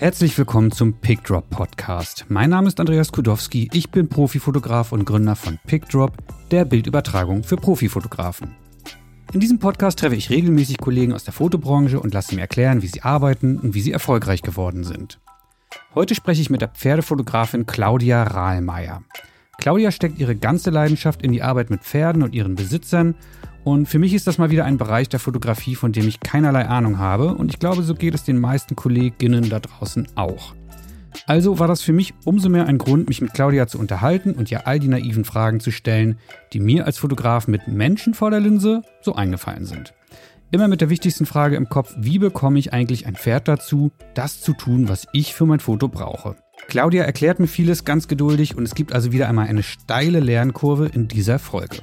Herzlich 0.00 0.38
willkommen 0.38 0.70
zum 0.70 0.92
PickDrop 0.92 1.50
Podcast. 1.50 2.26
Mein 2.28 2.50
Name 2.50 2.68
ist 2.68 2.78
Andreas 2.78 3.10
Kudowski, 3.10 3.68
ich 3.72 3.90
bin 3.90 4.08
Profifotograf 4.08 4.92
und 4.92 5.04
Gründer 5.04 5.34
von 5.34 5.58
PickDrop, 5.66 6.12
der 6.52 6.64
Bildübertragung 6.64 7.42
für 7.42 7.56
Profifotografen. 7.56 8.54
In 9.32 9.40
diesem 9.40 9.58
Podcast 9.58 9.98
treffe 9.98 10.14
ich 10.14 10.30
regelmäßig 10.30 10.78
Kollegen 10.78 11.12
aus 11.12 11.24
der 11.24 11.32
Fotobranche 11.32 11.98
und 11.98 12.14
lasse 12.14 12.36
mir 12.36 12.42
erklären, 12.42 12.80
wie 12.80 12.86
sie 12.86 13.02
arbeiten 13.02 13.58
und 13.58 13.74
wie 13.74 13.80
sie 13.80 13.90
erfolgreich 13.90 14.42
geworden 14.42 14.84
sind. 14.84 15.18
Heute 15.96 16.14
spreche 16.14 16.42
ich 16.42 16.48
mit 16.48 16.60
der 16.60 16.68
Pferdefotografin 16.68 17.66
Claudia 17.66 18.22
Rahlmeier. 18.22 19.02
Claudia 19.58 19.90
steckt 19.90 20.20
ihre 20.20 20.36
ganze 20.36 20.70
Leidenschaft 20.70 21.22
in 21.22 21.32
die 21.32 21.42
Arbeit 21.42 21.70
mit 21.70 21.82
Pferden 21.82 22.22
und 22.22 22.36
ihren 22.36 22.54
Besitzern 22.54 23.16
und 23.64 23.86
für 23.86 23.98
mich 23.98 24.14
ist 24.14 24.26
das 24.26 24.38
mal 24.38 24.50
wieder 24.50 24.64
ein 24.64 24.78
Bereich 24.78 25.08
der 25.08 25.20
Fotografie, 25.20 25.74
von 25.74 25.92
dem 25.92 26.08
ich 26.08 26.20
keinerlei 26.20 26.66
Ahnung 26.66 26.98
habe. 26.98 27.34
Und 27.34 27.50
ich 27.50 27.58
glaube, 27.58 27.82
so 27.82 27.94
geht 27.94 28.14
es 28.14 28.24
den 28.24 28.38
meisten 28.38 28.76
Kolleginnen 28.76 29.48
da 29.50 29.60
draußen 29.60 30.08
auch. 30.14 30.54
Also 31.26 31.58
war 31.58 31.68
das 31.68 31.82
für 31.82 31.92
mich 31.92 32.14
umso 32.24 32.48
mehr 32.48 32.66
ein 32.66 32.78
Grund, 32.78 33.08
mich 33.08 33.20
mit 33.20 33.34
Claudia 33.34 33.66
zu 33.66 33.78
unterhalten 33.78 34.32
und 34.32 34.50
ihr 34.50 34.66
all 34.66 34.78
die 34.78 34.88
naiven 34.88 35.24
Fragen 35.24 35.60
zu 35.60 35.70
stellen, 35.70 36.18
die 36.52 36.60
mir 36.60 36.86
als 36.86 36.98
Fotograf 36.98 37.48
mit 37.48 37.68
Menschen 37.68 38.14
vor 38.14 38.30
der 38.30 38.40
Linse 38.40 38.82
so 39.00 39.14
eingefallen 39.14 39.66
sind. 39.66 39.94
Immer 40.50 40.68
mit 40.68 40.80
der 40.80 40.88
wichtigsten 40.88 41.26
Frage 41.26 41.56
im 41.56 41.68
Kopf, 41.68 41.94
wie 41.98 42.18
bekomme 42.18 42.58
ich 42.58 42.72
eigentlich 42.72 43.06
ein 43.06 43.16
Pferd 43.16 43.48
dazu, 43.48 43.90
das 44.14 44.40
zu 44.40 44.54
tun, 44.54 44.88
was 44.88 45.06
ich 45.12 45.34
für 45.34 45.44
mein 45.44 45.60
Foto 45.60 45.88
brauche. 45.88 46.36
Claudia 46.68 47.04
erklärt 47.04 47.40
mir 47.40 47.46
vieles 47.46 47.86
ganz 47.86 48.08
geduldig 48.08 48.54
und 48.54 48.64
es 48.64 48.74
gibt 48.74 48.92
also 48.92 49.10
wieder 49.10 49.26
einmal 49.26 49.48
eine 49.48 49.62
steile 49.62 50.20
Lernkurve 50.20 50.90
in 50.92 51.08
dieser 51.08 51.38
Folge. 51.38 51.78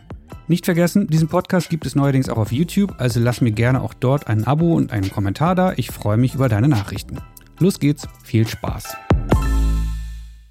Nicht 0.48 0.66
vergessen, 0.66 1.08
diesen 1.08 1.28
Podcast 1.28 1.72
gibt 1.72 1.88
es 1.88 1.96
neuerdings 1.96 2.30
auch 2.30 2.38
auf 2.38 2.52
YouTube, 2.52 2.94
also 3.00 3.20
lass 3.20 3.42
mir 3.42 3.52
gerne 3.52 3.82
auch 3.82 3.96
dort 3.96 4.28
ein 4.28 4.44
Abo 4.44 4.76
und 4.76 4.92
einen 4.92 5.12
Kommentar 5.12 5.56
da. 5.56 5.74
Ich 5.76 5.90
freue 5.90 6.18
mich 6.18 6.36
über 6.36 6.50
deine 6.50 6.68
Nachrichten. 6.68 7.18
Los 7.58 7.80
geht's, 7.80 8.08
viel 8.24 8.48
Spaß. 8.48 8.96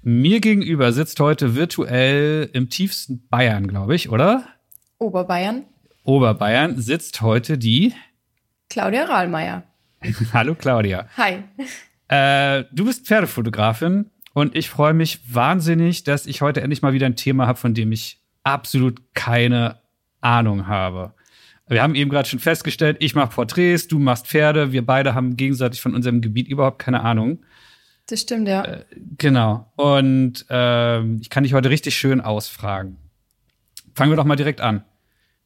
Mir 0.01 0.41
gegenüber 0.41 0.91
sitzt 0.91 1.21
heute 1.21 1.55
virtuell 1.55 2.49
im 2.51 2.69
tiefsten 2.69 3.25
Bayern, 3.29 3.67
glaube 3.67 3.95
ich, 3.95 4.09
oder? 4.09 4.43
Oberbayern. 4.97 5.63
Oberbayern 6.03 6.81
sitzt 6.81 7.21
heute 7.21 7.57
die 7.57 7.93
Claudia 8.69 9.05
Rahlmeier. 9.05 9.63
Hallo 10.33 10.55
Claudia. 10.55 11.07
Hi. 11.15 11.43
Äh, 12.09 12.65
du 12.73 12.83
bist 12.83 13.07
Pferdefotografin 13.07 14.11
und 14.35 14.53
ich 14.53 14.69
freue 14.69 14.93
mich 14.93 15.33
wahnsinnig, 15.33 16.03
dass 16.03 16.25
ich 16.25 16.41
heute 16.41 16.59
endlich 16.59 16.81
mal 16.81 16.91
wieder 16.91 17.05
ein 17.05 17.15
Thema 17.15 17.47
habe, 17.47 17.57
von 17.57 17.73
dem 17.73 17.93
ich 17.93 18.19
absolut 18.43 19.01
keine 19.13 19.79
Ahnung 20.19 20.67
habe. 20.67 21.13
Wir 21.69 21.81
haben 21.81 21.95
eben 21.95 22.11
gerade 22.11 22.27
schon 22.27 22.39
festgestellt, 22.39 22.97
ich 22.99 23.15
mache 23.15 23.33
Porträts, 23.33 23.87
du 23.87 23.97
machst 23.97 24.27
Pferde, 24.27 24.73
wir 24.73 24.85
beide 24.85 25.15
haben 25.15 25.37
gegenseitig 25.37 25.79
von 25.79 25.95
unserem 25.95 26.19
Gebiet 26.19 26.49
überhaupt 26.49 26.79
keine 26.79 26.99
Ahnung. 26.99 27.45
Das 28.07 28.19
stimmt, 28.19 28.49
ja. 28.49 28.65
Äh, 28.65 28.85
genau. 29.17 29.71
Und 29.77 30.45
äh, 30.49 31.01
ich 31.15 31.29
kann 31.29 31.43
dich 31.43 31.53
heute 31.53 31.69
richtig 31.69 31.95
schön 31.95 32.19
ausfragen. 32.19 32.97
Fangen 33.95 34.11
wir 34.11 34.17
doch 34.17 34.25
mal 34.25 34.35
direkt 34.35 34.59
an. 34.59 34.83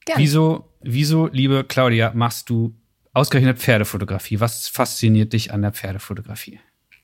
Gerne. 0.05 0.19
Wieso, 0.19 0.73
wieso, 0.81 1.27
liebe 1.27 1.63
Claudia, 1.63 2.11
machst 2.15 2.49
du 2.49 2.75
ausgerechnet 3.13 3.59
Pferdefotografie? 3.59 4.39
Was 4.39 4.67
fasziniert 4.67 5.31
dich 5.33 5.53
an 5.53 5.61
der 5.61 5.73
Pferdefotografie? 5.73 6.59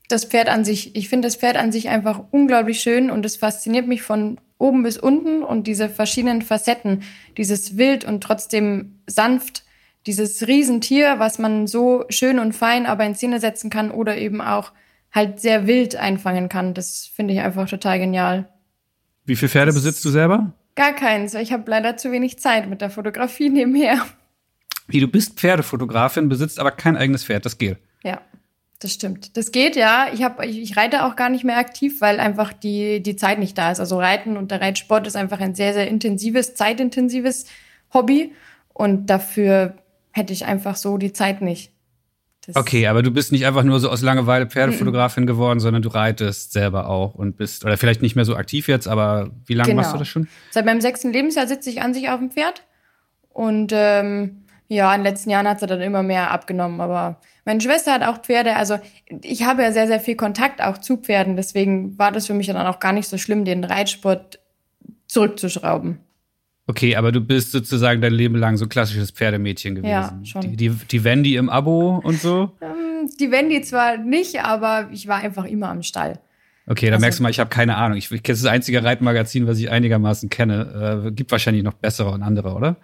Das 0.07 0.25
Pferd 0.25 0.49
an 0.49 0.63
sich. 0.63 0.95
Ich 0.95 1.09
finde 1.09 1.27
das 1.27 1.35
Pferd 1.35 1.57
an 1.57 1.71
sich 1.71 1.89
einfach 1.89 2.21
unglaublich 2.31 2.79
schön 2.79 3.09
und 3.09 3.25
es 3.25 3.37
fasziniert 3.37 3.87
mich 3.87 4.03
von 4.03 4.39
oben 4.57 4.83
bis 4.83 4.97
unten 4.97 5.43
und 5.43 5.67
diese 5.67 5.89
verschiedenen 5.89 6.41
Facetten, 6.41 7.03
dieses 7.37 7.77
wild 7.77 8.05
und 8.05 8.21
trotzdem 8.21 8.99
sanft, 9.07 9.63
dieses 10.05 10.47
Riesentier, 10.47 11.15
was 11.17 11.39
man 11.39 11.67
so 11.67 12.05
schön 12.09 12.39
und 12.39 12.53
fein 12.53 12.85
aber 12.85 13.05
in 13.05 13.15
Szene 13.15 13.39
setzen 13.39 13.69
kann 13.69 13.91
oder 13.91 14.17
eben 14.17 14.41
auch 14.41 14.71
halt 15.11 15.39
sehr 15.39 15.65
wild 15.65 15.95
einfangen 15.95 16.49
kann. 16.49 16.73
Das 16.73 17.07
finde 17.07 17.33
ich 17.33 17.39
einfach 17.39 17.67
total 17.67 17.99
genial. 17.99 18.47
Wie 19.25 19.35
viele 19.35 19.49
Pferde 19.49 19.67
das 19.67 19.75
besitzt 19.75 20.05
du 20.05 20.09
selber? 20.09 20.53
Gar 20.75 20.93
keins. 20.93 21.33
Ich 21.33 21.53
habe 21.53 21.69
leider 21.71 21.97
zu 21.97 22.11
wenig 22.11 22.37
Zeit 22.37 22.69
mit 22.69 22.81
der 22.81 22.89
Fotografie 22.89 23.49
nebenher. 23.49 24.05
Wie, 24.87 24.99
du 24.99 25.07
bist 25.07 25.39
Pferdefotografin, 25.39 26.29
besitzt 26.29 26.59
aber 26.59 26.71
kein 26.71 26.95
eigenes 26.95 27.23
Pferd, 27.23 27.45
das 27.45 27.57
geht. 27.57 27.77
Ja. 28.03 28.21
Das 28.79 28.91
stimmt. 28.93 29.37
Das 29.37 29.51
geht 29.51 29.75
ja. 29.75 30.07
Ich, 30.13 30.21
hab, 30.23 30.43
ich, 30.43 30.59
ich, 30.59 30.75
reite 30.75 31.05
auch 31.05 31.15
gar 31.15 31.29
nicht 31.29 31.45
mehr 31.45 31.57
aktiv, 31.57 32.01
weil 32.01 32.19
einfach 32.19 32.51
die, 32.51 33.01
die 33.01 33.15
Zeit 33.15 33.39
nicht 33.39 33.57
da 33.57 33.71
ist. 33.71 33.79
Also 33.79 33.97
Reiten 33.97 34.35
und 34.35 34.51
der 34.51 34.61
Reitsport 34.61 35.07
ist 35.07 35.15
einfach 35.15 35.39
ein 35.39 35.55
sehr, 35.55 35.73
sehr 35.73 35.87
intensives, 35.87 36.55
zeitintensives 36.55 37.45
Hobby. 37.93 38.33
Und 38.73 39.09
dafür 39.09 39.75
hätte 40.11 40.33
ich 40.33 40.45
einfach 40.45 40.75
so 40.75 40.97
die 40.97 41.13
Zeit 41.13 41.41
nicht. 41.41 41.71
Das 42.45 42.57
okay, 42.57 42.85
aber 42.87 43.01
du 43.01 43.11
bist 43.11 43.31
nicht 43.31 43.45
einfach 43.45 43.63
nur 43.63 43.79
so 43.79 43.89
aus 43.89 44.01
Langeweile 44.01 44.45
Pferdefotografin 44.45 45.23
-mm. 45.23 45.27
geworden, 45.27 45.59
sondern 45.59 45.81
du 45.81 45.89
reitest 45.89 46.51
selber 46.51 46.89
auch 46.89 47.15
und 47.15 47.37
bist, 47.37 47.65
oder 47.65 47.77
vielleicht 47.77 48.01
nicht 48.01 48.15
mehr 48.15 48.25
so 48.25 48.35
aktiv 48.35 48.67
jetzt, 48.67 48.87
aber 48.87 49.31
wie 49.45 49.55
lange 49.55 49.69
genau. 49.69 49.81
machst 49.81 49.95
du 49.95 49.97
das 49.97 50.07
schon? 50.07 50.27
Seit 50.51 50.65
meinem 50.65 50.81
sechsten 50.81 51.11
Lebensjahr 51.11 51.47
sitze 51.47 51.69
ich 51.69 51.81
an 51.81 51.93
sich 51.93 52.09
auf 52.09 52.19
dem 52.19 52.29
Pferd. 52.29 52.63
Und 53.29 53.71
ähm, 53.73 54.43
ja, 54.67 54.93
in 54.93 55.01
den 55.01 55.05
letzten 55.05 55.29
Jahren 55.29 55.47
hat 55.47 55.59
sie 55.59 55.65
dann 55.65 55.81
immer 55.81 56.03
mehr 56.03 56.31
abgenommen, 56.31 56.81
aber 56.81 57.19
meine 57.45 57.61
Schwester 57.61 57.93
hat 57.93 58.03
auch 58.03 58.21
Pferde, 58.21 58.55
also 58.55 58.79
ich 59.21 59.43
habe 59.43 59.61
ja 59.61 59.71
sehr, 59.71 59.87
sehr 59.87 59.99
viel 59.99 60.15
Kontakt 60.15 60.61
auch 60.61 60.79
zu 60.79 60.97
Pferden, 60.97 61.35
deswegen 61.35 61.97
war 61.97 62.11
das 62.11 62.27
für 62.27 62.33
mich 62.33 62.47
dann 62.47 62.57
auch 62.57 62.79
gar 62.79 62.91
nicht 62.91 63.07
so 63.07 63.17
schlimm, 63.17 63.45
den 63.45 63.63
Reitsport 63.63 64.39
zurückzuschrauben. 65.07 65.99
Okay, 66.67 66.95
aber 66.95 67.11
du 67.11 67.21
bist 67.21 67.51
sozusagen 67.51 68.01
dein 68.01 68.13
Leben 68.13 68.35
lang 68.35 68.57
so 68.57 68.65
ein 68.65 68.69
klassisches 68.69 69.11
Pferdemädchen 69.11 69.75
gewesen. 69.75 69.89
Ja, 69.91 70.19
schon. 70.23 70.41
Die, 70.41 70.57
die, 70.57 70.69
die 70.69 71.03
Wendy 71.03 71.35
im 71.35 71.49
Abo 71.49 72.01
und 72.03 72.19
so? 72.19 72.51
Ähm, 72.59 73.09
die 73.19 73.29
Wendy 73.29 73.61
zwar 73.61 73.97
nicht, 73.97 74.43
aber 74.43 74.89
ich 74.91 75.07
war 75.07 75.17
einfach 75.17 75.45
immer 75.45 75.69
am 75.69 75.83
Stall. 75.83 76.19
Okay, 76.67 76.87
da 76.87 76.93
also, 76.93 77.03
merkst 77.03 77.19
du 77.19 77.23
mal, 77.23 77.29
ich 77.29 77.39
habe 77.39 77.51
keine 77.51 77.77
Ahnung. 77.77 77.97
Ich, 77.97 78.11
ich 78.11 78.23
kenne 78.23 78.37
das 78.39 78.45
einzige 78.45 78.83
Reitmagazin, 78.83 79.45
was 79.45 79.59
ich 79.59 79.69
einigermaßen 79.69 80.29
kenne. 80.29 81.05
Äh, 81.05 81.11
gibt 81.11 81.31
wahrscheinlich 81.31 81.63
noch 81.63 81.73
bessere 81.73 82.09
und 82.09 82.23
andere, 82.23 82.55
oder? 82.55 82.77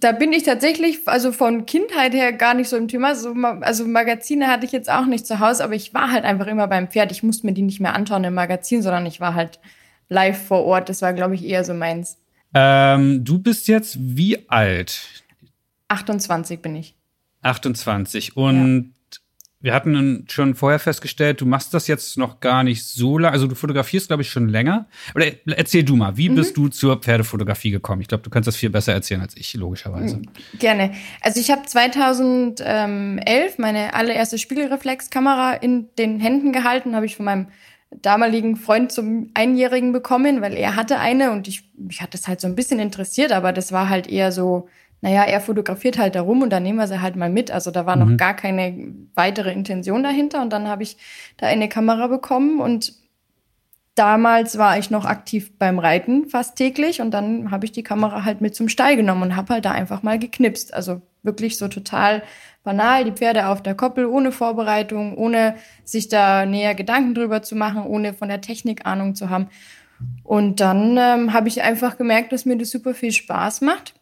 Da 0.00 0.12
bin 0.12 0.32
ich 0.32 0.42
tatsächlich, 0.42 1.06
also 1.06 1.32
von 1.32 1.66
Kindheit 1.66 2.14
her 2.14 2.32
gar 2.32 2.54
nicht 2.54 2.68
so 2.68 2.76
im 2.76 2.88
Thema. 2.88 3.14
So, 3.14 3.32
also 3.60 3.86
Magazine 3.86 4.48
hatte 4.48 4.66
ich 4.66 4.72
jetzt 4.72 4.90
auch 4.90 5.06
nicht 5.06 5.26
zu 5.26 5.38
Hause, 5.38 5.64
aber 5.64 5.74
ich 5.74 5.94
war 5.94 6.10
halt 6.10 6.24
einfach 6.24 6.46
immer 6.46 6.66
beim 6.66 6.88
Pferd. 6.88 7.12
Ich 7.12 7.22
musste 7.22 7.46
mir 7.46 7.52
die 7.52 7.62
nicht 7.62 7.80
mehr 7.80 7.94
anschauen 7.94 8.24
im 8.24 8.34
Magazin, 8.34 8.82
sondern 8.82 9.06
ich 9.06 9.20
war 9.20 9.34
halt 9.34 9.60
live 10.08 10.46
vor 10.46 10.64
Ort. 10.64 10.88
Das 10.88 11.02
war, 11.02 11.12
glaube 11.12 11.34
ich, 11.34 11.44
eher 11.44 11.64
so 11.64 11.74
meins. 11.74 12.18
Ähm, 12.54 13.24
du 13.24 13.38
bist 13.38 13.68
jetzt 13.68 13.96
wie 13.98 14.48
alt? 14.48 15.24
28 15.88 16.60
bin 16.60 16.76
ich. 16.76 16.94
28. 17.42 18.36
Und 18.36 18.94
wir 19.62 19.72
hatten 19.72 20.26
schon 20.28 20.56
vorher 20.56 20.80
festgestellt, 20.80 21.40
du 21.40 21.46
machst 21.46 21.72
das 21.72 21.86
jetzt 21.86 22.18
noch 22.18 22.40
gar 22.40 22.64
nicht 22.64 22.84
so 22.84 23.16
lange. 23.16 23.32
Also 23.32 23.46
du 23.46 23.54
fotografierst, 23.54 24.08
glaube 24.08 24.22
ich, 24.22 24.30
schon 24.30 24.48
länger. 24.48 24.86
Oder 25.14 25.26
erzähl 25.46 25.84
du 25.84 25.94
mal, 25.94 26.16
wie 26.16 26.28
mhm. 26.28 26.34
bist 26.34 26.56
du 26.56 26.68
zur 26.68 26.96
Pferdefotografie 26.96 27.70
gekommen? 27.70 28.02
Ich 28.02 28.08
glaube, 28.08 28.24
du 28.24 28.30
kannst 28.30 28.48
das 28.48 28.56
viel 28.56 28.70
besser 28.70 28.92
erzählen 28.92 29.20
als 29.20 29.36
ich, 29.36 29.54
logischerweise. 29.54 30.16
Mhm. 30.16 30.58
Gerne. 30.58 30.92
Also 31.20 31.40
ich 31.40 31.50
habe 31.52 31.62
2011 31.64 33.58
meine 33.58 33.94
allererste 33.94 34.36
Spiegelreflexkamera 34.36 35.54
in 35.54 35.88
den 35.96 36.18
Händen 36.18 36.52
gehalten, 36.52 36.96
habe 36.96 37.06
ich 37.06 37.16
von 37.16 37.24
meinem 37.24 37.46
damaligen 38.00 38.56
Freund 38.56 38.90
zum 38.90 39.30
Einjährigen 39.34 39.92
bekommen, 39.92 40.40
weil 40.40 40.54
er 40.54 40.76
hatte 40.76 40.98
eine 40.98 41.30
und 41.30 41.46
ich, 41.46 41.70
mich 41.76 42.00
hat 42.00 42.14
das 42.14 42.26
halt 42.26 42.40
so 42.40 42.48
ein 42.48 42.56
bisschen 42.56 42.80
interessiert, 42.80 43.32
aber 43.32 43.52
das 43.52 43.70
war 43.70 43.88
halt 43.88 44.06
eher 44.08 44.32
so 44.32 44.68
naja, 45.02 45.24
er 45.24 45.40
fotografiert 45.40 45.98
halt 45.98 46.14
da 46.14 46.22
rum 46.22 46.42
und 46.42 46.50
dann 46.50 46.62
nehmen 46.62 46.78
wir 46.78 46.86
sie 46.86 47.02
halt 47.02 47.16
mal 47.16 47.28
mit. 47.28 47.50
Also 47.50 47.72
da 47.72 47.86
war 47.86 47.96
mhm. 47.96 48.12
noch 48.12 48.16
gar 48.16 48.34
keine 48.34 48.94
weitere 49.14 49.52
Intention 49.52 50.04
dahinter. 50.04 50.40
Und 50.40 50.52
dann 50.52 50.68
habe 50.68 50.84
ich 50.84 50.96
da 51.38 51.48
eine 51.48 51.68
Kamera 51.68 52.06
bekommen 52.06 52.60
und 52.60 52.94
damals 53.96 54.58
war 54.58 54.78
ich 54.78 54.90
noch 54.90 55.04
aktiv 55.04 55.58
beim 55.58 55.80
Reiten 55.80 56.28
fast 56.28 56.54
täglich 56.54 57.00
und 57.00 57.10
dann 57.10 57.50
habe 57.50 57.64
ich 57.64 57.72
die 57.72 57.82
Kamera 57.82 58.24
halt 58.24 58.40
mit 58.40 58.54
zum 58.54 58.68
Stall 58.68 58.96
genommen 58.96 59.22
und 59.22 59.36
habe 59.36 59.54
halt 59.54 59.64
da 59.64 59.72
einfach 59.72 60.04
mal 60.04 60.20
geknipst. 60.20 60.72
Also 60.72 61.02
wirklich 61.24 61.58
so 61.58 61.66
total 61.66 62.22
banal, 62.62 63.04
die 63.04 63.12
Pferde 63.12 63.48
auf 63.48 63.60
der 63.60 63.74
Koppel, 63.74 64.06
ohne 64.06 64.30
Vorbereitung, 64.30 65.16
ohne 65.16 65.56
sich 65.82 66.10
da 66.10 66.46
näher 66.46 66.76
Gedanken 66.76 67.16
drüber 67.16 67.42
zu 67.42 67.56
machen, 67.56 67.82
ohne 67.82 68.14
von 68.14 68.28
der 68.28 68.40
Technik 68.40 68.86
Ahnung 68.86 69.16
zu 69.16 69.30
haben. 69.30 69.48
Und 70.22 70.60
dann 70.60 70.96
ähm, 70.96 71.32
habe 71.32 71.48
ich 71.48 71.62
einfach 71.62 71.98
gemerkt, 71.98 72.32
dass 72.32 72.44
mir 72.44 72.56
das 72.56 72.70
super 72.70 72.94
viel 72.94 73.10
Spaß 73.10 73.62
macht 73.62 73.94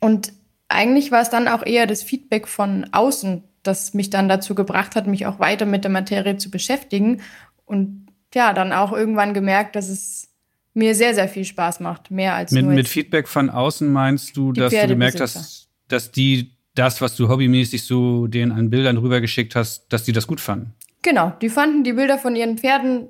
und 0.00 0.32
eigentlich 0.68 1.10
war 1.10 1.22
es 1.22 1.30
dann 1.30 1.48
auch 1.48 1.64
eher 1.64 1.86
das 1.86 2.02
Feedback 2.02 2.46
von 2.46 2.86
außen, 2.92 3.42
das 3.62 3.94
mich 3.94 4.10
dann 4.10 4.28
dazu 4.28 4.54
gebracht 4.54 4.96
hat, 4.96 5.06
mich 5.06 5.26
auch 5.26 5.40
weiter 5.40 5.66
mit 5.66 5.84
der 5.84 5.90
Materie 5.90 6.36
zu 6.36 6.50
beschäftigen. 6.50 7.22
Und 7.64 8.06
ja, 8.34 8.52
dann 8.52 8.72
auch 8.72 8.92
irgendwann 8.92 9.34
gemerkt, 9.34 9.76
dass 9.76 9.88
es 9.88 10.28
mir 10.74 10.94
sehr, 10.94 11.14
sehr 11.14 11.28
viel 11.28 11.44
Spaß 11.44 11.80
macht. 11.80 12.10
Mehr 12.10 12.34
als 12.34 12.52
mit, 12.52 12.64
nur 12.64 12.74
mit 12.74 12.88
Feedback 12.88 13.28
von 13.28 13.50
außen 13.50 13.90
meinst 13.90 14.36
du, 14.36 14.52
dass 14.52 14.72
du 14.72 14.86
gemerkt 14.86 15.20
hast, 15.20 15.68
dass 15.88 16.12
die 16.12 16.52
das, 16.74 17.00
was 17.00 17.16
du 17.16 17.28
hobbymäßig 17.28 17.82
so 17.84 18.26
denen 18.26 18.52
an 18.52 18.70
Bildern 18.70 18.98
rübergeschickt 18.98 19.56
hast, 19.56 19.92
dass 19.92 20.04
die 20.04 20.12
das 20.12 20.26
gut 20.26 20.40
fanden? 20.40 20.74
Genau, 21.02 21.32
die 21.42 21.48
fanden 21.48 21.82
die 21.82 21.94
Bilder 21.94 22.18
von 22.18 22.36
ihren 22.36 22.58
Pferden 22.58 23.08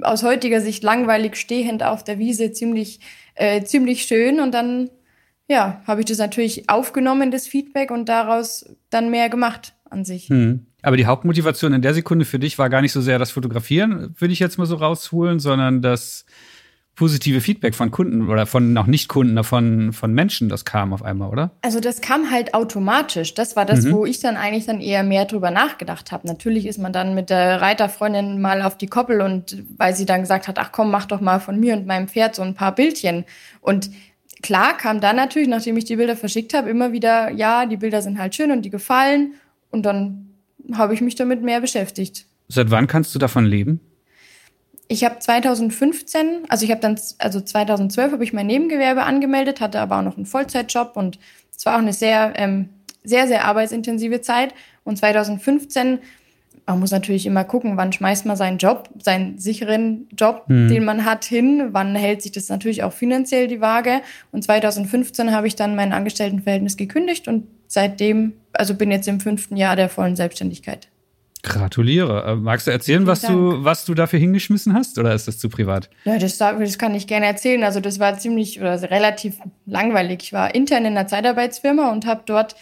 aus 0.00 0.22
heutiger 0.22 0.60
Sicht 0.60 0.82
langweilig 0.82 1.36
stehend 1.36 1.82
auf 1.82 2.04
der 2.04 2.18
Wiese 2.18 2.52
ziemlich, 2.52 3.00
äh, 3.34 3.62
ziemlich 3.64 4.02
schön 4.02 4.40
und 4.40 4.52
dann 4.52 4.90
ja, 5.48 5.82
habe 5.86 6.00
ich 6.00 6.06
das 6.06 6.18
natürlich 6.18 6.68
aufgenommen, 6.68 7.30
das 7.30 7.46
Feedback, 7.46 7.90
und 7.90 8.08
daraus 8.08 8.66
dann 8.90 9.10
mehr 9.10 9.28
gemacht 9.28 9.74
an 9.90 10.04
sich. 10.04 10.28
Hm. 10.28 10.66
Aber 10.82 10.96
die 10.96 11.06
Hauptmotivation 11.06 11.72
in 11.72 11.82
der 11.82 11.94
Sekunde 11.94 12.24
für 12.24 12.38
dich 12.38 12.58
war 12.58 12.70
gar 12.70 12.82
nicht 12.82 12.92
so 12.92 13.00
sehr 13.00 13.18
das 13.18 13.30
Fotografieren, 13.30 14.14
würde 14.18 14.32
ich 14.32 14.38
jetzt 14.38 14.58
mal 14.58 14.66
so 14.66 14.76
rausholen, 14.76 15.40
sondern 15.40 15.82
das 15.82 16.24
positive 16.98 17.40
Feedback 17.40 17.76
von 17.76 17.92
Kunden 17.92 18.28
oder 18.28 18.44
von 18.44 18.76
auch 18.76 18.86
Nicht-Kunden, 18.86 19.42
von, 19.44 19.92
von 19.92 20.12
Menschen, 20.12 20.48
das 20.48 20.64
kam 20.64 20.92
auf 20.92 21.04
einmal, 21.04 21.30
oder? 21.30 21.52
Also 21.62 21.78
das 21.78 22.00
kam 22.00 22.32
halt 22.32 22.54
automatisch. 22.54 23.34
Das 23.34 23.54
war 23.54 23.64
das, 23.64 23.84
mhm. 23.84 23.92
wo 23.92 24.04
ich 24.04 24.18
dann 24.18 24.36
eigentlich 24.36 24.66
dann 24.66 24.80
eher 24.80 25.04
mehr 25.04 25.24
drüber 25.24 25.52
nachgedacht 25.52 26.10
habe. 26.10 26.26
Natürlich 26.26 26.66
ist 26.66 26.78
man 26.78 26.92
dann 26.92 27.14
mit 27.14 27.30
der 27.30 27.60
Reiterfreundin 27.60 28.40
mal 28.40 28.62
auf 28.62 28.76
die 28.76 28.88
Koppel 28.88 29.20
und 29.20 29.62
weil 29.76 29.94
sie 29.94 30.06
dann 30.06 30.22
gesagt 30.22 30.48
hat, 30.48 30.58
ach 30.58 30.72
komm, 30.72 30.90
mach 30.90 31.06
doch 31.06 31.20
mal 31.20 31.38
von 31.38 31.60
mir 31.60 31.74
und 31.74 31.86
meinem 31.86 32.08
Pferd 32.08 32.34
so 32.34 32.42
ein 32.42 32.54
paar 32.54 32.74
Bildchen. 32.74 33.24
Und 33.60 33.90
klar 34.42 34.76
kam 34.76 35.00
dann 35.00 35.16
natürlich, 35.16 35.48
nachdem 35.48 35.76
ich 35.76 35.84
die 35.84 35.96
Bilder 35.96 36.16
verschickt 36.16 36.54
habe, 36.54 36.70
immer 36.70 36.92
wieder, 36.92 37.30
ja, 37.30 37.66
die 37.66 37.76
Bilder 37.76 38.02
sind 38.02 38.18
halt 38.18 38.34
schön 38.34 38.50
und 38.50 38.62
die 38.62 38.70
gefallen. 38.70 39.34
Und 39.70 39.84
dann 39.84 40.30
habe 40.74 40.94
ich 40.94 41.00
mich 41.00 41.14
damit 41.14 41.42
mehr 41.42 41.60
beschäftigt. 41.60 42.26
Seit 42.48 42.70
wann 42.70 42.86
kannst 42.86 43.14
du 43.14 43.18
davon 43.18 43.44
leben? 43.44 43.80
Ich 44.88 45.04
habe 45.04 45.18
2015, 45.18 46.46
also 46.48 46.64
ich 46.64 46.70
habe 46.70 46.80
dann, 46.80 46.98
also 47.18 47.40
2012 47.40 48.12
habe 48.12 48.24
ich 48.24 48.32
mein 48.32 48.46
Nebengewerbe 48.46 49.02
angemeldet, 49.02 49.60
hatte 49.60 49.80
aber 49.80 49.98
auch 49.98 50.02
noch 50.02 50.16
einen 50.16 50.24
Vollzeitjob 50.24 50.96
und 50.96 51.18
es 51.54 51.66
war 51.66 51.74
auch 51.74 51.80
eine 51.80 51.92
sehr, 51.92 52.32
ähm, 52.36 52.70
sehr, 53.04 53.26
sehr 53.26 53.44
arbeitsintensive 53.44 54.22
Zeit. 54.22 54.54
Und 54.84 54.96
2015, 54.96 55.98
man 56.68 56.80
muss 56.80 56.90
natürlich 56.90 57.26
immer 57.26 57.44
gucken, 57.44 57.76
wann 57.76 57.92
schmeißt 57.92 58.26
man 58.26 58.36
seinen 58.36 58.58
Job, 58.58 58.90
seinen 59.02 59.38
sicheren 59.38 60.06
Job, 60.16 60.44
mhm. 60.48 60.68
den 60.68 60.84
man 60.84 61.04
hat, 61.04 61.24
hin, 61.24 61.68
wann 61.72 61.94
hält 61.94 62.22
sich 62.22 62.32
das 62.32 62.48
natürlich 62.48 62.82
auch 62.82 62.92
finanziell 62.92 63.48
die 63.48 63.60
Waage. 63.60 64.02
Und 64.32 64.44
2015 64.44 65.32
habe 65.32 65.46
ich 65.46 65.56
dann 65.56 65.76
mein 65.76 65.92
Angestelltenverhältnis 65.92 66.76
gekündigt 66.76 67.26
und 67.26 67.46
seitdem, 67.66 68.34
also 68.52 68.74
bin 68.74 68.90
jetzt 68.90 69.08
im 69.08 69.20
fünften 69.20 69.56
Jahr 69.56 69.76
der 69.76 69.88
vollen 69.88 70.14
Selbstständigkeit. 70.14 70.88
Gratuliere. 71.42 72.24
Äh, 72.26 72.34
magst 72.34 72.66
du 72.66 72.70
erzählen, 72.70 73.06
was 73.06 73.22
du, 73.22 73.64
was 73.64 73.84
du 73.84 73.94
dafür 73.94 74.18
hingeschmissen 74.18 74.74
hast 74.74 74.98
oder 74.98 75.14
ist 75.14 75.28
das 75.28 75.38
zu 75.38 75.48
privat? 75.48 75.88
Ja, 76.04 76.18
das, 76.18 76.36
das 76.36 76.78
kann 76.78 76.94
ich 76.94 77.06
gerne 77.06 77.26
erzählen. 77.26 77.62
Also 77.62 77.80
das 77.80 77.98
war 77.98 78.18
ziemlich 78.18 78.60
oder 78.60 78.82
relativ 78.90 79.36
langweilig. 79.64 80.18
Ich 80.24 80.32
war 80.32 80.54
intern 80.54 80.84
in 80.84 80.98
einer 80.98 81.06
Zeitarbeitsfirma 81.06 81.90
und 81.92 82.06
habe 82.06 82.22
dort 82.26 82.56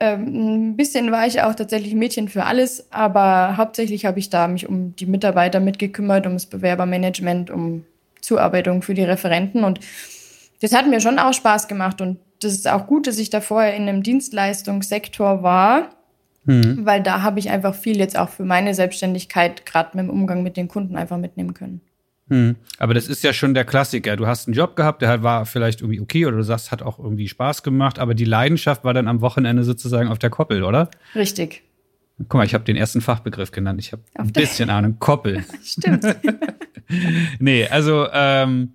ähm, 0.00 0.70
ein 0.70 0.76
bisschen 0.76 1.12
war 1.12 1.26
ich 1.26 1.42
auch 1.42 1.54
tatsächlich 1.54 1.94
Mädchen 1.94 2.28
für 2.28 2.44
alles, 2.44 2.90
aber 2.90 3.56
hauptsächlich 3.56 4.06
habe 4.06 4.18
ich 4.18 4.30
da 4.30 4.48
mich 4.48 4.68
um 4.68 4.96
die 4.96 5.06
Mitarbeiter 5.06 5.60
mitgekümmert, 5.60 6.26
um 6.26 6.34
das 6.34 6.46
Bewerbermanagement, 6.46 7.50
um 7.50 7.84
Zuarbeitung 8.20 8.82
für 8.82 8.94
die 8.94 9.04
Referenten 9.04 9.64
und 9.64 9.80
das 10.60 10.74
hat 10.74 10.88
mir 10.88 11.00
schon 11.00 11.18
auch 11.18 11.32
Spaß 11.32 11.68
gemacht 11.68 12.00
und 12.00 12.18
das 12.42 12.52
ist 12.52 12.68
auch 12.68 12.86
gut, 12.86 13.06
dass 13.06 13.18
ich 13.18 13.30
da 13.30 13.40
vorher 13.40 13.74
in 13.74 13.88
einem 13.88 14.02
Dienstleistungssektor 14.02 15.42
war 15.42 15.90
Mhm. 16.44 16.84
Weil 16.84 17.02
da 17.02 17.22
habe 17.22 17.38
ich 17.38 17.50
einfach 17.50 17.74
viel 17.74 17.98
jetzt 17.98 18.18
auch 18.18 18.28
für 18.28 18.44
meine 18.44 18.74
Selbstständigkeit, 18.74 19.66
gerade 19.66 19.96
mit 19.96 20.06
dem 20.06 20.10
Umgang 20.10 20.42
mit 20.42 20.56
den 20.56 20.68
Kunden, 20.68 20.96
einfach 20.96 21.18
mitnehmen 21.18 21.54
können. 21.54 21.80
Mhm. 22.30 22.56
Aber 22.78 22.94
das 22.94 23.08
ist 23.08 23.22
ja 23.22 23.32
schon 23.32 23.52
der 23.54 23.64
Klassiker. 23.64 24.16
Du 24.16 24.26
hast 24.26 24.46
einen 24.46 24.54
Job 24.54 24.76
gehabt, 24.76 25.02
der 25.02 25.22
war 25.22 25.44
vielleicht 25.44 25.82
irgendwie 25.82 26.00
okay 26.00 26.24
oder 26.24 26.38
du 26.38 26.44
sagst, 26.44 26.70
hat 26.70 26.80
auch 26.80 26.98
irgendwie 26.98 27.28
Spaß 27.28 27.62
gemacht, 27.62 27.98
aber 27.98 28.14
die 28.14 28.24
Leidenschaft 28.24 28.84
war 28.84 28.94
dann 28.94 29.08
am 29.08 29.20
Wochenende 29.20 29.64
sozusagen 29.64 30.08
auf 30.08 30.18
der 30.18 30.30
Koppel, 30.30 30.62
oder? 30.62 30.90
Richtig. 31.14 31.64
Guck 32.18 32.34
mal, 32.34 32.46
ich 32.46 32.54
habe 32.54 32.64
den 32.64 32.76
ersten 32.76 33.00
Fachbegriff 33.00 33.50
genannt. 33.50 33.80
Ich 33.80 33.92
habe 33.92 34.02
ein 34.14 34.32
bisschen 34.32 34.70
Ahnung. 34.70 34.96
Koppel. 34.98 35.44
Stimmt. 35.64 36.04
nee, 37.40 37.66
also 37.66 38.06
ähm, 38.12 38.74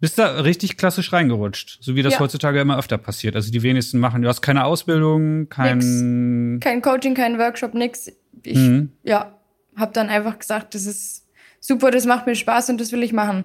bist 0.00 0.18
da 0.18 0.40
richtig 0.40 0.76
klassisch 0.76 1.12
reingerutscht, 1.12 1.78
so 1.82 1.94
wie 1.94 2.02
das 2.02 2.14
ja. 2.14 2.20
heutzutage 2.20 2.60
immer 2.60 2.78
öfter 2.78 2.96
passiert. 2.96 3.36
Also 3.36 3.50
die 3.50 3.62
wenigsten 3.62 3.98
machen, 3.98 4.22
du 4.22 4.28
hast 4.28 4.40
keine 4.40 4.64
Ausbildung, 4.64 5.48
kein 5.48 5.78
nix. 5.78 6.64
kein 6.64 6.80
Coaching, 6.80 7.14
kein 7.14 7.38
Workshop, 7.38 7.74
nix. 7.74 8.10
Ich 8.44 8.56
mhm. 8.56 8.92
ja, 9.02 9.36
habe 9.76 9.92
dann 9.92 10.08
einfach 10.08 10.38
gesagt, 10.38 10.74
das 10.74 10.86
ist 10.86 11.27
super, 11.60 11.90
das 11.90 12.06
macht 12.06 12.26
mir 12.26 12.34
Spaß 12.34 12.70
und 12.70 12.80
das 12.80 12.92
will 12.92 13.02
ich 13.02 13.12
machen. 13.12 13.44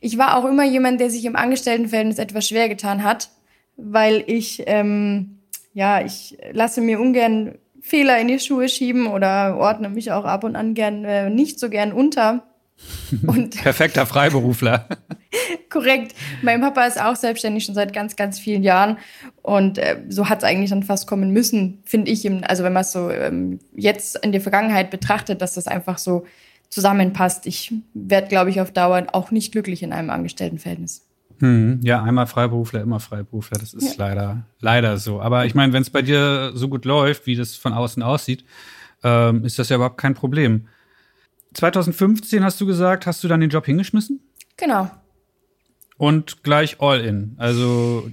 Ich 0.00 0.18
war 0.18 0.36
auch 0.36 0.44
immer 0.44 0.64
jemand, 0.64 1.00
der 1.00 1.10
sich 1.10 1.24
im 1.24 1.36
Angestelltenverhältnis 1.36 2.18
etwas 2.18 2.48
schwer 2.48 2.68
getan 2.68 3.02
hat, 3.02 3.30
weil 3.76 4.24
ich 4.26 4.62
ähm, 4.66 5.38
ja, 5.78 6.04
ich 6.04 6.36
lasse 6.50 6.80
mir 6.80 6.98
ungern 6.98 7.54
Fehler 7.80 8.18
in 8.18 8.26
die 8.26 8.40
Schuhe 8.40 8.68
schieben 8.68 9.06
oder 9.06 9.56
ordne 9.56 9.88
mich 9.88 10.10
auch 10.10 10.24
ab 10.24 10.42
und 10.42 10.56
an 10.56 10.74
gern 10.74 11.04
äh, 11.04 11.30
nicht 11.30 11.60
so 11.60 11.70
gern 11.70 11.92
unter. 11.92 12.42
Und 13.26 13.60
Perfekter 13.60 14.06
Freiberufler. 14.06 14.86
Korrekt. 15.68 16.14
Mein 16.42 16.60
Papa 16.60 16.84
ist 16.84 17.00
auch 17.00 17.16
selbstständig 17.16 17.64
schon 17.64 17.74
seit 17.74 17.92
ganz, 17.92 18.14
ganz 18.14 18.38
vielen 18.38 18.62
Jahren. 18.62 18.98
Und 19.42 19.78
äh, 19.78 20.02
so 20.08 20.28
hat 20.28 20.38
es 20.38 20.44
eigentlich 20.44 20.70
dann 20.70 20.84
fast 20.84 21.08
kommen 21.08 21.32
müssen, 21.32 21.82
finde 21.84 22.10
ich. 22.12 22.28
Also 22.48 22.62
wenn 22.62 22.72
man 22.72 22.82
es 22.82 22.92
so 22.92 23.10
ähm, 23.10 23.58
jetzt 23.74 24.16
in 24.24 24.30
der 24.30 24.40
Vergangenheit 24.40 24.90
betrachtet, 24.90 25.42
dass 25.42 25.54
das 25.54 25.66
einfach 25.66 25.98
so 25.98 26.24
zusammenpasst. 26.70 27.46
Ich 27.46 27.72
werde, 27.94 28.28
glaube 28.28 28.50
ich, 28.50 28.60
auf 28.60 28.72
Dauer 28.72 29.06
auch 29.12 29.30
nicht 29.30 29.52
glücklich 29.52 29.82
in 29.82 29.92
einem 29.92 30.10
Angestelltenverhältnis. 30.10 31.04
Hm, 31.40 31.80
ja, 31.82 32.02
einmal 32.02 32.26
Freiberufler, 32.26 32.80
immer 32.80 33.00
Freiberufler. 33.00 33.58
Das 33.58 33.72
ist 33.72 33.96
ja. 33.96 34.06
leider, 34.06 34.42
leider 34.60 34.98
so. 34.98 35.20
Aber 35.20 35.46
ich 35.46 35.54
meine, 35.54 35.72
wenn 35.72 35.82
es 35.82 35.90
bei 35.90 36.02
dir 36.02 36.52
so 36.54 36.68
gut 36.68 36.84
läuft, 36.84 37.26
wie 37.26 37.36
das 37.36 37.54
von 37.54 37.72
außen 37.72 38.02
aussieht, 38.02 38.44
ähm, 39.04 39.44
ist 39.44 39.58
das 39.58 39.68
ja 39.68 39.76
überhaupt 39.76 39.98
kein 39.98 40.14
Problem. 40.14 40.66
2015 41.54 42.42
hast 42.42 42.60
du 42.60 42.66
gesagt, 42.66 43.06
hast 43.06 43.22
du 43.22 43.28
dann 43.28 43.40
den 43.40 43.50
Job 43.50 43.66
hingeschmissen? 43.66 44.20
Genau. 44.56 44.90
Und 45.96 46.42
gleich 46.42 46.80
all 46.80 47.00
in. 47.00 47.34
Also. 47.38 48.10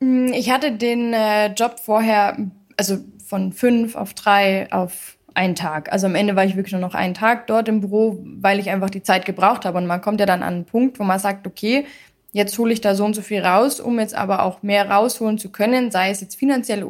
Mm, 0.00 0.32
ich 0.32 0.50
hatte 0.50 0.72
den 0.72 1.12
äh, 1.12 1.52
Job 1.54 1.80
vorher, 1.80 2.38
also 2.76 2.98
von 3.26 3.52
fünf 3.52 3.96
auf 3.96 4.14
drei 4.14 4.70
auf 4.72 5.16
einen 5.34 5.54
Tag. 5.54 5.92
Also 5.92 6.06
am 6.06 6.14
Ende 6.14 6.36
war 6.36 6.44
ich 6.44 6.56
wirklich 6.56 6.72
nur 6.72 6.80
noch 6.80 6.94
einen 6.94 7.14
Tag 7.14 7.46
dort 7.46 7.68
im 7.68 7.80
Büro, 7.80 8.22
weil 8.24 8.58
ich 8.58 8.70
einfach 8.70 8.90
die 8.90 9.02
Zeit 9.02 9.24
gebraucht 9.24 9.64
habe. 9.64 9.78
Und 9.78 9.86
man 9.86 10.00
kommt 10.00 10.20
ja 10.20 10.26
dann 10.26 10.42
an 10.42 10.54
einen 10.54 10.64
Punkt, 10.64 10.98
wo 10.98 11.04
man 11.04 11.18
sagt, 11.18 11.46
okay, 11.46 11.86
jetzt 12.32 12.58
hole 12.58 12.72
ich 12.72 12.80
da 12.80 12.94
so 12.94 13.04
und 13.04 13.14
so 13.14 13.22
viel 13.22 13.44
raus, 13.44 13.80
um 13.80 13.98
jetzt 13.98 14.14
aber 14.14 14.42
auch 14.42 14.62
mehr 14.62 14.90
rausholen 14.90 15.38
zu 15.38 15.50
können, 15.50 15.90
sei 15.90 16.10
es 16.10 16.20
jetzt 16.20 16.36
finanziell 16.36 16.86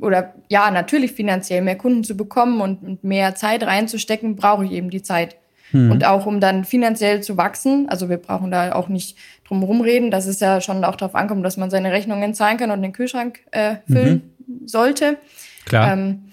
oder 0.00 0.34
ja, 0.48 0.70
natürlich 0.70 1.12
finanziell 1.12 1.60
mehr 1.60 1.76
Kunden 1.76 2.04
zu 2.04 2.16
bekommen 2.16 2.60
und, 2.60 3.04
mehr 3.04 3.34
Zeit 3.34 3.62
reinzustecken, 3.62 4.36
brauche 4.36 4.64
ich 4.64 4.72
eben 4.72 4.88
die 4.88 5.02
Zeit. 5.02 5.36
Hm. 5.72 5.90
Und 5.90 6.04
auch 6.04 6.26
um 6.26 6.40
dann 6.40 6.64
finanziell 6.64 7.22
zu 7.22 7.36
wachsen, 7.36 7.88
also 7.88 8.08
wir 8.08 8.16
brauchen 8.16 8.50
da 8.50 8.72
auch 8.72 8.88
nicht 8.88 9.16
drum 9.46 9.62
rumreden, 9.62 10.10
dass 10.10 10.26
es 10.26 10.40
ja 10.40 10.60
schon 10.60 10.84
auch 10.84 10.96
darauf 10.96 11.14
ankommt, 11.14 11.44
dass 11.44 11.56
man 11.56 11.70
seine 11.70 11.92
Rechnungen 11.92 12.34
zahlen 12.34 12.56
kann 12.56 12.70
und 12.70 12.82
den 12.82 12.92
Kühlschrank 12.92 13.40
äh, 13.50 13.76
füllen 13.86 14.32
mhm. 14.46 14.66
sollte. 14.66 15.18
Klar. 15.66 15.92
Ähm, 15.92 16.29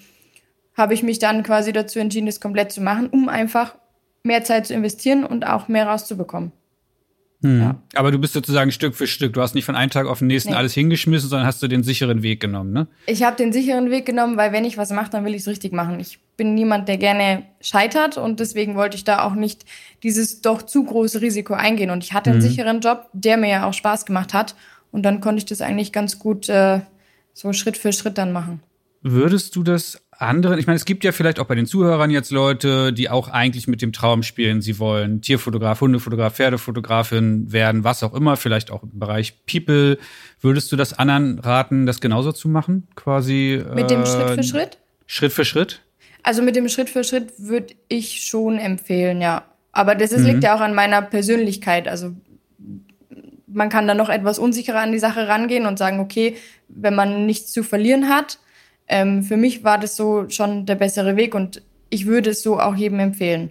habe 0.78 0.94
ich 0.94 1.02
mich 1.02 1.18
dann 1.18 1.42
quasi 1.42 1.72
dazu 1.72 1.98
entschieden, 1.98 2.26
das 2.26 2.40
komplett 2.40 2.72
zu 2.72 2.80
machen, 2.80 3.08
um 3.08 3.28
einfach 3.28 3.74
mehr 4.22 4.44
Zeit 4.44 4.66
zu 4.66 4.74
investieren 4.74 5.24
und 5.24 5.46
auch 5.46 5.68
mehr 5.68 5.86
rauszubekommen. 5.86 6.52
Hm. 7.42 7.60
Ja. 7.60 7.82
Aber 7.94 8.10
du 8.10 8.18
bist 8.18 8.32
sozusagen 8.32 8.72
Stück 8.72 8.96
für 8.96 9.06
Stück. 9.06 9.32
Du 9.32 9.40
hast 9.40 9.54
nicht 9.54 9.64
von 9.64 9.76
einem 9.76 9.90
Tag 9.90 10.06
auf 10.06 10.18
den 10.18 10.26
nächsten 10.26 10.50
nee. 10.50 10.56
alles 10.56 10.74
hingeschmissen, 10.74 11.28
sondern 11.28 11.46
hast 11.46 11.62
du 11.62 11.68
den 11.68 11.84
sicheren 11.84 12.22
Weg 12.22 12.40
genommen, 12.40 12.72
ne? 12.72 12.88
Ich 13.06 13.22
habe 13.22 13.36
den 13.36 13.52
sicheren 13.52 13.90
Weg 13.90 14.06
genommen, 14.06 14.36
weil 14.36 14.52
wenn 14.52 14.64
ich 14.64 14.76
was 14.76 14.90
mache, 14.90 15.10
dann 15.10 15.24
will 15.24 15.34
ich 15.34 15.42
es 15.42 15.48
richtig 15.48 15.72
machen. 15.72 16.00
Ich 16.00 16.18
bin 16.36 16.54
niemand, 16.54 16.88
der 16.88 16.96
gerne 16.96 17.44
scheitert 17.60 18.16
und 18.16 18.40
deswegen 18.40 18.74
wollte 18.74 18.96
ich 18.96 19.04
da 19.04 19.22
auch 19.22 19.34
nicht 19.34 19.64
dieses 20.02 20.40
doch 20.40 20.62
zu 20.62 20.84
große 20.84 21.20
Risiko 21.20 21.54
eingehen. 21.54 21.90
Und 21.90 22.02
ich 22.02 22.12
hatte 22.12 22.30
einen 22.30 22.40
mhm. 22.40 22.44
sicheren 22.44 22.80
Job, 22.80 23.08
der 23.12 23.36
mir 23.36 23.48
ja 23.48 23.66
auch 23.66 23.74
Spaß 23.74 24.04
gemacht 24.04 24.34
hat. 24.34 24.56
Und 24.90 25.02
dann 25.02 25.20
konnte 25.20 25.38
ich 25.38 25.44
das 25.44 25.60
eigentlich 25.60 25.92
ganz 25.92 26.18
gut 26.18 26.48
äh, 26.48 26.80
so 27.34 27.52
Schritt 27.52 27.76
für 27.76 27.92
Schritt 27.92 28.18
dann 28.18 28.32
machen. 28.32 28.62
Würdest 29.02 29.54
du 29.54 29.62
das 29.62 30.02
anderen, 30.18 30.58
ich 30.58 30.66
meine, 30.66 30.76
es 30.76 30.84
gibt 30.84 31.04
ja 31.04 31.12
vielleicht 31.12 31.38
auch 31.38 31.46
bei 31.46 31.54
den 31.54 31.66
Zuhörern 31.66 32.10
jetzt 32.10 32.30
Leute, 32.30 32.92
die 32.92 33.08
auch 33.08 33.28
eigentlich 33.28 33.68
mit 33.68 33.80
dem 33.80 33.92
Traum 33.92 34.22
spielen, 34.22 34.60
sie 34.60 34.78
wollen 34.78 35.22
Tierfotograf, 35.22 35.80
Hundefotograf, 35.80 36.34
Pferdefotografin 36.34 37.52
werden, 37.52 37.84
was 37.84 38.02
auch 38.02 38.14
immer, 38.14 38.36
vielleicht 38.36 38.70
auch 38.70 38.82
im 38.82 38.98
Bereich 38.98 39.44
People. 39.46 39.98
Würdest 40.40 40.70
du 40.72 40.76
das 40.76 40.98
anderen 40.98 41.38
raten, 41.38 41.86
das 41.86 42.00
genauso 42.00 42.32
zu 42.32 42.48
machen? 42.48 42.88
Quasi. 42.96 43.62
Mit 43.74 43.90
dem 43.90 44.02
äh, 44.02 44.06
Schritt 44.06 44.30
für 44.30 44.42
Schritt? 44.42 44.78
Schritt 45.06 45.32
für 45.32 45.44
Schritt? 45.44 45.80
Also 46.24 46.42
mit 46.42 46.56
dem 46.56 46.68
Schritt 46.68 46.90
für 46.90 47.04
Schritt 47.04 47.32
würde 47.38 47.74
ich 47.88 48.22
schon 48.22 48.58
empfehlen, 48.58 49.20
ja. 49.20 49.44
Aber 49.70 49.94
das 49.94 50.10
ist, 50.10 50.22
mhm. 50.22 50.26
liegt 50.26 50.44
ja 50.44 50.56
auch 50.56 50.60
an 50.60 50.74
meiner 50.74 51.00
Persönlichkeit. 51.00 51.86
Also 51.86 52.12
man 53.46 53.68
kann 53.68 53.86
da 53.86 53.94
noch 53.94 54.08
etwas 54.08 54.38
unsicherer 54.38 54.80
an 54.80 54.92
die 54.92 54.98
Sache 54.98 55.28
rangehen 55.28 55.66
und 55.66 55.78
sagen, 55.78 56.00
okay, 56.00 56.36
wenn 56.68 56.94
man 56.94 57.24
nichts 57.24 57.52
zu 57.52 57.62
verlieren 57.62 58.08
hat, 58.08 58.38
ähm, 58.88 59.22
für 59.22 59.36
mich 59.36 59.64
war 59.64 59.78
das 59.78 59.96
so 59.96 60.28
schon 60.28 60.66
der 60.66 60.74
bessere 60.74 61.16
Weg 61.16 61.34
und 61.34 61.62
ich 61.90 62.06
würde 62.06 62.30
es 62.30 62.42
so 62.42 62.60
auch 62.60 62.74
jedem 62.74 62.98
empfehlen. 62.98 63.50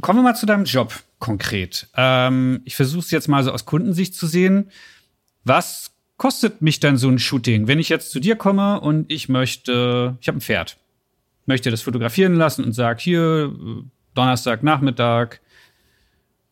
Kommen 0.00 0.20
wir 0.20 0.22
mal 0.22 0.34
zu 0.34 0.46
deinem 0.46 0.64
Job 0.64 0.94
konkret. 1.18 1.88
Ähm, 1.96 2.62
ich 2.64 2.76
versuche 2.76 3.00
es 3.00 3.10
jetzt 3.10 3.28
mal 3.28 3.44
so 3.44 3.52
aus 3.52 3.64
Kundensicht 3.64 4.14
zu 4.14 4.26
sehen. 4.26 4.70
Was 5.44 5.92
kostet 6.16 6.62
mich 6.62 6.80
dann 6.80 6.96
so 6.96 7.08
ein 7.08 7.18
Shooting, 7.18 7.66
wenn 7.66 7.78
ich 7.78 7.88
jetzt 7.88 8.10
zu 8.10 8.20
dir 8.20 8.36
komme 8.36 8.80
und 8.80 9.10
ich 9.10 9.28
möchte, 9.28 10.16
ich 10.20 10.28
habe 10.28 10.38
ein 10.38 10.40
Pferd, 10.40 10.78
möchte 11.46 11.70
das 11.70 11.82
fotografieren 11.82 12.34
lassen 12.34 12.64
und 12.64 12.72
sage, 12.72 13.00
hier, 13.02 13.52
Donnerstag, 14.14 14.62
Nachmittag, 14.62 15.40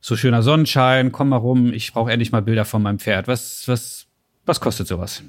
so 0.00 0.16
schöner 0.16 0.42
Sonnenschein, 0.42 1.12
komm 1.12 1.28
mal 1.28 1.36
rum, 1.36 1.72
ich 1.72 1.92
brauche 1.92 2.10
endlich 2.10 2.32
mal 2.32 2.42
Bilder 2.42 2.64
von 2.64 2.82
meinem 2.82 2.98
Pferd. 2.98 3.28
Was, 3.28 3.68
was, 3.68 4.06
was 4.44 4.60
kostet 4.60 4.88
sowas? 4.88 5.22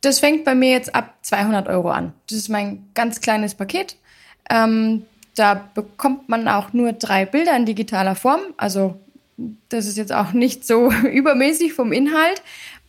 Das 0.00 0.20
fängt 0.20 0.44
bei 0.44 0.54
mir 0.54 0.70
jetzt 0.70 0.94
ab 0.94 1.14
200 1.22 1.68
Euro 1.68 1.90
an. 1.90 2.12
Das 2.28 2.38
ist 2.38 2.48
mein 2.48 2.84
ganz 2.94 3.20
kleines 3.20 3.54
Paket. 3.54 3.96
Ähm, 4.48 5.04
da 5.34 5.68
bekommt 5.74 6.28
man 6.28 6.48
auch 6.48 6.72
nur 6.72 6.92
drei 6.92 7.26
Bilder 7.26 7.56
in 7.56 7.66
digitaler 7.66 8.14
Form. 8.14 8.40
Also 8.56 8.98
das 9.68 9.86
ist 9.86 9.96
jetzt 9.96 10.12
auch 10.12 10.32
nicht 10.32 10.66
so 10.66 10.90
übermäßig 11.12 11.72
vom 11.72 11.92
Inhalt. 11.92 12.42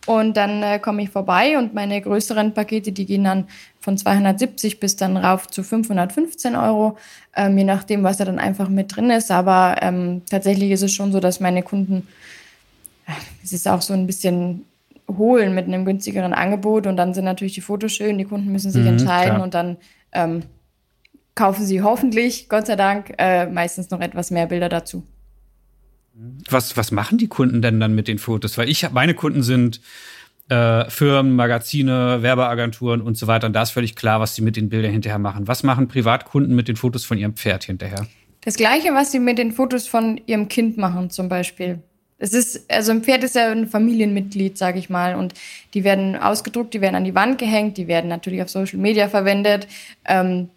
Und 0.06 0.36
dann 0.36 0.62
äh, 0.62 0.78
komme 0.78 1.02
ich 1.02 1.10
vorbei 1.10 1.58
und 1.58 1.74
meine 1.74 2.00
größeren 2.00 2.54
Pakete, 2.54 2.90
die 2.90 3.04
gehen 3.04 3.24
dann 3.24 3.48
von 3.80 3.98
270 3.98 4.80
bis 4.80 4.96
dann 4.96 5.18
rauf 5.18 5.46
zu 5.48 5.62
515 5.62 6.56
Euro, 6.56 6.96
ähm, 7.36 7.58
je 7.58 7.64
nachdem, 7.64 8.02
was 8.02 8.16
da 8.16 8.24
dann 8.24 8.38
einfach 8.38 8.68
mit 8.70 8.96
drin 8.96 9.10
ist. 9.10 9.30
Aber 9.30 9.76
ähm, 9.82 10.22
tatsächlich 10.30 10.70
ist 10.70 10.82
es 10.82 10.92
schon 10.92 11.12
so, 11.12 11.20
dass 11.20 11.40
meine 11.40 11.62
Kunden, 11.62 12.08
äh, 13.06 13.12
es 13.44 13.52
ist 13.52 13.68
auch 13.68 13.82
so 13.82 13.92
ein 13.92 14.06
bisschen 14.06 14.64
holen 15.16 15.54
mit 15.54 15.66
einem 15.66 15.84
günstigeren 15.84 16.32
Angebot 16.32 16.86
und 16.86 16.96
dann 16.96 17.14
sind 17.14 17.24
natürlich 17.24 17.54
die 17.54 17.60
Fotos 17.60 17.92
schön, 17.92 18.18
die 18.18 18.24
Kunden 18.24 18.50
müssen 18.52 18.70
sich 18.70 18.82
mhm, 18.82 18.88
entscheiden 18.88 19.34
klar. 19.36 19.42
und 19.42 19.54
dann 19.54 19.76
ähm, 20.12 20.42
kaufen 21.34 21.64
sie 21.64 21.82
hoffentlich, 21.82 22.48
Gott 22.48 22.66
sei 22.66 22.76
Dank, 22.76 23.14
äh, 23.18 23.46
meistens 23.46 23.90
noch 23.90 24.00
etwas 24.00 24.30
mehr 24.30 24.46
Bilder 24.46 24.68
dazu. 24.68 25.04
Was, 26.48 26.76
was 26.76 26.90
machen 26.90 27.18
die 27.18 27.28
Kunden 27.28 27.62
denn 27.62 27.80
dann 27.80 27.94
mit 27.94 28.08
den 28.08 28.18
Fotos? 28.18 28.58
Weil 28.58 28.68
ich 28.68 28.90
meine 28.90 29.14
Kunden 29.14 29.42
sind 29.42 29.80
äh, 30.50 30.90
Firmen, 30.90 31.34
Magazine, 31.36 32.22
Werbeagenturen 32.22 33.00
und 33.00 33.16
so 33.16 33.26
weiter. 33.26 33.46
Und 33.46 33.54
da 33.54 33.62
ist 33.62 33.70
völlig 33.70 33.96
klar, 33.96 34.20
was 34.20 34.34
sie 34.34 34.42
mit 34.42 34.56
den 34.56 34.68
Bildern 34.68 34.92
hinterher 34.92 35.18
machen. 35.18 35.48
Was 35.48 35.62
machen 35.62 35.88
Privatkunden 35.88 36.54
mit 36.54 36.68
den 36.68 36.76
Fotos 36.76 37.04
von 37.04 37.16
ihrem 37.16 37.34
Pferd 37.34 37.64
hinterher? 37.64 38.06
Das 38.42 38.56
gleiche, 38.56 38.92
was 38.92 39.12
sie 39.12 39.20
mit 39.20 39.38
den 39.38 39.52
Fotos 39.52 39.86
von 39.86 40.20
ihrem 40.26 40.48
Kind 40.48 40.76
machen, 40.76 41.10
zum 41.10 41.28
Beispiel. 41.28 41.82
Es 42.20 42.34
ist, 42.34 42.70
also 42.70 42.92
ein 42.92 43.02
Pferd 43.02 43.24
ist 43.24 43.34
ja 43.34 43.50
ein 43.50 43.66
Familienmitglied, 43.66 44.56
sage 44.56 44.78
ich 44.78 44.90
mal. 44.90 45.16
Und 45.16 45.34
die 45.74 45.84
werden 45.84 46.16
ausgedruckt, 46.16 46.74
die 46.74 46.82
werden 46.82 46.94
an 46.94 47.04
die 47.04 47.14
Wand 47.14 47.38
gehängt, 47.38 47.78
die 47.78 47.88
werden 47.88 48.08
natürlich 48.08 48.42
auf 48.42 48.50
Social 48.50 48.78
Media 48.78 49.08
verwendet. 49.08 49.66
Ähm, 50.04 50.50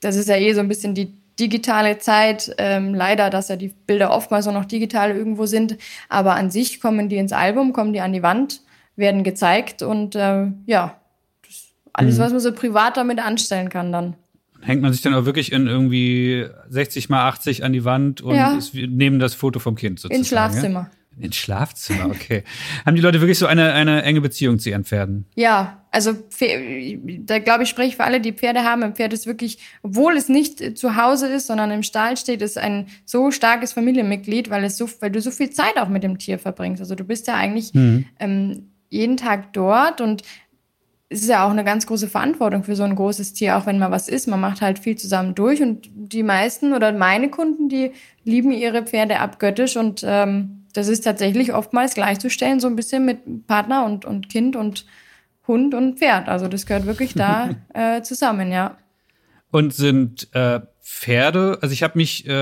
das 0.00 0.16
ist 0.16 0.28
ja 0.28 0.36
eh 0.36 0.52
so 0.54 0.60
ein 0.60 0.68
bisschen 0.68 0.94
die 0.94 1.12
digitale 1.40 1.98
Zeit. 1.98 2.54
Ähm, 2.56 2.94
leider, 2.94 3.30
dass 3.30 3.48
ja 3.48 3.56
die 3.56 3.74
Bilder 3.86 4.12
oftmals 4.12 4.46
auch 4.46 4.52
noch 4.52 4.64
digital 4.64 5.10
irgendwo 5.10 5.46
sind. 5.46 5.76
Aber 6.08 6.34
an 6.34 6.52
sich 6.52 6.80
kommen 6.80 7.08
die 7.08 7.16
ins 7.16 7.32
Album, 7.32 7.72
kommen 7.72 7.92
die 7.92 8.00
an 8.00 8.12
die 8.12 8.22
Wand, 8.22 8.60
werden 8.94 9.24
gezeigt 9.24 9.82
und 9.82 10.14
äh, 10.14 10.46
ja, 10.66 11.00
alles, 11.92 12.16
mhm. 12.16 12.22
was 12.22 12.32
man 12.32 12.40
so 12.40 12.52
privat 12.52 12.96
damit 12.96 13.18
anstellen 13.18 13.68
kann 13.68 13.92
dann. 13.92 14.14
Hängt 14.62 14.80
man 14.80 14.92
sich 14.92 15.02
dann 15.02 15.14
auch 15.14 15.24
wirklich 15.24 15.52
in 15.52 15.66
irgendwie 15.66 16.46
60 16.68 17.08
mal 17.08 17.26
80 17.28 17.64
an 17.64 17.72
die 17.72 17.84
Wand 17.84 18.20
und 18.20 18.36
ja. 18.36 18.56
ist, 18.56 18.74
nehmen 18.74 19.18
das 19.18 19.34
Foto 19.34 19.58
vom 19.58 19.74
Kind 19.74 19.98
sozusagen? 19.98 20.20
Ins 20.20 20.28
Schlafzimmer. 20.28 20.90
Ja? 21.18 21.24
Ins 21.24 21.36
Schlafzimmer, 21.36 22.06
okay. 22.06 22.44
Haben 22.86 22.96
die 22.96 23.02
Leute 23.02 23.20
wirklich 23.20 23.38
so 23.38 23.46
eine, 23.46 23.72
eine 23.72 24.02
enge 24.02 24.20
Beziehung 24.20 24.58
zu 24.58 24.70
ihren 24.70 24.84
Pferden? 24.84 25.26
Ja, 25.34 25.84
also 25.90 26.14
da 26.14 27.38
glaube 27.38 27.64
ich, 27.64 27.68
spreche 27.68 27.88
ich 27.88 27.96
für 27.96 28.04
alle, 28.04 28.20
die 28.20 28.32
Pferde 28.32 28.64
haben. 28.64 28.82
Ein 28.82 28.94
Pferd 28.94 29.12
ist 29.12 29.26
wirklich, 29.26 29.58
obwohl 29.82 30.16
es 30.16 30.28
nicht 30.28 30.78
zu 30.78 30.96
Hause 30.96 31.26
ist, 31.26 31.48
sondern 31.48 31.70
im 31.70 31.82
Stall 31.82 32.16
steht, 32.16 32.40
ist 32.40 32.56
ein 32.56 32.86
so 33.04 33.30
starkes 33.30 33.74
Familienmitglied, 33.74 34.48
weil 34.48 34.64
es 34.64 34.78
so, 34.78 34.88
weil 35.00 35.10
du 35.10 35.20
so 35.20 35.30
viel 35.30 35.50
Zeit 35.50 35.76
auch 35.76 35.88
mit 35.88 36.02
dem 36.02 36.18
Tier 36.18 36.38
verbringst. 36.38 36.80
Also 36.80 36.94
du 36.94 37.04
bist 37.04 37.26
ja 37.26 37.34
eigentlich 37.34 37.74
mhm. 37.74 38.06
ähm, 38.18 38.68
jeden 38.88 39.16
Tag 39.16 39.52
dort 39.52 40.00
und 40.00 40.22
es 41.12 41.22
ist 41.22 41.28
ja 41.28 41.46
auch 41.46 41.50
eine 41.50 41.64
ganz 41.64 41.86
große 41.86 42.08
Verantwortung 42.08 42.64
für 42.64 42.74
so 42.74 42.82
ein 42.82 42.96
großes 42.96 43.34
Tier, 43.34 43.56
auch 43.56 43.66
wenn 43.66 43.78
mal 43.78 43.90
was 43.90 44.08
ist. 44.08 44.26
Man 44.26 44.40
macht 44.40 44.62
halt 44.62 44.78
viel 44.78 44.96
zusammen 44.96 45.34
durch 45.34 45.62
und 45.62 45.88
die 45.92 46.22
meisten 46.22 46.72
oder 46.72 46.92
meine 46.92 47.30
Kunden, 47.30 47.68
die 47.68 47.92
lieben 48.24 48.50
ihre 48.50 48.82
Pferde 48.82 49.20
abgöttisch 49.20 49.76
und 49.76 50.02
ähm, 50.06 50.64
das 50.72 50.88
ist 50.88 51.02
tatsächlich 51.02 51.52
oftmals 51.52 51.94
gleichzustellen, 51.94 52.60
so 52.60 52.66
ein 52.66 52.76
bisschen 52.76 53.04
mit 53.04 53.46
Partner 53.46 53.84
und, 53.84 54.04
und 54.04 54.28
Kind 54.28 54.56
und 54.56 54.86
Hund 55.46 55.74
und 55.74 55.98
Pferd. 55.98 56.28
Also 56.28 56.48
das 56.48 56.66
gehört 56.66 56.86
wirklich 56.86 57.14
da 57.14 57.50
äh, 57.74 58.02
zusammen, 58.02 58.50
ja. 58.50 58.78
Und 59.50 59.74
sind 59.74 60.28
äh, 60.32 60.60
Pferde, 60.92 61.58
also 61.62 61.72
ich 61.72 61.82
habe 61.82 61.98
mich 61.98 62.28
äh, 62.28 62.32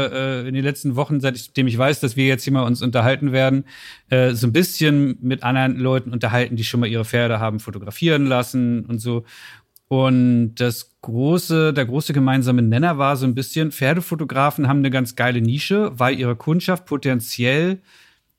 äh, 0.42 0.48
in 0.48 0.54
den 0.54 0.64
letzten 0.64 0.96
Wochen, 0.96 1.20
seitdem 1.20 1.68
ich 1.68 1.78
weiß, 1.78 2.00
dass 2.00 2.16
wir 2.16 2.26
jetzt 2.26 2.42
hier 2.42 2.52
mal 2.52 2.64
uns 2.64 2.82
unterhalten 2.82 3.30
werden, 3.30 3.64
äh, 4.10 4.32
so 4.32 4.46
ein 4.46 4.52
bisschen 4.52 5.16
mit 5.22 5.44
anderen 5.44 5.78
Leuten 5.78 6.12
unterhalten, 6.12 6.56
die 6.56 6.64
schon 6.64 6.80
mal 6.80 6.88
ihre 6.88 7.04
Pferde 7.04 7.38
haben 7.38 7.60
fotografieren 7.60 8.26
lassen 8.26 8.84
und 8.84 8.98
so. 8.98 9.24
Und 9.86 10.56
das 10.56 10.96
große, 11.00 11.72
der 11.72 11.86
große 11.86 12.12
gemeinsame 12.12 12.60
Nenner 12.60 12.98
war 12.98 13.16
so 13.16 13.24
ein 13.24 13.36
bisschen, 13.36 13.70
Pferdefotografen 13.70 14.68
haben 14.68 14.80
eine 14.80 14.90
ganz 14.90 15.14
geile 15.14 15.40
Nische, 15.40 15.92
weil 15.94 16.18
ihre 16.18 16.36
Kundschaft 16.36 16.86
potenziell 16.86 17.80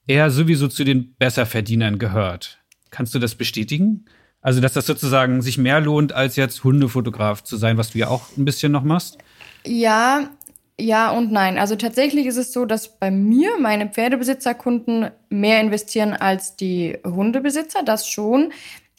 eher 0.07 0.29
sowieso 0.29 0.67
zu 0.67 0.83
den 0.83 1.15
Besserverdienern 1.15 1.99
gehört. 1.99 2.59
Kannst 2.89 3.15
du 3.15 3.19
das 3.19 3.35
bestätigen? 3.35 4.05
Also, 4.41 4.59
dass 4.59 4.73
das 4.73 4.85
sozusagen 4.85 5.41
sich 5.41 5.57
mehr 5.57 5.79
lohnt, 5.79 6.13
als 6.13 6.35
jetzt 6.35 6.63
Hundefotograf 6.63 7.43
zu 7.43 7.55
sein, 7.57 7.77
was 7.77 7.91
du 7.91 7.99
ja 7.99 8.09
auch 8.09 8.37
ein 8.37 8.45
bisschen 8.45 8.71
noch 8.71 8.83
machst? 8.83 9.17
Ja, 9.65 10.29
ja 10.79 11.11
und 11.11 11.31
nein. 11.31 11.57
Also 11.57 11.75
tatsächlich 11.75 12.25
ist 12.25 12.37
es 12.37 12.53
so, 12.53 12.65
dass 12.65 12.99
bei 12.99 13.11
mir 13.11 13.57
meine 13.59 13.87
Pferdebesitzerkunden 13.87 15.11
mehr 15.29 15.61
investieren 15.61 16.13
als 16.13 16.55
die 16.55 16.97
Hundebesitzer, 17.05 17.83
das 17.83 18.07
schon. 18.07 18.51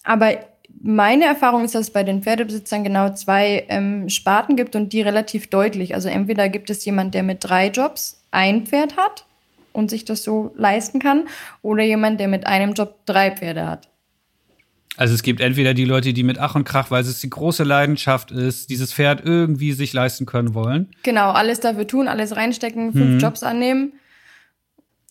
Aber 0.05 0.39
meine 0.81 1.25
Erfahrung 1.25 1.65
ist, 1.65 1.75
dass 1.75 1.83
es 1.83 1.93
bei 1.93 2.03
den 2.03 2.23
Pferdebesitzern 2.23 2.85
genau 2.85 3.11
zwei 3.11 3.67
ähm, 3.69 4.09
Sparten 4.09 4.57
gibt 4.57 4.75
und 4.75 4.93
die 4.93 5.03
relativ 5.03 5.49
deutlich. 5.49 5.95
Also 5.95 6.09
entweder 6.09 6.49
gibt 6.49 6.71
es 6.71 6.85
jemand, 6.85 7.15
der 7.15 7.23
mit 7.23 7.45
drei 7.45 7.69
Jobs 7.69 8.25
ein 8.31 8.67
Pferd 8.67 8.97
hat 8.97 9.27
und 9.73 9.91
sich 9.91 10.05
das 10.05 10.23
so 10.23 10.53
leisten 10.57 10.99
kann 10.99 11.29
oder 11.63 11.83
jemand, 11.83 12.21
der 12.21 12.29
mit 12.29 12.47
einem 12.47 12.73
Job 12.75 12.97
drei 13.07 13.31
Pferde 13.31 13.67
hat. 13.67 13.92
Also 14.97 15.15
es 15.15 15.23
gibt 15.23 15.41
entweder 15.41 15.73
die 15.73 15.85
Leute, 15.85 16.13
die 16.13 16.23
mit 16.23 16.39
Ach 16.39 16.55
und 16.55 16.65
Krach, 16.65 16.91
weil 16.91 17.03
es 17.03 17.21
die 17.21 17.31
große 17.31 17.65
Leidenschaft 17.65 18.31
ist, 18.31 18.69
dieses 18.69 18.93
Pferd 18.93 19.25
irgendwie 19.25 19.73
sich 19.73 19.93
leisten 19.93 20.27
können 20.27 20.55
wollen. 20.55 20.91
Genau, 21.03 21.31
alles 21.31 21.61
dafür 21.61 21.87
tun, 21.87 22.09
alles 22.09 22.37
reinstecken, 22.37 22.93
fünf 22.93 23.13
hm. 23.13 23.19
Jobs 23.19 23.43
annehmen. 23.43 23.95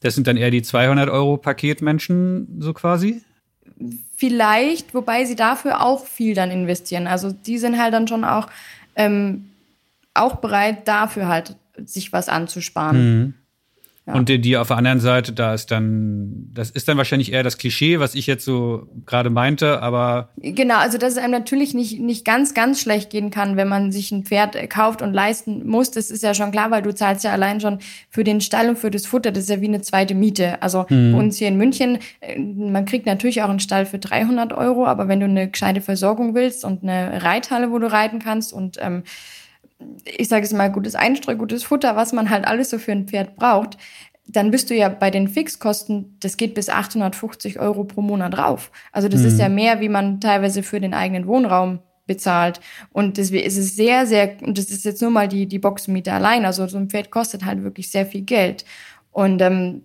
Das 0.01 0.15
sind 0.15 0.27
dann 0.27 0.37
eher 0.37 0.51
die 0.51 0.61
200 0.61 1.09
Euro 1.09 1.37
Paketmenschen, 1.37 2.59
so 2.59 2.73
quasi? 2.73 3.21
Vielleicht, 4.17 4.93
wobei 4.93 5.25
sie 5.25 5.35
dafür 5.35 5.83
auch 5.83 6.05
viel 6.05 6.35
dann 6.35 6.51
investieren. 6.51 7.07
Also 7.07 7.31
die 7.31 7.57
sind 7.57 7.79
halt 7.79 7.93
dann 7.93 8.07
schon 8.07 8.23
auch, 8.23 8.47
ähm, 8.95 9.49
auch 10.13 10.35
bereit, 10.37 10.87
dafür 10.87 11.27
halt 11.27 11.55
sich 11.83 12.13
was 12.13 12.29
anzusparen. 12.29 12.97
Hm. 12.97 13.33
Ja. 14.07 14.15
Und 14.15 14.29
die, 14.29 14.41
die 14.41 14.57
auf 14.57 14.69
der 14.69 14.77
anderen 14.77 14.99
Seite, 14.99 15.31
da 15.31 15.53
ist 15.53 15.69
dann, 15.69 16.49
das 16.53 16.71
ist 16.71 16.87
dann 16.87 16.97
wahrscheinlich 16.97 17.31
eher 17.31 17.43
das 17.43 17.59
Klischee, 17.59 17.99
was 17.99 18.15
ich 18.15 18.25
jetzt 18.25 18.43
so 18.43 18.87
gerade 19.05 19.29
meinte, 19.29 19.79
aber. 19.83 20.29
Genau, 20.37 20.77
also 20.77 20.97
dass 20.97 21.13
es 21.13 21.19
einem 21.19 21.31
natürlich 21.31 21.75
nicht, 21.75 21.99
nicht 21.99 22.25
ganz, 22.25 22.55
ganz 22.55 22.81
schlecht 22.81 23.11
gehen 23.11 23.29
kann, 23.29 23.57
wenn 23.57 23.67
man 23.67 23.91
sich 23.91 24.11
ein 24.11 24.23
Pferd 24.23 24.57
kauft 24.71 25.03
und 25.03 25.13
leisten 25.13 25.67
muss. 25.67 25.91
Das 25.91 26.09
ist 26.09 26.23
ja 26.23 26.33
schon 26.33 26.51
klar, 26.51 26.71
weil 26.71 26.81
du 26.81 26.95
zahlst 26.95 27.23
ja 27.23 27.31
allein 27.31 27.61
schon 27.61 27.77
für 28.09 28.23
den 28.23 28.41
Stall 28.41 28.69
und 28.69 28.79
für 28.79 28.89
das 28.89 29.05
Futter. 29.05 29.31
Das 29.31 29.43
ist 29.43 29.49
ja 29.51 29.61
wie 29.61 29.67
eine 29.67 29.81
zweite 29.81 30.15
Miete. 30.15 30.59
Also 30.63 30.87
mhm. 30.89 31.11
bei 31.11 31.19
uns 31.19 31.37
hier 31.37 31.49
in 31.49 31.57
München, 31.57 31.99
äh, 32.21 32.39
man 32.39 32.85
kriegt 32.85 33.05
natürlich 33.05 33.43
auch 33.43 33.49
einen 33.49 33.59
Stall 33.59 33.85
für 33.85 33.99
300 33.99 34.51
Euro, 34.53 34.87
aber 34.87 35.09
wenn 35.09 35.19
du 35.19 35.27
eine 35.27 35.47
gescheite 35.47 35.81
Versorgung 35.81 36.33
willst 36.33 36.65
und 36.65 36.81
eine 36.81 37.21
Reithalle, 37.21 37.71
wo 37.71 37.77
du 37.77 37.91
reiten 37.91 38.17
kannst 38.17 38.51
und 38.51 38.79
ähm, 38.81 39.03
ich 40.05 40.27
sage 40.27 40.45
es 40.45 40.53
mal, 40.53 40.71
gutes 40.71 40.95
Einstreu, 40.95 41.35
gutes 41.35 41.63
Futter, 41.63 41.95
was 41.95 42.13
man 42.13 42.29
halt 42.29 42.45
alles 42.45 42.69
so 42.69 42.77
für 42.79 42.91
ein 42.91 43.07
Pferd 43.07 43.35
braucht, 43.35 43.77
dann 44.27 44.51
bist 44.51 44.69
du 44.69 44.75
ja 44.75 44.89
bei 44.89 45.11
den 45.11 45.27
Fixkosten, 45.27 46.17
das 46.19 46.37
geht 46.37 46.53
bis 46.53 46.69
850 46.69 47.59
Euro 47.59 47.83
pro 47.83 48.01
Monat 48.01 48.37
rauf. 48.37 48.71
Also 48.91 49.07
das 49.09 49.21
mhm. 49.21 49.27
ist 49.27 49.39
ja 49.39 49.49
mehr, 49.49 49.81
wie 49.81 49.89
man 49.89 50.21
teilweise 50.21 50.63
für 50.63 50.79
den 50.79 50.93
eigenen 50.93 51.27
Wohnraum 51.27 51.79
bezahlt. 52.07 52.59
Und 52.91 53.17
deswegen 53.17 53.45
ist 53.45 53.57
es 53.57 53.75
sehr, 53.75 54.05
sehr, 54.05 54.37
und 54.41 54.57
das 54.57 54.65
ist 54.65 54.85
jetzt 54.85 55.01
nur 55.01 55.11
mal 55.11 55.27
die, 55.27 55.47
die 55.47 55.59
Boxenmiete 55.59 56.13
allein. 56.13 56.45
Also 56.45 56.67
so 56.67 56.77
ein 56.77 56.89
Pferd 56.89 57.11
kostet 57.11 57.45
halt 57.45 57.63
wirklich 57.63 57.91
sehr 57.91 58.05
viel 58.05 58.21
Geld. 58.21 58.65
Und 59.11 59.41
ähm, 59.41 59.83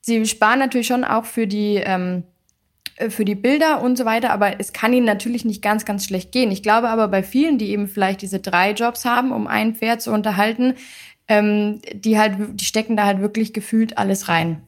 sie 0.00 0.24
sparen 0.26 0.58
natürlich 0.58 0.86
schon 0.86 1.04
auch 1.04 1.24
für 1.24 1.46
die, 1.46 1.76
ähm, 1.76 2.18
äh, 2.18 2.35
für 3.08 3.24
die 3.24 3.34
Bilder 3.34 3.82
und 3.82 3.96
so 3.96 4.04
weiter, 4.04 4.32
aber 4.32 4.58
es 4.58 4.72
kann 4.72 4.92
ihnen 4.92 5.06
natürlich 5.06 5.44
nicht 5.44 5.62
ganz, 5.62 5.84
ganz 5.84 6.06
schlecht 6.06 6.32
gehen. 6.32 6.50
Ich 6.50 6.62
glaube 6.62 6.88
aber 6.88 7.08
bei 7.08 7.22
vielen, 7.22 7.58
die 7.58 7.70
eben 7.70 7.88
vielleicht 7.88 8.22
diese 8.22 8.40
drei 8.40 8.72
Jobs 8.72 9.04
haben, 9.04 9.32
um 9.32 9.46
ein 9.46 9.74
Pferd 9.74 10.00
zu 10.00 10.12
unterhalten, 10.12 10.74
ähm, 11.28 11.80
die 11.92 12.18
halt, 12.18 12.36
die 12.54 12.64
stecken 12.64 12.96
da 12.96 13.04
halt 13.04 13.20
wirklich 13.20 13.52
gefühlt 13.52 13.98
alles 13.98 14.28
rein. 14.28 14.62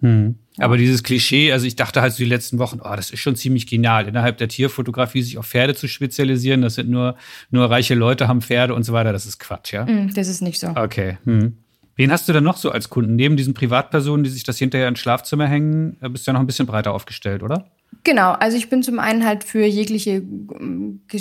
Hm. 0.00 0.36
Aber 0.58 0.76
dieses 0.76 1.02
Klischee, 1.02 1.50
also 1.52 1.66
ich 1.66 1.74
dachte 1.74 2.00
halt 2.00 2.12
so 2.12 2.18
die 2.18 2.28
letzten 2.28 2.58
Wochen, 2.58 2.80
oh, 2.84 2.94
das 2.94 3.10
ist 3.10 3.20
schon 3.20 3.34
ziemlich 3.34 3.66
genial, 3.66 4.06
innerhalb 4.06 4.38
der 4.38 4.48
Tierfotografie 4.48 5.22
sich 5.22 5.38
auf 5.38 5.46
Pferde 5.46 5.74
zu 5.74 5.88
spezialisieren. 5.88 6.62
Das 6.62 6.74
sind 6.74 6.90
nur, 6.90 7.16
nur 7.50 7.70
reiche 7.70 7.94
Leute 7.94 8.28
haben 8.28 8.40
Pferde 8.40 8.74
und 8.74 8.84
so 8.84 8.92
weiter. 8.92 9.12
Das 9.12 9.26
ist 9.26 9.40
Quatsch, 9.40 9.72
ja? 9.72 9.84
Mm, 9.84 10.12
das 10.14 10.28
ist 10.28 10.42
nicht 10.42 10.60
so. 10.60 10.68
Okay. 10.68 11.18
Hm. 11.24 11.56
Wen 11.96 12.10
hast 12.10 12.28
du 12.28 12.32
denn 12.32 12.44
noch 12.44 12.56
so 12.56 12.70
als 12.70 12.90
Kunden? 12.90 13.14
Neben 13.16 13.36
diesen 13.36 13.54
Privatpersonen, 13.54 14.24
die 14.24 14.30
sich 14.30 14.42
das 14.42 14.58
hinterher 14.58 14.88
ins 14.88 14.98
Schlafzimmer 14.98 15.46
hängen, 15.46 15.96
äh, 16.00 16.08
bist 16.08 16.26
du 16.26 16.30
ja 16.30 16.32
noch 16.32 16.40
ein 16.40 16.46
bisschen 16.46 16.66
breiter 16.66 16.92
aufgestellt, 16.92 17.42
oder? 17.42 17.66
Genau, 18.02 18.32
also 18.32 18.56
ich 18.56 18.68
bin 18.68 18.82
zum 18.82 18.98
einen 18.98 19.24
halt 19.24 19.44
für 19.44 19.64
jegliche, 19.64 20.22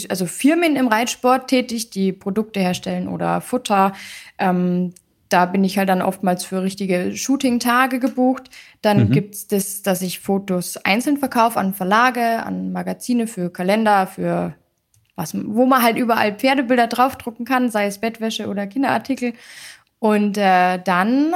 also 0.09 0.25
Firmen 0.25 0.75
im 0.75 0.87
Reitsport 0.87 1.47
tätig, 1.47 1.91
die 1.91 2.11
Produkte 2.11 2.59
herstellen 2.59 3.07
oder 3.07 3.41
Futter. 3.41 3.93
Ähm, 4.39 4.93
da 5.29 5.45
bin 5.45 5.63
ich 5.63 5.77
halt 5.77 5.89
dann 5.89 6.01
oftmals 6.01 6.45
für 6.45 6.61
richtige 6.61 7.15
Shooting-Tage 7.15 7.99
gebucht. 7.99 8.49
Dann 8.81 9.09
mhm. 9.09 9.29
es 9.31 9.47
das, 9.47 9.81
dass 9.81 10.01
ich 10.01 10.19
Fotos 10.19 10.77
einzeln 10.77 11.17
verkaufe 11.17 11.59
an 11.59 11.73
Verlage, 11.73 12.43
an 12.43 12.71
Magazine 12.71 13.27
für 13.27 13.51
Kalender, 13.51 14.07
für 14.07 14.55
was, 15.15 15.35
wo 15.35 15.65
man 15.65 15.83
halt 15.83 15.97
überall 15.97 16.35
Pferdebilder 16.35 16.87
draufdrucken 16.87 17.45
kann, 17.45 17.69
sei 17.69 17.85
es 17.85 17.99
Bettwäsche 17.99 18.47
oder 18.47 18.67
Kinderartikel. 18.67 19.33
Und 20.03 20.37
äh, 20.37 20.79
dann 20.83 21.33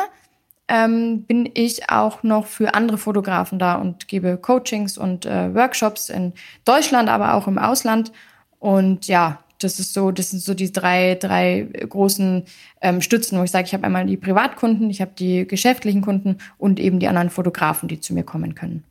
ähm, 0.67 1.23
bin 1.23 1.49
ich 1.53 1.89
auch 1.89 2.21
noch 2.23 2.47
für 2.47 2.73
andere 2.73 2.97
Fotografen 2.97 3.59
da 3.59 3.75
und 3.75 4.09
gebe 4.09 4.35
Coachings 4.35 4.97
und 4.97 5.25
äh, 5.25 5.55
Workshops 5.55 6.09
in 6.09 6.33
Deutschland, 6.65 7.07
aber 7.07 7.35
auch 7.35 7.47
im 7.47 7.59
Ausland. 7.59 8.11
Und 8.59 9.07
ja, 9.07 9.39
das 9.59 9.79
ist 9.79 9.93
so, 9.93 10.11
das 10.11 10.31
sind 10.31 10.41
so 10.41 10.53
die 10.53 10.73
drei, 10.73 11.15
drei 11.15 11.65
großen 11.87 12.43
ähm, 12.81 13.01
Stützen, 13.01 13.39
wo 13.39 13.43
ich 13.43 13.51
sage, 13.51 13.67
ich 13.67 13.73
habe 13.73 13.85
einmal 13.85 14.05
die 14.05 14.17
Privatkunden, 14.17 14.89
ich 14.89 14.99
habe 14.99 15.11
die 15.17 15.47
geschäftlichen 15.47 16.01
Kunden 16.01 16.39
und 16.57 16.81
eben 16.81 16.99
die 16.99 17.07
anderen 17.07 17.29
Fotografen, 17.29 17.87
die 17.87 18.01
zu 18.01 18.13
mir 18.13 18.23
kommen 18.23 18.53
können. 18.53 18.83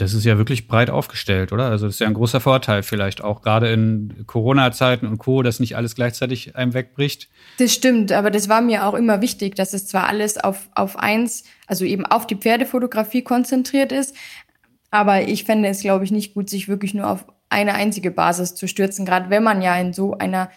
Das 0.00 0.14
ist 0.14 0.24
ja 0.24 0.38
wirklich 0.38 0.68
breit 0.68 0.90
aufgestellt, 0.90 1.52
oder? 1.52 1.66
Also 1.66 1.86
das 1.86 1.96
ist 1.96 2.00
ja 2.00 2.06
ein 2.06 2.14
großer 2.14 2.40
Vorteil 2.40 2.82
vielleicht 2.82 3.22
auch 3.22 3.42
gerade 3.42 3.70
in 3.70 4.24
Corona-Zeiten 4.26 5.06
und 5.06 5.18
Co., 5.18 5.42
dass 5.42 5.60
nicht 5.60 5.76
alles 5.76 5.94
gleichzeitig 5.94 6.56
einem 6.56 6.74
wegbricht. 6.74 7.28
Das 7.58 7.74
stimmt, 7.74 8.12
aber 8.12 8.30
das 8.30 8.48
war 8.48 8.60
mir 8.60 8.86
auch 8.86 8.94
immer 8.94 9.20
wichtig, 9.20 9.54
dass 9.54 9.74
es 9.74 9.86
zwar 9.86 10.08
alles 10.08 10.38
auf, 10.38 10.68
auf 10.74 10.98
eins, 10.98 11.44
also 11.66 11.84
eben 11.84 12.06
auf 12.06 12.26
die 12.26 12.36
Pferdefotografie 12.36 13.22
konzentriert 13.22 13.92
ist, 13.92 14.14
aber 14.90 15.22
ich 15.22 15.44
fände 15.44 15.68
es, 15.68 15.80
glaube 15.80 16.04
ich, 16.04 16.10
nicht 16.10 16.34
gut, 16.34 16.48
sich 16.48 16.68
wirklich 16.68 16.94
nur 16.94 17.08
auf 17.08 17.26
eine 17.50 17.74
einzige 17.74 18.10
Basis 18.10 18.54
zu 18.54 18.68
stürzen, 18.68 19.04
gerade 19.04 19.30
wenn 19.30 19.42
man 19.42 19.62
ja 19.62 19.76
in 19.76 19.92
so 19.92 20.16
einer 20.16 20.50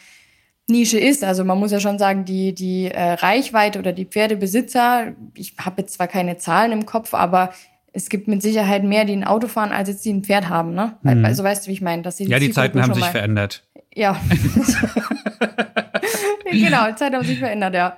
Nische 0.67 1.00
ist. 1.00 1.24
Also 1.24 1.43
man 1.43 1.60
muss 1.60 1.71
ja 1.71 1.79
schon 1.79 2.00
sagen, 2.00 2.25
die, 2.25 2.53
die 2.53 2.86
äh, 2.86 3.13
Reichweite 3.13 3.79
oder 3.79 3.93
die 3.93 4.05
Pferdebesitzer, 4.05 5.13
ich 5.36 5.55
habe 5.60 5.81
jetzt 5.81 5.93
zwar 5.93 6.07
keine 6.07 6.38
Zahlen 6.38 6.71
im 6.71 6.86
Kopf, 6.86 7.13
aber 7.13 7.51
es 7.93 8.10
gibt 8.10 8.27
mit 8.27 8.41
Sicherheit 8.41 8.83
mehr, 8.83 9.05
die 9.05 9.13
ein 9.13 9.24
Auto 9.24 9.48
fahren, 9.48 9.71
als 9.71 9.89
jetzt 9.89 10.05
die 10.05 10.13
ein 10.13 10.24
Pferd 10.24 10.50
haben, 10.50 10.74
ne? 10.74 10.98
Mhm. 11.03 11.25
Also 11.25 11.43
weißt 11.43 11.65
du, 11.65 11.69
wie 11.69 11.74
ich 11.74 11.81
meine? 11.81 12.01
Dass 12.01 12.17
sie 12.17 12.25
die 12.25 12.31
ja, 12.31 12.39
die 12.39 12.51
Zeiten 12.51 12.81
haben 12.81 12.93
sich 12.93 13.05
verändert. 13.05 13.63
Ja. 13.93 14.19
genau, 16.51 16.88
die 16.88 16.95
Zeiten 16.95 17.15
haben 17.15 17.25
sich 17.25 17.39
verändert, 17.39 17.74
ja. 17.74 17.98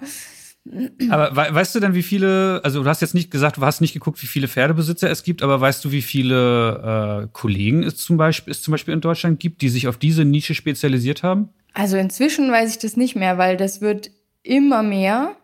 Aber 1.09 1.35
we 1.35 1.53
weißt 1.53 1.75
du 1.75 1.81
denn, 1.81 1.93
wie 1.93 2.03
viele, 2.03 2.61
also 2.63 2.83
du 2.83 2.89
hast 2.89 3.01
jetzt 3.01 3.13
nicht 3.13 3.29
gesagt, 3.29 3.57
du 3.57 3.61
hast 3.61 3.81
nicht 3.81 3.93
geguckt, 3.93 4.21
wie 4.23 4.27
viele 4.27 4.47
Pferdebesitzer 4.47 5.09
es 5.09 5.23
gibt, 5.23 5.43
aber 5.43 5.59
weißt 5.59 5.83
du, 5.83 5.91
wie 5.91 6.01
viele 6.01 7.23
äh, 7.23 7.27
Kollegen 7.33 7.83
es 7.83 7.97
zum, 7.97 8.15
Beispiel, 8.15 8.51
es 8.51 8.61
zum 8.61 8.71
Beispiel 8.71 8.93
in 8.93 9.01
Deutschland 9.01 9.41
gibt, 9.41 9.61
die 9.61 9.67
sich 9.67 9.89
auf 9.89 9.97
diese 9.97 10.23
Nische 10.23 10.55
spezialisiert 10.55 11.21
haben? 11.21 11.49
Also 11.73 11.97
inzwischen 11.97 12.49
weiß 12.49 12.71
ich 12.71 12.79
das 12.79 12.95
nicht 12.95 13.15
mehr, 13.15 13.37
weil 13.37 13.57
das 13.57 13.81
wird 13.81 14.11
immer 14.41 14.83
mehr. 14.83 15.35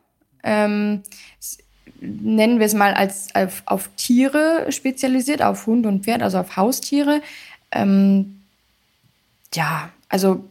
Ähm, 0.44 1.04
nennen 2.02 2.60
wir 2.60 2.66
es 2.66 2.74
mal 2.74 2.94
als 2.94 3.34
auf, 3.36 3.64
auf, 3.66 3.90
Tiere 3.96 4.68
spezialisiert, 4.70 5.42
auf 5.42 5.68
Hund 5.68 5.86
und 5.86 6.04
Pferd, 6.04 6.22
also 6.22 6.40
auf 6.40 6.58
Haustiere. 6.58 7.22
Ähm, 7.72 8.42
ja, 9.54 9.90
also 10.08 10.44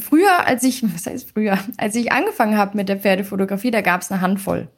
früher, 0.00 0.46
als 0.46 0.62
ich, 0.62 0.82
was 0.94 1.06
heißt 1.06 1.30
früher, 1.32 1.58
als 1.76 1.94
ich 1.94 2.12
angefangen 2.12 2.56
habe 2.56 2.76
mit 2.76 2.88
der 2.88 2.98
Pferdefotografie, 2.98 3.70
da 3.70 3.80
gab 3.80 4.02
es 4.02 4.10
eine 4.10 4.20
Handvoll. 4.20 4.68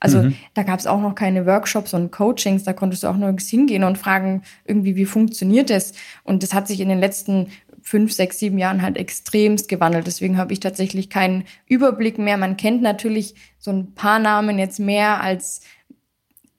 Also 0.00 0.22
mhm. 0.22 0.34
da 0.54 0.62
gab 0.62 0.78
es 0.78 0.86
auch 0.86 1.00
noch 1.00 1.14
keine 1.14 1.44
Workshops 1.44 1.92
und 1.92 2.10
Coachings, 2.10 2.64
da 2.64 2.72
konntest 2.72 3.02
du 3.02 3.08
auch 3.08 3.16
nirgends 3.16 3.48
hingehen 3.48 3.84
und 3.84 3.98
fragen, 3.98 4.42
irgendwie, 4.64 4.96
wie 4.96 5.04
funktioniert 5.04 5.68
das? 5.68 5.92
Und 6.24 6.42
das 6.42 6.54
hat 6.54 6.66
sich 6.66 6.80
in 6.80 6.88
den 6.88 6.98
letzten 6.98 7.48
fünf, 7.90 8.12
sechs, 8.12 8.38
sieben 8.38 8.56
Jahren 8.56 8.82
halt 8.82 8.96
extremst 8.96 9.68
gewandelt. 9.68 10.06
Deswegen 10.06 10.38
habe 10.38 10.52
ich 10.52 10.60
tatsächlich 10.60 11.10
keinen 11.10 11.42
Überblick 11.66 12.18
mehr. 12.18 12.36
Man 12.36 12.56
kennt 12.56 12.82
natürlich 12.82 13.34
so 13.58 13.72
ein 13.72 13.94
paar 13.94 14.20
Namen 14.20 14.60
jetzt 14.60 14.78
mehr 14.78 15.20
als 15.20 15.62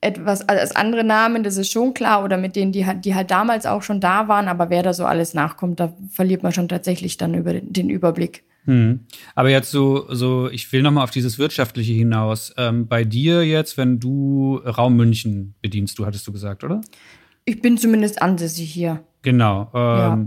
etwas 0.02 0.46
als 0.48 0.76
andere 0.76 1.04
Namen, 1.04 1.44
das 1.44 1.56
ist 1.56 1.70
schon 1.70 1.94
klar, 1.94 2.24
oder 2.24 2.36
mit 2.36 2.56
denen, 2.56 2.72
die 2.72 2.84
halt, 2.84 3.04
die 3.04 3.14
halt 3.14 3.30
damals 3.30 3.66
auch 3.66 3.82
schon 3.82 4.00
da 4.00 4.26
waren, 4.26 4.48
aber 4.48 4.68
wer 4.68 4.82
da 4.82 4.92
so 4.92 5.04
alles 5.06 5.32
nachkommt, 5.32 5.78
da 5.78 5.94
verliert 6.10 6.42
man 6.42 6.52
schon 6.52 6.68
tatsächlich 6.68 7.18
dann 7.18 7.34
über 7.34 7.54
den 7.54 7.88
Überblick. 7.88 8.42
Hm. 8.64 9.06
Aber 9.36 9.48
jetzt 9.48 9.70
so, 9.70 10.12
so, 10.12 10.50
ich 10.50 10.72
will 10.72 10.82
nochmal 10.82 11.04
auf 11.04 11.12
dieses 11.12 11.38
Wirtschaftliche 11.38 11.92
hinaus. 11.92 12.52
Ähm, 12.58 12.88
bei 12.88 13.04
dir 13.04 13.46
jetzt, 13.46 13.78
wenn 13.78 14.00
du 14.00 14.56
Raum 14.56 14.96
München 14.96 15.54
bedienst, 15.62 15.98
du 16.00 16.04
hattest 16.04 16.26
du 16.26 16.32
gesagt, 16.32 16.64
oder? 16.64 16.80
Ich 17.44 17.62
bin 17.62 17.78
zumindest 17.78 18.20
ansässig 18.20 18.72
hier. 18.72 19.04
Genau. 19.22 19.70
Ähm, 19.72 20.26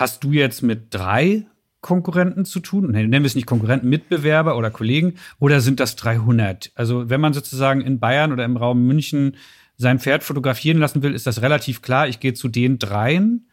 Hast 0.00 0.24
du 0.24 0.32
jetzt 0.32 0.62
mit 0.62 0.94
drei 0.94 1.44
Konkurrenten 1.82 2.46
zu 2.46 2.60
tun? 2.60 2.90
Nennen 2.90 3.12
wir 3.12 3.26
es 3.26 3.34
nicht 3.34 3.46
Konkurrenten, 3.46 3.90
Mitbewerber 3.90 4.56
oder 4.56 4.70
Kollegen? 4.70 5.16
Oder 5.38 5.60
sind 5.60 5.78
das 5.78 5.94
300? 5.96 6.72
Also, 6.74 7.10
wenn 7.10 7.20
man 7.20 7.34
sozusagen 7.34 7.82
in 7.82 8.00
Bayern 8.00 8.32
oder 8.32 8.46
im 8.46 8.56
Raum 8.56 8.86
München 8.86 9.36
sein 9.76 9.98
Pferd 9.98 10.24
fotografieren 10.24 10.78
lassen 10.78 11.02
will, 11.02 11.14
ist 11.14 11.26
das 11.26 11.42
relativ 11.42 11.82
klar. 11.82 12.08
Ich 12.08 12.18
gehe 12.18 12.32
zu 12.32 12.48
den 12.48 12.78
dreien. 12.78 13.46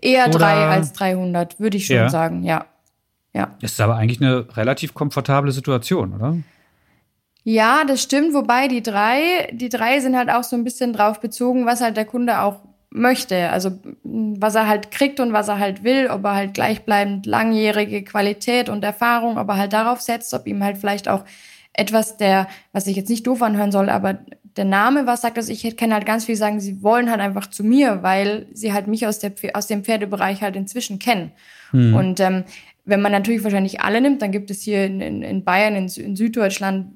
Eher 0.00 0.26
oder? 0.26 0.38
drei 0.40 0.66
als 0.66 0.94
300, 0.94 1.60
würde 1.60 1.76
ich 1.76 1.86
schon 1.86 1.94
ja. 1.94 2.08
sagen, 2.08 2.42
ja. 2.42 2.66
ja. 3.32 3.56
Das 3.60 3.70
ist 3.70 3.80
aber 3.80 3.94
eigentlich 3.94 4.20
eine 4.20 4.48
relativ 4.56 4.94
komfortable 4.94 5.52
Situation, 5.52 6.12
oder? 6.12 6.36
Ja, 7.44 7.84
das 7.86 8.02
stimmt. 8.02 8.34
Wobei 8.34 8.66
die 8.66 8.82
drei, 8.82 9.48
die 9.52 9.68
drei 9.68 10.00
sind 10.00 10.16
halt 10.16 10.28
auch 10.28 10.42
so 10.42 10.56
ein 10.56 10.64
bisschen 10.64 10.92
drauf 10.92 11.20
bezogen, 11.20 11.66
was 11.66 11.80
halt 11.80 11.96
der 11.96 12.04
Kunde 12.04 12.40
auch 12.40 12.62
möchte. 12.94 13.50
Also 13.50 13.72
was 14.04 14.54
er 14.54 14.68
halt 14.68 14.90
kriegt 14.90 15.20
und 15.20 15.32
was 15.32 15.48
er 15.48 15.58
halt 15.58 15.82
will, 15.82 16.06
ob 16.06 16.24
er 16.24 16.34
halt 16.34 16.54
gleichbleibend 16.54 17.26
langjährige 17.26 18.04
Qualität 18.04 18.68
und 18.68 18.84
Erfahrung, 18.84 19.36
ob 19.36 19.48
er 19.48 19.56
halt 19.56 19.72
darauf 19.72 20.00
setzt, 20.00 20.32
ob 20.32 20.46
ihm 20.46 20.62
halt 20.62 20.78
vielleicht 20.78 21.08
auch 21.08 21.24
etwas 21.72 22.16
der, 22.16 22.46
was 22.72 22.86
ich 22.86 22.96
jetzt 22.96 23.10
nicht 23.10 23.26
doof 23.26 23.42
anhören 23.42 23.72
soll, 23.72 23.90
aber 23.90 24.20
der 24.56 24.64
Name 24.64 25.06
was 25.06 25.22
sagt, 25.22 25.36
dass 25.36 25.48
also 25.48 25.66
ich 25.66 25.76
kenne 25.76 25.94
halt 25.94 26.06
ganz 26.06 26.24
viel 26.24 26.36
sagen, 26.36 26.60
sie 26.60 26.84
wollen 26.84 27.10
halt 27.10 27.20
einfach 27.20 27.48
zu 27.48 27.64
mir, 27.64 28.04
weil 28.04 28.46
sie 28.52 28.72
halt 28.72 28.86
mich 28.86 29.08
aus, 29.08 29.18
der, 29.18 29.32
aus 29.54 29.66
dem 29.66 29.82
Pferdebereich 29.82 30.42
halt 30.42 30.54
inzwischen 30.54 31.00
kennen. 31.00 31.32
Mhm. 31.72 31.96
Und 31.96 32.20
ähm, 32.20 32.44
wenn 32.84 33.02
man 33.02 33.10
natürlich 33.10 33.42
wahrscheinlich 33.42 33.80
alle 33.80 34.00
nimmt, 34.00 34.22
dann 34.22 34.30
gibt 34.30 34.52
es 34.52 34.62
hier 34.62 34.84
in, 34.84 35.00
in, 35.00 35.22
in 35.22 35.42
Bayern, 35.42 35.74
in, 35.74 35.88
in 35.88 36.14
Süddeutschland 36.14 36.92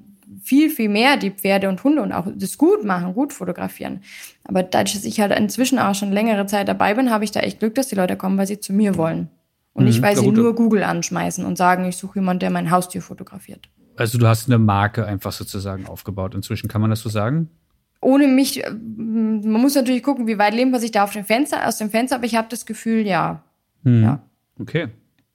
viel, 0.49 0.71
viel 0.71 0.89
mehr 0.89 1.15
die 1.15 1.29
Pferde 1.29 1.69
und 1.69 1.83
Hunde 1.83 2.01
und 2.01 2.11
auch 2.11 2.25
das 2.33 2.57
gut 2.57 2.83
machen, 2.83 3.13
gut 3.13 3.33
fotografieren. 3.33 4.01
Aber 4.43 4.63
dadurch, 4.63 4.95
dass 4.95 5.05
ich 5.05 5.19
halt 5.21 5.31
inzwischen 5.37 5.77
auch 5.77 5.93
schon 5.93 6.11
längere 6.11 6.47
Zeit 6.47 6.67
dabei 6.67 6.95
bin, 6.95 7.11
habe 7.11 7.23
ich 7.23 7.29
da 7.29 7.41
echt 7.41 7.59
Glück, 7.59 7.75
dass 7.75 7.87
die 7.87 7.95
Leute 7.95 8.17
kommen, 8.17 8.35
weil 8.39 8.47
sie 8.47 8.59
zu 8.59 8.73
mir 8.73 8.97
wollen. 8.97 9.29
Und 9.73 9.85
nicht, 9.85 9.99
mhm, 9.99 10.03
weil 10.03 10.17
sie 10.17 10.31
nur 10.31 10.55
Google 10.55 10.83
anschmeißen 10.83 11.45
und 11.45 11.55
sagen, 11.55 11.85
ich 11.85 11.97
suche 11.97 12.17
jemanden, 12.17 12.39
der 12.39 12.49
mein 12.49 12.71
Haustier 12.71 13.03
fotografiert. 13.03 13.69
Also 13.95 14.17
du 14.17 14.25
hast 14.25 14.47
eine 14.47 14.57
Marke 14.57 15.05
einfach 15.05 15.31
sozusagen 15.31 15.85
aufgebaut. 15.85 16.33
Inzwischen 16.33 16.67
kann 16.67 16.81
man 16.81 16.89
das 16.89 17.01
so 17.01 17.09
sagen? 17.09 17.49
Ohne 18.01 18.27
mich, 18.27 18.63
äh, 18.65 18.71
man 18.71 19.61
muss 19.61 19.75
natürlich 19.75 20.01
gucken, 20.01 20.25
wie 20.25 20.39
weit 20.39 20.55
lehnt 20.55 20.71
man 20.71 20.81
sich 20.81 20.91
da 20.91 21.03
auf 21.03 21.13
dem 21.13 21.25
Fenster, 21.25 21.67
aus 21.67 21.77
dem 21.77 21.91
Fenster, 21.91 22.15
aber 22.15 22.25
ich 22.25 22.35
habe 22.35 22.47
das 22.49 22.65
Gefühl, 22.65 23.05
ja. 23.05 23.43
Hm. 23.83 24.01
ja. 24.01 24.23
Okay, 24.59 24.87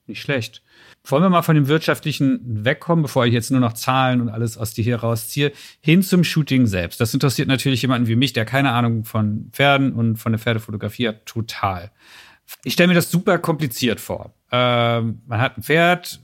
nicht 0.07 0.21
schlecht. 0.21 0.61
Wollen 1.05 1.23
wir 1.23 1.29
mal 1.29 1.41
von 1.41 1.55
dem 1.55 1.67
Wirtschaftlichen 1.67 2.39
wegkommen, 2.65 3.03
bevor 3.03 3.25
ich 3.25 3.33
jetzt 3.33 3.51
nur 3.51 3.59
noch 3.59 3.73
Zahlen 3.73 4.21
und 4.21 4.29
alles 4.29 4.57
aus 4.57 4.73
dir 4.73 4.83
hier 4.83 4.97
rausziehe, 4.97 5.51
hin 5.81 6.01
zum 6.01 6.23
Shooting 6.23 6.65
selbst. 6.67 6.99
Das 6.99 7.13
interessiert 7.13 7.47
natürlich 7.47 7.81
jemanden 7.81 8.07
wie 8.07 8.15
mich, 8.15 8.33
der 8.33 8.45
keine 8.45 8.71
Ahnung 8.71 9.03
von 9.03 9.49
Pferden 9.51 9.93
und 9.93 10.17
von 10.17 10.31
der 10.31 10.39
Pferdefotografie 10.39 11.09
hat, 11.09 11.25
total. 11.25 11.91
Ich 12.63 12.73
stelle 12.73 12.87
mir 12.87 12.95
das 12.95 13.11
super 13.11 13.37
kompliziert 13.37 13.99
vor. 13.99 14.33
Ähm, 14.51 15.21
man 15.27 15.41
hat 15.41 15.57
ein 15.57 15.63
Pferd, 15.63 16.21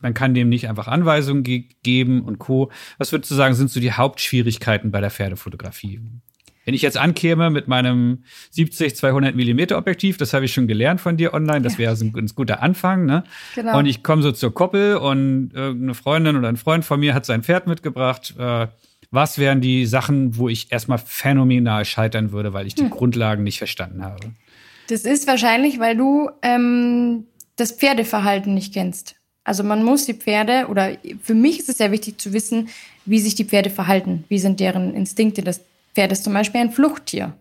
man 0.00 0.14
kann 0.14 0.34
dem 0.34 0.48
nicht 0.48 0.68
einfach 0.68 0.88
Anweisungen 0.88 1.42
ge 1.42 1.64
geben 1.82 2.22
und 2.22 2.38
Co. 2.38 2.70
Was 2.98 3.12
würdest 3.12 3.30
du 3.30 3.34
sagen, 3.34 3.54
sind 3.54 3.70
so 3.70 3.80
die 3.80 3.92
Hauptschwierigkeiten 3.92 4.90
bei 4.90 5.00
der 5.00 5.10
Pferdefotografie? 5.10 6.00
Wenn 6.68 6.74
ich 6.74 6.82
jetzt 6.82 6.98
ankäme 6.98 7.48
mit 7.48 7.66
meinem 7.66 8.24
70 8.50 8.94
200 8.94 9.34
Millimeter 9.34 9.78
Objektiv, 9.78 10.18
das 10.18 10.34
habe 10.34 10.44
ich 10.44 10.52
schon 10.52 10.68
gelernt 10.68 11.00
von 11.00 11.16
dir 11.16 11.32
online, 11.32 11.62
das 11.62 11.78
wäre 11.78 11.96
so 11.96 12.04
ein 12.04 12.12
ganz 12.12 12.34
guter 12.34 12.62
Anfang. 12.62 13.06
Ne? 13.06 13.24
Genau. 13.54 13.78
Und 13.78 13.86
ich 13.86 14.02
komme 14.02 14.20
so 14.20 14.32
zur 14.32 14.52
Koppel 14.52 14.96
und 14.96 15.52
irgendeine 15.54 15.94
Freundin 15.94 16.36
oder 16.36 16.46
ein 16.46 16.58
Freund 16.58 16.84
von 16.84 17.00
mir 17.00 17.14
hat 17.14 17.24
sein 17.24 17.42
Pferd 17.42 17.68
mitgebracht. 17.68 18.34
Äh, 18.38 18.66
was 19.10 19.38
wären 19.38 19.62
die 19.62 19.86
Sachen, 19.86 20.36
wo 20.36 20.50
ich 20.50 20.70
erstmal 20.70 20.98
phänomenal 20.98 21.86
scheitern 21.86 22.32
würde, 22.32 22.52
weil 22.52 22.66
ich 22.66 22.74
die 22.74 22.82
hm. 22.82 22.90
Grundlagen 22.90 23.44
nicht 23.44 23.56
verstanden 23.56 24.04
habe? 24.04 24.32
Das 24.90 25.06
ist 25.06 25.26
wahrscheinlich, 25.26 25.80
weil 25.80 25.96
du 25.96 26.28
ähm, 26.42 27.24
das 27.56 27.72
Pferdeverhalten 27.72 28.52
nicht 28.52 28.74
kennst. 28.74 29.14
Also 29.42 29.64
man 29.64 29.82
muss 29.82 30.04
die 30.04 30.12
Pferde, 30.12 30.66
oder 30.68 30.98
für 31.22 31.32
mich 31.32 31.60
ist 31.60 31.70
es 31.70 31.78
sehr 31.78 31.92
wichtig 31.92 32.20
zu 32.20 32.34
wissen, 32.34 32.68
wie 33.06 33.20
sich 33.20 33.34
die 33.34 33.46
Pferde 33.46 33.70
verhalten. 33.70 34.24
Wie 34.28 34.38
sind 34.38 34.60
deren 34.60 34.92
Instinkte? 34.92 35.40
Das 35.40 35.62
Pferd 35.98 36.12
ist 36.12 36.22
zum 36.22 36.32
Beispiel 36.32 36.60
ein 36.60 36.70
Fluchttier. 36.70 37.32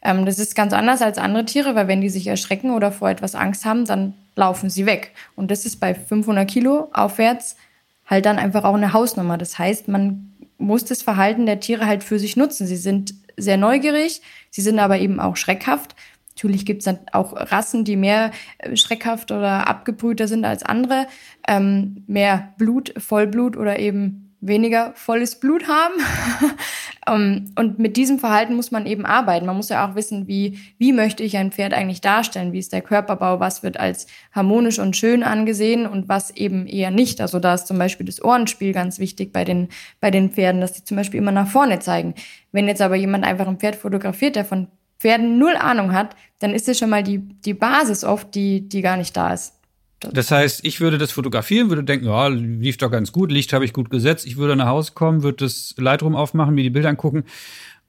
Ähm, 0.00 0.24
das 0.24 0.38
ist 0.38 0.54
ganz 0.54 0.72
anders 0.72 1.02
als 1.02 1.18
andere 1.18 1.44
Tiere, 1.44 1.74
weil 1.74 1.86
wenn 1.86 2.00
die 2.00 2.08
sich 2.08 2.26
erschrecken 2.26 2.70
oder 2.70 2.90
vor 2.90 3.10
etwas 3.10 3.34
Angst 3.34 3.66
haben, 3.66 3.84
dann 3.84 4.14
laufen 4.36 4.70
sie 4.70 4.86
weg. 4.86 5.12
Und 5.34 5.50
das 5.50 5.66
ist 5.66 5.80
bei 5.80 5.94
500 5.94 6.48
Kilo 6.48 6.88
aufwärts 6.94 7.56
halt 8.06 8.24
dann 8.24 8.38
einfach 8.38 8.64
auch 8.64 8.74
eine 8.74 8.94
Hausnummer. 8.94 9.36
Das 9.36 9.58
heißt, 9.58 9.88
man 9.88 10.32
muss 10.56 10.86
das 10.86 11.02
Verhalten 11.02 11.44
der 11.44 11.60
Tiere 11.60 11.86
halt 11.86 12.02
für 12.02 12.18
sich 12.18 12.38
nutzen. 12.38 12.66
Sie 12.66 12.76
sind 12.76 13.12
sehr 13.36 13.58
neugierig, 13.58 14.22
sie 14.48 14.62
sind 14.62 14.78
aber 14.78 14.98
eben 14.98 15.20
auch 15.20 15.36
schreckhaft. 15.36 15.94
Natürlich 16.36 16.64
gibt 16.64 16.78
es 16.78 16.84
dann 16.86 17.00
auch 17.12 17.34
Rassen, 17.34 17.84
die 17.84 17.96
mehr 17.96 18.30
äh, 18.56 18.76
schreckhaft 18.76 19.30
oder 19.30 19.68
abgebrühter 19.68 20.26
sind 20.26 20.46
als 20.46 20.62
andere. 20.62 21.06
Ähm, 21.46 22.02
mehr 22.06 22.54
Blut, 22.56 22.94
Vollblut 22.96 23.58
oder 23.58 23.78
eben 23.78 24.25
weniger 24.46 24.92
volles 24.94 25.40
Blut 25.40 25.68
haben. 25.68 25.94
Ähm, 27.08 27.52
und 27.56 27.78
mit 27.78 27.96
diesem 27.96 28.18
Verhalten 28.18 28.54
muss 28.54 28.72
man 28.72 28.84
eben 28.84 29.06
arbeiten. 29.06 29.46
Man 29.46 29.56
muss 29.56 29.68
ja 29.68 29.88
auch 29.88 29.94
wissen, 29.94 30.26
wie, 30.26 30.58
wie 30.78 30.92
möchte 30.92 31.22
ich 31.22 31.36
ein 31.36 31.52
Pferd 31.52 31.72
eigentlich 31.72 32.00
darstellen? 32.00 32.52
Wie 32.52 32.58
ist 32.58 32.72
der 32.72 32.82
Körperbau? 32.82 33.38
Was 33.38 33.62
wird 33.62 33.78
als 33.78 34.08
harmonisch 34.32 34.78
und 34.78 34.96
schön 34.96 35.22
angesehen 35.22 35.86
und 35.86 36.08
was 36.08 36.30
eben 36.30 36.66
eher 36.66 36.90
nicht? 36.90 37.20
Also 37.20 37.38
da 37.38 37.54
ist 37.54 37.68
zum 37.68 37.78
Beispiel 37.78 38.06
das 38.06 38.22
Ohrenspiel 38.22 38.72
ganz 38.72 38.98
wichtig 38.98 39.32
bei 39.32 39.44
den, 39.44 39.68
bei 40.00 40.10
den 40.10 40.30
Pferden, 40.30 40.60
dass 40.60 40.72
die 40.72 40.84
zum 40.84 40.96
Beispiel 40.96 41.18
immer 41.18 41.32
nach 41.32 41.48
vorne 41.48 41.78
zeigen. 41.78 42.14
Wenn 42.50 42.66
jetzt 42.66 42.82
aber 42.82 42.96
jemand 42.96 43.24
einfach 43.24 43.46
ein 43.46 43.58
Pferd 43.58 43.76
fotografiert, 43.76 44.34
der 44.34 44.44
von 44.44 44.68
Pferden 44.98 45.38
null 45.38 45.56
Ahnung 45.56 45.92
hat, 45.92 46.16
dann 46.38 46.54
ist 46.54 46.68
es 46.68 46.78
schon 46.78 46.90
mal 46.90 47.02
die, 47.02 47.18
die 47.18 47.54
Basis 47.54 48.02
oft, 48.02 48.34
die, 48.34 48.68
die 48.68 48.82
gar 48.82 48.96
nicht 48.96 49.16
da 49.16 49.32
ist. 49.32 49.55
Das 50.00 50.30
heißt, 50.30 50.64
ich 50.64 50.80
würde 50.80 50.98
das 50.98 51.12
fotografieren, 51.12 51.70
würde 51.70 51.82
denken, 51.82 52.06
ja, 52.06 52.28
lief 52.28 52.76
doch 52.76 52.90
ganz 52.90 53.12
gut, 53.12 53.32
Licht 53.32 53.52
habe 53.52 53.64
ich 53.64 53.72
gut 53.72 53.90
gesetzt. 53.90 54.26
Ich 54.26 54.36
würde 54.36 54.54
nach 54.54 54.68
Hause 54.68 54.92
kommen, 54.94 55.22
würde 55.22 55.44
das 55.44 55.74
Lightroom 55.78 56.14
aufmachen, 56.14 56.54
mir 56.54 56.62
die 56.62 56.70
Bilder 56.70 56.90
angucken 56.90 57.24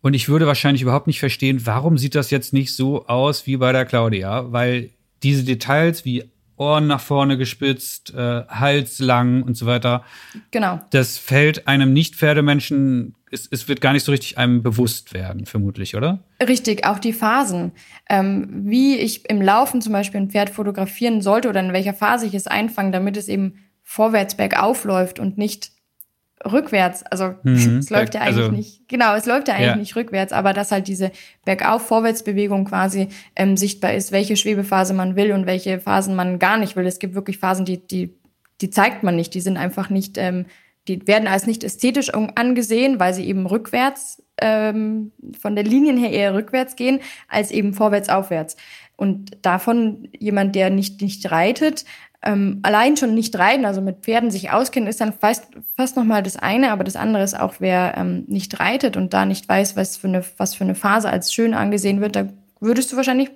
und 0.02 0.14
ich 0.14 0.30
würde 0.30 0.48
wahrscheinlich 0.48 0.82
überhaupt 0.82 1.08
nicht 1.08 1.20
verstehen, 1.20 1.66
warum 1.66 1.98
sieht 1.98 2.16
das 2.16 2.32
jetzt 2.32 2.54
nicht 2.54 2.76
so 2.76 3.08
aus 3.08 3.46
wie 3.46 3.58
bei 3.58 3.72
der 3.72 3.86
Claudia, 3.86 4.52
weil 4.52 4.92
diese 5.24 5.44
Details 5.44 6.06
wie 6.06 6.24
Ohren 6.56 6.88
nach 6.88 7.02
vorne 7.02 7.38
gespitzt, 7.38 8.14
äh, 8.16 8.44
Hals 8.48 9.00
lang 9.00 9.44
und 9.44 9.56
so 9.56 9.66
weiter. 9.66 10.04
Genau. 10.52 10.80
Das 10.92 11.18
fällt 11.18 11.68
einem 11.68 11.94
Nicht-Pferdemenschen, 11.94 13.16
es, 13.32 13.48
es 13.52 13.68
wird 13.68 13.82
gar 13.82 13.94
nicht 13.94 14.06
so 14.06 14.12
richtig 14.12 14.38
einem 14.38 14.64
bewusst 14.64 15.14
werden, 15.14 15.46
vermutlich, 15.46 15.96
oder? 15.96 16.20
Richtig, 16.42 16.86
auch 16.86 17.00
die 17.00 17.14
Phasen. 17.14 17.72
Ähm, 18.10 18.48
wie 18.66 18.98
ich 18.98 19.30
im 19.30 19.42
Laufen 19.42 19.82
zum 19.82 19.94
Beispiel 19.94 20.22
ein 20.22 20.30
Pferd 20.30 20.50
fotografieren 20.50 21.22
sollte 21.22 21.50
oder 21.50 21.60
in 21.60 21.74
welcher 21.74 21.94
Phase 21.94 22.26
ich 22.26 22.34
es 22.34 22.48
einfange, 22.48 22.92
damit 22.92 23.18
es 23.18 23.28
eben 23.28 23.56
vorwärts 23.84 24.36
bergauf 24.36 24.84
läuft 24.84 25.20
und 25.20 25.38
nicht 25.38 25.72
rückwärts. 26.46 27.04
Also 27.04 27.36
mhm, 27.44 27.78
es 27.80 27.90
läuft 27.90 28.16
ja 28.16 28.22
eigentlich 28.22 28.38
also, 28.38 28.52
nicht, 28.52 28.88
genau, 28.88 29.16
es 29.16 29.26
läuft 29.26 29.48
ja 29.48 29.56
eigentlich 29.56 29.68
ja. 29.68 29.76
nicht 29.76 29.96
rückwärts, 29.96 30.34
aber 30.34 30.54
dass 30.54 30.72
halt 30.72 30.88
diese 30.88 31.12
Bergauf-Vorwärtsbewegung 31.46 32.66
quasi 32.66 33.10
ähm, 33.36 33.58
sichtbar 33.58 33.94
ist, 33.94 34.12
welche 34.12 34.38
Schwebephase 34.38 34.94
man 34.94 35.16
will 35.16 35.32
und 35.34 35.46
welche 35.46 35.80
Phasen 35.80 36.16
man 36.16 36.40
gar 36.40 36.58
nicht 36.58 36.76
will. 36.76 36.86
Es 36.86 37.00
gibt 37.00 37.16
wirklich 37.16 37.40
Phasen, 37.40 37.66
die, 37.66 37.86
die, 37.86 38.16
die 38.62 38.70
zeigt 38.70 39.04
man 39.04 39.16
nicht, 39.16 39.34
die 39.34 39.42
sind 39.42 39.58
einfach 39.58 39.90
nicht, 39.90 40.18
ähm, 40.18 40.46
die 40.88 41.08
werden 41.08 41.28
als 41.28 41.48
nicht 41.48 41.64
ästhetisch 41.64 42.12
angesehen, 42.14 43.00
weil 43.00 43.14
sie 43.14 43.26
eben 43.26 43.46
rückwärts, 43.46 44.24
ähm, 44.40 45.12
von 45.40 45.56
der 45.56 45.64
Linien 45.64 45.98
her 45.98 46.12
eher 46.12 46.34
rückwärts 46.34 46.76
gehen, 46.76 47.00
als 47.28 47.52
eben 47.52 47.74
vorwärts, 47.74 48.10
aufwärts. 48.10 48.56
Und 48.96 49.38
davon 49.44 50.10
jemand, 50.18 50.56
der 50.56 50.70
nicht, 50.70 51.02
nicht 51.02 51.30
reitet, 51.32 51.86
ähm, 52.24 52.60
allein 52.64 52.98
schon 52.98 53.14
nicht 53.14 53.38
reiten, 53.38 53.66
also 53.66 53.80
mit 53.80 54.00
Pferden 54.00 54.32
sich 54.32 54.52
auskennen, 54.52 54.90
ist 54.90 55.00
dann 55.02 55.14
fast, 55.14 55.48
fast 55.76 55.96
nochmal 55.96 56.24
das 56.24 56.36
eine, 56.36 56.72
aber 56.72 56.84
das 56.84 56.96
andere 56.96 57.24
ist 57.24 57.40
auch, 57.40 57.56
wer 57.60 57.96
ähm, 57.96 58.26
nicht 58.28 58.60
reitet 58.60 58.98
und 58.98 59.14
da 59.14 59.26
nicht 59.26 59.48
weiß, 59.48 59.76
was 59.76 59.98
für, 59.98 60.08
eine, 60.08 60.24
was 60.38 60.56
für 60.56 60.64
eine 60.64 60.76
Phase 60.76 61.10
als 61.10 61.32
schön 61.32 61.54
angesehen 61.54 62.02
wird, 62.02 62.16
da 62.16 62.28
würdest 62.60 62.92
du 62.92 62.98
wahrscheinlich 62.98 63.30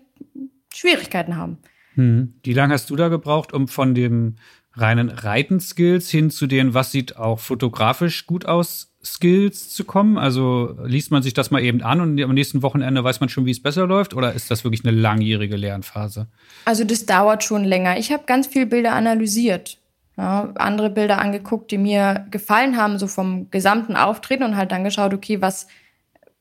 Schwierigkeiten 0.74 1.38
haben. 1.38 1.58
Hm. 1.96 2.34
Wie 2.44 2.54
lange 2.54 2.74
hast 2.74 2.90
du 2.90 2.96
da 2.96 3.10
gebraucht, 3.10 3.54
um 3.54 3.68
von 3.68 3.94
dem 3.94 4.38
reinen 4.74 5.10
Reiten-Skills 5.10 6.10
hin 6.10 6.30
zu 6.30 6.48
den, 6.48 6.74
was 6.74 6.92
sieht 6.92 7.18
auch 7.18 7.40
fotografisch 7.40 8.26
gut 8.26 8.46
aus, 8.46 8.92
Skills 9.04 9.70
zu 9.70 9.84
kommen? 9.84 10.18
Also 10.18 10.78
liest 10.86 11.12
man 11.12 11.24
sich 11.24 11.34
das 11.34 11.52
mal 11.52 11.62
eben 11.62 11.82
an 11.82 12.02
und 12.02 12.22
am 12.22 12.34
nächsten 12.34 12.62
Wochenende 12.62 13.04
weiß 13.04 13.20
man 13.20 13.30
schon, 13.30 13.46
wie 13.46 13.52
es 13.52 13.62
besser 13.62 13.88
läuft? 13.88 14.14
Oder 14.14 14.34
ist 14.34 14.52
das 14.52 14.64
wirklich 14.64 14.86
eine 14.86 14.96
langjährige 14.96 15.56
Lernphase? 15.56 16.28
Also 16.66 16.84
das 16.84 17.06
dauert 17.06 17.44
schon 17.44 17.64
länger. 17.64 17.98
Ich 17.98 18.12
habe 18.12 18.24
ganz 18.26 18.48
viele 18.48 18.68
Bilder 18.68 18.94
analysiert. 18.94 19.78
Ja, 20.18 20.52
andere 20.56 20.90
Bilder 20.90 21.20
angeguckt, 21.20 21.72
die 21.72 21.78
mir 21.78 22.28
gefallen 22.30 22.78
haben, 22.78 23.00
so 23.00 23.08
vom 23.08 23.50
gesamten 23.50 23.96
Auftreten 23.96 24.44
und 24.44 24.58
halt 24.58 24.72
dann 24.72 24.84
geschaut, 24.84 25.14
okay, 25.14 25.42
was, 25.42 25.68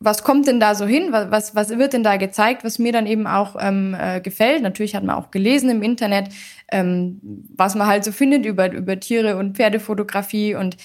was 0.03 0.23
kommt 0.23 0.47
denn 0.47 0.61
da 0.61 0.75
so 0.75 0.87
hin? 0.87 1.09
Was, 1.11 1.55
was, 1.55 1.69
wird 1.69 1.93
denn 1.93 2.03
da 2.03 2.17
gezeigt, 2.17 2.65
was 2.65 2.79
mir 2.79 2.91
dann 2.91 3.07
eben 3.07 3.27
auch 3.27 3.55
ähm, 3.61 3.95
äh, 3.99 4.23
gefällt? 4.23 4.63
Natürlich 4.63 4.97
hat 4.97 5.05
man 5.05 5.15
auch 5.15 5.31
gelesen 5.31 5.69
im 5.69 5.83
Internet, 5.83 6.31
ähm, 6.73 7.21
was 7.55 7.75
man 7.75 7.87
halt 7.87 8.05
so 8.05 8.11
findet 8.11 8.47
über, 8.47 8.73
über 8.73 8.99
Tiere 8.99 9.37
und 9.37 9.57
Pferdefotografie 9.57 10.55
und 10.55 10.79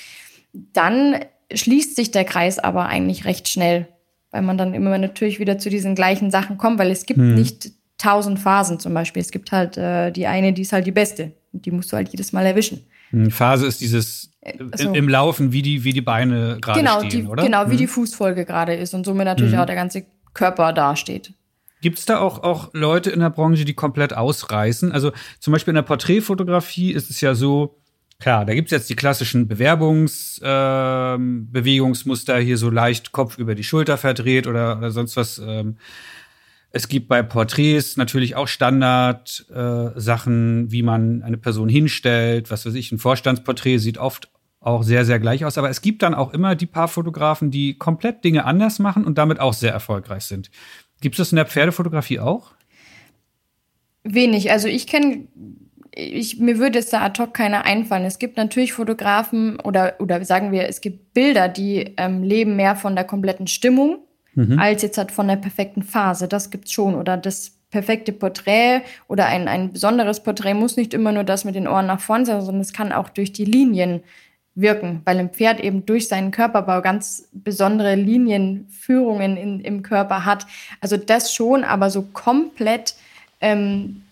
dann 0.52 1.20
schließt 1.54 1.96
sich 1.96 2.12
der 2.12 2.26
Kreis 2.26 2.60
aber 2.60 2.88
eigentlich 2.88 3.24
recht 3.24 3.48
schnell, 3.48 3.88
weil 4.32 4.42
man 4.42 4.58
dann 4.58 4.74
immer 4.74 4.98
natürlich 4.98 5.40
wieder 5.40 5.58
zu 5.60 5.70
diesen 5.70 5.96
gleichen 5.96 6.30
Sachen 6.30 6.58
kommt, 6.58 6.78
weil 6.78 6.92
es 6.92 7.06
gibt 7.06 7.20
hm. 7.20 7.36
nicht 7.36 7.72
tausend 7.98 8.40
Phasen 8.40 8.80
zum 8.80 8.94
Beispiel. 8.94 9.22
Es 9.22 9.32
gibt 9.32 9.54
halt 9.54 9.78
äh, 9.78 10.12
die 10.12 10.28
eine, 10.28 10.52
die 10.52 10.64
ist 10.64 10.74
halt 10.74 10.88
die 10.88 10.92
beste. 10.92 11.32
Und 11.54 11.66
die 11.66 11.72
musst 11.72 11.92
du 11.92 11.96
halt 11.96 12.10
jedes 12.10 12.34
Mal 12.34 12.46
erwischen. 12.46 12.86
Hm, 13.16 13.32
Phase 13.32 13.66
ist 13.66 13.80
dieses 13.80 14.30
also, 14.72 14.94
im, 14.94 15.08
Laufen, 15.08 15.54
wie 15.54 15.62
die, 15.62 15.86
wie 15.86 15.94
die 15.94 16.02
Beine 16.02 16.58
gerade 16.62 16.80
genau, 16.80 17.00
stehen, 17.00 17.10
die, 17.10 17.24
oder? 17.28 17.44
Genau, 17.44 17.68
wie 17.68 17.72
hm. 17.72 17.78
die 17.78 17.88
Fußfolge 17.88 18.46
gerade 18.46 18.76
ist 18.76 18.94
und 18.94 19.06
somit 19.06 19.26
natürlich 19.26 19.54
hm. 19.54 19.62
auch 19.62 19.66
der 19.66 19.76
ganze 19.76 20.06
Körper 20.34 20.74
dasteht. 20.74 21.34
Gibt 21.82 22.00
es 22.00 22.06
da 22.06 22.20
auch, 22.20 22.44
auch 22.44 22.72
Leute 22.74 23.12
in 23.12 23.22
der 23.22 23.30
Branche, 23.30 23.64
die 23.64 23.74
komplett 23.74 24.14
ausreißen? 24.14 24.92
Also 24.92 25.14
zum 25.40 25.54
Beispiel 25.54 25.72
in 25.72 25.76
der 25.76 25.84
Porträtfotografie 25.84 26.92
ist 26.92 27.10
es 27.10 27.22
ja 27.22 27.36
so, 27.36 27.78
Klar, 28.18 28.46
da 28.46 28.54
gibt's 28.54 28.72
jetzt 28.72 28.90
die 28.90 28.96
klassischen 28.96 29.50
Bewerbungsbewegungsmuster, 29.50 32.40
ähm, 32.40 32.46
hier 32.46 32.58
so 32.58 32.70
leicht 32.70 33.12
Kopf 33.12 33.38
über 33.38 33.56
die 33.56 33.66
Schulter 33.66 33.98
verdreht 33.98 34.48
oder, 34.48 34.78
oder 34.78 34.92
sonst 34.92 35.18
was. 35.18 35.38
Ähm. 35.38 35.76
Es 36.76 36.88
gibt 36.90 37.08
bei 37.08 37.24
Porträts 37.24 37.96
natürlich 37.96 38.36
auch 38.36 38.50
Standard-Sachen, 38.50 40.68
äh, 40.68 40.72
wie 40.74 40.84
man 40.84 41.24
eine 41.24 41.38
Person 41.38 41.70
hinstellt. 41.70 42.52
Was 42.52 42.66
weiß 42.66 42.74
ich, 42.74 42.92
ein 42.92 42.98
Vorstandsporträt 42.98 43.78
sieht 43.78 43.98
oft 43.98 44.30
auch 44.60 44.84
sehr, 44.84 45.06
sehr 45.06 45.20
gleich 45.20 45.46
aus. 45.46 45.58
Aber 45.58 45.70
es 45.70 45.82
gibt 45.82 46.04
dann 46.04 46.14
auch 46.14 46.34
immer 46.34 46.56
die 46.56 46.66
paar 46.66 46.90
Fotografen, 46.90 47.50
die 47.50 47.78
komplett 47.78 48.26
Dinge 48.26 48.44
anders 48.44 48.80
machen 48.80 49.06
und 49.06 49.18
damit 49.18 49.40
auch 49.40 49.54
sehr 49.54 49.72
erfolgreich 49.72 50.26
sind. 50.26 50.52
Gibt 51.00 51.16
es 51.16 51.20
das 51.20 51.32
in 51.32 51.38
der 51.38 51.46
Pferdefotografie 51.46 52.20
auch? 52.20 52.52
Wenig. 54.04 54.52
Also 54.52 54.68
ich 54.68 54.86
kenne 54.86 55.30
ich, 55.96 56.42
mir 56.42 56.60
würde 56.60 56.80
jetzt 56.80 56.92
da 56.92 57.04
ad 57.04 57.24
hoc 57.24 57.34
keiner 57.34 57.64
einfallen. 57.64 58.04
Es 58.04 58.20
gibt 58.20 58.36
natürlich 58.36 58.74
Fotografen 58.74 59.62
oder, 59.62 59.94
oder 60.00 60.26
sagen 60.26 60.52
wir, 60.52 60.68
es 60.68 60.82
gibt 60.82 61.14
Bilder, 61.14 61.48
die 61.48 61.94
ähm, 61.96 62.22
leben 62.22 62.58
mehr 62.58 62.76
von 62.76 62.96
der 62.96 63.06
kompletten 63.06 63.48
Stimmung, 63.48 64.05
mhm. 64.36 64.60
als 64.60 64.82
jetzt 64.82 64.98
halt 64.98 65.12
von 65.12 65.28
der 65.28 65.38
perfekten 65.38 65.84
Phase. 65.84 66.28
Das 66.28 66.50
gibt's 66.50 66.72
schon. 66.72 66.96
Oder 66.96 67.18
das 67.18 67.54
perfekte 67.72 68.14
Porträt 68.14 68.82
oder 69.08 69.26
ein, 69.26 69.48
ein 69.48 69.74
besonderes 69.74 70.22
Porträt 70.22 70.54
muss 70.54 70.78
nicht 70.78 70.94
immer 70.94 71.12
nur 71.12 71.24
das 71.24 71.44
mit 71.44 71.56
den 71.56 71.68
Ohren 71.68 71.88
nach 71.88 72.00
vorne 72.00 72.26
sein, 72.26 72.42
sondern 72.42 72.62
es 72.62 72.74
kann 72.74 72.94
auch 72.94 73.10
durch 73.10 73.34
die 73.34 73.46
Linien 73.46 74.02
wirken, 74.56 75.02
weil 75.04 75.20
ein 75.20 75.30
Pferd 75.30 75.60
eben 75.60 75.86
durch 75.86 76.08
seinen 76.08 76.32
Körperbau 76.32 76.82
ganz 76.82 77.28
besondere 77.34 77.96
Linienführungen 77.96 79.36
in, 79.36 79.60
im 79.60 79.84
Körper 79.84 80.24
hat. 80.24 80.48
Also 80.80 80.96
das 80.96 81.34
schon, 81.34 81.66
aber 81.66 81.90
so 81.90 82.04
komplett 82.04 82.96
ähm, 83.42 84.04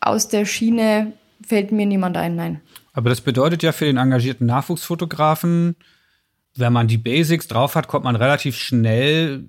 aus 0.00 0.28
der 0.28 0.44
Schiene 0.44 1.12
fällt 1.46 1.70
mir 1.70 1.86
niemand 1.86 2.16
ein, 2.16 2.34
nein. 2.34 2.60
Aber 2.92 3.08
das 3.08 3.20
bedeutet 3.20 3.62
ja 3.62 3.72
für 3.72 3.84
den 3.84 3.96
engagierten 3.96 4.46
Nachwuchsfotografen, 4.46 5.76
wenn 6.56 6.72
man 6.72 6.88
die 6.88 6.98
Basics 6.98 7.48
drauf 7.48 7.74
hat, 7.74 7.88
kommt 7.88 8.04
man 8.04 8.16
relativ 8.16 8.56
schnell, 8.56 9.44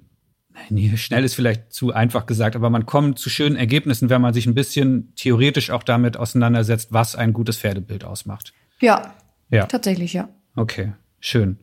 nee, 0.70 0.96
schnell 0.98 1.24
ist 1.24 1.36
vielleicht 1.36 1.74
zu 1.74 1.94
einfach 1.94 2.26
gesagt, 2.26 2.56
aber 2.56 2.70
man 2.70 2.86
kommt 2.86 3.20
zu 3.20 3.30
schönen 3.30 3.56
Ergebnissen, 3.56 4.10
wenn 4.10 4.22
man 4.22 4.34
sich 4.34 4.46
ein 4.46 4.54
bisschen 4.54 5.14
theoretisch 5.16 5.70
auch 5.70 5.84
damit 5.84 6.18
auseinandersetzt, 6.18 6.94
was 6.94 7.16
ein 7.16 7.34
gutes 7.34 7.58
Pferdebild 7.58 8.06
ausmacht. 8.06 8.54
Ja, 8.80 9.14
ja. 9.50 9.66
tatsächlich, 9.66 10.14
ja. 10.14 10.30
Okay, 10.56 10.94
schön. 11.20 11.58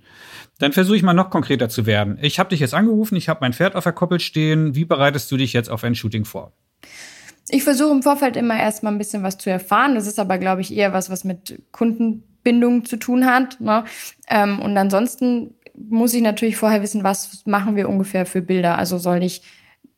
Dann 0.59 0.73
versuche 0.73 0.97
ich 0.97 1.03
mal 1.03 1.15
noch 1.15 1.31
konkreter 1.31 1.69
zu 1.69 1.87
werden. 1.87 2.19
Ich 2.21 2.39
habe 2.39 2.51
dich 2.51 2.61
jetzt 2.61 2.75
angerufen, 2.75 3.17
ich 3.17 3.29
habe 3.29 3.41
mein 3.41 3.53
Pferd 3.55 3.77
auf 3.77 3.85
der 3.85 3.93
Koppel 3.95 4.21
stehen. 4.21 4.75
Wie 4.75 4.85
bereitest 4.85 5.31
du 5.33 5.37
dich 5.37 5.53
jetzt 5.53 5.71
auf 5.71 5.85
ein 5.85 5.95
Shooting 5.95 6.25
vor? 6.25 6.53
Ich 7.49 7.65
versuche 7.65 7.91
im 7.91 8.03
Vorfeld 8.03 8.37
immer 8.37 8.59
erstmal 8.59 8.93
ein 8.93 8.99
bisschen 8.99 9.23
was 9.23 9.39
zu 9.39 9.51
erfahren. 9.51 9.95
Das 9.95 10.07
ist 10.07 10.19
aber, 10.19 10.39
glaube 10.39 10.61
ich, 10.61 10.73
eher 10.73 10.93
was, 10.93 11.11
was 11.11 11.25
mit 11.25 11.63
Kundenbindung 12.43 12.85
zu 12.85 12.97
tun 12.97 13.27
hat. 13.27 13.61
Ne? 13.61 13.85
Ähm, 14.29 14.61
und 14.61 14.77
ansonsten 14.77 15.55
muss 15.75 16.15
ich 16.15 16.23
natürlich 16.23 16.57
vorher 16.57 16.83
wissen, 16.83 17.05
was 17.05 17.45
machen 17.47 17.77
wir 17.77 17.89
ungefähr 17.89 18.27
für 18.27 18.43
Bilder. 18.43 18.79
Also 18.79 18.99
soll 18.99 19.23
ich 19.23 19.43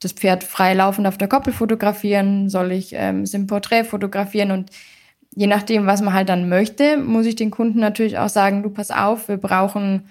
das 0.01 0.13
Pferd 0.13 0.45
frei 0.45 0.75
laufend 0.75 1.07
auf 1.07 1.19
der 1.19 1.29
Koppel 1.29 1.53
fotografieren? 1.53 2.49
Soll 2.49 2.73
ich 2.73 2.93
ähm, 2.95 3.23
es 3.23 3.35
im 3.35 3.47
Porträt 3.47 3.85
fotografieren? 3.85 4.51
Und 4.51 4.71
je 5.35 5.47
nachdem, 5.47 5.87
was 5.87 6.03
man 6.03 6.15
halt 6.15 6.29
dann 6.29 6.49
möchte, 6.49 6.97
muss 6.97 7.27
ich 7.27 7.37
den 7.37 7.51
Kunden 7.51 7.81
natürlich 7.81 8.19
auch 8.19 8.29
sagen, 8.29 8.63
du 8.63 8.71
pass 8.71 8.91
auf, 8.91 9.29
wir 9.29 9.39
brauchen 9.39 10.05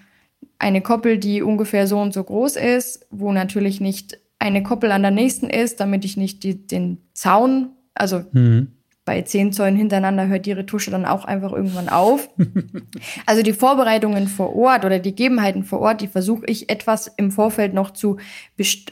eine 0.59 0.81
Koppel, 0.81 1.17
die 1.17 1.41
ungefähr 1.41 1.87
so 1.87 1.99
und 1.99 2.13
so 2.13 2.23
groß 2.23 2.55
ist, 2.55 3.07
wo 3.09 3.31
natürlich 3.31 3.81
nicht 3.81 4.17
eine 4.39 4.63
Koppel 4.63 4.91
an 4.91 5.03
der 5.03 5.11
nächsten 5.11 5.49
ist, 5.49 5.79
damit 5.79 6.03
ich 6.03 6.17
nicht 6.17 6.43
die, 6.43 6.67
den 6.67 6.97
Zaun, 7.13 7.69
also 7.93 8.23
mhm. 8.31 8.71
Bei 9.12 9.24
zehn 9.24 9.52
Zäunen 9.52 9.76
hintereinander 9.76 10.28
hört 10.28 10.45
die 10.45 10.54
Retusche 10.54 10.89
dann 10.89 11.06
auch 11.06 11.26
einfach 11.26 11.52
irgendwann 11.52 11.89
auf. 11.89 12.30
also 13.26 13.43
die 13.43 13.52
Vorbereitungen 13.52 14.30
vor 14.30 14.56
Ort 14.56 14.86
oder 14.86 15.00
die 15.00 15.10
Gegebenheiten 15.10 15.65
vor 15.65 15.82
Ort, 15.82 16.00
die 16.00 16.08
versuche 16.08 16.45
ich 16.45 16.69
etwas 16.69 17.12
im 17.17 17.30
Vorfeld 17.30 17.74
noch 17.74 17.91
zu 17.91 18.15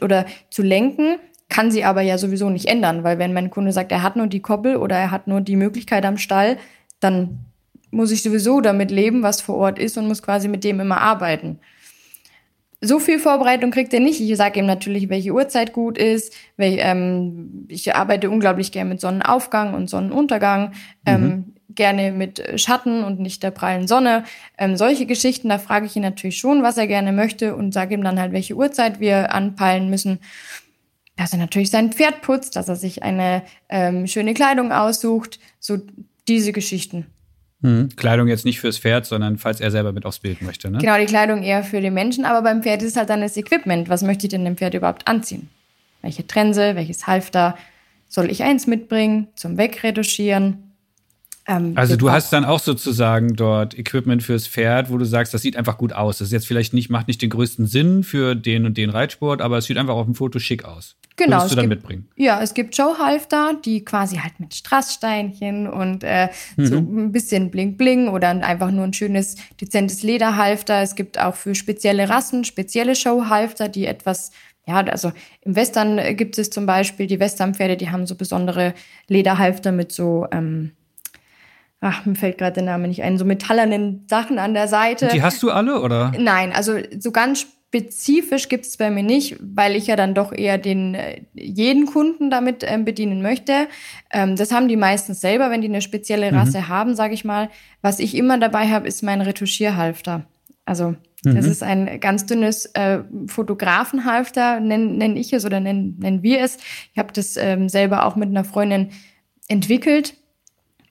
oder 0.02 0.26
zu 0.50 0.62
lenken, 0.62 1.16
kann 1.48 1.70
sie 1.70 1.84
aber 1.84 2.02
ja 2.02 2.18
sowieso 2.18 2.50
nicht 2.50 2.66
ändern, 2.66 3.02
weil 3.02 3.18
wenn 3.18 3.32
mein 3.32 3.48
Kunde 3.48 3.72
sagt, 3.72 3.92
er 3.92 4.02
hat 4.02 4.16
nur 4.16 4.26
die 4.26 4.42
Koppel 4.42 4.76
oder 4.76 4.94
er 4.94 5.10
hat 5.10 5.26
nur 5.26 5.40
die 5.40 5.56
Möglichkeit 5.56 6.04
am 6.04 6.18
Stall, 6.18 6.58
dann 7.00 7.38
muss 7.90 8.10
ich 8.10 8.22
sowieso 8.22 8.60
damit 8.60 8.90
leben, 8.90 9.22
was 9.22 9.40
vor 9.40 9.56
Ort 9.56 9.78
ist 9.78 9.96
und 9.96 10.06
muss 10.06 10.22
quasi 10.22 10.48
mit 10.48 10.64
dem 10.64 10.80
immer 10.80 11.00
arbeiten. 11.00 11.60
So 12.82 12.98
viel 12.98 13.18
Vorbereitung 13.18 13.70
kriegt 13.70 13.92
er 13.92 14.00
nicht. 14.00 14.20
Ich 14.20 14.36
sage 14.36 14.60
ihm 14.60 14.66
natürlich, 14.66 15.10
welche 15.10 15.32
Uhrzeit 15.32 15.72
gut 15.72 15.98
ist. 15.98 16.34
Welch, 16.56 16.78
ähm, 16.80 17.66
ich 17.68 17.94
arbeite 17.94 18.30
unglaublich 18.30 18.72
gerne 18.72 18.90
mit 18.90 19.00
Sonnenaufgang 19.00 19.74
und 19.74 19.90
Sonnenuntergang. 19.90 20.72
Ähm, 21.04 21.22
mhm. 21.22 21.54
gerne 21.74 22.12
mit 22.12 22.42
Schatten 22.58 23.04
und 23.04 23.20
nicht 23.20 23.42
der 23.42 23.50
prallen 23.50 23.86
Sonne. 23.86 24.24
Ähm, 24.56 24.76
solche 24.76 25.04
Geschichten, 25.04 25.50
da 25.50 25.58
frage 25.58 25.86
ich 25.86 25.94
ihn 25.94 26.02
natürlich 26.02 26.38
schon, 26.38 26.62
was 26.62 26.78
er 26.78 26.86
gerne 26.86 27.12
möchte 27.12 27.54
und 27.54 27.72
sage 27.72 27.94
ihm 27.94 28.02
dann 28.02 28.18
halt, 28.18 28.32
welche 28.32 28.54
Uhrzeit 28.54 28.98
wir 28.98 29.34
anpeilen 29.34 29.90
müssen 29.90 30.18
dass 31.20 31.34
er 31.34 31.38
natürlich 31.38 31.68
sein 31.68 31.92
Pferd 31.92 32.22
putzt, 32.22 32.56
dass 32.56 32.68
er 32.68 32.76
sich 32.76 33.02
eine 33.02 33.42
ähm, 33.68 34.06
schöne 34.06 34.32
Kleidung 34.32 34.72
aussucht, 34.72 35.38
so 35.58 35.76
diese 36.28 36.52
Geschichten. 36.52 37.08
Mhm. 37.62 37.90
Kleidung 37.96 38.28
jetzt 38.28 38.44
nicht 38.44 38.60
fürs 38.60 38.78
Pferd, 38.78 39.06
sondern 39.06 39.36
falls 39.36 39.60
er 39.60 39.70
selber 39.70 39.92
mit 39.92 40.06
aufs 40.06 40.20
Bild 40.20 40.40
möchte, 40.42 40.70
ne? 40.70 40.78
Genau, 40.78 40.96
die 40.98 41.06
Kleidung 41.06 41.42
eher 41.42 41.62
für 41.62 41.80
den 41.80 41.92
Menschen, 41.92 42.24
aber 42.24 42.42
beim 42.42 42.62
Pferd 42.62 42.82
ist 42.82 42.90
es 42.90 42.96
halt 42.96 43.10
dann 43.10 43.20
das 43.20 43.36
Equipment. 43.36 43.88
Was 43.88 44.02
möchte 44.02 44.26
ich 44.26 44.30
denn 44.30 44.44
dem 44.44 44.56
Pferd 44.56 44.74
überhaupt 44.74 45.06
anziehen? 45.06 45.48
Welche 46.02 46.26
Trense, 46.26 46.74
welches 46.74 47.06
Halfter? 47.06 47.56
Soll 48.08 48.30
ich 48.30 48.42
eins 48.42 48.66
mitbringen 48.66 49.28
zum 49.34 49.58
Wegretuschieren? 49.58 50.70
Ähm, 51.46 51.72
also 51.74 51.96
du 51.96 52.10
hast 52.10 52.32
dann 52.32 52.44
auch 52.44 52.60
sozusagen 52.60 53.36
dort 53.36 53.78
Equipment 53.78 54.22
fürs 54.22 54.46
Pferd, 54.46 54.90
wo 54.90 54.98
du 54.98 55.04
sagst, 55.04 55.34
das 55.34 55.42
sieht 55.42 55.56
einfach 55.56 55.78
gut 55.78 55.92
aus. 55.92 56.18
Das 56.18 56.28
ist 56.28 56.32
jetzt 56.32 56.46
vielleicht 56.46 56.72
nicht, 56.72 56.90
macht 56.90 57.08
nicht 57.08 57.20
den 57.22 57.30
größten 57.30 57.66
Sinn 57.66 58.04
für 58.04 58.34
den 58.34 58.66
und 58.66 58.76
den 58.78 58.90
Reitsport, 58.90 59.42
aber 59.42 59.58
es 59.58 59.66
sieht 59.66 59.76
einfach 59.76 59.94
auf 59.94 60.06
dem 60.06 60.14
Foto 60.14 60.38
schick 60.38 60.64
aus. 60.64 60.96
Genau. 61.20 61.36
Würdest 61.36 61.52
du 61.52 61.56
dann 61.56 61.68
gibt, 61.68 61.82
mitbringen? 61.82 62.08
Ja, 62.16 62.40
es 62.40 62.54
gibt 62.54 62.74
Showhalfter, 62.74 63.52
die 63.62 63.84
quasi 63.84 64.16
halt 64.16 64.40
mit 64.40 64.54
Strasssteinchen 64.54 65.68
und 65.68 66.02
äh, 66.02 66.28
mhm. 66.56 66.66
so 66.66 66.76
ein 66.76 67.12
bisschen 67.12 67.50
Bling 67.50 67.76
Bling 67.76 68.08
oder 68.08 68.30
einfach 68.30 68.70
nur 68.70 68.84
ein 68.84 68.94
schönes, 68.94 69.36
dezentes 69.60 70.02
Lederhalfter. 70.02 70.80
Es 70.80 70.94
gibt 70.94 71.20
auch 71.20 71.34
für 71.34 71.54
spezielle 71.54 72.08
Rassen 72.08 72.44
spezielle 72.44 72.94
Showhalfter, 72.94 73.68
die 73.68 73.84
etwas 73.84 74.30
ja, 74.66 74.76
also 74.76 75.12
im 75.42 75.56
Western 75.56 76.16
gibt 76.16 76.38
es 76.38 76.48
zum 76.48 76.64
Beispiel 76.64 77.06
die 77.06 77.18
Westernpferde, 77.18 77.76
die 77.76 77.90
haben 77.90 78.06
so 78.06 78.14
besondere 78.14 78.72
Lederhalfter 79.08 79.72
mit 79.72 79.90
so 79.92 80.26
ähm, 80.32 80.72
ach, 81.80 82.06
mir 82.06 82.14
fällt 82.14 82.38
gerade 82.38 82.54
der 82.54 82.62
Name 82.62 82.88
nicht 82.88 83.02
ein, 83.02 83.18
so 83.18 83.24
metallernen 83.24 84.06
Sachen 84.08 84.38
an 84.38 84.54
der 84.54 84.68
Seite. 84.68 85.08
Die 85.12 85.22
hast 85.22 85.42
du 85.42 85.50
alle, 85.50 85.80
oder? 85.80 86.12
Nein, 86.18 86.52
also 86.52 86.78
so 86.98 87.10
ganz 87.10 87.46
spezifisch 87.70 88.48
gibt 88.48 88.66
es 88.66 88.76
bei 88.76 88.90
mir 88.90 89.04
nicht, 89.04 89.36
weil 89.40 89.76
ich 89.76 89.86
ja 89.86 89.94
dann 89.94 90.12
doch 90.12 90.32
eher 90.32 90.58
den 90.58 90.94
äh, 90.94 91.20
jeden 91.34 91.86
Kunden 91.86 92.28
damit 92.28 92.64
ähm, 92.66 92.84
bedienen 92.84 93.22
möchte. 93.22 93.68
Ähm, 94.12 94.34
das 94.34 94.50
haben 94.50 94.66
die 94.66 94.76
meistens 94.76 95.20
selber, 95.20 95.50
wenn 95.50 95.60
die 95.60 95.68
eine 95.68 95.80
spezielle 95.80 96.32
mhm. 96.32 96.38
Rasse 96.38 96.58
mhm. 96.58 96.68
haben, 96.68 96.94
sage 96.96 97.14
ich 97.14 97.24
mal. 97.24 97.48
Was 97.80 98.00
ich 98.00 98.16
immer 98.16 98.38
dabei 98.38 98.68
habe, 98.68 98.88
ist 98.88 99.02
mein 99.02 99.20
Retuschierhalfter. 99.20 100.26
Also 100.64 100.96
mhm. 101.24 101.36
das 101.36 101.46
ist 101.46 101.62
ein 101.62 102.00
ganz 102.00 102.26
dünnes 102.26 102.66
äh, 102.74 103.04
Fotografenhalfter, 103.28 104.58
nennen 104.58 104.98
nenn 104.98 105.16
ich 105.16 105.32
es 105.32 105.44
oder 105.44 105.60
nennen, 105.60 105.96
nennen 106.00 106.24
wir 106.24 106.40
es. 106.40 106.58
Ich 106.92 106.98
habe 106.98 107.12
das 107.12 107.36
ähm, 107.36 107.68
selber 107.68 108.04
auch 108.04 108.16
mit 108.16 108.30
einer 108.30 108.44
Freundin 108.44 108.90
entwickelt 109.46 110.14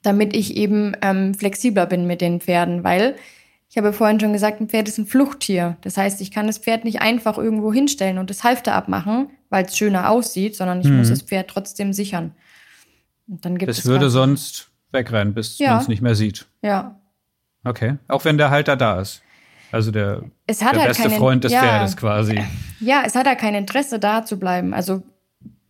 damit 0.01 0.33
ich 0.33 0.55
eben 0.55 0.93
ähm, 1.01 1.33
flexibler 1.33 1.85
bin 1.85 2.07
mit 2.07 2.21
den 2.21 2.39
Pferden, 2.39 2.85
weil 2.85 3.15
ich 3.69 3.77
habe 3.77 3.93
vorhin 3.93 4.19
schon 4.19 4.33
gesagt, 4.33 4.59
ein 4.59 4.67
Pferd 4.67 4.87
ist 4.87 4.97
ein 4.97 5.05
Fluchttier. 5.05 5.77
Das 5.81 5.95
heißt, 5.95 6.21
ich 6.21 6.31
kann 6.31 6.47
das 6.47 6.57
Pferd 6.57 6.85
nicht 6.85 7.01
einfach 7.01 7.37
irgendwo 7.37 7.71
hinstellen 7.71 8.17
und 8.17 8.31
das 8.31 8.43
Halfter 8.43 8.73
abmachen, 8.73 9.29
weil 9.49 9.65
es 9.65 9.77
schöner 9.77 10.09
aussieht, 10.09 10.55
sondern 10.55 10.81
ich 10.81 10.87
mhm. 10.87 10.97
muss 10.97 11.09
das 11.09 11.21
Pferd 11.21 11.49
trotzdem 11.49 11.93
sichern. 11.93 12.33
Und 13.27 13.45
dann 13.45 13.59
gibt 13.59 13.69
das 13.69 13.79
es 13.79 13.85
würde 13.85 14.09
sonst 14.09 14.71
wegrennen, 14.91 15.35
bis 15.35 15.59
ja. 15.59 15.73
man 15.73 15.81
es 15.81 15.87
nicht 15.87 16.01
mehr 16.01 16.15
sieht. 16.15 16.47
Ja. 16.63 16.99
Okay. 17.63 17.97
Auch 18.07 18.25
wenn 18.25 18.39
der 18.39 18.49
Halter 18.49 18.75
da 18.75 19.01
ist. 19.01 19.21
Also 19.71 19.91
der, 19.91 20.23
der 20.47 20.59
halt 20.59 20.87
beste 20.87 21.09
kein, 21.09 21.17
Freund 21.19 21.43
des 21.43 21.51
ja, 21.51 21.61
Pferdes 21.61 21.95
quasi. 21.95 22.43
Ja, 22.79 23.03
es 23.05 23.13
hat 23.13 23.25
ja 23.25 23.31
halt 23.33 23.39
kein 23.39 23.53
Interesse, 23.53 23.99
da 23.99 24.25
zu 24.25 24.39
bleiben. 24.39 24.73
Also 24.73 25.03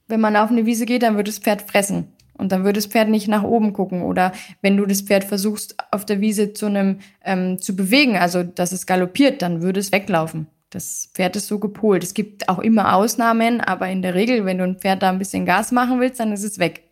wenn 0.07 0.21
man 0.21 0.37
auf 0.37 0.51
eine 0.51 0.65
Wiese 0.65 0.85
geht, 0.85 1.03
dann 1.03 1.17
wird 1.17 1.27
das 1.27 1.39
Pferd 1.39 1.63
fressen. 1.63 2.13
Und 2.39 2.51
dann 2.51 2.63
würde 2.63 2.77
das 2.77 2.87
Pferd 2.87 3.09
nicht 3.09 3.27
nach 3.27 3.43
oben 3.43 3.73
gucken. 3.73 4.01
Oder 4.01 4.31
wenn 4.61 4.77
du 4.77 4.85
das 4.85 5.01
Pferd 5.01 5.25
versuchst, 5.25 5.75
auf 5.91 6.05
der 6.05 6.21
Wiese 6.21 6.53
zu 6.53 6.67
einem 6.67 6.99
ähm, 7.23 7.59
zu 7.59 7.75
bewegen, 7.75 8.15
also 8.15 8.43
dass 8.43 8.71
es 8.71 8.85
galoppiert, 8.85 9.41
dann 9.41 9.61
würde 9.61 9.79
es 9.79 9.91
weglaufen. 9.91 10.47
Das 10.69 11.09
Pferd 11.13 11.35
ist 11.35 11.47
so 11.47 11.59
gepolt. 11.59 12.03
Es 12.03 12.13
gibt 12.13 12.47
auch 12.47 12.59
immer 12.59 12.95
Ausnahmen, 12.95 13.59
aber 13.59 13.89
in 13.89 14.01
der 14.01 14.13
Regel, 14.13 14.45
wenn 14.45 14.59
du 14.59 14.63
ein 14.63 14.77
Pferd 14.77 15.01
da 15.03 15.09
ein 15.09 15.19
bisschen 15.19 15.45
Gas 15.45 15.71
machen 15.71 15.99
willst, 15.99 16.19
dann 16.19 16.31
ist 16.31 16.43
es 16.43 16.59
weg. 16.59 16.83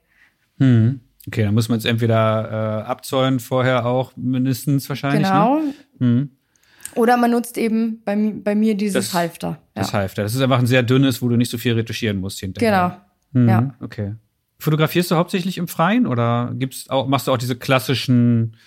Hm. 0.59 0.99
Okay, 1.27 1.43
dann 1.43 1.53
muss 1.53 1.69
man 1.69 1.77
es 1.77 1.85
entweder 1.85 2.83
äh, 2.83 2.89
abzäunen 2.89 3.39
vorher 3.39 3.85
auch 3.85 4.13
mindestens 4.15 4.89
wahrscheinlich. 4.89 5.27
Ne? 5.27 5.27
Genau. 5.27 5.59
Ne? 5.59 5.73
Hm. 5.99 6.29
Oder 6.95 7.17
man 7.17 7.31
nutzt 7.31 7.57
eben 7.57 8.01
bei, 8.03 8.15
bei 8.15 8.55
mir 8.55 8.75
dieses 8.75 9.07
das, 9.07 9.13
Halfter. 9.13 9.49
Ja. 9.49 9.81
Das 9.81 9.93
Halfter. 9.93 10.23
Das 10.23 10.33
ist 10.33 10.41
einfach 10.41 10.59
ein 10.59 10.67
sehr 10.67 10.83
dünnes, 10.83 11.21
wo 11.21 11.29
du 11.29 11.35
nicht 11.35 11.51
so 11.51 11.57
viel 11.57 11.73
retuschieren 11.73 12.17
musst 12.17 12.39
hinterher. 12.39 13.03
Genau. 13.33 13.45
Hm. 13.45 13.49
Ja. 13.49 13.75
Okay. 13.79 14.13
Fotografierst 14.59 15.11
du 15.11 15.15
hauptsächlich 15.15 15.57
im 15.57 15.67
Freien 15.67 16.07
oder 16.07 16.51
gibt's 16.55 16.89
auch, 16.89 17.07
machst 17.07 17.27
du 17.27 17.31
auch 17.31 17.37
diese 17.37 17.55
klassischen 17.55 18.57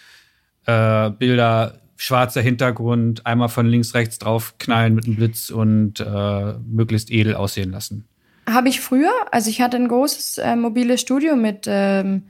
äh, 0.67 1.11
Bilder, 1.11 1.81
schwarzer 1.97 2.41
Hintergrund, 2.41 3.27
einmal 3.27 3.49
von 3.49 3.67
links, 3.67 3.95
rechts 3.95 4.19
drauf 4.19 4.55
knallen 4.59 4.95
mit 4.95 5.07
einem 5.07 5.17
Blitz 5.17 5.51
und 5.51 6.01
äh, 6.01 6.55
möglichst 6.67 7.11
edel 7.11 7.35
aussehen 7.35 7.71
lassen? 7.71 8.07
Habe 8.49 8.69
ich 8.69 8.81
früher. 8.81 9.13
Also 9.31 9.51
ich 9.51 9.61
hatte 9.61 9.77
ein 9.77 9.89
großes 9.89 10.39
äh, 10.39 10.57
mobiles 10.57 11.01
Studio 11.01 11.37
mit 11.37 11.67
ähm, 11.67 12.23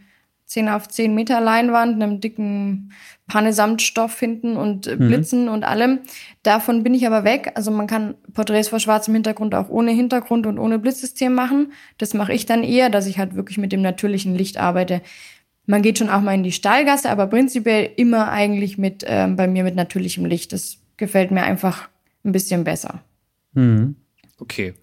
10 0.51 0.69
auf 0.69 0.89
10 0.89 1.15
Meter 1.15 1.41
Leinwand, 1.41 2.03
einem 2.03 2.21
dicken 2.21 2.91
Panne-Samtstoff 3.29 4.19
hinten 4.19 4.57
und 4.57 4.89
äh, 4.89 4.97
mhm. 4.97 5.07
Blitzen 5.07 5.45
mhm. 5.45 5.53
und 5.53 5.63
allem. 5.63 6.01
Davon 6.43 6.83
bin 6.83 6.93
ich 6.93 7.07
aber 7.07 7.23
weg. 7.23 7.53
Also 7.55 7.71
man 7.71 7.87
kann 7.87 8.17
Porträts 8.35 8.69
vor 8.69 8.81
schwarzem 8.81 9.15
Hintergrund 9.15 9.55
auch 9.55 9.69
ohne 9.69 9.93
Hintergrund 9.93 10.47
und 10.47 10.59
ohne 10.59 10.81
Blitzsystem 10.81 11.33
machen. 11.33 11.73
Das 11.99 12.15
mache 12.15 12.33
ich 12.33 12.47
dann 12.47 12.65
eher, 12.65 12.91
dass 12.91 13.07
ich 13.07 13.21
halt 13.21 13.37
wirklich 13.37 13.59
mit 13.59 13.71
dem 13.71 13.81
natürlichen 13.81 14.35
Licht 14.35 14.59
arbeite. 14.59 15.03
Man 15.67 15.83
geht 15.83 15.99
schon 15.99 16.11
auch 16.11 16.21
mal 16.21 16.35
in 16.35 16.43
die 16.43 16.51
Stallgasse, 16.51 17.11
aber 17.11 17.29
prinzipiell 17.29 17.89
immer 17.97 18.33
eigentlich 18.33 18.77
mit 18.77 19.05
ähm, 19.07 19.37
bei 19.37 19.47
mir 19.47 19.63
mit 19.63 19.77
natürlichem 19.77 20.25
Licht. 20.25 20.53
Das 20.53 20.79
gefällt 20.97 21.31
mir 21.31 21.45
einfach 21.45 21.89
ein 22.25 22.33
bisschen 22.33 22.65
besser. 22.65 23.05
Mhm. 23.53 23.95
Okay. 24.41 24.75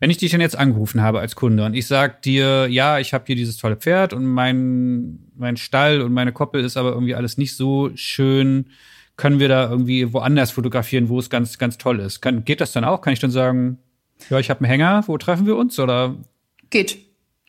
Wenn 0.00 0.10
ich 0.10 0.16
dich 0.16 0.32
dann 0.32 0.40
jetzt 0.40 0.58
angerufen 0.58 1.02
habe 1.02 1.20
als 1.20 1.36
Kunde 1.36 1.64
und 1.64 1.74
ich 1.74 1.86
sag 1.86 2.22
dir, 2.22 2.66
ja, 2.68 2.98
ich 2.98 3.12
habe 3.12 3.24
hier 3.26 3.36
dieses 3.36 3.58
tolle 3.58 3.76
Pferd 3.76 4.14
und 4.14 4.24
mein, 4.24 5.30
mein 5.36 5.58
Stall 5.58 6.00
und 6.00 6.12
meine 6.14 6.32
Koppel 6.32 6.64
ist 6.64 6.78
aber 6.78 6.92
irgendwie 6.92 7.14
alles 7.14 7.36
nicht 7.36 7.54
so 7.54 7.90
schön, 7.94 8.70
können 9.16 9.38
wir 9.38 9.48
da 9.48 9.68
irgendwie 9.68 10.14
woanders 10.14 10.52
fotografieren, 10.52 11.10
wo 11.10 11.18
es 11.18 11.28
ganz, 11.28 11.58
ganz 11.58 11.76
toll 11.76 12.00
ist? 12.00 12.22
Kann, 12.22 12.46
geht 12.46 12.62
das 12.62 12.72
dann 12.72 12.84
auch? 12.84 13.02
Kann 13.02 13.12
ich 13.12 13.20
dann 13.20 13.30
sagen, 13.30 13.78
ja, 14.30 14.38
ich 14.38 14.48
habe 14.48 14.60
einen 14.60 14.70
Hänger, 14.70 15.04
wo 15.06 15.18
treffen 15.18 15.46
wir 15.46 15.56
uns? 15.56 15.78
Oder? 15.78 16.16
Geht. 16.70 16.98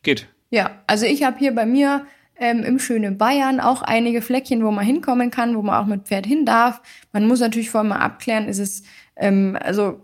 Geht. 0.04 0.28
Ja, 0.50 0.72
also 0.88 1.06
ich 1.06 1.24
habe 1.24 1.40
hier 1.40 1.56
bei 1.56 1.66
mir 1.66 2.06
ähm, 2.36 2.64
im 2.64 2.80
schönen 2.80 3.18
Bayern 3.18 3.62
auch 3.62 3.82
einige 3.82 4.22
Fleckchen, 4.22 4.66
wo 4.66 4.72
man 4.72 4.86
hinkommen 4.86 5.32
kann, 5.32 5.56
wo 5.56 5.62
man 5.62 5.76
auch 5.76 5.88
mit 5.88 6.08
Pferd 6.08 6.26
hin 6.26 6.46
darf. 6.46 6.82
Man 7.14 7.26
muss 7.26 7.40
natürlich 7.40 7.70
vorher 7.70 7.90
mal 7.90 8.00
abklären, 8.00 8.50
ist 8.50 8.60
es, 8.60 8.84
ähm, 9.16 9.58
also 9.62 10.02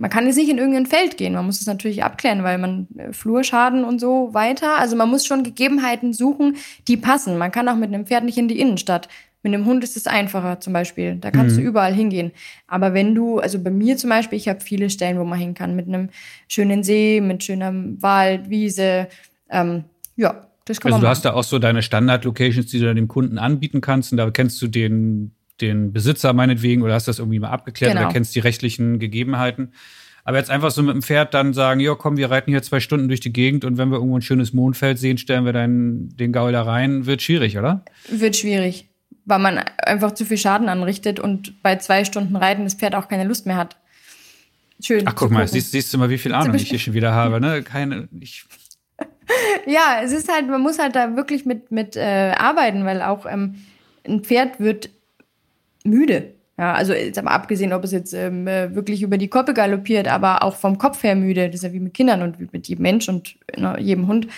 man 0.00 0.08
kann 0.08 0.24
jetzt 0.24 0.36
nicht 0.36 0.48
in 0.48 0.56
irgendein 0.56 0.86
Feld 0.86 1.18
gehen. 1.18 1.34
Man 1.34 1.44
muss 1.44 1.60
es 1.60 1.66
natürlich 1.66 2.02
abklären, 2.02 2.42
weil 2.42 2.56
man 2.56 2.88
äh, 2.96 3.12
Flurschaden 3.12 3.84
und 3.84 4.00
so 4.00 4.32
weiter. 4.32 4.78
Also 4.78 4.96
man 4.96 5.10
muss 5.10 5.26
schon 5.26 5.42
Gegebenheiten 5.42 6.14
suchen, 6.14 6.56
die 6.88 6.96
passen. 6.96 7.36
Man 7.36 7.52
kann 7.52 7.68
auch 7.68 7.76
mit 7.76 7.92
einem 7.92 8.06
Pferd 8.06 8.24
nicht 8.24 8.38
in 8.38 8.48
die 8.48 8.58
Innenstadt. 8.58 9.08
Mit 9.42 9.52
einem 9.52 9.66
Hund 9.66 9.84
ist 9.84 9.98
es 9.98 10.06
einfacher 10.06 10.58
zum 10.60 10.72
Beispiel. 10.72 11.16
Da 11.16 11.30
kannst 11.30 11.56
mhm. 11.56 11.60
du 11.60 11.66
überall 11.66 11.92
hingehen. 11.92 12.32
Aber 12.66 12.94
wenn 12.94 13.14
du, 13.14 13.40
also 13.40 13.62
bei 13.62 13.70
mir 13.70 13.98
zum 13.98 14.08
Beispiel, 14.08 14.38
ich 14.38 14.48
habe 14.48 14.60
viele 14.60 14.88
Stellen, 14.88 15.18
wo 15.18 15.24
man 15.24 15.38
hin 15.38 15.52
kann. 15.52 15.76
Mit 15.76 15.86
einem 15.86 16.08
schönen 16.48 16.82
See, 16.82 17.20
mit 17.20 17.44
schönem 17.44 18.00
Wald, 18.00 18.48
Wiese. 18.48 19.06
Ähm, 19.50 19.84
ja, 20.16 20.46
das 20.64 20.80
kann 20.80 20.94
also 20.94 21.02
man. 21.02 21.06
Also 21.06 21.06
du 21.06 21.08
hast 21.10 21.24
da 21.26 21.38
auch 21.38 21.44
so 21.44 21.58
deine 21.58 21.82
Standard-Locations, 21.82 22.70
die 22.70 22.80
du 22.80 22.94
dem 22.94 23.08
Kunden 23.08 23.36
anbieten 23.36 23.82
kannst. 23.82 24.12
Und 24.12 24.16
da 24.16 24.30
kennst 24.30 24.62
du 24.62 24.66
den 24.66 25.32
den 25.60 25.92
Besitzer 25.92 26.32
meinetwegen 26.32 26.82
oder 26.82 26.94
hast 26.94 27.08
das 27.08 27.18
irgendwie 27.18 27.38
mal 27.38 27.50
abgeklärt 27.50 27.92
genau. 27.92 28.04
oder 28.04 28.12
kennst 28.12 28.34
die 28.34 28.40
rechtlichen 28.40 28.98
Gegebenheiten. 28.98 29.72
Aber 30.24 30.36
jetzt 30.36 30.50
einfach 30.50 30.70
so 30.70 30.82
mit 30.82 30.94
dem 30.94 31.02
Pferd 31.02 31.34
dann 31.34 31.54
sagen, 31.54 31.80
ja 31.80 31.94
komm, 31.94 32.16
wir 32.16 32.30
reiten 32.30 32.50
hier 32.50 32.62
zwei 32.62 32.80
Stunden 32.80 33.08
durch 33.08 33.20
die 33.20 33.32
Gegend 33.32 33.64
und 33.64 33.78
wenn 33.78 33.88
wir 33.88 33.96
irgendwo 33.96 34.18
ein 34.18 34.22
schönes 34.22 34.52
Mondfeld 34.52 34.98
sehen, 34.98 35.18
stellen 35.18 35.44
wir 35.44 35.52
dann 35.52 36.10
den 36.10 36.32
Gaul 36.32 36.52
da 36.52 36.62
rein, 36.62 37.06
wird 37.06 37.22
schwierig, 37.22 37.58
oder? 37.58 37.84
Wird 38.08 38.36
schwierig, 38.36 38.88
weil 39.24 39.38
man 39.38 39.58
einfach 39.58 40.12
zu 40.12 40.24
viel 40.24 40.38
Schaden 40.38 40.68
anrichtet 40.68 41.20
und 41.20 41.62
bei 41.62 41.76
zwei 41.76 42.04
Stunden 42.04 42.36
Reiten 42.36 42.64
das 42.64 42.74
Pferd 42.74 42.94
auch 42.94 43.08
keine 43.08 43.24
Lust 43.24 43.46
mehr 43.46 43.56
hat. 43.56 43.76
Schön. 44.82 45.02
Ach, 45.06 45.14
guck 45.14 45.30
mal, 45.30 45.46
siehst, 45.46 45.72
siehst, 45.72 45.92
du 45.92 45.98
mal, 45.98 46.08
wie 46.08 46.18
viel 46.18 46.32
Ahnung 46.32 46.54
ich 46.54 46.68
hier 46.68 46.78
schon 46.78 46.94
wieder 46.94 47.12
habe, 47.12 47.40
ne? 47.40 47.62
Keine, 47.62 48.08
ich 48.18 48.44
ja, 49.66 50.00
es 50.02 50.12
ist 50.12 50.32
halt, 50.32 50.48
man 50.48 50.60
muss 50.60 50.78
halt 50.78 50.96
da 50.96 51.16
wirklich 51.16 51.44
mit, 51.44 51.70
mit 51.70 51.96
äh, 51.96 52.32
arbeiten, 52.36 52.84
weil 52.84 53.02
auch 53.02 53.26
ähm, 53.26 53.56
ein 54.06 54.22
Pferd 54.22 54.60
wird 54.60 54.90
müde. 55.84 56.34
Ja, 56.60 56.74
also 56.74 56.92
jetzt 56.92 57.18
aber 57.18 57.30
abgesehen, 57.30 57.72
ob 57.72 57.84
es 57.84 57.92
jetzt 57.92 58.12
ähm, 58.12 58.46
äh, 58.46 58.74
wirklich 58.74 59.00
über 59.00 59.16
die 59.16 59.28
Koppe 59.28 59.54
galoppiert, 59.54 60.08
aber 60.08 60.42
auch 60.42 60.56
vom 60.56 60.76
Kopf 60.76 61.02
her 61.02 61.16
müde. 61.16 61.46
Das 61.46 61.54
ist 61.54 61.62
ja 61.62 61.72
wie 61.72 61.80
mit 61.80 61.94
Kindern 61.94 62.20
und 62.20 62.38
wie 62.38 62.48
mit 62.52 62.68
jedem 62.68 62.82
Mensch 62.82 63.08
und 63.08 63.36
ne, 63.56 63.78
jedem 63.80 64.06
Hund. 64.06 64.28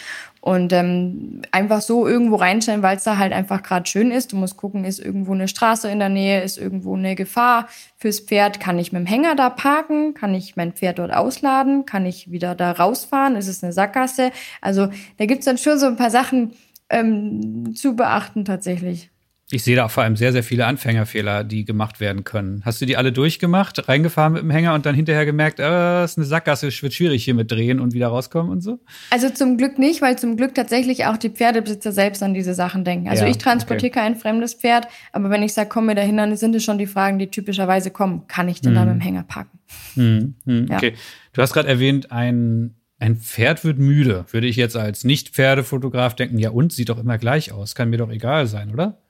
Und 0.40 0.72
ähm, 0.72 1.42
einfach 1.50 1.80
so 1.80 2.06
irgendwo 2.06 2.36
reinstellen, 2.36 2.82
weil 2.82 2.96
es 2.96 3.02
da 3.02 3.18
halt 3.18 3.32
einfach 3.32 3.64
gerade 3.64 3.88
schön 3.88 4.12
ist. 4.12 4.32
Du 4.32 4.36
musst 4.36 4.56
gucken, 4.56 4.84
ist 4.84 5.00
irgendwo 5.00 5.32
eine 5.32 5.48
Straße 5.48 5.90
in 5.90 5.98
der 5.98 6.10
Nähe, 6.10 6.42
ist 6.42 6.58
irgendwo 6.58 6.94
eine 6.94 7.16
Gefahr 7.16 7.66
fürs 7.96 8.20
Pferd. 8.20 8.60
Kann 8.60 8.78
ich 8.78 8.92
mit 8.92 9.00
dem 9.00 9.06
Hänger 9.06 9.34
da 9.34 9.50
parken? 9.50 10.14
Kann 10.14 10.32
ich 10.32 10.54
mein 10.54 10.74
Pferd 10.74 11.00
dort 11.00 11.12
ausladen? 11.12 11.86
Kann 11.86 12.06
ich 12.06 12.30
wieder 12.30 12.54
da 12.54 12.70
rausfahren? 12.70 13.34
Ist 13.34 13.48
es 13.48 13.64
eine 13.64 13.72
Sackgasse? 13.72 14.30
Also 14.60 14.90
da 15.18 15.26
gibt's 15.26 15.46
dann 15.46 15.58
schon 15.58 15.76
so 15.76 15.86
ein 15.86 15.96
paar 15.96 16.10
Sachen 16.10 16.52
ähm, 16.88 17.74
zu 17.74 17.96
beachten 17.96 18.44
tatsächlich. 18.44 19.11
Ich 19.52 19.64
sehe 19.64 19.76
da 19.76 19.88
vor 19.88 20.02
allem 20.02 20.16
sehr, 20.16 20.32
sehr 20.32 20.42
viele 20.42 20.64
Anfängerfehler, 20.64 21.44
die 21.44 21.66
gemacht 21.66 22.00
werden 22.00 22.24
können. 22.24 22.62
Hast 22.64 22.80
du 22.80 22.86
die 22.86 22.96
alle 22.96 23.12
durchgemacht, 23.12 23.86
reingefahren 23.86 24.32
mit 24.32 24.42
dem 24.42 24.50
Hänger 24.50 24.72
und 24.72 24.86
dann 24.86 24.94
hinterher 24.94 25.26
gemerkt, 25.26 25.60
äh, 25.60 26.04
ist 26.04 26.16
eine 26.16 26.26
Sackgasse, 26.26 26.68
es 26.68 26.82
wird 26.82 26.94
schwierig 26.94 27.22
hier 27.22 27.34
mit 27.34 27.52
drehen 27.52 27.78
und 27.78 27.92
wieder 27.92 28.08
rauskommen 28.08 28.50
und 28.50 28.62
so? 28.62 28.80
Also 29.10 29.28
zum 29.28 29.58
Glück 29.58 29.78
nicht, 29.78 30.00
weil 30.00 30.18
zum 30.18 30.38
Glück 30.38 30.54
tatsächlich 30.54 31.04
auch 31.04 31.18
die 31.18 31.28
Pferdebesitzer 31.28 31.92
selbst 31.92 32.22
an 32.22 32.32
diese 32.32 32.54
Sachen 32.54 32.82
denken. 32.82 33.10
Also 33.10 33.24
ja, 33.24 33.30
ich 33.30 33.36
transportiere 33.36 33.90
okay. 33.90 34.00
kein 34.00 34.16
fremdes 34.16 34.54
Pferd, 34.54 34.88
aber 35.12 35.28
wenn 35.28 35.42
ich 35.42 35.52
sage, 35.52 35.68
komm 35.68 35.84
mir 35.84 35.94
dahin, 35.94 36.16
dann 36.16 36.34
sind 36.34 36.54
es 36.54 36.64
schon 36.64 36.78
die 36.78 36.86
Fragen, 36.86 37.18
die 37.18 37.26
typischerweise 37.26 37.90
kommen. 37.90 38.26
Kann 38.28 38.48
ich 38.48 38.62
denn 38.62 38.70
hm. 38.70 38.76
da 38.76 38.84
mit 38.86 38.94
dem 38.94 39.00
Hänger 39.00 39.24
packen? 39.24 39.58
Hm, 39.94 40.34
hm, 40.46 40.66
ja. 40.70 40.76
Okay. 40.76 40.94
Du 41.34 41.42
hast 41.42 41.52
gerade 41.52 41.68
erwähnt, 41.68 42.10
ein 42.10 42.74
ein 42.98 43.16
Pferd 43.16 43.64
wird 43.64 43.78
müde. 43.78 44.26
Würde 44.30 44.46
ich 44.46 44.54
jetzt 44.54 44.76
als 44.76 45.02
Nicht-Pferdefotograf 45.02 46.14
denken, 46.14 46.38
ja 46.38 46.50
und, 46.50 46.72
sieht 46.72 46.88
doch 46.88 46.98
immer 46.98 47.18
gleich 47.18 47.50
aus. 47.50 47.74
Kann 47.74 47.90
mir 47.90 47.96
doch 47.96 48.10
egal 48.10 48.46
sein, 48.46 48.72
oder? 48.72 49.02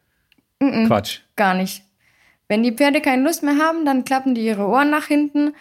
Mm 0.63 0.75
-mm, 0.75 0.87
Quatsch. 0.87 1.21
Gar 1.37 1.55
nicht. 1.55 1.83
Wenn 2.49 2.63
die 2.63 2.73
Pferde 2.73 3.01
keine 3.01 3.23
Lust 3.23 3.43
mehr 3.43 3.57
haben, 3.59 3.85
dann 3.85 4.05
klappen 4.05 4.35
die 4.35 4.45
ihre 4.45 4.67
Ohren 4.67 4.91
nach 4.91 5.07
hinten 5.07 5.55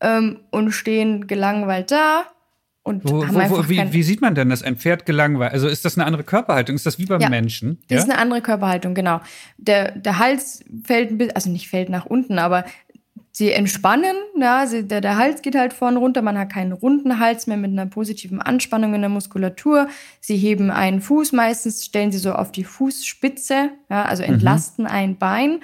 ähm, 0.00 0.40
und 0.50 0.72
stehen 0.72 1.26
gelangweilt 1.26 1.90
da. 1.90 2.24
Und 2.82 3.10
wo, 3.10 3.26
haben 3.26 3.34
wo, 3.34 3.58
wo, 3.58 3.68
wie, 3.70 3.92
wie, 3.92 4.02
sieht 4.02 4.20
man 4.20 4.34
denn, 4.34 4.50
dass 4.50 4.62
ein 4.62 4.76
Pferd 4.76 5.06
gelangweilt 5.06 5.52
Also 5.52 5.68
ist 5.68 5.86
das 5.86 5.96
eine 5.96 6.04
andere 6.04 6.22
Körperhaltung? 6.22 6.76
Ist 6.76 6.84
das 6.84 6.98
wie 6.98 7.06
beim 7.06 7.20
ja, 7.20 7.30
Menschen? 7.30 7.78
Das 7.88 7.96
ja? 7.96 8.02
ist 8.02 8.10
eine 8.10 8.18
andere 8.18 8.42
Körperhaltung, 8.42 8.94
genau. 8.94 9.22
Der, 9.56 9.92
der 9.92 10.18
Hals 10.18 10.62
fällt 10.84 11.10
ein 11.10 11.16
bisschen, 11.16 11.34
also 11.34 11.48
nicht 11.48 11.70
fällt 11.70 11.88
nach 11.88 12.04
unten, 12.04 12.38
aber 12.38 12.66
sie 13.36 13.50
entspannen, 13.50 14.14
ja, 14.38 14.64
sie, 14.64 14.86
der, 14.86 15.00
der 15.00 15.18
Hals 15.18 15.42
geht 15.42 15.56
halt 15.56 15.72
vorne 15.72 15.98
runter, 15.98 16.22
man 16.22 16.38
hat 16.38 16.52
keinen 16.52 16.70
runden 16.70 17.18
Hals 17.18 17.48
mehr 17.48 17.56
mit 17.56 17.72
einer 17.72 17.86
positiven 17.86 18.40
Anspannung 18.40 18.94
in 18.94 19.00
der 19.00 19.10
Muskulatur. 19.10 19.88
Sie 20.20 20.36
heben 20.36 20.70
einen 20.70 21.00
Fuß, 21.00 21.32
meistens 21.32 21.84
stellen 21.84 22.12
sie 22.12 22.18
so 22.18 22.32
auf 22.32 22.52
die 22.52 22.62
Fußspitze, 22.62 23.70
ja, 23.90 24.04
also 24.04 24.22
mhm. 24.22 24.34
entlasten 24.34 24.84
mhm. 24.84 24.90
ein 24.90 25.18
Bein. 25.18 25.60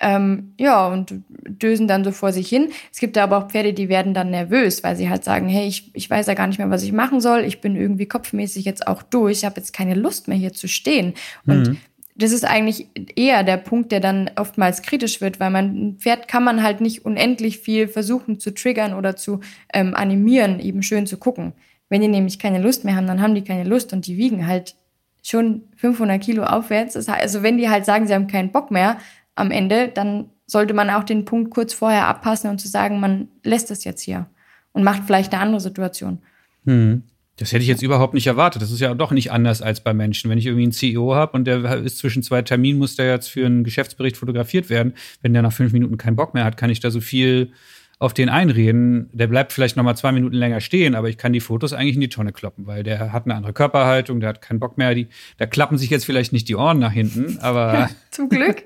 Ähm, 0.00 0.54
ja, 0.58 0.88
und 0.88 1.14
dösen 1.46 1.86
dann 1.86 2.02
so 2.02 2.10
vor 2.10 2.32
sich 2.32 2.48
hin. 2.48 2.70
Es 2.90 2.98
gibt 2.98 3.16
aber 3.18 3.36
auch 3.36 3.48
Pferde, 3.50 3.72
die 3.72 3.88
werden 3.88 4.14
dann 4.14 4.30
nervös, 4.30 4.82
weil 4.82 4.96
sie 4.96 5.08
halt 5.08 5.22
sagen, 5.22 5.48
hey, 5.48 5.68
ich, 5.68 5.94
ich 5.94 6.10
weiß 6.10 6.26
ja 6.26 6.34
gar 6.34 6.48
nicht 6.48 6.58
mehr, 6.58 6.70
was 6.70 6.82
ich 6.82 6.92
machen 6.92 7.20
soll. 7.20 7.44
Ich 7.44 7.60
bin 7.60 7.76
irgendwie 7.76 8.06
kopfmäßig 8.06 8.64
jetzt 8.64 8.88
auch 8.88 9.02
durch. 9.02 9.38
Ich 9.38 9.44
habe 9.44 9.60
jetzt 9.60 9.72
keine 9.72 9.94
Lust 9.94 10.26
mehr 10.26 10.38
hier 10.38 10.52
zu 10.52 10.66
stehen. 10.66 11.14
Und 11.46 11.68
mhm 11.68 11.76
das 12.14 12.32
ist 12.32 12.44
eigentlich 12.44 12.88
eher 13.16 13.42
der 13.42 13.56
Punkt, 13.56 13.90
der 13.90 14.00
dann 14.00 14.30
oftmals 14.36 14.82
kritisch 14.82 15.20
wird, 15.20 15.40
weil 15.40 15.50
man 15.50 15.64
ein 15.66 15.96
Pferd 15.98 16.28
kann 16.28 16.44
man 16.44 16.62
halt 16.62 16.80
nicht 16.80 17.04
unendlich 17.04 17.58
viel 17.58 17.88
versuchen 17.88 18.38
zu 18.38 18.52
triggern 18.52 18.94
oder 18.94 19.16
zu 19.16 19.40
ähm, 19.72 19.94
animieren, 19.94 20.60
eben 20.60 20.82
schön 20.82 21.06
zu 21.06 21.16
gucken. 21.16 21.54
Wenn 21.88 22.02
die 22.02 22.08
nämlich 22.08 22.38
keine 22.38 22.60
Lust 22.60 22.84
mehr 22.84 22.96
haben, 22.96 23.06
dann 23.06 23.22
haben 23.22 23.34
die 23.34 23.44
keine 23.44 23.64
Lust 23.64 23.92
und 23.92 24.06
die 24.06 24.16
wiegen 24.16 24.46
halt 24.46 24.74
schon 25.22 25.62
500 25.76 26.22
Kilo 26.22 26.44
aufwärts. 26.44 26.96
Also 27.08 27.42
wenn 27.42 27.58
die 27.58 27.70
halt 27.70 27.84
sagen, 27.84 28.06
sie 28.06 28.14
haben 28.14 28.26
keinen 28.26 28.52
Bock 28.52 28.70
mehr 28.70 28.98
am 29.34 29.50
Ende, 29.50 29.88
dann 29.88 30.30
sollte 30.46 30.74
man 30.74 30.90
auch 30.90 31.04
den 31.04 31.24
Punkt 31.24 31.50
kurz 31.50 31.72
vorher 31.72 32.08
abpassen 32.08 32.50
und 32.50 32.58
zu 32.58 32.68
sagen, 32.68 33.00
man 33.00 33.28
lässt 33.42 33.70
das 33.70 33.84
jetzt 33.84 34.02
hier 34.02 34.26
und 34.72 34.84
macht 34.84 35.04
vielleicht 35.04 35.32
eine 35.32 35.42
andere 35.42 35.60
Situation. 35.60 36.18
Hm. 36.66 37.04
Das 37.42 37.52
hätte 37.52 37.62
ich 37.62 37.68
jetzt 37.68 37.82
überhaupt 37.82 38.14
nicht 38.14 38.28
erwartet. 38.28 38.62
Das 38.62 38.70
ist 38.70 38.78
ja 38.78 38.94
doch 38.94 39.10
nicht 39.10 39.32
anders 39.32 39.62
als 39.62 39.80
bei 39.80 39.92
Menschen. 39.92 40.30
Wenn 40.30 40.38
ich 40.38 40.46
irgendwie 40.46 40.62
einen 40.62 40.70
CEO 40.70 41.16
habe 41.16 41.32
und 41.32 41.44
der 41.44 41.82
ist 41.82 41.98
zwischen 41.98 42.22
zwei 42.22 42.40
Terminen, 42.42 42.78
muss 42.78 42.94
der 42.94 43.10
jetzt 43.10 43.28
für 43.28 43.44
einen 43.44 43.64
Geschäftsbericht 43.64 44.16
fotografiert 44.16 44.70
werden. 44.70 44.94
Wenn 45.22 45.32
der 45.32 45.42
nach 45.42 45.52
fünf 45.52 45.72
Minuten 45.72 45.96
keinen 45.96 46.14
Bock 46.14 46.34
mehr 46.34 46.44
hat, 46.44 46.56
kann 46.56 46.70
ich 46.70 46.78
da 46.78 46.92
so 46.92 47.00
viel 47.00 47.50
auf 47.98 48.14
den 48.14 48.28
einreden. 48.28 49.10
Der 49.12 49.26
bleibt 49.26 49.52
vielleicht 49.52 49.76
noch 49.76 49.82
mal 49.82 49.96
zwei 49.96 50.12
Minuten 50.12 50.36
länger 50.36 50.60
stehen, 50.60 50.94
aber 50.94 51.08
ich 51.08 51.18
kann 51.18 51.32
die 51.32 51.40
Fotos 51.40 51.72
eigentlich 51.72 51.96
in 51.96 52.00
die 52.00 52.08
Tonne 52.08 52.32
kloppen, 52.32 52.68
weil 52.68 52.84
der 52.84 53.12
hat 53.12 53.24
eine 53.24 53.34
andere 53.34 53.52
Körperhaltung, 53.52 54.20
der 54.20 54.28
hat 54.28 54.40
keinen 54.40 54.60
Bock 54.60 54.78
mehr. 54.78 54.94
Die, 54.94 55.08
da 55.36 55.46
klappen 55.46 55.78
sich 55.78 55.90
jetzt 55.90 56.04
vielleicht 56.04 56.32
nicht 56.32 56.48
die 56.48 56.54
Ohren 56.54 56.78
nach 56.78 56.92
hinten, 56.92 57.38
aber 57.40 57.90
zum 58.12 58.28
Glück. 58.28 58.62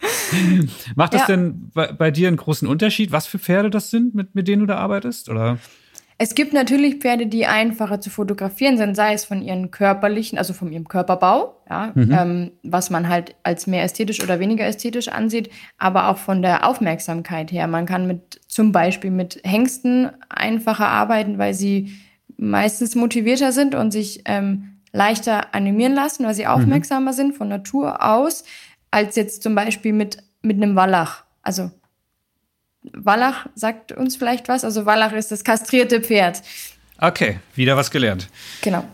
Macht 0.96 1.14
das 1.14 1.22
ja. 1.22 1.26
denn 1.28 1.70
bei, 1.72 1.92
bei, 1.92 2.10
dir 2.10 2.26
einen 2.26 2.36
großen 2.36 2.66
Unterschied, 2.66 3.12
was 3.12 3.28
für 3.28 3.38
Pferde 3.38 3.70
das 3.70 3.90
sind, 3.90 4.16
mit, 4.16 4.34
mit 4.34 4.48
denen 4.48 4.60
du 4.60 4.66
da 4.66 4.76
arbeitest? 4.76 5.28
Oder? 5.28 5.58
Es 6.16 6.34
gibt 6.36 6.52
natürlich 6.52 6.96
Pferde, 6.96 7.26
die 7.26 7.46
einfacher 7.46 8.00
zu 8.00 8.08
fotografieren 8.08 8.76
sind, 8.76 8.94
sei 8.94 9.14
es 9.14 9.24
von 9.24 9.42
ihren 9.42 9.70
körperlichen, 9.72 10.38
also 10.38 10.52
von 10.52 10.70
ihrem 10.72 10.86
Körperbau, 10.86 11.60
ja, 11.68 11.90
mhm. 11.94 12.12
ähm, 12.12 12.50
was 12.62 12.90
man 12.90 13.08
halt 13.08 13.34
als 13.42 13.66
mehr 13.66 13.82
ästhetisch 13.82 14.22
oder 14.22 14.38
weniger 14.38 14.64
ästhetisch 14.64 15.08
ansieht, 15.08 15.50
aber 15.76 16.08
auch 16.08 16.18
von 16.18 16.40
der 16.40 16.68
Aufmerksamkeit 16.68 17.50
her. 17.50 17.66
Man 17.66 17.86
kann 17.86 18.06
mit 18.06 18.40
zum 18.46 18.70
Beispiel 18.70 19.10
mit 19.10 19.40
Hengsten 19.44 20.10
einfacher 20.28 20.86
arbeiten, 20.86 21.38
weil 21.38 21.54
sie 21.54 21.92
meistens 22.36 22.94
motivierter 22.94 23.50
sind 23.50 23.74
und 23.74 23.90
sich 23.90 24.22
ähm, 24.26 24.80
leichter 24.92 25.54
animieren 25.54 25.94
lassen, 25.94 26.24
weil 26.24 26.34
sie 26.34 26.44
mhm. 26.44 26.50
aufmerksamer 26.50 27.10
mhm. 27.10 27.16
sind 27.16 27.34
von 27.34 27.48
Natur 27.48 28.04
aus, 28.04 28.44
als 28.92 29.16
jetzt 29.16 29.42
zum 29.42 29.56
Beispiel 29.56 29.92
mit, 29.92 30.18
mit 30.42 30.62
einem 30.62 30.76
Wallach. 30.76 31.24
Also 31.42 31.72
Wallach 32.96 33.46
sagt 33.54 33.92
uns 33.92 34.16
vielleicht 34.16 34.48
was. 34.48 34.64
Also 34.64 34.86
Wallach 34.86 35.12
ist 35.12 35.32
das 35.32 35.44
kastrierte 35.44 36.00
Pferd. 36.00 36.42
Okay, 36.98 37.38
wieder 37.54 37.76
was 37.76 37.90
gelernt. 37.90 38.28
Genau. 38.62 38.84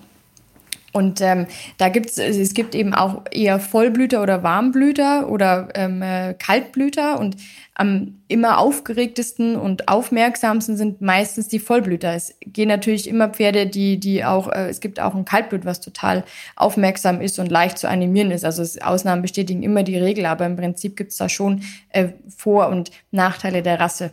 Und 0.92 1.20
ähm, 1.20 1.46
da 1.78 1.88
gibt's, 1.88 2.18
es 2.18 2.52
gibt 2.54 2.74
eben 2.74 2.94
auch 2.94 3.22
eher 3.30 3.60
Vollblüter 3.60 4.22
oder 4.22 4.42
Warmblüter 4.42 5.28
oder 5.28 5.68
ähm, 5.74 6.02
äh, 6.02 6.34
Kaltblüter. 6.34 7.20
Und 7.20 7.36
am 7.80 8.20
immer 8.28 8.58
aufgeregtesten 8.58 9.56
und 9.56 9.88
aufmerksamsten 9.88 10.76
sind 10.76 11.00
meistens 11.00 11.48
die 11.48 11.58
Vollblüter. 11.58 12.14
Es 12.14 12.34
gehen 12.44 12.68
natürlich 12.68 13.08
immer 13.08 13.30
Pferde, 13.30 13.66
die, 13.66 13.98
die 13.98 14.22
auch, 14.22 14.48
äh, 14.48 14.68
es 14.68 14.80
gibt 14.80 15.00
auch 15.00 15.14
ein 15.14 15.24
Kaltblut, 15.24 15.64
was 15.64 15.80
total 15.80 16.24
aufmerksam 16.56 17.22
ist 17.22 17.38
und 17.38 17.50
leicht 17.50 17.78
zu 17.78 17.88
animieren 17.88 18.32
ist. 18.32 18.44
Also 18.44 18.60
es, 18.60 18.82
Ausnahmen 18.82 19.22
bestätigen 19.22 19.62
immer 19.62 19.82
die 19.82 19.96
Regel, 19.96 20.26
aber 20.26 20.44
im 20.44 20.56
Prinzip 20.56 20.94
gibt's 20.94 21.16
da 21.16 21.30
schon 21.30 21.62
äh, 21.88 22.08
Vor- 22.36 22.68
und 22.68 22.90
Nachteile 23.12 23.62
der 23.62 23.80
Rasse. 23.80 24.10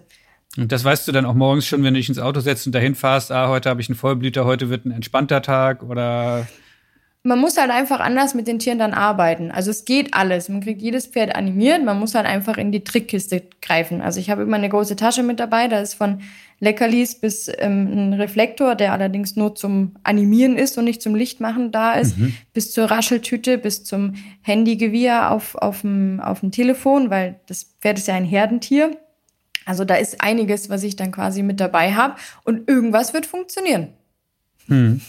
Und 0.55 0.71
das 0.71 0.85
weißt 0.85 1.05
du 1.05 1.11
dann 1.11 1.25
auch 1.25 1.33
morgens 1.33 1.67
schon, 1.67 1.83
wenn 1.83 1.93
du 1.93 1.99
dich 1.99 2.07
ins 2.07 2.19
Auto 2.19 2.39
setzt 2.39 2.67
und 2.67 2.73
dahin 2.73 2.95
fährst, 2.95 3.33
ah, 3.33 3.49
heute 3.49 3.69
habe 3.69 3.81
ich 3.81 3.89
einen 3.89 3.97
Vollblüter, 3.97 4.45
heute 4.45 4.69
wird 4.69 4.85
ein 4.85 4.91
entspannter 4.91 5.41
Tag 5.41 5.83
oder 5.83 6.47
man 7.27 7.39
muss 7.39 7.57
halt 7.57 7.71
einfach 7.71 7.99
anders 7.99 8.33
mit 8.35 8.47
den 8.47 8.57
Tieren 8.57 8.79
dann 8.79 8.93
arbeiten. 8.93 9.51
Also 9.51 9.69
es 9.69 9.83
geht 9.83 10.13
alles. 10.13 10.47
Man 10.47 10.61
kriegt 10.61 10.81
jedes 10.81 11.07
Pferd 11.07 11.35
animiert. 11.35 11.83
Man 11.83 11.99
muss 11.99 12.15
halt 12.15 12.25
einfach 12.25 12.57
in 12.57 12.71
die 12.71 12.85
Trickkiste 12.85 13.43
greifen. 13.61 14.01
Also 14.01 14.21
ich 14.21 14.29
habe 14.29 14.43
immer 14.43 14.55
eine 14.55 14.69
große 14.69 14.95
Tasche 14.95 15.23
mit 15.23 15.37
dabei. 15.41 15.67
Da 15.67 15.81
ist 15.81 15.95
von 15.95 16.21
Leckerlis 16.61 17.19
bis 17.19 17.51
ähm, 17.59 17.91
ein 17.91 18.13
Reflektor, 18.13 18.75
der 18.75 18.93
allerdings 18.93 19.35
nur 19.35 19.55
zum 19.55 19.95
Animieren 20.03 20.57
ist 20.57 20.77
und 20.77 20.85
nicht 20.85 21.01
zum 21.01 21.15
Lichtmachen 21.15 21.73
da 21.73 21.95
ist, 21.95 22.17
mhm. 22.17 22.33
bis 22.53 22.71
zur 22.71 22.85
Rascheltüte, 22.85 23.57
bis 23.57 23.83
zum 23.83 24.13
Handygewirr 24.41 25.29
auf, 25.29 25.55
auf, 25.55 25.81
dem, 25.81 26.21
auf 26.21 26.39
dem 26.39 26.51
Telefon, 26.51 27.09
weil 27.09 27.41
das 27.47 27.75
Pferd 27.81 27.97
ist 27.97 28.07
ja 28.07 28.15
ein 28.15 28.25
Herdentier. 28.25 28.95
Also 29.65 29.83
da 29.83 29.95
ist 29.95 30.21
einiges, 30.21 30.69
was 30.69 30.81
ich 30.83 30.95
dann 30.95 31.11
quasi 31.11 31.43
mit 31.43 31.59
dabei 31.59 31.93
habe 31.93 32.15
und 32.45 32.69
irgendwas 32.69 33.13
wird 33.13 33.25
funktionieren. 33.25 33.89
Hm. 34.67 35.01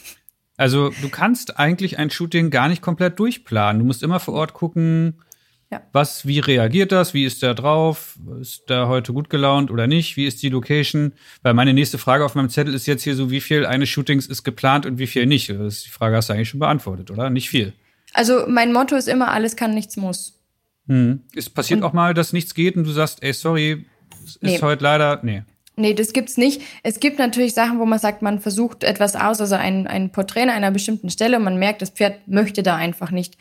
Also 0.59 0.91
du 1.01 1.09
kannst 1.09 1.59
eigentlich 1.59 1.99
ein 1.99 2.11
Shooting 2.11 2.51
gar 2.51 2.69
nicht 2.69 2.83
komplett 2.83 3.19
durchplanen. 3.19 3.79
Du 3.79 3.87
musst 3.87 4.03
immer 4.03 4.19
vor 4.19 4.35
Ort 4.35 4.55
gucken, 4.55 5.23
ja. 5.71 5.83
was, 5.93 6.27
wie 6.27 6.41
reagiert 6.41 6.91
das, 6.91 7.15
wie 7.15 7.25
ist 7.25 7.43
der 7.43 7.55
drauf, 7.55 8.19
ist 8.41 8.69
der 8.69 8.89
heute 8.89 9.13
gut 9.13 9.31
gelaunt 9.31 9.71
oder 9.71 9.87
nicht, 9.87 10.17
wie 10.17 10.27
ist 10.27 10.43
die 10.43 10.49
Location? 10.49 11.13
Weil 11.43 11.55
meine 11.55 11.73
nächste 11.73 11.97
Frage 11.97 12.25
auf 12.25 12.35
meinem 12.35 12.51
Zettel 12.51 12.75
ist 12.75 12.87
jetzt 12.87 13.05
hier 13.05 13.15
so, 13.15 13.31
wie 13.31 13.41
viel 13.41 13.65
eines 13.67 13.89
Shootings 13.89 14.27
ist 14.27 14.43
geplant 14.43 14.85
und 14.85 14.99
wie 14.99 15.07
viel 15.07 15.27
nicht. 15.27 15.49
Das 15.49 15.75
ist 15.75 15.87
die 15.87 15.91
Frage 15.91 16.17
hast 16.17 16.29
du 16.29 16.33
eigentlich 16.33 16.49
schon 16.49 16.61
beantwortet, 16.61 17.13
oder? 17.13 17.31
Nicht 17.31 17.49
viel. 17.49 17.73
Also 18.13 18.45
mein 18.49 18.73
Motto 18.73 18.97
ist 18.97 19.07
immer, 19.07 19.31
alles 19.31 19.55
kann, 19.55 19.75
nichts 19.75 19.97
muss. 19.97 20.43
Hm. 20.89 21.23
Es 21.37 21.49
passiert 21.49 21.81
und 21.81 21.87
auch 21.87 21.93
mal, 21.93 22.15
dass 22.15 22.33
nichts 22.33 22.53
geht 22.55 22.75
und 22.75 22.83
du 22.83 22.91
sagst, 22.91 23.23
ey, 23.23 23.33
sorry, 23.33 23.87
ist 24.25 24.43
nee. 24.43 24.61
heute 24.61 24.83
leider, 24.83 25.21
nee. 25.23 25.45
Nee, 25.79 25.95
das 25.95 26.13
gibt's 26.13 26.37
nicht. 26.37 26.63
Es 26.83 26.99
gibt 26.99 27.21
natürlich 27.21 27.55
Sachen, 27.55 27.79
wo 27.79 27.87
man 27.87 28.01
sagt, 28.01 28.21
man 28.21 28.41
versucht 28.41 28.83
etwas 28.83 29.15
aus, 29.15 29.41
also 29.41 29.55
ein, 29.55 29.87
ein 29.87 30.11
Porträt 30.11 30.43
an 30.43 30.51
einer 30.51 30.73
bestimmten 30.73 31.09
Stelle 31.09 31.37
und 31.37 31.45
man 31.45 31.57
merkt, 31.57 31.83
das 31.83 31.91
Pferd 31.91 32.27
möchte 32.27 32.65
da 32.65 32.75
einfach 32.75 33.13
nicht. 33.13 33.37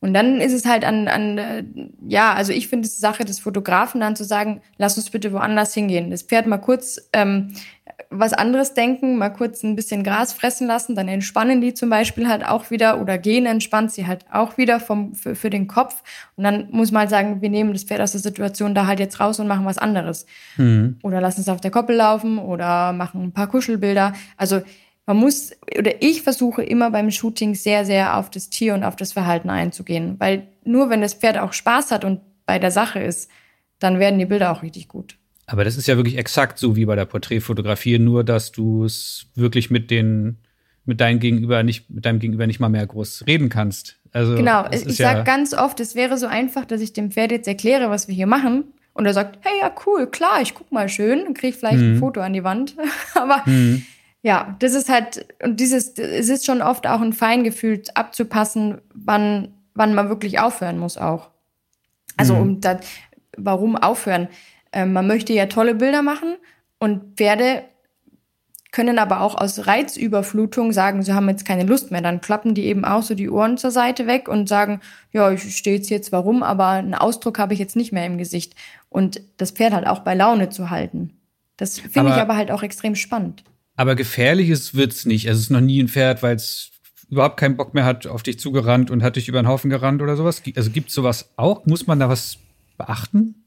Und 0.00 0.14
dann 0.14 0.40
ist 0.40 0.54
es 0.54 0.64
halt 0.64 0.84
an, 0.84 1.08
an 1.08 1.38
äh, 1.38 1.64
ja, 2.08 2.32
also 2.32 2.52
ich 2.52 2.68
finde 2.68 2.86
es 2.86 2.98
Sache 2.98 3.26
des 3.26 3.38
Fotografen 3.38 4.00
dann 4.00 4.16
zu 4.16 4.24
sagen, 4.24 4.62
lass 4.78 4.96
uns 4.96 5.10
bitte 5.10 5.32
woanders 5.32 5.74
hingehen. 5.74 6.10
Das 6.10 6.22
Pferd 6.22 6.46
mal 6.46 6.56
kurz 6.56 7.00
ähm, 7.12 7.52
was 8.18 8.32
anderes 8.32 8.74
denken, 8.74 9.16
mal 9.16 9.30
kurz 9.30 9.62
ein 9.62 9.76
bisschen 9.76 10.04
Gras 10.04 10.32
fressen 10.32 10.66
lassen, 10.66 10.94
dann 10.94 11.08
entspannen 11.08 11.60
die 11.60 11.74
zum 11.74 11.90
Beispiel 11.90 12.28
halt 12.28 12.46
auch 12.46 12.70
wieder 12.70 13.00
oder 13.00 13.18
gehen 13.18 13.46
entspannt 13.46 13.92
sie 13.92 14.06
halt 14.06 14.24
auch 14.32 14.56
wieder 14.56 14.80
vom, 14.80 15.14
für, 15.14 15.34
für 15.34 15.50
den 15.50 15.66
Kopf. 15.66 16.02
Und 16.36 16.44
dann 16.44 16.68
muss 16.70 16.92
man 16.92 17.00
halt 17.00 17.10
sagen, 17.10 17.42
wir 17.42 17.50
nehmen 17.50 17.72
das 17.72 17.84
Pferd 17.84 18.00
aus 18.00 18.12
der 18.12 18.20
Situation 18.20 18.74
da 18.74 18.86
halt 18.86 19.00
jetzt 19.00 19.20
raus 19.20 19.40
und 19.40 19.48
machen 19.48 19.66
was 19.66 19.78
anderes. 19.78 20.26
Mhm. 20.56 20.98
Oder 21.02 21.20
lassen 21.20 21.40
es 21.40 21.48
auf 21.48 21.60
der 21.60 21.70
Koppel 21.70 21.96
laufen 21.96 22.38
oder 22.38 22.92
machen 22.92 23.22
ein 23.22 23.32
paar 23.32 23.48
Kuschelbilder. 23.48 24.12
Also 24.36 24.62
man 25.06 25.16
muss, 25.18 25.52
oder 25.78 26.02
ich 26.02 26.22
versuche 26.22 26.62
immer 26.62 26.90
beim 26.90 27.10
Shooting 27.10 27.54
sehr, 27.54 27.84
sehr 27.84 28.16
auf 28.16 28.30
das 28.30 28.48
Tier 28.48 28.74
und 28.74 28.84
auf 28.84 28.96
das 28.96 29.12
Verhalten 29.12 29.50
einzugehen. 29.50 30.16
Weil 30.18 30.48
nur 30.64 30.90
wenn 30.90 31.02
das 31.02 31.14
Pferd 31.14 31.38
auch 31.38 31.52
Spaß 31.52 31.90
hat 31.90 32.04
und 32.04 32.20
bei 32.46 32.58
der 32.58 32.70
Sache 32.70 33.00
ist, 33.00 33.30
dann 33.78 33.98
werden 33.98 34.18
die 34.18 34.26
Bilder 34.26 34.52
auch 34.52 34.62
richtig 34.62 34.88
gut. 34.88 35.18
Aber 35.46 35.64
das 35.64 35.76
ist 35.76 35.86
ja 35.86 35.96
wirklich 35.96 36.16
exakt 36.16 36.58
so 36.58 36.76
wie 36.76 36.86
bei 36.86 36.96
der 36.96 37.04
Porträtfotografie, 37.04 37.98
nur 37.98 38.24
dass 38.24 38.52
du 38.52 38.84
es 38.84 39.26
wirklich 39.34 39.70
mit 39.70 39.90
den 39.90 40.38
mit 40.86 41.00
deinem 41.00 41.18
Gegenüber 41.18 41.62
nicht 41.62 41.90
mit 41.90 42.04
deinem 42.04 42.18
Gegenüber 42.18 42.46
nicht 42.46 42.60
mal 42.60 42.68
mehr 42.68 42.86
groß 42.86 43.24
reden 43.26 43.48
kannst. 43.48 43.98
Also 44.12 44.36
genau, 44.36 44.66
ich 44.70 44.96
sage 44.96 45.18
ja 45.18 45.24
ganz 45.24 45.54
oft, 45.54 45.80
es 45.80 45.94
wäre 45.94 46.18
so 46.18 46.26
einfach, 46.26 46.64
dass 46.64 46.80
ich 46.80 46.92
dem 46.92 47.10
Pferd 47.10 47.32
jetzt 47.32 47.48
erkläre, 47.48 47.90
was 47.90 48.06
wir 48.08 48.14
hier 48.14 48.26
machen, 48.26 48.64
und 48.94 49.06
er 49.06 49.12
sagt, 49.12 49.38
hey 49.42 49.52
ja 49.60 49.74
cool, 49.86 50.06
klar, 50.06 50.40
ich 50.40 50.54
guck 50.54 50.70
mal 50.70 50.88
schön 50.88 51.26
und 51.26 51.36
kriege 51.36 51.56
vielleicht 51.56 51.80
mhm. 51.80 51.94
ein 51.94 51.98
Foto 51.98 52.20
an 52.20 52.32
die 52.32 52.44
Wand. 52.44 52.76
Aber 53.14 53.42
mhm. 53.44 53.84
ja, 54.22 54.56
das 54.60 54.74
ist 54.74 54.88
halt 54.88 55.26
und 55.42 55.58
dieses, 55.58 55.98
es 55.98 56.28
ist 56.28 56.46
schon 56.46 56.62
oft 56.62 56.86
auch 56.86 57.00
ein 57.00 57.12
Feingefühl 57.12 57.82
abzupassen, 57.94 58.80
wann 58.94 59.48
wann 59.74 59.94
man 59.94 60.08
wirklich 60.08 60.38
aufhören 60.38 60.78
muss 60.78 60.96
auch. 60.96 61.30
Also 62.16 62.34
mhm. 62.34 62.40
um 62.40 62.60
da, 62.60 62.78
warum 63.36 63.76
aufhören? 63.76 64.28
Ähm, 64.74 64.92
man 64.92 65.06
möchte 65.06 65.32
ja 65.32 65.46
tolle 65.46 65.74
Bilder 65.74 66.02
machen 66.02 66.36
und 66.78 67.16
Pferde 67.16 67.62
können 68.72 68.98
aber 68.98 69.20
auch 69.20 69.36
aus 69.36 69.68
Reizüberflutung 69.68 70.72
sagen, 70.72 71.04
sie 71.04 71.12
haben 71.12 71.28
jetzt 71.28 71.44
keine 71.44 71.62
Lust 71.62 71.92
mehr. 71.92 72.02
Dann 72.02 72.20
klappen 72.20 72.54
die 72.54 72.64
eben 72.64 72.84
auch 72.84 73.04
so 73.04 73.14
die 73.14 73.30
Ohren 73.30 73.56
zur 73.56 73.70
Seite 73.70 74.08
weg 74.08 74.28
und 74.28 74.48
sagen, 74.48 74.80
ja, 75.12 75.30
ich 75.30 75.56
stehe 75.56 75.76
jetzt 75.76 75.90
jetzt 75.90 76.10
warum, 76.10 76.42
aber 76.42 76.70
einen 76.70 76.94
Ausdruck 76.94 77.38
habe 77.38 77.54
ich 77.54 77.60
jetzt 77.60 77.76
nicht 77.76 77.92
mehr 77.92 78.04
im 78.04 78.18
Gesicht. 78.18 78.56
Und 78.88 79.20
das 79.36 79.52
Pferd 79.52 79.74
halt 79.74 79.86
auch 79.86 80.00
bei 80.00 80.14
Laune 80.14 80.48
zu 80.48 80.70
halten. 80.70 81.12
Das 81.56 81.78
finde 81.78 82.10
ich 82.10 82.16
aber 82.16 82.36
halt 82.36 82.50
auch 82.50 82.64
extrem 82.64 82.96
spannend. 82.96 83.44
Aber 83.76 83.94
gefährliches 83.94 84.74
wird's 84.74 85.06
nicht. 85.06 85.26
Es 85.26 85.38
ist 85.38 85.50
noch 85.50 85.60
nie 85.60 85.80
ein 85.80 85.88
Pferd, 85.88 86.24
weil 86.24 86.34
es 86.34 86.72
überhaupt 87.08 87.36
keinen 87.36 87.56
Bock 87.56 87.74
mehr 87.74 87.84
hat, 87.84 88.08
auf 88.08 88.24
dich 88.24 88.40
zugerannt 88.40 88.90
und 88.90 89.04
hat 89.04 89.14
dich 89.14 89.28
über 89.28 89.40
den 89.40 89.46
Haufen 89.46 89.70
gerannt 89.70 90.02
oder 90.02 90.16
sowas. 90.16 90.42
Also 90.56 90.70
gibt's 90.70 90.94
sowas 90.94 91.30
auch? 91.36 91.64
Muss 91.64 91.86
man 91.86 92.00
da 92.00 92.08
was 92.08 92.38
beachten? 92.76 93.43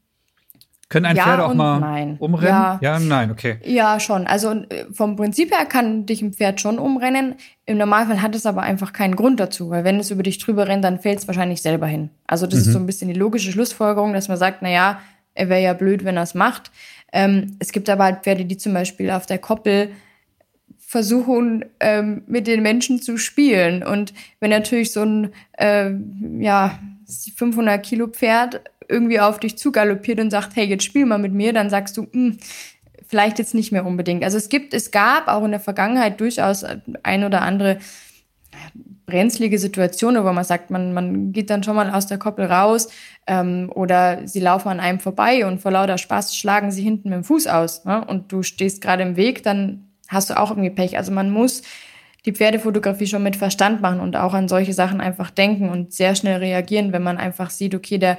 Können 0.88 1.04
ein 1.04 1.16
ja 1.16 1.24
Pferd 1.24 1.40
auch 1.40 1.54
mal 1.54 1.80
nein. 1.80 2.16
umrennen? 2.18 2.48
Ja. 2.48 2.78
ja, 2.80 2.98
nein, 2.98 3.30
okay. 3.30 3.58
Ja, 3.64 4.00
schon. 4.00 4.26
Also 4.26 4.52
äh, 4.52 4.86
vom 4.90 5.16
Prinzip 5.16 5.54
her 5.54 5.66
kann 5.66 6.06
dich 6.06 6.22
ein 6.22 6.32
Pferd 6.32 6.62
schon 6.62 6.78
umrennen. 6.78 7.34
Im 7.66 7.76
Normalfall 7.76 8.22
hat 8.22 8.34
es 8.34 8.46
aber 8.46 8.62
einfach 8.62 8.94
keinen 8.94 9.14
Grund 9.14 9.38
dazu, 9.38 9.68
weil 9.68 9.84
wenn 9.84 10.00
es 10.00 10.10
über 10.10 10.22
dich 10.22 10.38
drüber 10.38 10.66
rennt, 10.66 10.84
dann 10.84 10.98
fällt 10.98 11.18
es 11.18 11.26
wahrscheinlich 11.26 11.60
selber 11.60 11.86
hin. 11.86 12.08
Also 12.26 12.46
das 12.46 12.60
mhm. 12.60 12.60
ist 12.60 12.72
so 12.72 12.78
ein 12.78 12.86
bisschen 12.86 13.08
die 13.08 13.18
logische 13.18 13.52
Schlussfolgerung, 13.52 14.14
dass 14.14 14.28
man 14.28 14.38
sagt, 14.38 14.62
na 14.62 14.70
ja, 14.70 15.00
er 15.34 15.50
wäre 15.50 15.62
ja 15.62 15.74
blöd, 15.74 16.04
wenn 16.04 16.16
er 16.16 16.22
es 16.22 16.34
macht. 16.34 16.70
Ähm, 17.12 17.56
es 17.58 17.72
gibt 17.72 17.90
aber 17.90 18.04
halt 18.04 18.22
Pferde, 18.22 18.46
die 18.46 18.56
zum 18.56 18.72
Beispiel 18.72 19.10
auf 19.10 19.26
der 19.26 19.38
Koppel 19.38 19.90
versuchen, 20.78 21.66
ähm, 21.80 22.22
mit 22.26 22.46
den 22.46 22.62
Menschen 22.62 23.02
zu 23.02 23.18
spielen. 23.18 23.82
Und 23.82 24.14
wenn 24.40 24.48
natürlich 24.48 24.92
so 24.92 25.02
ein 25.02 25.32
äh, 25.58 25.90
ja 26.38 26.78
500 27.36 27.84
Kilo 27.84 28.06
Pferd 28.06 28.62
irgendwie 28.88 29.20
auf 29.20 29.38
dich 29.38 29.58
zugaloppiert 29.58 30.20
und 30.20 30.30
sagt, 30.30 30.56
hey, 30.56 30.66
jetzt 30.66 30.84
spiel 30.84 31.06
mal 31.06 31.18
mit 31.18 31.32
mir, 31.32 31.52
dann 31.52 31.70
sagst 31.70 31.96
du, 31.96 32.06
hm, 32.12 32.38
vielleicht 33.06 33.38
jetzt 33.38 33.54
nicht 33.54 33.72
mehr 33.72 33.86
unbedingt. 33.86 34.24
Also 34.24 34.36
es 34.36 34.48
gibt, 34.48 34.74
es 34.74 34.90
gab 34.90 35.28
auch 35.28 35.44
in 35.44 35.50
der 35.50 35.60
Vergangenheit 35.60 36.20
durchaus 36.20 36.64
ein 37.02 37.24
oder 37.24 37.42
andere 37.42 37.78
brenzlige 39.06 39.58
Situationen, 39.58 40.22
wo 40.24 40.32
man 40.32 40.44
sagt, 40.44 40.70
man, 40.70 40.92
man 40.92 41.32
geht 41.32 41.48
dann 41.48 41.62
schon 41.62 41.74
mal 41.74 41.90
aus 41.90 42.06
der 42.06 42.18
Koppel 42.18 42.44
raus 42.44 42.88
ähm, 43.26 43.70
oder 43.74 44.26
sie 44.28 44.40
laufen 44.40 44.68
an 44.68 44.80
einem 44.80 45.00
vorbei 45.00 45.46
und 45.46 45.60
vor 45.60 45.70
lauter 45.70 45.96
Spaß 45.96 46.36
schlagen 46.36 46.70
sie 46.70 46.82
hinten 46.82 47.08
mit 47.08 47.16
dem 47.16 47.24
Fuß 47.24 47.46
aus 47.46 47.86
ne? 47.86 48.04
und 48.04 48.30
du 48.30 48.42
stehst 48.42 48.82
gerade 48.82 49.02
im 49.02 49.16
Weg, 49.16 49.42
dann 49.42 49.88
hast 50.08 50.28
du 50.28 50.38
auch 50.38 50.50
irgendwie 50.50 50.70
Pech. 50.70 50.98
Also 50.98 51.10
man 51.10 51.30
muss 51.30 51.62
die 52.26 52.32
Pferdefotografie 52.32 53.06
schon 53.06 53.22
mit 53.22 53.36
Verstand 53.36 53.80
machen 53.80 54.00
und 54.00 54.16
auch 54.16 54.34
an 54.34 54.48
solche 54.48 54.74
Sachen 54.74 55.00
einfach 55.00 55.30
denken 55.30 55.70
und 55.70 55.94
sehr 55.94 56.14
schnell 56.14 56.38
reagieren, 56.38 56.92
wenn 56.92 57.02
man 57.02 57.16
einfach 57.16 57.48
sieht, 57.48 57.74
okay, 57.74 57.96
der 57.96 58.18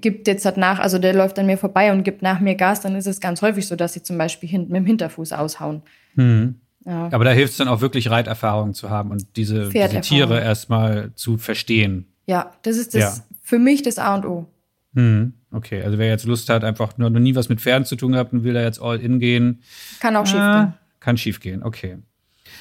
gibt 0.00 0.28
jetzt 0.28 0.44
halt 0.44 0.56
nach, 0.56 0.78
also 0.78 0.98
der 0.98 1.14
läuft 1.14 1.38
an 1.38 1.46
mir 1.46 1.58
vorbei 1.58 1.92
und 1.92 2.02
gibt 2.02 2.22
nach 2.22 2.40
mir 2.40 2.54
Gas, 2.54 2.80
dann 2.80 2.94
ist 2.94 3.06
es 3.06 3.20
ganz 3.20 3.42
häufig 3.42 3.66
so, 3.66 3.76
dass 3.76 3.92
sie 3.92 4.02
zum 4.02 4.18
Beispiel 4.18 4.48
hinten 4.48 4.72
mit 4.72 4.80
dem 4.80 4.86
Hinterfuß 4.86 5.32
aushauen. 5.32 5.82
Mhm. 6.14 6.56
Ja. 6.84 7.08
Aber 7.12 7.24
da 7.24 7.32
hilft 7.32 7.52
es 7.52 7.58
dann 7.58 7.68
auch 7.68 7.80
wirklich 7.80 8.10
Reiterfahrung 8.10 8.72
zu 8.72 8.88
haben 8.88 9.10
und 9.10 9.36
diese, 9.36 9.68
diese 9.68 10.00
Tiere 10.00 10.40
erstmal 10.40 11.12
zu 11.14 11.36
verstehen. 11.36 12.06
Ja, 12.26 12.52
das 12.62 12.76
ist 12.76 12.94
das 12.94 13.18
ja. 13.18 13.24
für 13.42 13.58
mich 13.58 13.82
das 13.82 13.98
A 13.98 14.14
und 14.14 14.24
O. 14.24 14.46
Mhm. 14.92 15.34
Okay, 15.52 15.82
also 15.82 15.98
wer 15.98 16.08
jetzt 16.08 16.24
Lust 16.24 16.48
hat, 16.48 16.64
einfach 16.64 16.96
nur 16.96 17.10
noch 17.10 17.20
nie 17.20 17.34
was 17.34 17.48
mit 17.48 17.60
Pferden 17.60 17.84
zu 17.84 17.96
tun 17.96 18.12
gehabt 18.12 18.32
und 18.32 18.44
will 18.44 18.54
da 18.54 18.62
jetzt 18.62 18.80
all 18.80 19.00
in 19.00 19.18
gehen. 19.18 19.62
Kann 19.98 20.16
auch 20.16 20.22
äh, 20.22 20.26
schief 20.26 20.38
gehen. 20.38 20.74
Kann 21.00 21.16
schief 21.16 21.40
gehen, 21.40 21.62
okay. 21.62 21.98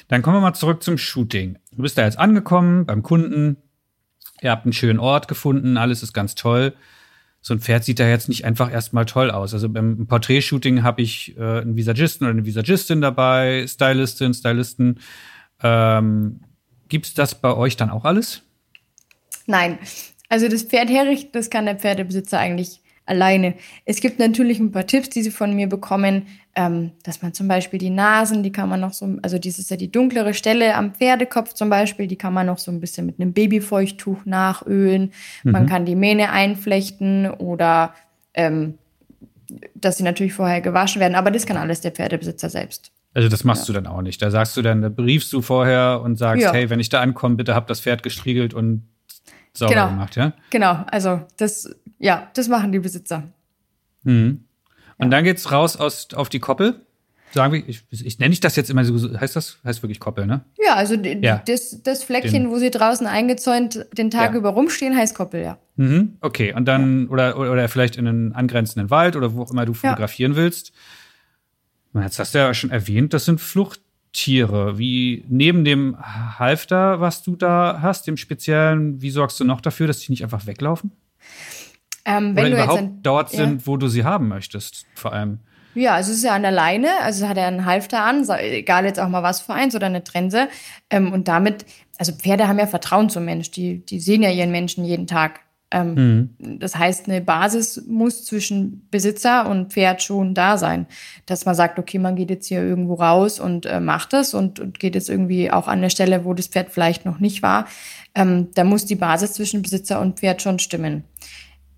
Dann 0.08 0.22
kommen 0.22 0.38
wir 0.38 0.42
mal 0.42 0.54
zurück 0.54 0.84
zum 0.84 0.98
Shooting. 0.98 1.58
Du 1.72 1.82
bist 1.82 1.98
da 1.98 2.04
jetzt 2.04 2.18
angekommen 2.18 2.86
beim 2.86 3.04
Kunden. 3.04 3.58
Ihr 4.42 4.52
habt 4.52 4.66
einen 4.66 4.74
schönen 4.74 5.00
Ort 5.00 5.28
gefunden, 5.28 5.78
alles 5.78 6.04
ist 6.04 6.14
ganz 6.14 6.36
toll 6.36 6.74
so 7.42 7.54
ein 7.54 7.60
Pferd 7.60 7.84
sieht 7.84 8.00
da 8.00 8.08
jetzt 8.08 8.30
nicht 8.30 8.46
einfach 8.46 8.72
erstmal 8.72 9.06
toll 9.06 9.32
aus. 9.32 9.54
Also 9.54 9.70
beim 9.70 10.08
Porträtshooting 10.08 10.84
habe 10.84 11.02
ich 11.02 11.38
äh, 11.38 11.62
einen 11.62 11.76
Visagisten 11.76 12.26
oder 12.26 12.34
eine 12.34 12.46
Visagistin 12.46 13.02
dabei, 13.02 13.66
Stylistin, 13.68 14.34
Stylisten. 14.34 15.00
Ähm, 15.64 16.42
Gibt 16.90 17.06
es 17.06 17.14
das 17.14 17.36
bei 17.36 17.56
euch 17.56 17.78
dann 17.78 17.90
auch 17.90 18.04
alles? 18.04 18.42
Nein. 19.46 19.78
Also 20.28 20.48
das 20.48 20.64
Pferd 20.64 20.90
herrichten, 20.90 21.32
das 21.34 21.50
kann 21.50 21.66
der 21.66 21.76
Pferdebesitzer 21.76 22.40
eigentlich 22.40 22.82
alleine. 23.10 23.56
Es 23.86 24.00
gibt 24.00 24.20
natürlich 24.20 24.60
ein 24.60 24.72
paar 24.72 24.88
Tipps, 24.88 25.10
die 25.10 25.24
sie 25.24 25.32
von 25.32 25.56
mir 25.56 25.68
bekommen, 25.68 26.28
ähm, 26.56 26.92
dass 27.04 27.22
man 27.22 27.34
zum 27.34 27.48
Beispiel 27.48 27.80
die 27.80 27.90
Nasen, 27.90 28.44
die 28.44 28.52
kann 28.52 28.70
man 28.70 28.80
noch 28.80 28.94
so, 28.94 29.18
also 29.22 29.38
dieses 29.38 29.60
ist 29.60 29.72
ja 29.72 29.78
die 29.78 29.92
dunklere 29.92 30.34
Stelle 30.34 30.76
am 30.76 30.94
Pferdekopf 30.94 31.54
zum 31.54 31.70
Beispiel, 31.70 32.08
die 32.08 32.16
kann 32.16 32.34
man 32.34 32.48
noch 32.48 32.58
so 32.58 32.72
ein 32.72 32.80
bisschen 32.80 33.06
mit 33.06 33.20
einem 33.20 33.34
Babyfeuchttuch 33.34 34.26
nachölen. 34.26 35.12
Mhm. 35.44 35.52
Man 35.52 35.66
kann 35.66 35.86
die 35.86 35.96
Mähne 35.96 36.32
einflechten 36.32 37.30
oder 37.30 37.94
ähm, 38.34 38.76
dass 39.74 39.98
sie 39.98 40.04
natürlich 40.04 40.34
vorher 40.34 40.62
gewaschen 40.62 41.00
werden, 41.00 41.16
aber 41.16 41.32
das 41.32 41.46
kann 41.46 41.58
alles 41.58 41.82
der 41.82 41.92
Pferdebesitzer 41.92 42.50
selbst. 42.50 42.92
Also 43.14 43.28
das 43.28 43.44
machst 43.44 43.68
ja. 43.68 43.74
du 43.74 43.82
dann 43.82 43.88
auch 43.88 44.02
nicht. 44.02 44.22
Da 44.22 44.30
sagst 44.30 44.56
du 44.56 44.62
dann, 44.62 44.82
da 44.82 44.90
briefst 44.90 45.34
du 45.34 45.42
vorher 45.42 46.02
und 46.04 46.18
sagst, 46.18 46.44
ja. 46.44 46.54
hey, 46.54 46.70
wenn 46.70 46.80
ich 46.80 46.90
da 46.90 47.02
ankomme, 47.02 47.36
bitte 47.36 47.56
hab 47.56 47.68
das 47.68 47.82
Pferd 47.82 48.04
gestriegelt 48.04 48.54
und 48.54 48.84
sauber 49.60 49.74
genau. 49.74 49.90
gemacht, 49.90 50.16
ja? 50.16 50.34
Genau, 50.50 50.84
also 50.88 51.22
das, 51.38 51.70
ja, 52.00 52.30
das 52.34 52.48
machen 52.48 52.72
die 52.72 52.80
Besitzer. 52.80 53.24
Mhm. 54.04 54.46
Und 54.98 55.06
ja. 55.06 55.10
dann 55.10 55.24
geht's 55.24 55.52
raus 55.52 55.78
aus, 55.78 56.14
auf 56.14 56.30
die 56.30 56.40
Koppel. 56.40 56.82
Sagen 57.32 57.54
wir, 57.54 57.64
ich, 57.68 57.84
ich 57.92 58.18
nenne 58.18 58.34
ich 58.34 58.40
das 58.40 58.56
jetzt 58.56 58.72
immer 58.72 58.84
so, 58.84 59.20
heißt 59.20 59.36
das, 59.36 59.60
heißt 59.64 59.84
wirklich 59.84 60.00
Koppel, 60.00 60.26
ne? 60.26 60.42
Ja, 60.66 60.74
also 60.74 60.96
ja. 60.96 61.44
Das, 61.46 61.84
das 61.84 62.04
Fleckchen, 62.04 62.46
den, 62.46 62.50
wo 62.50 62.58
sie 62.58 62.72
draußen 62.72 63.06
eingezäunt 63.06 63.86
den 63.96 64.10
Tag 64.10 64.32
ja. 64.32 64.38
über 64.38 64.50
rumstehen, 64.50 64.98
heißt 64.98 65.14
Koppel, 65.14 65.44
ja. 65.44 65.60
Mhm, 65.76 66.18
okay, 66.22 66.54
und 66.54 66.66
dann, 66.66 67.08
oder, 67.08 67.38
oder 67.38 67.70
vielleicht 67.70 67.98
in 67.98 68.08
einen 68.08 68.34
angrenzenden 68.34 68.90
Wald 68.90 69.16
oder 69.16 69.36
wo 69.36 69.44
auch 69.44 69.52
immer 69.52 69.66
du 69.66 69.76
fotografieren 69.76 70.36
willst. 70.36 70.74
Jetzt 71.94 72.18
hast 72.18 72.34
du 72.34 72.40
ja 72.40 72.54
schon 72.54 72.72
erwähnt, 72.72 73.14
das 73.14 73.26
sind 73.26 73.40
Flucht, 73.40 73.82
Tiere? 74.14 74.78
Wie 74.78 75.24
neben 75.28 75.64
dem 75.64 75.98
Halfter, 76.00 77.00
was 77.00 77.24
du 77.24 77.36
da 77.36 77.80
hast, 77.82 78.08
dem 78.08 78.18
speziellen, 78.18 79.02
wie 79.02 79.12
sorgst 79.12 79.40
du 79.40 79.44
noch 79.44 79.62
dafür, 79.62 79.88
dass 79.88 80.00
die 80.00 80.12
nicht 80.12 80.24
einfach 80.24 80.46
weglaufen? 80.46 80.92
Ähm, 82.06 82.36
wenn 82.36 82.48
Oder 82.48 82.56
du 82.56 82.64
überhaupt 82.64 82.80
ein, 82.80 83.04
dort 83.04 83.30
sind, 83.30 83.62
ja. 83.62 83.68
wo 83.68 83.78
du 83.78 83.88
sie 83.88 84.04
haben 84.04 84.28
möchtest, 84.28 84.86
vor 84.96 85.14
allem. 85.14 85.40
Ja, 85.76 85.94
also 85.94 86.12
es 86.12 86.18
ist 86.18 86.24
ja 86.24 86.34
an 86.34 86.42
der 86.42 86.52
Leine, 86.52 86.90
also 87.02 87.28
hat 87.28 87.38
er 87.38 87.48
einen 87.48 87.66
Halfter 87.66 88.04
an, 88.04 88.28
egal 88.40 88.86
jetzt 88.86 89.00
auch 89.00 89.08
mal 89.08 89.22
was 89.22 89.42
für 89.42 89.54
eins 89.54 89.76
oder 89.76 89.86
eine 89.86 90.04
Trense. 90.04 90.50
Ähm, 90.90 91.14
und 91.14 91.28
damit, 91.28 91.66
also 91.98 92.12
Pferde 92.12 92.48
haben 92.48 92.58
ja 92.58 92.68
Vertrauen 92.68 93.10
zum 93.10 93.26
Mensch, 93.26 93.52
die, 93.52 93.86
die 93.86 94.00
sehen 94.00 94.24
ja 94.24 94.32
ihren 94.32 94.52
Menschen 94.52 94.84
jeden 94.84 95.08
Tag. 95.08 95.42
Ähm, 95.72 96.30
mhm. 96.40 96.60
Das 96.60 96.76
heißt, 96.76 97.08
eine 97.08 97.22
Basis 97.22 97.86
muss 97.88 98.26
zwischen 98.26 98.88
Besitzer 98.90 99.48
und 99.48 99.72
Pferd 99.72 100.02
schon 100.02 100.34
da 100.34 100.58
sein. 100.58 100.88
Dass 101.26 101.46
man 101.46 101.56
sagt, 101.56 101.78
okay, 101.78 102.00
man 102.00 102.16
geht 102.16 102.32
jetzt 102.32 102.48
hier 102.48 102.64
irgendwo 102.64 102.96
raus 102.96 103.40
und 103.40 103.66
äh, 103.66 103.80
macht 103.80 104.14
das 104.14 104.34
und, 104.34 104.60
und, 104.60 104.80
geht 104.80 104.96
jetzt 104.96 105.10
irgendwie 105.10 105.52
auch 105.52 105.68
an 105.68 105.80
eine 105.80 105.90
Stelle, 105.90 106.26
wo 106.26 106.34
das 106.34 106.48
Pferd 106.48 106.72
vielleicht 106.72 107.06
noch 107.06 107.20
nicht 107.20 107.44
war. 107.44 107.68
Ähm, 108.16 108.48
da 108.56 108.64
muss 108.64 108.86
die 108.86 108.96
Basis 108.96 109.34
zwischen 109.34 109.62
Besitzer 109.62 110.02
und 110.02 110.20
Pferd 110.20 110.42
schon 110.42 110.58
stimmen. 110.58 111.04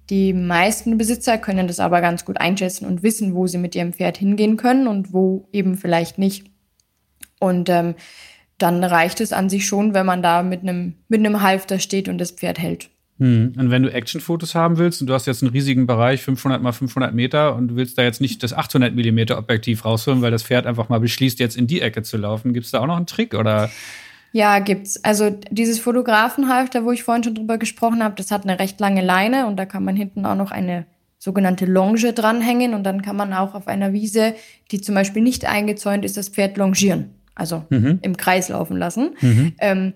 Die 0.10 0.34
meisten 0.34 0.98
Besitzer 0.98 1.38
können 1.38 1.68
das 1.68 1.80
aber 1.80 2.02
ganz 2.02 2.26
gut 2.26 2.40
einschätzen 2.40 2.86
und 2.86 3.04
wissen, 3.04 3.34
wo 3.36 3.48
sie 3.48 3.58
mit 3.58 3.76
ihrem 3.76 3.94
Pferd 3.94 4.18
hingehen 4.18 4.58
können 4.58 4.88
und 4.88 5.14
wo 5.14 5.48
eben 5.52 5.76
vielleicht 5.76 6.18
nicht. 6.18 6.50
Und 7.40 7.70
ähm, 7.70 7.96
dann 8.58 8.84
reicht 8.84 9.20
es 9.22 9.34
an 9.34 9.50
sich 9.50 9.66
schon, 9.66 9.94
wenn 9.94 10.06
man 10.06 10.22
da 10.22 10.44
mit 10.44 10.62
einem 10.62 10.96
mit 11.08 11.20
einem 11.20 11.42
Halfter 11.42 11.80
steht 11.80 12.08
und 12.08 12.20
das 12.20 12.32
Pferd 12.32 12.60
hält. 12.60 12.90
Hm. 13.22 13.54
Und 13.56 13.70
wenn 13.70 13.84
du 13.84 13.94
Actionfotos 13.94 14.56
haben 14.56 14.80
willst 14.80 15.00
und 15.00 15.06
du 15.06 15.14
hast 15.14 15.28
jetzt 15.28 15.44
einen 15.44 15.52
riesigen 15.52 15.86
Bereich, 15.86 16.24
500 16.24 16.60
mal 16.60 16.72
500 16.72 17.14
Meter, 17.14 17.56
und 17.56 17.68
du 17.68 17.76
willst 17.76 17.96
da 18.00 18.02
jetzt 18.02 18.20
nicht 18.20 18.42
das 18.42 18.52
800 18.52 18.96
Millimeter 18.96 19.38
Objektiv 19.38 19.86
rausholen, 19.86 20.24
weil 20.24 20.32
das 20.32 20.42
Pferd 20.42 20.66
einfach 20.66 20.90
mal 20.90 21.00
beschließt, 21.00 21.40
jetzt 21.40 21.56
in 21.56 21.68
die 21.68 21.82
Ecke 21.82 22.02
zu 22.02 22.18
laufen, 22.18 22.52
gibt 22.52 22.66
es 22.66 22.72
da 22.72 22.80
auch 22.80 22.88
noch 22.88 22.98
einen 22.98 23.06
Trick 23.06 23.36
oder? 23.36 23.70
Ja, 24.32 24.58
gibt's. 24.58 25.04
Also 25.04 25.30
dieses 25.52 25.80
Fotografenhalfter, 25.80 26.84
wo 26.84 26.92
ich 26.92 27.04
vorhin 27.04 27.24
schon 27.24 27.36
drüber 27.36 27.60
gesprochen 27.60 28.04
habe, 28.04 28.16
das 28.18 28.32
hat 28.32 28.44
eine 28.44 28.58
recht 28.58 28.80
lange 28.80 29.06
Leine 29.06 29.46
und 29.46 29.56
da 29.58 29.68
kann 29.68 29.84
man 29.84 29.96
hinten 29.96 30.26
auch 30.26 30.36
noch 30.36 30.50
eine 30.50 30.88
sogenannte 31.20 31.68
Longe 31.68 32.14
dranhängen 32.14 32.74
und 32.74 32.84
dann 32.84 33.04
kann 33.04 33.18
man 33.18 33.34
auch 33.34 33.54
auf 33.54 33.68
einer 33.68 33.94
Wiese, 33.94 34.34
die 34.72 34.82
zum 34.82 34.96
Beispiel 34.96 35.22
nicht 35.22 35.46
eingezäunt 35.46 36.06
ist, 36.06 36.18
das 36.18 36.30
Pferd 36.30 36.58
longieren, 36.58 37.12
also 37.36 37.66
mhm. 37.70 38.00
im 38.02 38.18
Kreis 38.18 38.50
laufen 38.50 38.78
lassen. 38.78 39.12
Mhm. 39.22 39.54
Ähm, 39.60 39.94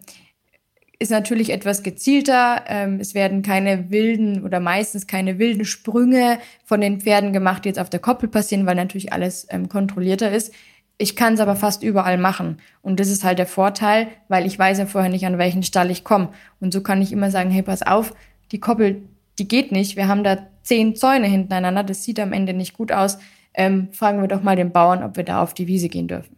ist 1.00 1.12
natürlich 1.12 1.52
etwas 1.52 1.84
gezielter. 1.84 2.64
Ähm, 2.68 3.00
es 3.00 3.14
werden 3.14 3.42
keine 3.42 3.90
wilden 3.90 4.44
oder 4.44 4.60
meistens 4.60 5.08
keine 5.08 5.40
wilden 5.40 5.66
Sprünge 5.66 6.40
von 6.64 6.82
den 6.82 7.02
Pferden 7.02 7.34
gemacht, 7.34 7.66
die 7.66 7.70
jetzt 7.70 7.80
auf 7.80 7.90
der 7.90 8.00
Koppel 8.00 8.30
passieren, 8.30 8.66
weil 8.66 8.76
natürlich 8.76 9.12
alles 9.14 9.48
ähm, 9.50 9.70
kontrollierter 9.70 10.32
ist. 10.32 10.54
Ich 10.98 11.16
kann 11.18 11.34
es 11.34 11.42
aber 11.42 11.58
fast 11.58 11.84
überall 11.84 12.18
machen. 12.18 12.58
Und 12.82 13.00
das 13.00 13.10
ist 13.10 13.26
halt 13.26 13.38
der 13.38 13.48
Vorteil, 13.48 14.08
weil 14.30 14.46
ich 14.46 14.58
weiß 14.58 14.78
ja 14.78 14.86
vorher 14.86 15.10
nicht, 15.10 15.26
an 15.26 15.38
welchen 15.38 15.64
Stall 15.64 15.92
ich 15.92 16.06
komme. 16.06 16.30
Und 16.62 16.72
so 16.72 16.82
kann 16.82 17.02
ich 17.02 17.12
immer 17.12 17.32
sagen, 17.32 17.52
hey, 17.52 17.64
pass 17.64 17.82
auf, 17.82 18.14
die 18.52 18.60
Koppel, 18.60 19.02
die 19.38 19.48
geht 19.48 19.74
nicht. 19.74 19.98
Wir 19.98 20.08
haben 20.08 20.24
da 20.24 20.48
zehn 20.64 20.96
Zäune 20.96 21.28
hintereinander. 21.28 21.84
Das 21.84 22.04
sieht 22.04 22.20
am 22.20 22.32
Ende 22.32 22.54
nicht 22.54 22.74
gut 22.74 22.94
aus. 22.94 23.18
Ähm, 23.54 23.90
fragen 23.92 24.22
wir 24.22 24.30
doch 24.30 24.42
mal 24.42 24.56
den 24.56 24.72
Bauern, 24.72 25.04
ob 25.04 25.18
wir 25.18 25.24
da 25.24 25.42
auf 25.42 25.54
die 25.54 25.68
Wiese 25.68 25.90
gehen 25.90 26.08
dürfen. 26.08 26.38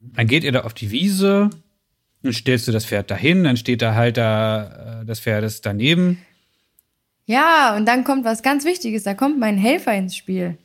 Dann 0.00 0.26
geht 0.26 0.44
ihr 0.44 0.52
da 0.52 0.62
auf 0.62 0.74
die 0.74 0.90
Wiese, 0.90 1.50
dann 2.22 2.32
stellst 2.32 2.68
du 2.68 2.72
das 2.72 2.84
Pferd 2.84 3.10
dahin, 3.10 3.44
dann 3.44 3.56
steht 3.56 3.82
da 3.82 3.94
halt 3.94 4.16
da 4.16 5.00
äh, 5.02 5.06
das 5.06 5.20
Pferd 5.20 5.44
ist 5.44 5.64
daneben. 5.66 6.18
Ja, 7.26 7.76
und 7.76 7.86
dann 7.86 8.04
kommt 8.04 8.24
was 8.24 8.42
ganz 8.42 8.64
Wichtiges, 8.64 9.02
da 9.02 9.14
kommt 9.14 9.38
mein 9.38 9.58
Helfer 9.58 9.94
ins 9.94 10.16
Spiel. 10.16 10.56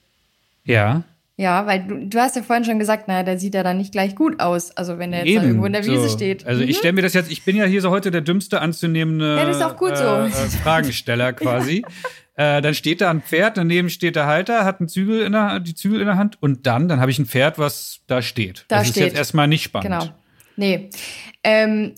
Ja. 0.63 1.03
Ja, 1.35 1.65
weil 1.65 1.83
du, 1.85 2.07
du 2.07 2.19
hast 2.19 2.35
ja 2.35 2.43
vorhin 2.43 2.63
schon 2.63 2.77
gesagt, 2.77 3.07
naja, 3.07 3.23
der 3.23 3.39
sieht 3.39 3.55
ja 3.55 3.63
dann 3.63 3.77
nicht 3.77 3.91
gleich 3.91 4.15
gut 4.15 4.39
aus, 4.39 4.71
also 4.77 4.99
wenn 4.99 5.11
er 5.13 5.25
jetzt 5.25 5.43
irgendwo 5.43 5.65
in 5.65 5.73
der 5.73 5.83
Wiese 5.83 6.07
so. 6.07 6.15
steht. 6.15 6.45
Also 6.45 6.61
mhm. 6.61 6.69
ich 6.69 6.77
stelle 6.77 6.93
mir 6.93 7.01
das 7.01 7.13
jetzt, 7.13 7.31
ich 7.31 7.43
bin 7.43 7.55
ja 7.55 7.65
hier 7.65 7.81
so 7.81 7.89
heute 7.89 8.11
der 8.11 8.21
dümmste 8.21 8.61
anzunehmende 8.61 9.37
ja, 9.37 9.45
das 9.45 9.57
ist 9.57 9.63
auch 9.63 9.75
gut 9.75 9.97
so. 9.97 10.03
Äh, 10.03 10.29
Fragensteller 10.29 11.33
quasi. 11.33 11.83
äh, 12.35 12.61
dann 12.61 12.75
steht 12.75 13.01
da 13.01 13.09
ein 13.09 13.21
Pferd, 13.21 13.57
daneben 13.57 13.89
steht 13.89 14.15
der 14.15 14.27
Halter, 14.27 14.63
hat 14.63 14.79
einen 14.79 14.89
Zügel 14.89 15.21
in 15.21 15.31
der, 15.31 15.59
die 15.59 15.73
Zügel 15.73 16.01
in 16.01 16.05
der 16.05 16.17
Hand 16.17 16.37
und 16.41 16.67
dann, 16.67 16.87
dann 16.87 16.99
habe 16.99 17.09
ich 17.09 17.17
ein 17.17 17.25
Pferd, 17.25 17.57
was 17.57 18.01
da 18.05 18.21
steht. 18.21 18.65
Da 18.67 18.77
das 18.77 18.89
steht. 18.89 18.97
ist 18.97 19.03
jetzt 19.07 19.17
erstmal 19.17 19.47
nicht 19.47 19.63
spannend. 19.63 19.89
Genau. 19.89 20.13
Nee. 20.55 20.89
Ähm, 21.43 21.93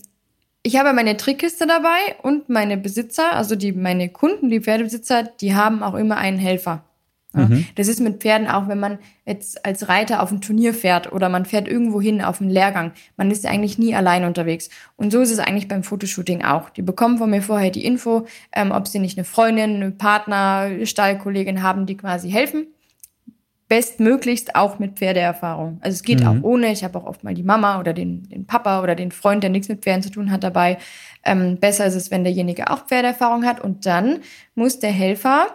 ich 0.62 0.76
habe 0.76 0.92
meine 0.92 1.16
Trickkiste 1.16 1.66
dabei 1.66 2.16
und 2.22 2.48
meine 2.48 2.76
Besitzer, 2.76 3.34
also 3.34 3.54
die, 3.54 3.72
meine 3.72 4.08
Kunden, 4.08 4.50
die 4.50 4.60
Pferdebesitzer, 4.60 5.22
die 5.22 5.54
haben 5.54 5.82
auch 5.82 5.94
immer 5.94 6.16
einen 6.16 6.38
Helfer. 6.38 6.82
Ja, 7.36 7.44
mhm. 7.44 7.66
Das 7.76 7.86
ist 7.86 8.00
mit 8.00 8.20
Pferden 8.20 8.48
auch, 8.48 8.66
wenn 8.66 8.80
man 8.80 8.98
jetzt 9.24 9.64
als 9.64 9.88
Reiter 9.88 10.22
auf 10.22 10.32
ein 10.32 10.40
Turnier 10.40 10.74
fährt 10.74 11.12
oder 11.12 11.28
man 11.28 11.44
fährt 11.44 11.68
irgendwo 11.68 12.00
hin 12.00 12.22
auf 12.22 12.40
einen 12.40 12.50
Lehrgang. 12.50 12.92
Man 13.16 13.30
ist 13.30 13.46
eigentlich 13.46 13.78
nie 13.78 13.94
allein 13.94 14.24
unterwegs. 14.24 14.70
Und 14.96 15.12
so 15.12 15.20
ist 15.20 15.30
es 15.30 15.38
eigentlich 15.38 15.68
beim 15.68 15.84
Fotoshooting 15.84 16.42
auch. 16.42 16.70
Die 16.70 16.82
bekommen 16.82 17.18
von 17.18 17.30
mir 17.30 17.42
vorher 17.42 17.70
die 17.70 17.84
Info, 17.84 18.26
ähm, 18.52 18.72
ob 18.72 18.88
sie 18.88 18.98
nicht 18.98 19.18
eine 19.18 19.24
Freundin, 19.24 19.76
einen 19.76 19.98
Partner, 19.98 20.84
Stallkollegin 20.84 21.62
haben, 21.62 21.86
die 21.86 21.96
quasi 21.96 22.30
helfen 22.30 22.66
bestmöglichst 23.68 24.54
auch 24.54 24.78
mit 24.78 24.98
Pferdeerfahrung. 24.98 25.78
Also 25.80 25.96
es 25.96 26.02
geht 26.02 26.20
mhm. 26.20 26.26
auch 26.26 26.42
ohne. 26.42 26.70
Ich 26.70 26.84
habe 26.84 26.98
auch 26.98 27.06
oft 27.06 27.24
mal 27.24 27.34
die 27.34 27.42
Mama 27.42 27.80
oder 27.80 27.92
den, 27.92 28.28
den 28.28 28.46
Papa 28.46 28.82
oder 28.82 28.94
den 28.94 29.10
Freund, 29.10 29.42
der 29.42 29.50
nichts 29.50 29.68
mit 29.68 29.82
Pferden 29.82 30.02
zu 30.02 30.10
tun 30.10 30.30
hat, 30.30 30.44
dabei. 30.44 30.78
Ähm, 31.24 31.58
besser 31.58 31.86
ist 31.86 31.96
es, 31.96 32.10
wenn 32.10 32.22
derjenige 32.22 32.70
auch 32.70 32.86
Pferdeerfahrung 32.86 33.44
hat. 33.44 33.60
Und 33.60 33.84
dann 33.86 34.20
muss 34.54 34.78
der 34.78 34.92
Helfer 34.92 35.48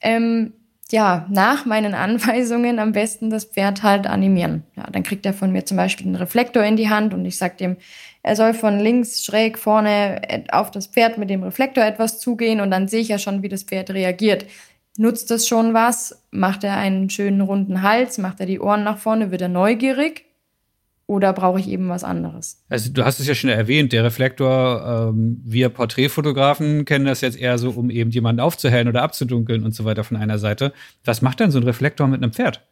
ähm, 0.00 0.54
ja 0.90 1.26
nach 1.30 1.64
meinen 1.64 1.94
Anweisungen 1.94 2.80
am 2.80 2.92
besten 2.92 3.30
das 3.30 3.44
Pferd 3.44 3.84
halt 3.84 4.08
animieren. 4.08 4.64
Ja, 4.76 4.88
dann 4.90 5.04
kriegt 5.04 5.24
er 5.24 5.32
von 5.32 5.52
mir 5.52 5.64
zum 5.64 5.76
Beispiel 5.76 6.06
einen 6.06 6.16
Reflektor 6.16 6.64
in 6.64 6.76
die 6.76 6.90
Hand 6.90 7.14
und 7.14 7.24
ich 7.24 7.38
sage 7.38 7.56
dem, 7.56 7.76
er 8.24 8.36
soll 8.36 8.54
von 8.54 8.78
links 8.78 9.24
schräg 9.24 9.58
vorne 9.58 10.44
auf 10.52 10.70
das 10.70 10.86
Pferd 10.86 11.18
mit 11.18 11.28
dem 11.28 11.42
Reflektor 11.42 11.84
etwas 11.84 12.20
zugehen 12.20 12.60
und 12.60 12.70
dann 12.70 12.86
sehe 12.86 13.00
ich 13.00 13.08
ja 13.08 13.18
schon, 13.18 13.42
wie 13.42 13.48
das 13.48 13.64
Pferd 13.64 13.90
reagiert. 13.90 14.46
Nutzt 14.98 15.30
das 15.30 15.48
schon 15.48 15.72
was? 15.72 16.22
Macht 16.30 16.64
er 16.64 16.76
einen 16.76 17.08
schönen 17.08 17.40
runden 17.40 17.82
Hals? 17.82 18.18
Macht 18.18 18.40
er 18.40 18.46
die 18.46 18.60
Ohren 18.60 18.84
nach 18.84 18.98
vorne? 18.98 19.30
Wird 19.30 19.40
er 19.40 19.48
neugierig? 19.48 20.26
Oder 21.06 21.32
brauche 21.32 21.60
ich 21.60 21.68
eben 21.68 21.88
was 21.88 22.04
anderes? 22.04 22.62
Also 22.68 22.90
du 22.90 23.04
hast 23.04 23.20
es 23.20 23.26
ja 23.26 23.34
schon 23.34 23.50
erwähnt, 23.50 23.92
der 23.92 24.04
Reflektor, 24.04 25.10
ähm, 25.10 25.42
wir 25.44 25.68
Porträtfotografen 25.68 26.84
kennen 26.84 27.04
das 27.04 27.20
jetzt 27.20 27.38
eher 27.38 27.58
so, 27.58 27.70
um 27.70 27.90
eben 27.90 28.10
jemanden 28.10 28.40
aufzuhellen 28.40 28.88
oder 28.88 29.02
abzudunkeln 29.02 29.64
und 29.64 29.74
so 29.74 29.84
weiter 29.84 30.04
von 30.04 30.16
einer 30.16 30.38
Seite. 30.38 30.72
Was 31.04 31.20
macht 31.20 31.40
denn 31.40 31.50
so 31.50 31.58
ein 31.58 31.64
Reflektor 31.64 32.06
mit 32.06 32.22
einem 32.22 32.32
Pferd? 32.32 32.62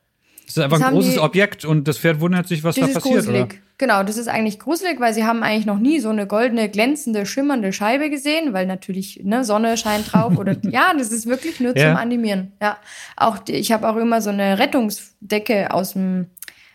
Das 0.50 0.56
ist 0.56 0.64
einfach 0.64 0.78
das 0.78 0.88
ein 0.88 0.94
großes 0.94 1.12
die, 1.14 1.20
Objekt 1.20 1.64
und 1.64 1.86
das 1.86 1.98
Pferd 1.98 2.20
wundert 2.20 2.48
sich, 2.48 2.64
was 2.64 2.74
da 2.74 2.88
passiert. 2.88 3.02
Gruselig. 3.02 3.44
Oder? 3.44 3.54
Genau, 3.78 4.02
das 4.02 4.16
ist 4.16 4.26
eigentlich 4.26 4.58
gruselig, 4.58 4.98
weil 4.98 5.14
sie 5.14 5.22
haben 5.22 5.44
eigentlich 5.44 5.64
noch 5.64 5.78
nie 5.78 6.00
so 6.00 6.08
eine 6.08 6.26
goldene, 6.26 6.68
glänzende, 6.68 7.24
schimmernde 7.24 7.72
Scheibe 7.72 8.10
gesehen, 8.10 8.52
weil 8.52 8.66
natürlich 8.66 9.20
ne, 9.22 9.44
Sonne 9.44 9.76
scheint 9.76 10.12
drauf 10.12 10.36
oder 10.36 10.56
ja, 10.62 10.92
das 10.92 11.12
ist 11.12 11.26
wirklich 11.26 11.60
nur 11.60 11.76
ja. 11.76 11.90
zum 11.90 11.96
Animieren. 11.98 12.50
Ja, 12.60 12.78
auch 13.16 13.38
die, 13.38 13.52
ich 13.52 13.70
habe 13.70 13.88
auch 13.88 13.94
immer 13.94 14.20
so 14.20 14.30
eine 14.30 14.58
Rettungsdecke 14.58 15.72
aus 15.72 15.92
dem 15.92 16.26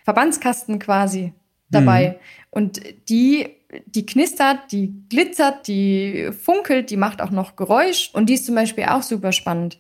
Verbandskasten 0.06 0.80
quasi 0.80 1.34
dabei 1.70 2.12
mhm. 2.12 2.16
und 2.52 2.82
die 3.10 3.50
die 3.88 4.06
knistert, 4.06 4.72
die 4.72 4.94
glitzert, 5.10 5.68
die 5.68 6.30
funkelt, 6.32 6.92
die 6.92 6.98
macht 6.98 7.22
auch 7.22 7.32
noch 7.32 7.58
Geräusch 7.58 8.10
und 8.14 8.30
die 8.30 8.36
ist 8.36 8.46
zum 8.46 8.56
Beispiel 8.56 8.86
auch 8.86 9.02
super 9.02 9.34
spannend. 9.34 9.80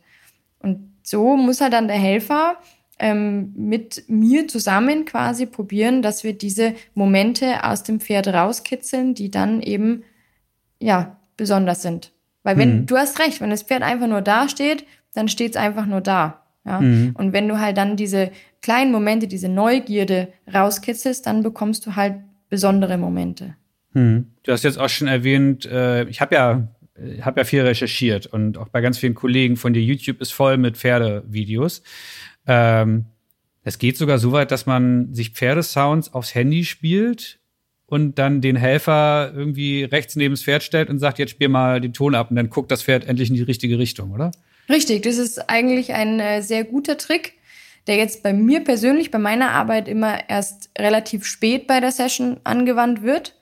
Und 0.60 0.92
so 1.02 1.38
muss 1.38 1.62
halt 1.62 1.72
dann 1.72 1.88
der 1.88 1.96
Helfer 1.96 2.58
ähm, 3.00 3.54
mit 3.56 4.06
mir 4.08 4.48
zusammen 4.48 5.06
quasi 5.06 5.46
probieren, 5.46 6.02
dass 6.02 6.24
wir 6.24 6.34
diese 6.34 6.74
Momente 6.94 7.64
aus 7.64 7.84
dem 7.84 8.00
Pferd 8.00 8.28
rauskitzeln, 8.28 9.14
die 9.14 9.30
dann 9.30 9.62
eben 9.62 10.04
ja 10.80 11.18
besonders 11.38 11.82
sind. 11.82 12.12
Weil 12.44 12.58
wenn 12.58 12.82
mhm. 12.82 12.86
du 12.86 12.98
hast 12.98 13.20
recht, 13.20 13.42
wenn 13.42 13.50
das 13.50 13.64
Pferd 13.64 13.82
einfach 13.82 14.08
nur 14.08 14.22
da 14.22 14.48
steht, 14.48 14.86
dann 15.14 15.28
steht 15.28 15.52
es 15.52 15.58
einfach 15.58 15.86
nur 15.86 16.02
da. 16.02 16.44
Ja? 16.66 16.80
Mhm. 16.80 17.16
Und 17.18 17.34
wenn 17.34 17.48
du 17.48 17.60
halt 17.60 17.78
dann 17.78 17.98
diese 17.98 18.32
kleinen 18.62 18.92
Momente, 18.92 19.28
diese 19.28 19.50
Neugierde 19.50 20.30
rauskitzelst, 20.54 21.26
dann 21.26 21.44
bekommst 21.44 21.86
du 21.86 21.96
halt 21.96 22.16
besondere 22.50 22.98
Momente. 22.98 23.56
Mhm. 23.94 24.32
Du 24.44 24.52
hast 24.52 24.64
jetzt 24.64 24.80
auch 24.80 24.90
schon 24.90 25.08
erwähnt, 25.08 25.66
äh, 25.66 26.06
ich 26.06 26.22
habe 26.22 26.36
ja 26.36 26.68
habe 27.22 27.42
ja 27.42 27.44
viel 27.44 27.62
recherchiert 27.62 28.26
und 28.26 28.58
auch 28.58 28.70
bei 28.70 28.80
ganz 28.80 28.98
vielen 28.98 29.16
Kollegen 29.16 29.58
von 29.58 29.74
dir 29.74 29.82
YouTube 29.82 30.22
ist 30.22 30.32
voll 30.32 30.58
mit 30.58 30.78
Pferdevideos. 30.78 31.84
Ähm, 32.48 33.06
es 33.64 33.80
geht 33.80 33.98
sogar 33.98 34.20
so 34.20 34.32
weit, 34.32 34.52
dass 34.52 34.66
man 34.66 35.14
sich 35.14 35.32
Pferdesounds 35.32 36.14
aufs 36.14 36.36
Handy 36.36 36.66
spielt 36.66 37.40
und 37.88 38.18
dann 38.20 38.42
den 38.42 38.56
Helfer 38.56 39.32
irgendwie 39.36 39.84
rechts 39.84 40.16
neben 40.16 40.34
das 40.34 40.44
Pferd 40.44 40.64
stellt 40.64 40.90
und 40.90 41.00
sagt, 41.00 41.20
jetzt 41.20 41.32
spiel 41.32 41.50
mal 41.50 41.82
den 41.82 41.94
Ton 41.94 42.16
ab 42.16 42.30
und 42.30 42.36
dann 42.36 42.50
guckt 42.50 42.72
das 42.72 42.84
Pferd 42.84 43.06
endlich 43.06 43.30
in 43.30 43.36
die 43.36 43.42
richtige 43.42 43.78
Richtung, 43.80 44.12
oder? 44.12 44.32
Richtig, 44.70 45.04
das 45.04 45.18
ist 45.18 45.50
eigentlich 45.50 45.94
ein 45.94 46.20
äh, 46.20 46.42
sehr 46.42 46.64
guter 46.64 46.98
Trick, 46.98 47.34
der 47.88 47.98
jetzt 47.98 48.24
bei 48.24 48.34
mir 48.34 48.64
persönlich, 48.64 49.12
bei 49.12 49.20
meiner 49.20 49.52
Arbeit 49.52 49.88
immer 49.88 50.30
erst 50.30 50.70
relativ 50.78 51.26
spät 51.26 51.68
bei 51.68 51.80
der 51.80 51.92
Session 51.92 52.40
angewandt 52.44 53.04
wird, 53.04 53.36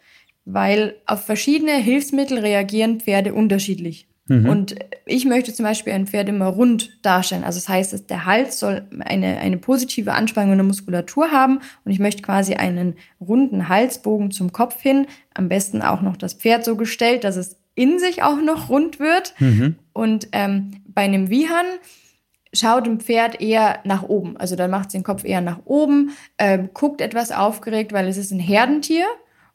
weil 0.46 0.96
auf 1.06 1.26
verschiedene 1.26 1.74
Hilfsmittel 1.74 2.40
reagieren 2.40 3.00
Pferde 3.00 3.34
unterschiedlich. 3.34 4.08
Mhm. 4.28 4.50
Und 4.50 4.76
ich 5.06 5.26
möchte 5.26 5.54
zum 5.54 5.66
Beispiel 5.66 5.94
ein 5.94 6.08
Pferd 6.08 6.30
immer 6.30 6.48
rund 6.48 6.98
darstellen. 7.06 7.44
Also 7.44 7.60
das 7.60 7.68
heißt, 7.68 8.10
der 8.10 8.26
Hals 8.26 8.60
soll 8.60 8.84
eine, 9.00 9.38
eine 9.38 9.58
positive 9.58 10.14
Anspannung 10.14 10.54
in 10.54 10.60
der 10.60 10.66
Muskulatur 10.66 11.32
haben 11.32 11.60
und 11.84 11.92
ich 11.92 12.00
möchte 12.00 12.22
quasi 12.22 12.54
einen 12.54 12.96
runden 13.20 13.68
Halsbogen 13.68 14.32
zum 14.32 14.54
Kopf 14.54 14.82
hin. 14.82 15.08
Am 15.34 15.50
besten 15.50 15.82
auch 15.82 16.02
noch 16.02 16.16
das 16.16 16.36
Pferd 16.36 16.64
so 16.64 16.78
gestellt, 16.78 17.24
dass 17.26 17.36
es 17.36 17.58
in 17.76 18.00
sich 18.00 18.24
auch 18.24 18.42
noch 18.42 18.70
rund 18.70 19.00
wird. 19.00 19.34
Mhm. 19.40 19.76
Und 19.92 20.30
ähm, 20.32 20.82
bei 20.86 21.02
einem 21.02 21.30
Wiehern 21.30 21.66
schaut 22.54 22.88
ein 22.88 23.00
Pferd 23.00 23.42
eher 23.42 23.80
nach 23.84 24.04
oben. 24.04 24.38
Also 24.38 24.56
dann 24.56 24.72
macht 24.72 24.88
es 24.88 24.94
den 24.94 25.04
Kopf 25.04 25.26
eher 25.26 25.42
nach 25.42 25.60
oben, 25.66 26.12
äh, 26.38 26.60
guckt 26.74 27.02
etwas 27.02 27.32
aufgeregt, 27.32 27.92
weil 27.92 28.08
es 28.08 28.18
ist 28.18 28.32
ein 28.32 28.40
Herdentier 28.40 29.06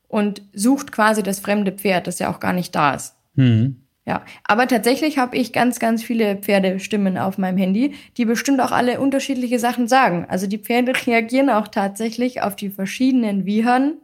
und 0.09 0.43
sucht 0.53 0.93
quasi 0.93 1.23
das 1.23 1.39
fremde 1.39 1.73
Pferd, 1.73 2.07
das 2.07 2.19
ja 2.19 2.31
auch 2.31 2.41
gar 2.41 2.53
nicht 2.53 2.75
da 2.75 2.95
ist. 2.95 3.14
Mhm. 3.35 3.77
Ja, 4.09 4.25
aber 4.45 4.67
tatsächlich 4.67 5.19
habe 5.19 5.37
ich 5.37 5.53
ganz, 5.53 5.81
ganz 5.81 6.03
viele 6.03 6.37
Pferdestimmen 6.37 7.19
auf 7.19 7.37
meinem 7.37 7.59
Handy, 7.59 7.95
die 8.17 8.25
bestimmt 8.25 8.59
auch 8.63 8.73
alle 8.73 9.01
unterschiedliche 9.01 9.59
Sachen 9.59 9.87
sagen. 9.87 10.25
Also 10.31 10.47
die 10.47 10.57
Pferde 10.57 10.95
reagieren 11.07 11.51
auch 11.51 11.69
tatsächlich 11.69 12.41
auf 12.41 12.57
die 12.57 12.71
verschiedenen 12.71 13.45
Wiehern 13.45 13.99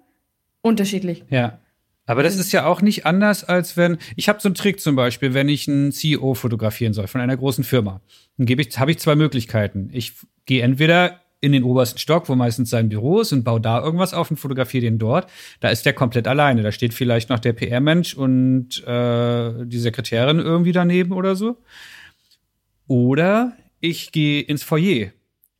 unterschiedlich. 0.60 1.24
Ja. 1.30 1.58
Aber 2.04 2.22
das 2.22 2.36
ist 2.36 2.52
ja 2.52 2.66
auch 2.66 2.82
nicht 2.82 3.06
anders, 3.06 3.44
als 3.44 3.78
wenn 3.78 3.96
ich 4.14 4.28
habe 4.28 4.38
so 4.42 4.48
einen 4.48 4.54
Trick 4.54 4.78
zum 4.78 4.94
Beispiel, 4.94 5.32
wenn 5.32 5.48
ich 5.48 5.66
einen 5.68 5.90
CEO 5.90 6.34
fotografieren 6.34 6.92
soll 6.92 7.06
von 7.06 7.22
einer 7.22 7.38
großen 7.38 7.64
Firma, 7.64 8.02
dann 8.36 8.46
ich, 8.46 8.78
habe 8.78 8.90
ich 8.90 8.98
zwei 8.98 9.14
Möglichkeiten. 9.14 9.88
Ich 9.90 10.12
gehe 10.44 10.62
entweder 10.62 11.22
in 11.44 11.52
den 11.52 11.62
obersten 11.62 11.98
Stock, 11.98 12.28
wo 12.30 12.34
meistens 12.34 12.70
sein 12.70 12.88
Büro 12.88 13.20
ist, 13.20 13.32
und 13.32 13.44
baue 13.44 13.60
da 13.60 13.82
irgendwas 13.82 14.14
auf 14.14 14.30
und 14.30 14.38
fotografiere 14.38 14.86
den 14.86 14.98
dort. 14.98 15.30
Da 15.60 15.68
ist 15.68 15.84
der 15.84 15.92
komplett 15.92 16.26
alleine. 16.26 16.62
Da 16.62 16.72
steht 16.72 16.94
vielleicht 16.94 17.28
noch 17.28 17.38
der 17.38 17.52
PR-Mensch 17.52 18.14
und 18.14 18.82
äh, 18.86 19.66
die 19.66 19.78
Sekretärin 19.78 20.38
irgendwie 20.38 20.72
daneben 20.72 21.12
oder 21.12 21.36
so. 21.36 21.58
Oder 22.86 23.52
ich 23.80 24.10
gehe 24.10 24.40
ins 24.40 24.62
Foyer, 24.62 25.10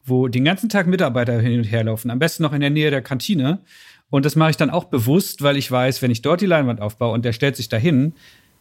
wo 0.02 0.28
den 0.28 0.44
ganzen 0.44 0.70
Tag 0.70 0.86
Mitarbeiter 0.86 1.38
hin 1.38 1.58
und 1.58 1.64
her 1.64 1.84
laufen, 1.84 2.10
am 2.10 2.18
besten 2.18 2.42
noch 2.42 2.54
in 2.54 2.62
der 2.62 2.70
Nähe 2.70 2.90
der 2.90 3.02
Kantine. 3.02 3.60
Und 4.08 4.24
das 4.24 4.36
mache 4.36 4.50
ich 4.50 4.56
dann 4.56 4.70
auch 4.70 4.84
bewusst, 4.84 5.42
weil 5.42 5.58
ich 5.58 5.70
weiß, 5.70 6.00
wenn 6.00 6.10
ich 6.10 6.22
dort 6.22 6.40
die 6.40 6.46
Leinwand 6.46 6.80
aufbaue 6.80 7.12
und 7.12 7.26
der 7.26 7.32
stellt 7.34 7.56
sich 7.56 7.68
dahin, 7.68 8.14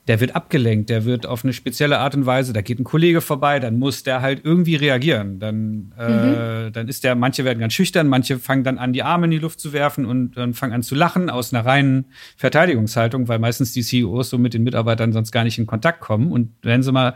der 0.07 0.19
wird 0.19 0.35
abgelenkt, 0.35 0.89
der 0.89 1.05
wird 1.05 1.25
auf 1.25 1.45
eine 1.45 1.53
spezielle 1.53 1.99
Art 1.99 2.13
und 2.13 2.25
Weise, 2.25 2.51
da 2.51 2.61
geht 2.61 2.77
ein 2.77 2.83
Kollege 2.83 3.21
vorbei, 3.21 3.59
dann 3.59 3.79
muss 3.79 4.03
der 4.03 4.21
halt 4.21 4.41
irgendwie 4.43 4.75
reagieren. 4.75 5.39
Dann, 5.39 5.93
äh, 5.97 6.67
mhm. 6.67 6.73
dann 6.73 6.87
ist 6.89 7.05
der, 7.05 7.15
manche 7.15 7.45
werden 7.45 7.59
ganz 7.59 7.73
schüchtern, 7.73 8.09
manche 8.09 8.37
fangen 8.37 8.65
dann 8.65 8.77
an, 8.77 8.91
die 8.91 9.03
Arme 9.03 9.25
in 9.25 9.31
die 9.31 9.39
Luft 9.39 9.61
zu 9.61 9.71
werfen 9.71 10.05
und 10.05 10.35
dann 10.35 10.53
fangen 10.53 10.73
an 10.73 10.83
zu 10.83 10.95
lachen 10.95 11.29
aus 11.29 11.53
einer 11.53 11.65
reinen 11.65 12.05
Verteidigungshaltung, 12.35 13.29
weil 13.29 13.39
meistens 13.39 13.71
die 13.71 13.81
CEOs 13.81 14.29
so 14.29 14.37
mit 14.37 14.53
den 14.53 14.63
Mitarbeitern 14.63 15.13
sonst 15.13 15.31
gar 15.31 15.45
nicht 15.45 15.57
in 15.57 15.67
Kontakt 15.67 16.01
kommen. 16.01 16.33
Und 16.33 16.51
wenn 16.61 16.83
sie 16.83 16.91
mal, 16.91 17.15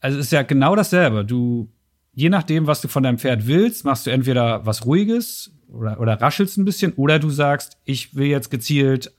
also 0.00 0.18
es 0.18 0.26
ist 0.26 0.32
ja 0.32 0.42
genau 0.42 0.74
dasselbe. 0.74 1.22
Du, 1.22 1.68
je 2.14 2.30
nachdem, 2.30 2.66
was 2.66 2.80
du 2.80 2.88
von 2.88 3.02
deinem 3.02 3.18
Pferd 3.18 3.46
willst, 3.46 3.84
machst 3.84 4.06
du 4.06 4.10
entweder 4.10 4.64
was 4.64 4.86
Ruhiges 4.86 5.52
oder, 5.68 6.00
oder 6.00 6.18
raschelst 6.18 6.56
ein 6.56 6.64
bisschen 6.64 6.94
oder 6.94 7.18
du 7.18 7.28
sagst, 7.28 7.76
ich 7.84 8.14
will 8.14 8.28
jetzt 8.28 8.50
gezielt 8.50 9.12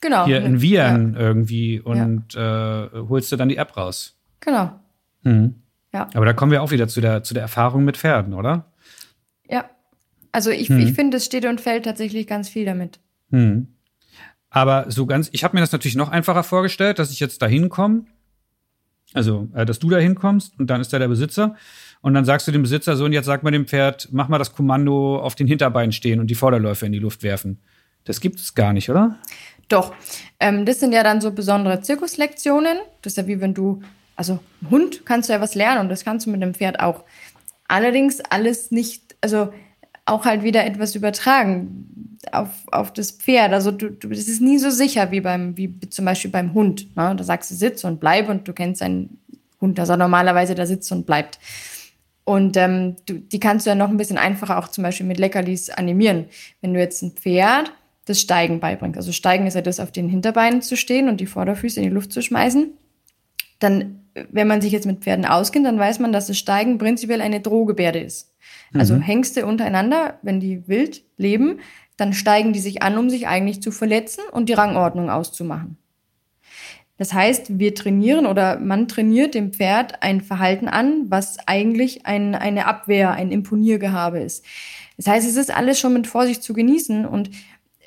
genau. 0.00 0.26
hier 0.26 0.42
in 0.42 0.60
Viren 0.60 1.14
ja. 1.14 1.20
irgendwie 1.20 1.80
und 1.80 2.34
ja. 2.34 2.84
äh, 2.84 2.90
holst 3.08 3.30
du 3.32 3.36
dann 3.36 3.48
die 3.48 3.56
App 3.56 3.76
raus. 3.76 4.16
Genau. 4.40 4.72
Mhm. 5.22 5.56
Ja. 5.92 6.08
Aber 6.14 6.24
da 6.24 6.32
kommen 6.32 6.52
wir 6.52 6.62
auch 6.62 6.70
wieder 6.70 6.88
zu 6.88 7.00
der, 7.00 7.22
zu 7.22 7.34
der 7.34 7.42
Erfahrung 7.42 7.84
mit 7.84 7.96
Pferden, 7.96 8.34
oder? 8.34 8.66
Ja. 9.48 9.68
Also 10.32 10.50
ich, 10.50 10.70
mhm. 10.70 10.80
ich 10.80 10.92
finde, 10.92 11.16
es 11.16 11.24
steht 11.24 11.44
und 11.44 11.60
fällt 11.60 11.84
tatsächlich 11.84 12.26
ganz 12.26 12.48
viel 12.48 12.64
damit. 12.64 13.00
Mhm. 13.30 13.68
Aber 14.50 14.90
so 14.90 15.06
ganz, 15.06 15.28
ich 15.32 15.44
habe 15.44 15.56
mir 15.56 15.60
das 15.60 15.72
natürlich 15.72 15.96
noch 15.96 16.10
einfacher 16.10 16.42
vorgestellt, 16.42 16.98
dass 16.98 17.10
ich 17.10 17.20
jetzt 17.20 17.40
da 17.42 17.46
hinkomme. 17.46 18.04
Also, 19.12 19.48
äh, 19.54 19.64
dass 19.64 19.80
du 19.80 19.90
da 19.90 19.98
hinkommst 19.98 20.58
und 20.58 20.68
dann 20.68 20.80
ist 20.80 20.92
da 20.92 20.98
der 20.98 21.08
Besitzer. 21.08 21.56
Und 22.00 22.14
dann 22.14 22.24
sagst 22.24 22.46
du 22.46 22.52
dem 22.52 22.62
Besitzer 22.62 22.96
so, 22.96 23.04
und 23.04 23.12
jetzt 23.12 23.26
sag 23.26 23.42
mal 23.42 23.50
dem 23.50 23.66
Pferd, 23.66 24.08
mach 24.12 24.28
mal 24.28 24.38
das 24.38 24.54
Kommando 24.54 25.20
auf 25.20 25.34
den 25.34 25.46
Hinterbeinen 25.46 25.92
stehen 25.92 26.20
und 26.20 26.28
die 26.28 26.34
Vorderläufe 26.34 26.86
in 26.86 26.92
die 26.92 26.98
Luft 26.98 27.22
werfen. 27.22 27.60
Das 28.04 28.20
gibt 28.20 28.40
es 28.40 28.54
gar 28.54 28.72
nicht, 28.72 28.88
oder? 28.88 29.18
Doch. 29.70 29.94
Ähm, 30.38 30.66
das 30.66 30.80
sind 30.80 30.92
ja 30.92 31.02
dann 31.02 31.22
so 31.22 31.30
besondere 31.30 31.80
Zirkuslektionen. 31.80 32.76
Das 33.00 33.14
ist 33.14 33.16
ja 33.16 33.26
wie 33.26 33.40
wenn 33.40 33.54
du, 33.54 33.80
also 34.16 34.40
Hund 34.70 35.06
kannst 35.06 35.30
du 35.30 35.32
ja 35.32 35.40
was 35.40 35.54
lernen 35.54 35.80
und 35.80 35.88
das 35.88 36.04
kannst 36.04 36.26
du 36.26 36.30
mit 36.30 36.42
dem 36.42 36.52
Pferd 36.52 36.80
auch. 36.80 37.04
Allerdings 37.68 38.20
alles 38.28 38.70
nicht, 38.70 39.16
also 39.22 39.52
auch 40.04 40.24
halt 40.24 40.42
wieder 40.42 40.66
etwas 40.66 40.96
übertragen 40.96 42.18
auf, 42.32 42.48
auf 42.72 42.92
das 42.92 43.12
Pferd. 43.12 43.52
Also 43.52 43.70
du, 43.70 43.90
du, 43.90 44.08
das 44.08 44.26
ist 44.26 44.40
nie 44.40 44.58
so 44.58 44.70
sicher 44.70 45.12
wie 45.12 45.20
beim, 45.20 45.56
wie 45.56 45.78
zum 45.88 46.04
Beispiel 46.04 46.32
beim 46.32 46.52
Hund. 46.52 46.94
Ne? 46.96 47.14
Da 47.16 47.24
sagst 47.24 47.50
du 47.50 47.54
sitz 47.54 47.84
und 47.84 48.00
bleib 48.00 48.28
und 48.28 48.48
du 48.48 48.52
kennst 48.52 48.82
einen 48.82 49.18
Hund, 49.60 49.78
dass 49.78 49.88
er 49.88 49.96
normalerweise 49.96 50.56
da 50.56 50.66
sitzt 50.66 50.90
und 50.90 51.06
bleibt. 51.06 51.38
Und 52.24 52.56
ähm, 52.56 52.96
du, 53.06 53.14
die 53.14 53.40
kannst 53.40 53.66
du 53.66 53.70
ja 53.70 53.76
noch 53.76 53.88
ein 53.88 53.96
bisschen 53.96 54.18
einfacher 54.18 54.58
auch 54.58 54.68
zum 54.68 54.82
Beispiel 54.82 55.06
mit 55.06 55.18
Leckerlis 55.18 55.70
animieren. 55.70 56.26
Wenn 56.60 56.74
du 56.74 56.80
jetzt 56.80 57.02
ein 57.02 57.12
Pferd 57.12 57.72
das 58.10 58.20
Steigen 58.20 58.60
beibringt. 58.60 58.96
Also 58.96 59.12
Steigen 59.12 59.46
ist 59.46 59.54
ja 59.54 59.62
das, 59.62 59.80
auf 59.80 59.92
den 59.92 60.08
Hinterbeinen 60.08 60.60
zu 60.60 60.76
stehen 60.76 61.08
und 61.08 61.20
die 61.20 61.26
Vorderfüße 61.26 61.80
in 61.80 61.86
die 61.86 61.94
Luft 61.94 62.12
zu 62.12 62.20
schmeißen. 62.20 62.72
Dann, 63.58 64.00
wenn 64.30 64.48
man 64.48 64.60
sich 64.60 64.72
jetzt 64.72 64.86
mit 64.86 65.00
Pferden 65.00 65.24
auskennt, 65.24 65.66
dann 65.66 65.78
weiß 65.78 65.98
man, 65.98 66.12
dass 66.12 66.26
das 66.26 66.38
Steigen 66.38 66.78
prinzipiell 66.78 67.20
eine 67.20 67.40
Drohgebärde 67.40 68.00
ist. 68.00 68.34
Also 68.74 68.94
mhm. 68.94 69.02
Hengste 69.02 69.46
untereinander, 69.46 70.18
wenn 70.22 70.40
die 70.40 70.66
wild 70.68 71.02
leben, 71.16 71.60
dann 71.96 72.12
steigen 72.12 72.52
die 72.52 72.60
sich 72.60 72.82
an, 72.82 72.96
um 72.98 73.10
sich 73.10 73.26
eigentlich 73.28 73.62
zu 73.62 73.70
verletzen 73.70 74.22
und 74.32 74.48
die 74.48 74.54
Rangordnung 74.54 75.10
auszumachen. 75.10 75.76
Das 76.96 77.14
heißt, 77.14 77.58
wir 77.58 77.74
trainieren 77.74 78.26
oder 78.26 78.58
man 78.58 78.86
trainiert 78.86 79.34
dem 79.34 79.54
Pferd 79.54 80.02
ein 80.02 80.20
Verhalten 80.20 80.68
an, 80.68 81.06
was 81.08 81.38
eigentlich 81.46 82.04
ein, 82.04 82.34
eine 82.34 82.66
Abwehr, 82.66 83.12
ein 83.12 83.32
Imponiergehabe 83.32 84.20
ist. 84.20 84.44
Das 84.98 85.06
heißt, 85.06 85.26
es 85.26 85.36
ist 85.36 85.50
alles 85.50 85.80
schon 85.80 85.94
mit 85.94 86.06
Vorsicht 86.06 86.42
zu 86.42 86.52
genießen 86.52 87.06
und 87.06 87.30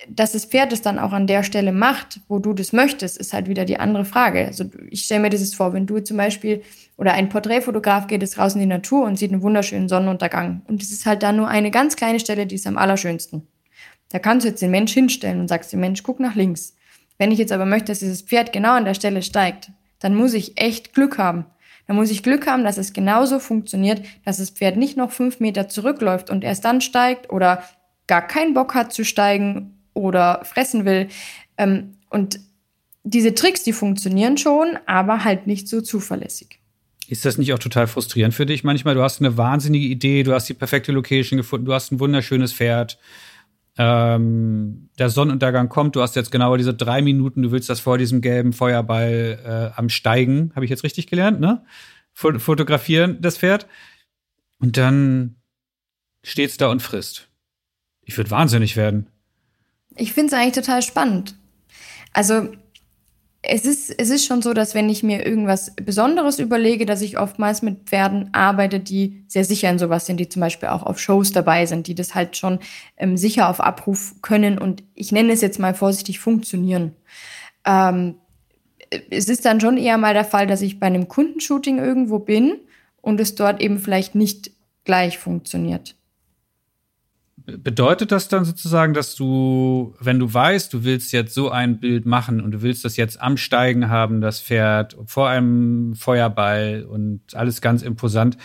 dass 0.10 0.34
das 0.34 0.46
Pferd 0.46 0.74
es 0.74 0.82
dann 0.82 1.00
auch 1.00 1.12
an 1.12 1.28
der 1.28 1.44
Stelle 1.44 1.72
macht, 1.72 2.20
wo 2.28 2.40
du 2.40 2.54
das 2.54 2.74
möchtest, 2.74 3.18
ist 3.18 3.34
halt 3.34 3.48
wieder 3.48 3.66
die 3.66 3.80
andere 3.80 4.06
Frage. 4.06 4.46
Also 4.46 4.66
ich 4.90 5.04
stelle 5.04 5.22
mir 5.22 5.30
das 5.30 5.42
jetzt 5.42 5.56
vor, 5.56 5.74
wenn 5.74 5.86
du 5.86 6.00
zum 6.00 6.18
Beispiel 6.18 6.62
oder 6.98 7.14
ein 7.14 7.30
Porträtfotograf 7.30 8.08
geht 8.08 8.22
jetzt 8.22 8.38
raus 8.38 8.54
in 8.54 8.62
die 8.62 8.66
Natur 8.66 9.06
und 9.06 9.18
sieht 9.18 9.32
einen 9.32 9.42
wunderschönen 9.42 9.90
Sonnenuntergang 9.90 10.62
und 10.68 10.82
es 10.82 10.92
ist 10.92 11.06
halt 11.06 11.24
da 11.24 11.32
nur 11.32 11.48
eine 11.48 11.72
ganz 11.72 11.96
kleine 11.96 12.20
Stelle, 12.20 12.46
die 12.46 12.56
ist 12.56 12.68
am 12.68 12.78
allerschönsten. 12.78 13.48
Da 14.10 14.20
kannst 14.20 14.46
du 14.46 14.50
jetzt 14.50 14.62
den 14.62 14.72
Mensch 14.72 14.94
hinstellen 14.94 15.40
und 15.40 15.48
sagst 15.48 15.74
dem 15.74 15.80
Mensch, 15.80 16.04
guck 16.04 16.20
nach 16.20 16.36
links. 16.36 16.76
Wenn 17.18 17.32
ich 17.32 17.40
jetzt 17.40 17.52
aber 17.52 17.66
möchte, 17.66 17.88
dass 17.92 18.00
dieses 18.00 18.22
Pferd 18.22 18.54
genau 18.54 18.74
an 18.74 18.86
der 18.86 18.94
Stelle 18.94 19.22
steigt, 19.22 19.72
dann 20.00 20.16
muss 20.16 20.34
ich 20.34 20.60
echt 20.62 20.94
Glück 20.94 21.18
haben. 21.18 21.46
Dann 21.88 21.96
muss 21.96 22.12
ich 22.12 22.24
Glück 22.24 22.48
haben, 22.48 22.64
dass 22.64 22.78
es 22.78 22.94
genauso 22.94 23.40
funktioniert, 23.40 24.06
dass 24.26 24.38
das 24.38 24.52
Pferd 24.52 24.78
nicht 24.78 24.98
noch 24.98 25.12
fünf 25.12 25.40
Meter 25.40 25.68
zurückläuft 25.68 26.30
und 26.30 26.44
erst 26.44 26.64
dann 26.66 26.82
steigt 26.82 27.32
oder 27.32 27.64
gar 28.08 28.26
keinen 28.26 28.54
Bock 28.54 28.76
hat 28.76 28.94
zu 28.94 29.04
steigen 29.04 29.73
oder 29.94 30.44
fressen 30.46 30.86
will. 30.86 31.08
Ähm, 31.58 31.96
und 32.10 32.40
diese 33.04 33.34
Tricks, 33.34 33.64
die 33.64 33.74
funktionieren 33.74 34.38
schon, 34.38 34.78
aber 34.86 35.24
halt 35.24 35.48
nicht 35.48 35.68
so 35.68 35.82
zuverlässig. 35.82 36.60
Ist 37.08 37.26
das 37.26 37.38
nicht 37.38 37.54
auch 37.54 37.60
total 37.60 37.88
frustrierend 37.88 38.34
für 38.34 38.46
dich 38.46 38.64
manchmal? 38.64 38.96
Du 38.96 39.04
hast 39.04 39.20
eine 39.20 39.38
wahnsinnige 39.38 39.86
Idee, 39.86 40.24
du 40.24 40.34
hast 40.34 40.48
die 40.48 40.54
perfekte 40.54 40.92
Location 40.92 41.38
gefunden, 41.38 41.66
du 41.66 41.74
hast 41.74 41.92
ein 41.92 42.00
wunderschönes 42.00 42.54
Pferd. 42.54 42.98
Ähm, 43.78 44.90
der 45.00 45.10
Sonnenuntergang 45.10 45.68
kommt, 45.68 45.96
du 45.96 46.02
hast 46.02 46.16
jetzt 46.16 46.32
genau 46.32 46.56
diese 46.56 46.74
drei 46.74 47.02
Minuten, 47.02 47.42
du 47.42 47.52
willst 47.52 47.70
das 47.70 47.80
vor 47.80 47.98
diesem 47.98 48.22
gelben 48.22 48.54
Feuerball 48.54 49.72
äh, 49.76 49.78
am 49.78 49.90
Steigen, 49.90 50.52
habe 50.56 50.64
ich 50.66 50.70
jetzt 50.70 50.84
richtig 50.84 51.08
gelernt, 51.08 51.40
ne? 51.40 51.66
Fotografieren, 52.14 53.18
das 53.22 53.40
Pferd. 53.40 53.68
Und 54.60 54.78
dann 54.78 55.38
steht's 56.24 56.58
da 56.58 56.68
und 56.68 56.82
frisst. 56.82 57.28
Ich 58.02 58.18
würde 58.18 58.30
wahnsinnig 58.30 58.76
werden. 58.76 59.08
Ich 59.96 60.14
finde 60.14 60.28
es 60.28 60.40
eigentlich 60.40 60.66
total 60.66 60.82
spannend. 60.82 61.36
Also 62.14 62.50
es 63.46 63.66
ist, 63.66 63.90
es 64.00 64.10
ist 64.10 64.26
schon 64.26 64.42
so, 64.42 64.54
dass 64.54 64.74
wenn 64.74 64.90
ich 64.90 65.04
mir 65.04 65.26
irgendwas 65.26 65.76
Besonderes 65.76 66.40
überlege, 66.40 66.86
dass 66.86 67.02
ich 67.02 67.20
oftmals 67.20 67.62
mit 67.62 67.90
Pferden 67.90 68.30
arbeite, 68.34 68.80
die 68.80 69.26
sehr 69.28 69.44
sicher 69.44 69.70
in 69.70 69.80
sowas 69.80 70.06
sind, 70.06 70.18
die 70.18 70.30
zum 70.30 70.40
Beispiel 70.40 70.70
auch 70.70 70.84
auf 70.84 70.98
Shows 70.98 71.34
dabei 71.34 71.66
sind, 71.66 71.88
die 71.88 71.96
das 71.96 72.16
halt 72.16 72.38
schon 72.38 72.60
ähm, 72.96 73.18
sicher 73.18 73.50
auf 73.50 73.60
Abruf 73.60 74.16
können 74.22 74.58
und 74.58 74.84
ich 74.96 75.12
nenne 75.12 75.34
es 75.34 75.42
jetzt 75.42 75.60
mal 75.60 75.74
vorsichtig 75.74 76.20
funktionieren. 76.20 76.96
Ähm, 77.66 78.16
es 79.10 79.28
ist 79.28 79.44
dann 79.44 79.60
schon 79.60 79.78
eher 79.78 79.98
mal 79.98 80.14
der 80.14 80.26
Fall, 80.26 80.48
dass 80.48 80.62
ich 80.62 80.80
bei 80.80 80.88
einem 80.88 81.10
Kundenshooting 81.10 81.80
irgendwo 81.80 82.20
bin 82.20 82.60
und 83.02 83.20
es 83.20 83.36
dort 83.36 83.62
eben 83.62 83.78
vielleicht 83.78 84.16
nicht 84.16 84.52
gleich 84.86 85.18
funktioniert. 85.18 85.96
Bedeutet 87.46 88.14
das 88.14 88.30
dann 88.30 88.46
sozusagen, 88.46 88.94
dass 88.94 89.16
du, 89.16 89.96
wenn 90.00 90.18
du 90.18 90.34
weißt, 90.34 90.74
du 90.74 90.86
willst 90.86 91.12
jetzt 91.12 91.34
so 91.34 91.50
ein 91.50 91.80
Bild 91.80 92.06
machen 92.06 92.40
und 92.40 92.52
du 92.52 92.62
willst 92.62 92.86
das 92.86 92.96
jetzt 92.96 93.20
am 93.20 93.36
Steigen 93.36 93.90
haben, 93.90 94.22
das 94.22 94.40
Pferd 94.40 94.96
vor 95.06 95.28
einem 95.28 95.94
Feuerball 95.96 96.86
und 96.90 97.22
alles 97.34 97.60
ganz 97.60 97.82
imposant, 97.82 98.38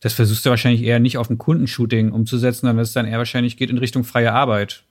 das 0.00 0.12
versuchst 0.12 0.46
du 0.46 0.50
wahrscheinlich 0.50 0.84
eher 0.84 1.00
nicht 1.00 1.18
auf 1.18 1.30
ein 1.30 1.38
Kundenshooting 1.38 2.12
umzusetzen, 2.12 2.66
sondern 2.66 2.78
es 2.78 2.92
dann 2.92 3.06
eher 3.06 3.18
wahrscheinlich 3.18 3.56
geht 3.56 3.70
in 3.70 3.78
Richtung 3.78 4.04
freie 4.04 4.32
Arbeit. 4.32 4.84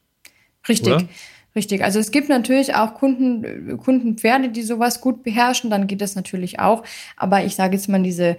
Richtig. 0.68 0.94
Oder? 0.94 1.08
Richtig. 1.56 1.84
Also 1.84 2.00
es 2.00 2.12
gibt 2.12 2.28
natürlich 2.28 2.76
auch 2.76 2.96
Kunden, 2.96 3.78
Kundenpferde, 3.78 4.50
die 4.50 4.64
sowas 4.64 5.00
gut 5.00 5.24
beherrschen, 5.24 5.70
dann 5.70 5.88
geht 5.88 6.02
das 6.02 6.16
natürlich 6.16 6.60
auch. 6.60 6.84
Aber 7.16 7.46
ich 7.46 7.56
sage 7.56 7.78
jetzt 7.78 7.88
mal, 7.88 8.04
diese 8.04 8.38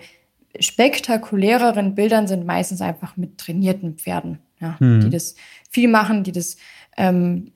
spektakuläreren 0.61 1.95
Bildern 1.95 2.27
sind 2.27 2.45
meistens 2.45 2.83
einfach 2.83 3.17
mit 3.17 3.39
trainierten 3.39 3.95
Pferden 3.97 4.39
ja, 4.61 4.77
mhm. 4.81 5.01
die 5.01 5.11
das 5.11 5.35
viel 5.71 5.89
machen, 5.89 6.25
die 6.25 6.33
das, 6.33 6.57
ähm, 6.97 7.53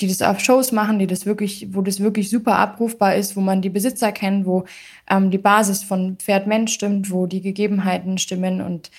die 0.00 0.08
das 0.08 0.22
auf 0.22 0.40
Shows 0.40 0.72
machen, 0.72 0.98
die 0.98 1.06
das 1.06 1.26
wirklich, 1.26 1.68
wo 1.72 1.82
das 1.82 2.00
wirklich 2.00 2.30
super 2.30 2.56
abrufbar 2.56 3.14
ist, 3.16 3.36
wo 3.36 3.40
man 3.40 3.62
die 3.62 3.70
Besitzer 3.70 4.12
kennt, 4.12 4.46
wo 4.46 4.64
ähm, 5.08 5.30
die 5.30 5.38
Basis 5.38 5.82
von 5.82 6.16
Pferd-Mensch 6.16 6.72
stimmt, 6.72 7.10
wo 7.10 7.26
die 7.26 7.40
Gegebenheiten 7.40 8.18
stimmen 8.18 8.60
und 8.60 8.90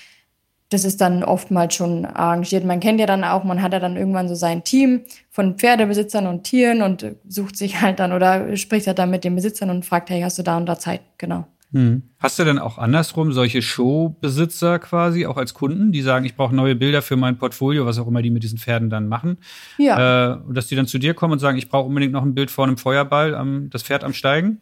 das 0.70 0.84
ist 0.84 1.00
dann 1.00 1.24
oftmals 1.24 1.76
schon 1.76 2.06
arrangiert. 2.06 2.66
Man 2.66 2.82
kennt 2.82 3.00
ja 3.00 3.06
dann 3.06 3.24
auch, 3.24 3.44
man 3.46 3.62
hat 3.62 3.72
ja 3.72 3.80
dann 3.80 3.96
irgendwann 3.96 4.28
so 4.28 4.36
sein 4.36 4.64
Team 4.64 5.04
von 5.30 5.56
Pferdebesitzern 5.56 6.28
und 6.28 6.44
Tieren 6.44 6.82
und 6.82 7.16
sucht 7.28 7.56
sich 7.56 7.82
halt 7.82 8.00
dann 8.00 8.12
oder 8.12 8.58
spricht 8.58 8.88
halt 8.88 9.00
dann 9.00 9.10
mit 9.10 9.24
den 9.24 9.36
Besitzern 9.36 9.70
und 9.70 9.86
fragt, 9.86 10.10
hey, 10.10 10.22
hast 10.22 10.38
du 10.38 10.44
da 10.44 10.58
und 10.58 10.66
da 10.66 10.78
Zeit? 10.78 11.02
Genau. 11.18 11.46
Hm. 11.74 12.04
Hast 12.20 12.40
du 12.40 12.46
denn 12.46 12.60
auch 12.60 12.78
andersrum 12.78 13.34
solche 13.34 13.62
Showbesitzer 13.62 14.80
quasi, 14.80 15.26
auch 15.26 15.36
als 15.36 15.54
Kunden, 15.54 15.92
die 15.92 16.02
sagen, 16.02 16.26
ich 16.26 16.36
brauche 16.36 16.56
neue 16.56 16.76
Bilder 16.76 17.02
für 17.02 17.18
mein 17.18 17.38
Portfolio, 17.38 17.86
was 17.86 18.00
auch 18.00 18.08
immer 18.08 18.22
die 18.22 18.30
mit 18.30 18.44
diesen 18.44 18.58
Pferden 18.58 18.90
dann 18.90 19.10
machen? 19.10 19.38
Ja. 19.78 20.36
Äh, 20.36 20.38
dass 20.50 20.68
die 20.68 20.76
dann 20.76 20.88
zu 20.88 20.98
dir 20.98 21.14
kommen 21.14 21.34
und 21.34 21.40
sagen, 21.40 21.58
ich 21.58 21.68
brauche 21.68 21.88
unbedingt 21.88 22.14
noch 22.14 22.24
ein 22.24 22.34
Bild 22.34 22.52
vor 22.52 22.66
einem 22.66 22.78
Feuerball, 22.78 23.36
am, 23.36 23.70
das 23.70 23.84
Pferd 23.84 24.06
am 24.06 24.14
Steigen? 24.14 24.62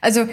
Also 0.00 0.28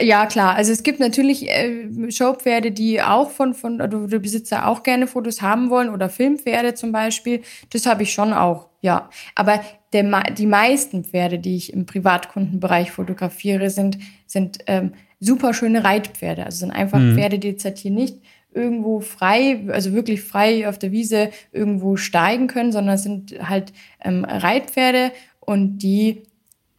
ja 0.00 0.26
klar, 0.26 0.54
also 0.54 0.72
es 0.72 0.82
gibt 0.82 1.00
natürlich 1.00 1.48
äh, 1.48 2.10
Showpferde, 2.10 2.70
die 2.70 3.02
auch 3.02 3.30
von 3.30 3.54
von 3.54 3.80
oder 3.80 4.06
die 4.06 4.18
Besitzer 4.18 4.68
auch 4.68 4.82
gerne 4.82 5.06
Fotos 5.06 5.42
haben 5.42 5.70
wollen 5.70 5.88
oder 5.88 6.08
Filmpferde 6.08 6.74
zum 6.74 6.92
Beispiel. 6.92 7.42
Das 7.70 7.86
habe 7.86 8.04
ich 8.04 8.12
schon 8.12 8.32
auch, 8.32 8.68
ja. 8.80 9.10
Aber 9.34 9.60
der, 9.92 10.22
die 10.32 10.46
meisten 10.46 11.04
Pferde, 11.04 11.38
die 11.38 11.56
ich 11.56 11.72
im 11.72 11.86
Privatkundenbereich 11.86 12.92
fotografiere, 12.92 13.70
sind 13.70 13.98
sind 14.26 14.58
ähm, 14.68 14.92
super 15.20 15.54
schöne 15.54 15.84
Reitpferde. 15.84 16.44
Also 16.44 16.58
sind 16.58 16.70
einfach 16.70 16.98
mhm. 16.98 17.14
Pferde, 17.14 17.38
die 17.38 17.48
jetzt 17.48 17.64
halt 17.64 17.78
hier 17.78 17.90
nicht 17.90 18.18
irgendwo 18.52 19.00
frei, 19.00 19.60
also 19.68 19.92
wirklich 19.92 20.22
frei 20.22 20.68
auf 20.68 20.78
der 20.78 20.90
Wiese 20.90 21.30
irgendwo 21.52 21.96
steigen 21.96 22.48
können, 22.48 22.72
sondern 22.72 22.96
es 22.96 23.04
sind 23.04 23.34
halt 23.48 23.72
ähm, 24.02 24.24
Reitpferde 24.24 25.12
und 25.38 25.78
die 25.78 26.24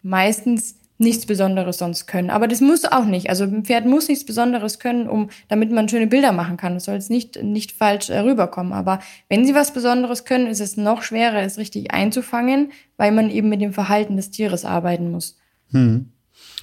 meistens 0.01 0.81
nichts 0.97 1.25
Besonderes 1.25 1.79
sonst 1.79 2.05
können. 2.05 2.29
Aber 2.29 2.47
das 2.47 2.61
muss 2.61 2.85
auch 2.85 3.05
nicht. 3.05 3.29
Also 3.29 3.43
ein 3.43 3.65
Pferd 3.65 3.85
muss 3.85 4.07
nichts 4.07 4.25
Besonderes 4.25 4.77
können, 4.77 5.09
um, 5.09 5.29
damit 5.47 5.71
man 5.71 5.89
schöne 5.89 6.07
Bilder 6.07 6.31
machen 6.31 6.57
kann. 6.57 6.75
Das 6.75 6.85
soll 6.85 6.95
jetzt 6.95 7.09
nicht, 7.09 7.41
nicht 7.41 7.71
falsch 7.71 8.09
äh, 8.09 8.19
rüberkommen. 8.19 8.71
Aber 8.71 8.99
wenn 9.27 9.43
sie 9.43 9.55
was 9.55 9.73
Besonderes 9.73 10.25
können, 10.25 10.47
ist 10.47 10.61
es 10.61 10.77
noch 10.77 11.01
schwerer, 11.01 11.41
es 11.41 11.57
richtig 11.57 11.91
einzufangen, 11.91 12.71
weil 12.97 13.11
man 13.11 13.31
eben 13.31 13.49
mit 13.49 13.61
dem 13.61 13.73
Verhalten 13.73 14.15
des 14.15 14.29
Tieres 14.29 14.63
arbeiten 14.63 15.09
muss. 15.09 15.37
Hm. 15.71 16.10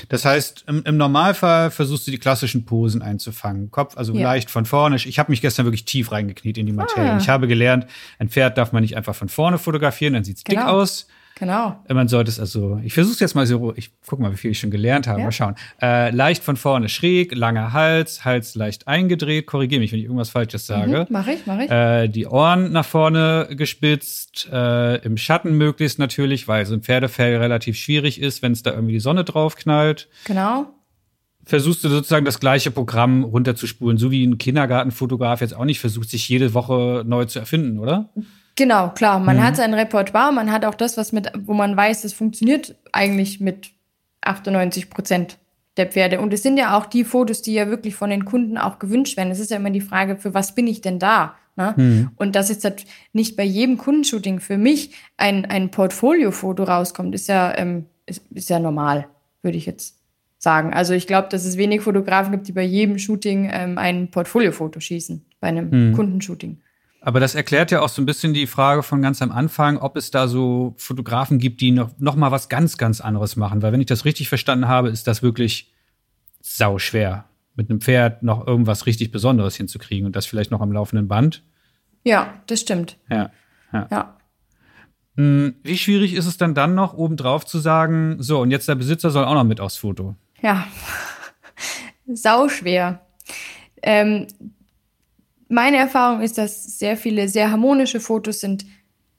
Das 0.08 0.24
heißt, 0.24 0.64
im, 0.68 0.82
im, 0.84 0.96
Normalfall 0.96 1.70
versuchst 1.70 2.06
du 2.06 2.10
die 2.10 2.18
klassischen 2.18 2.64
Posen 2.64 3.02
einzufangen. 3.02 3.70
Kopf, 3.70 3.96
also 3.96 4.14
ja. 4.14 4.22
leicht 4.22 4.50
von 4.50 4.64
vorne. 4.64 4.96
Ich 4.96 5.18
habe 5.18 5.30
mich 5.30 5.40
gestern 5.40 5.66
wirklich 5.66 5.84
tief 5.84 6.12
reingekniet 6.12 6.58
in 6.58 6.66
die 6.66 6.72
Materie. 6.72 7.12
Ah. 7.12 7.18
Ich 7.18 7.28
habe 7.28 7.48
gelernt, 7.48 7.86
ein 8.18 8.28
Pferd 8.28 8.58
darf 8.58 8.72
man 8.72 8.82
nicht 8.82 8.96
einfach 8.96 9.14
von 9.14 9.28
vorne 9.28 9.58
fotografieren, 9.58 10.14
dann 10.14 10.24
sieht's 10.24 10.44
genau. 10.44 10.60
dick 10.60 10.68
aus. 10.70 11.06
Genau. 11.38 11.76
Man 11.88 12.08
sollte 12.08 12.30
es 12.30 12.40
also, 12.40 12.80
ich 12.82 12.92
versuche 12.92 13.14
es 13.14 13.20
jetzt 13.20 13.34
mal 13.34 13.46
so, 13.46 13.72
ich 13.76 13.90
guck 14.06 14.18
mal, 14.18 14.32
wie 14.32 14.36
viel 14.36 14.50
ich 14.50 14.58
schon 14.58 14.70
gelernt 14.70 15.06
habe. 15.06 15.20
Ja. 15.20 15.26
Mal 15.26 15.32
schauen. 15.32 15.54
Äh, 15.80 16.10
leicht 16.10 16.42
von 16.42 16.56
vorne 16.56 16.88
schräg, 16.88 17.34
langer 17.34 17.72
Hals, 17.72 18.24
Hals 18.24 18.54
leicht 18.54 18.88
eingedreht. 18.88 19.46
Korrigiere 19.46 19.80
mich, 19.80 19.92
wenn 19.92 19.98
ich 19.98 20.06
irgendwas 20.06 20.30
Falsches 20.30 20.66
sage. 20.66 21.00
Mhm, 21.00 21.06
mach 21.10 21.26
ich, 21.28 21.46
mach 21.46 21.60
ich. 21.60 21.70
Äh, 21.70 22.08
die 22.08 22.26
Ohren 22.26 22.72
nach 22.72 22.84
vorne 22.84 23.48
gespitzt, 23.50 24.48
äh, 24.52 24.96
im 24.96 25.16
Schatten 25.16 25.56
möglichst 25.56 25.98
natürlich, 25.98 26.48
weil 26.48 26.66
so 26.66 26.74
ein 26.74 26.82
Pferdefell 26.82 27.36
relativ 27.36 27.76
schwierig 27.76 28.20
ist, 28.20 28.42
wenn 28.42 28.52
es 28.52 28.62
da 28.62 28.72
irgendwie 28.72 28.94
die 28.94 29.00
Sonne 29.00 29.24
drauf 29.24 29.56
knallt. 29.56 30.08
Genau 30.24 30.72
versuchst 31.48 31.82
du 31.82 31.88
sozusagen 31.88 32.26
das 32.26 32.40
gleiche 32.40 32.70
Programm 32.70 33.24
runterzuspulen, 33.24 33.96
so 33.96 34.10
wie 34.10 34.22
ein 34.22 34.36
Kindergartenfotograf 34.36 35.40
jetzt 35.40 35.56
auch 35.56 35.64
nicht 35.64 35.80
versucht, 35.80 36.10
sich 36.10 36.28
jede 36.28 36.52
Woche 36.52 37.04
neu 37.06 37.24
zu 37.24 37.38
erfinden, 37.38 37.78
oder? 37.78 38.10
Genau, 38.58 38.88
klar. 38.88 39.20
Man 39.20 39.36
mhm. 39.36 39.44
hat 39.44 39.54
sein 39.54 39.72
Repertoire, 39.72 40.32
man 40.32 40.50
hat 40.50 40.64
auch 40.64 40.74
das, 40.74 40.96
was 40.96 41.12
mit, 41.12 41.30
wo 41.46 41.54
man 41.54 41.76
weiß, 41.76 42.02
es 42.02 42.12
funktioniert 42.12 42.74
eigentlich 42.90 43.38
mit 43.38 43.70
98 44.22 44.90
Prozent 44.90 45.38
der 45.76 45.86
Pferde. 45.86 46.20
Und 46.20 46.34
es 46.34 46.42
sind 46.42 46.56
ja 46.56 46.76
auch 46.76 46.86
die 46.86 47.04
Fotos, 47.04 47.40
die 47.40 47.54
ja 47.54 47.68
wirklich 47.68 47.94
von 47.94 48.10
den 48.10 48.24
Kunden 48.24 48.58
auch 48.58 48.80
gewünscht 48.80 49.16
werden. 49.16 49.30
Es 49.30 49.38
ist 49.38 49.52
ja 49.52 49.58
immer 49.58 49.70
die 49.70 49.80
Frage, 49.80 50.16
für 50.16 50.34
was 50.34 50.56
bin 50.56 50.66
ich 50.66 50.80
denn 50.80 50.98
da? 50.98 51.36
Ne? 51.54 51.74
Mhm. 51.76 52.10
Und 52.16 52.34
dass 52.34 52.48
jetzt 52.48 52.64
halt 52.64 52.84
nicht 53.12 53.36
bei 53.36 53.44
jedem 53.44 53.78
Kundenshooting 53.78 54.40
für 54.40 54.58
mich 54.58 54.90
ein, 55.16 55.44
ein 55.44 55.70
Portfoliofoto 55.70 56.64
rauskommt, 56.64 57.14
ist 57.14 57.28
ja, 57.28 57.56
ähm, 57.56 57.86
ist, 58.06 58.24
ist 58.34 58.50
ja 58.50 58.58
normal, 58.58 59.06
würde 59.40 59.56
ich 59.56 59.66
jetzt 59.66 60.00
sagen. 60.36 60.74
Also 60.74 60.94
ich 60.94 61.06
glaube, 61.06 61.28
dass 61.30 61.44
es 61.44 61.56
wenig 61.56 61.82
Fotografen 61.82 62.32
gibt, 62.32 62.48
die 62.48 62.52
bei 62.52 62.64
jedem 62.64 62.98
Shooting 62.98 63.48
ähm, 63.52 63.78
ein 63.78 64.10
Portfoliofoto 64.10 64.80
schießen, 64.80 65.24
bei 65.38 65.46
einem 65.46 65.90
mhm. 65.90 65.92
Kundenshooting. 65.92 66.58
Aber 67.00 67.20
das 67.20 67.34
erklärt 67.34 67.70
ja 67.70 67.80
auch 67.80 67.88
so 67.88 68.02
ein 68.02 68.06
bisschen 68.06 68.34
die 68.34 68.46
Frage 68.46 68.82
von 68.82 69.00
ganz 69.02 69.22
am 69.22 69.30
Anfang, 69.30 69.78
ob 69.78 69.96
es 69.96 70.10
da 70.10 70.26
so 70.26 70.74
Fotografen 70.78 71.38
gibt, 71.38 71.60
die 71.60 71.70
noch, 71.70 71.90
noch 71.98 72.16
mal 72.16 72.32
was 72.32 72.48
ganz, 72.48 72.76
ganz 72.76 73.00
anderes 73.00 73.36
machen. 73.36 73.62
Weil 73.62 73.72
wenn 73.72 73.80
ich 73.80 73.86
das 73.86 74.04
richtig 74.04 74.28
verstanden 74.28 74.66
habe, 74.68 74.88
ist 74.88 75.06
das 75.06 75.22
wirklich 75.22 75.72
sau 76.40 76.78
schwer, 76.78 77.26
mit 77.54 77.70
einem 77.70 77.80
Pferd 77.80 78.22
noch 78.22 78.46
irgendwas 78.46 78.86
richtig 78.86 79.12
Besonderes 79.12 79.56
hinzukriegen 79.56 80.06
und 80.06 80.16
das 80.16 80.26
vielleicht 80.26 80.50
noch 80.50 80.60
am 80.60 80.72
laufenden 80.72 81.06
Band. 81.06 81.44
Ja, 82.04 82.34
das 82.46 82.60
stimmt. 82.60 82.96
Ja. 83.10 83.30
ja. 83.72 83.86
ja. 83.90 84.16
Hm, 85.16 85.56
wie 85.62 85.78
schwierig 85.78 86.14
ist 86.14 86.26
es 86.26 86.36
dann 86.36 86.54
dann 86.54 86.74
noch, 86.74 86.94
obendrauf 86.94 87.44
zu 87.44 87.58
sagen, 87.58 88.16
so, 88.20 88.40
und 88.40 88.50
jetzt 88.50 88.68
der 88.68 88.76
Besitzer 88.76 89.10
soll 89.10 89.24
auch 89.24 89.34
noch 89.34 89.44
mit 89.44 89.60
aufs 89.60 89.76
Foto? 89.76 90.16
Ja, 90.40 90.66
sau 92.06 92.48
schwer. 92.48 93.04
Ähm, 93.82 94.26
meine 95.48 95.78
Erfahrung 95.78 96.20
ist, 96.20 96.38
dass 96.38 96.78
sehr 96.78 96.96
viele 96.96 97.28
sehr 97.28 97.50
harmonische 97.50 98.00
Fotos 98.00 98.40
sind 98.40 98.66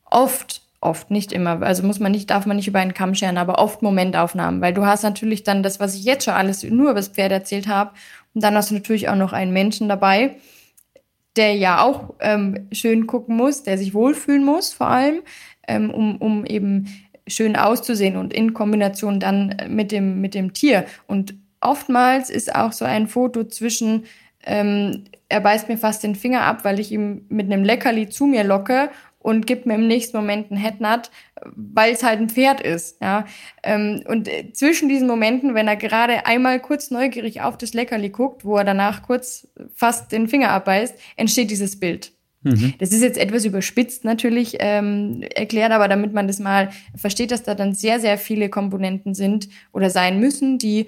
oft, 0.06 0.62
oft, 0.82 1.12
nicht 1.12 1.32
immer, 1.32 1.62
also 1.62 1.84
muss 1.84 2.00
man 2.00 2.12
nicht, 2.12 2.30
darf 2.30 2.46
man 2.46 2.58
nicht 2.58 2.68
über 2.68 2.80
einen 2.80 2.94
Kamm 2.94 3.16
scheren, 3.16 3.38
aber 3.38 3.60
oft 3.60 3.82
Momentaufnahmen, 3.82 4.62
weil 4.62 4.74
du 4.74 4.86
hast 4.86 5.04
natürlich 5.04 5.44
dann 5.44 5.64
das, 5.64 5.80
was 5.80 5.96
ich 5.96 6.04
jetzt 6.04 6.26
schon 6.26 6.34
alles 6.34 6.64
nur 6.64 6.92
über 6.92 7.00
das 7.00 7.10
Pferd 7.10 7.32
erzählt 7.32 7.68
habe, 7.68 7.92
und 8.34 8.44
dann 8.44 8.56
hast 8.56 8.70
du 8.70 8.76
natürlich 8.76 9.10
auch 9.10 9.16
noch 9.16 9.34
einen 9.34 9.52
Menschen 9.52 9.90
dabei, 9.90 10.36
der 11.36 11.56
ja 11.56 11.84
auch 11.84 12.16
ähm, 12.20 12.68
schön 12.72 13.08
gucken 13.08 13.36
muss, 13.36 13.64
der 13.64 13.78
sich 13.78 13.94
wohlfühlen 13.94 14.44
muss, 14.44 14.74
vor 14.74 14.88
allem, 14.88 15.22
ähm, 15.68 15.90
um, 15.90 16.18
um 16.18 16.46
eben 16.46 16.88
schön 17.28 17.56
auszusehen 17.56 18.18
und 18.18 18.34
in 18.34 18.54
Kombination 18.54 19.20
dann 19.20 19.56
mit 19.70 19.92
dem, 19.92 20.22
mit 20.22 20.34
dem 20.34 20.54
Tier. 20.54 20.86
Und 21.08 21.36
oftmals 21.62 22.30
ist 22.30 22.54
auch 22.56 22.72
so 22.72 22.86
ein 22.86 23.08
Foto 23.08 23.44
zwischen 23.44 24.06
ähm, 24.46 25.06
er 25.30 25.42
beißt 25.42 25.70
mir 25.70 25.78
fast 25.78 26.04
den 26.04 26.16
Finger 26.16 26.42
ab, 26.42 26.66
weil 26.66 26.80
ich 26.80 26.92
ihm 26.92 27.26
mit 27.30 27.46
einem 27.46 27.64
Leckerli 27.64 28.10
zu 28.10 28.26
mir 28.26 28.44
locke 28.44 28.90
und 29.20 29.46
gibt 29.46 29.66
mir 29.66 29.76
im 29.76 29.88
nächsten 29.88 30.18
Moment 30.18 30.50
einen 30.50 30.60
Headnut, 30.60 31.12
weil 31.56 31.94
es 31.94 32.04
halt 32.04 32.20
ein 32.20 32.30
Pferd 32.30 32.62
ist. 32.62 33.02
Ja? 33.02 33.26
Ähm, 33.64 34.02
und 34.08 34.28
äh, 34.28 34.52
zwischen 34.54 34.90
diesen 34.90 35.08
Momenten, 35.08 35.56
wenn 35.56 35.68
er 35.68 35.76
gerade 35.76 36.26
einmal 36.26 36.60
kurz 36.60 36.90
neugierig 36.90 37.42
auf 37.42 37.58
das 37.58 37.74
Leckerli 37.74 38.10
guckt, 38.10 38.44
wo 38.44 38.58
er 38.58 38.64
danach 38.64 39.04
kurz 39.04 39.48
fast 39.76 40.12
den 40.12 40.28
Finger 40.28 40.50
abbeißt, 40.52 40.98
entsteht 41.16 41.52
dieses 41.52 41.80
Bild. 41.80 42.14
Mhm. 42.42 42.74
Das 42.80 42.92
ist 42.92 43.02
jetzt 43.02 43.18
etwas 43.18 43.44
überspitzt 43.44 44.06
natürlich 44.06 44.58
ähm, 44.60 45.22
erklärt, 45.36 45.74
aber 45.74 45.90
damit 45.90 46.14
man 46.14 46.28
das 46.28 46.40
mal 46.40 46.70
versteht, 46.96 47.32
dass 47.32 47.44
da 47.44 47.54
dann 47.54 47.74
sehr, 47.74 48.00
sehr 48.00 48.18
viele 48.18 48.50
Komponenten 48.50 49.14
sind 49.14 49.50
oder 49.74 49.90
sein 49.90 50.22
müssen, 50.22 50.58
die 50.58 50.88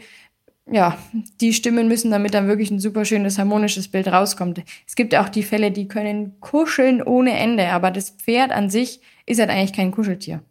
ja, 0.69 0.97
die 1.39 1.53
stimmen 1.53 1.87
müssen, 1.87 2.11
damit 2.11 2.33
dann 2.33 2.47
wirklich 2.47 2.71
ein 2.71 2.79
super 2.79 3.05
schönes, 3.05 3.37
harmonisches 3.37 3.87
Bild 3.87 4.07
rauskommt. 4.07 4.61
Es 4.87 4.95
gibt 4.95 5.15
auch 5.15 5.29
die 5.29 5.43
Fälle, 5.43 5.71
die 5.71 5.87
können 5.87 6.39
kuscheln 6.39 7.01
ohne 7.01 7.37
Ende, 7.37 7.69
aber 7.69 7.91
das 7.91 8.11
Pferd 8.11 8.51
an 8.51 8.69
sich 8.69 9.01
ist 9.25 9.39
halt 9.39 9.49
eigentlich 9.49 9.73
kein 9.73 9.91
Kuscheltier. 9.91 10.41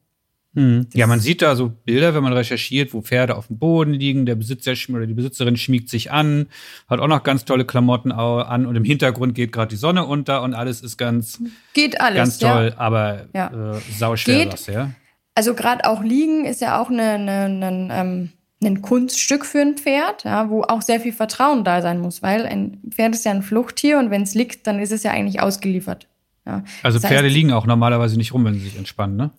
Mhm. 0.53 0.89
Ja, 0.95 1.07
man 1.07 1.21
sieht 1.21 1.43
da 1.43 1.55
so 1.55 1.69
Bilder, 1.69 2.13
wenn 2.15 2.25
man 2.25 2.33
recherchiert, 2.33 2.93
wo 2.93 3.03
Pferde 3.03 3.37
auf 3.37 3.47
dem 3.47 3.59
Boden 3.59 3.93
liegen, 3.93 4.27
der 4.27 4.35
Besitzer 4.35 4.73
oder 4.93 5.07
die 5.07 5.15
Besitzerin 5.15 5.57
schmiegt 5.57 5.89
sich 5.89 6.11
an, 6.11 6.49
hat 6.89 6.99
auch 6.99 7.07
noch 7.07 7.23
ganz 7.23 7.45
tolle 7.45 7.65
Klamotten 7.65 8.11
an 8.11 8.67
und 8.67 8.75
im 8.75 8.83
Hintergrund 8.83 9.37
geht 9.37 9.53
gerade 9.53 9.69
die 9.69 9.77
Sonne 9.77 10.05
unter 10.05 10.43
und 10.43 10.55
alles 10.55 10.81
ist 10.81 10.97
ganz 10.97 11.41
geht 11.73 12.01
alles 12.01 12.17
ganz 12.17 12.39
toll, 12.39 12.73
ja. 12.73 12.79
aber 12.79 13.27
ja. 13.33 13.75
Äh, 13.75 13.81
sauschwer 13.97 14.45
geht, 14.45 14.53
was, 14.53 14.67
ja. 14.67 14.91
Also 15.37 15.55
gerade 15.55 15.89
auch 15.89 16.03
liegen 16.03 16.45
ist 16.45 16.61
ja 16.61 16.83
auch 16.83 16.91
eine, 16.91 17.11
eine, 17.13 17.45
eine 17.45 17.89
ähm, 17.93 18.33
ein 18.63 18.83
Kunststück 18.83 19.47
für 19.47 19.61
ein 19.61 19.77
Pferd, 19.77 20.25
ja, 20.25 20.51
wo 20.51 20.63
auch 20.63 20.83
sehr 20.83 21.01
viel 21.01 21.13
Vertrauen 21.13 21.65
da 21.65 21.81
sein 21.81 22.01
muss, 22.01 22.23
weil 22.23 22.45
ein 22.47 22.79
Pferd 22.91 23.15
ist 23.15 23.25
ja 23.25 23.33
ein 23.33 23.43
Fluchttier 23.43 23.99
und 23.99 24.11
wenn 24.11 24.23
es 24.23 24.35
liegt, 24.35 24.67
dann 24.67 24.79
ist 24.79 24.93
es 24.93 25.03
ja 25.03 25.13
eigentlich 25.13 25.41
ausgeliefert. 25.41 26.09
Ja. 26.47 26.65
Also 26.83 26.99
das 26.99 27.09
Pferde 27.09 27.27
heißt, 27.27 27.35
liegen 27.35 27.53
auch 27.53 27.67
normalerweise 27.67 28.17
nicht 28.17 28.35
rum, 28.35 28.45
wenn 28.45 28.55
sie 28.55 28.61
sich 28.61 28.77
entspannen, 28.77 29.17
ne? 29.17 29.31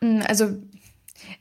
Hm, 0.00 0.22
also 0.26 0.56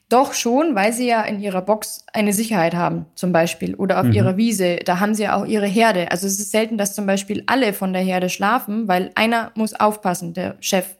doch 0.10 0.34
schon, 0.34 0.76
weil 0.76 0.92
sie 0.92 1.08
ja 1.08 1.22
in 1.22 1.40
ihrer 1.40 1.62
Box 1.62 2.06
eine 2.14 2.34
Sicherheit 2.34 2.74
haben, 2.74 3.06
zum 3.16 3.32
Beispiel, 3.32 3.76
oder 3.76 4.00
auf 4.00 4.08
mhm. 4.08 4.14
ihrer 4.14 4.38
Wiese. 4.38 4.78
Da 4.78 5.00
haben 5.00 5.14
sie 5.14 5.24
ja 5.24 5.36
auch 5.36 5.46
ihre 5.46 5.68
Herde. 5.68 6.12
Also 6.12 6.28
es 6.28 6.40
ist 6.40 6.52
selten, 6.52 6.78
dass 6.78 6.96
zum 6.96 7.06
Beispiel 7.06 7.44
alle 7.46 7.74
von 7.74 7.94
der 7.94 8.02
Herde 8.02 8.30
schlafen, 8.30 8.88
weil 8.88 9.12
einer 9.16 9.52
muss 9.56 9.74
aufpassen, 9.74 10.34
der 10.34 10.58
Chef. 10.60 10.96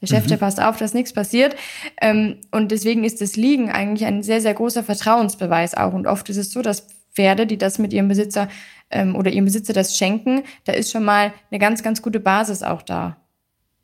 Der 0.00 0.06
Chef, 0.06 0.24
mhm. 0.24 0.28
der 0.28 0.36
passt 0.38 0.60
auf, 0.60 0.78
dass 0.78 0.94
nichts 0.94 1.12
passiert. 1.12 1.56
Ähm, 2.00 2.36
und 2.50 2.70
deswegen 2.70 3.04
ist 3.04 3.20
das 3.20 3.36
Liegen 3.36 3.70
eigentlich 3.70 4.06
ein 4.06 4.22
sehr, 4.22 4.40
sehr 4.40 4.54
großer 4.54 4.82
Vertrauensbeweis 4.82 5.74
auch. 5.74 5.92
Und 5.92 6.06
oft 6.06 6.28
ist 6.28 6.38
es 6.38 6.52
so, 6.52 6.62
dass 6.62 6.86
Pferde, 7.12 7.46
die 7.46 7.58
das 7.58 7.78
mit 7.78 7.92
ihrem 7.92 8.08
Besitzer 8.08 8.48
ähm, 8.90 9.16
oder 9.16 9.30
ihrem 9.30 9.44
Besitzer 9.44 9.72
das 9.72 9.96
schenken, 9.96 10.42
da 10.64 10.72
ist 10.72 10.90
schon 10.90 11.04
mal 11.04 11.32
eine 11.50 11.58
ganz, 11.58 11.82
ganz 11.82 12.02
gute 12.02 12.20
Basis 12.20 12.62
auch 12.62 12.82
da. 12.82 13.16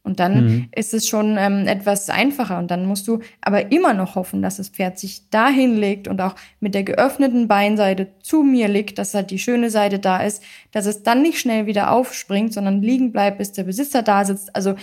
Und 0.07 0.21
dann 0.21 0.45
mhm. 0.45 0.69
ist 0.73 0.95
es 0.95 1.09
schon 1.09 1.37
ähm, 1.37 1.67
etwas 1.67 2.09
einfacher. 2.11 2.61
Und 2.61 2.71
dann 2.71 2.87
musst 2.87 3.09
du 3.09 3.19
aber 3.41 3.73
immer 3.73 3.93
noch 3.93 4.15
hoffen, 4.15 4.41
dass 4.41 4.59
das 4.59 4.69
Pferd 4.69 5.01
sich 5.01 5.31
dahin 5.31 5.77
legt 5.77 6.07
und 6.07 6.21
auch 6.21 6.37
mit 6.61 6.77
der 6.77 6.85
geöffneten 6.85 7.49
Beinseite 7.49 8.13
zu 8.23 8.45
mir 8.45 8.69
liegt, 8.69 9.01
dass 9.01 9.15
halt 9.15 9.33
die 9.33 9.41
schöne 9.41 9.69
Seite 9.69 9.99
da 9.99 10.19
ist, 10.19 10.45
dass 10.71 10.87
es 10.87 11.03
dann 11.03 11.23
nicht 11.23 11.41
schnell 11.41 11.67
wieder 11.67 11.91
aufspringt, 11.91 12.53
sondern 12.53 12.83
liegen 12.83 13.11
bleibt, 13.11 13.39
bis 13.39 13.51
der 13.51 13.65
Besitzer 13.65 14.05
da 14.05 14.25
sitzt. 14.25 14.55
Also 14.55 14.77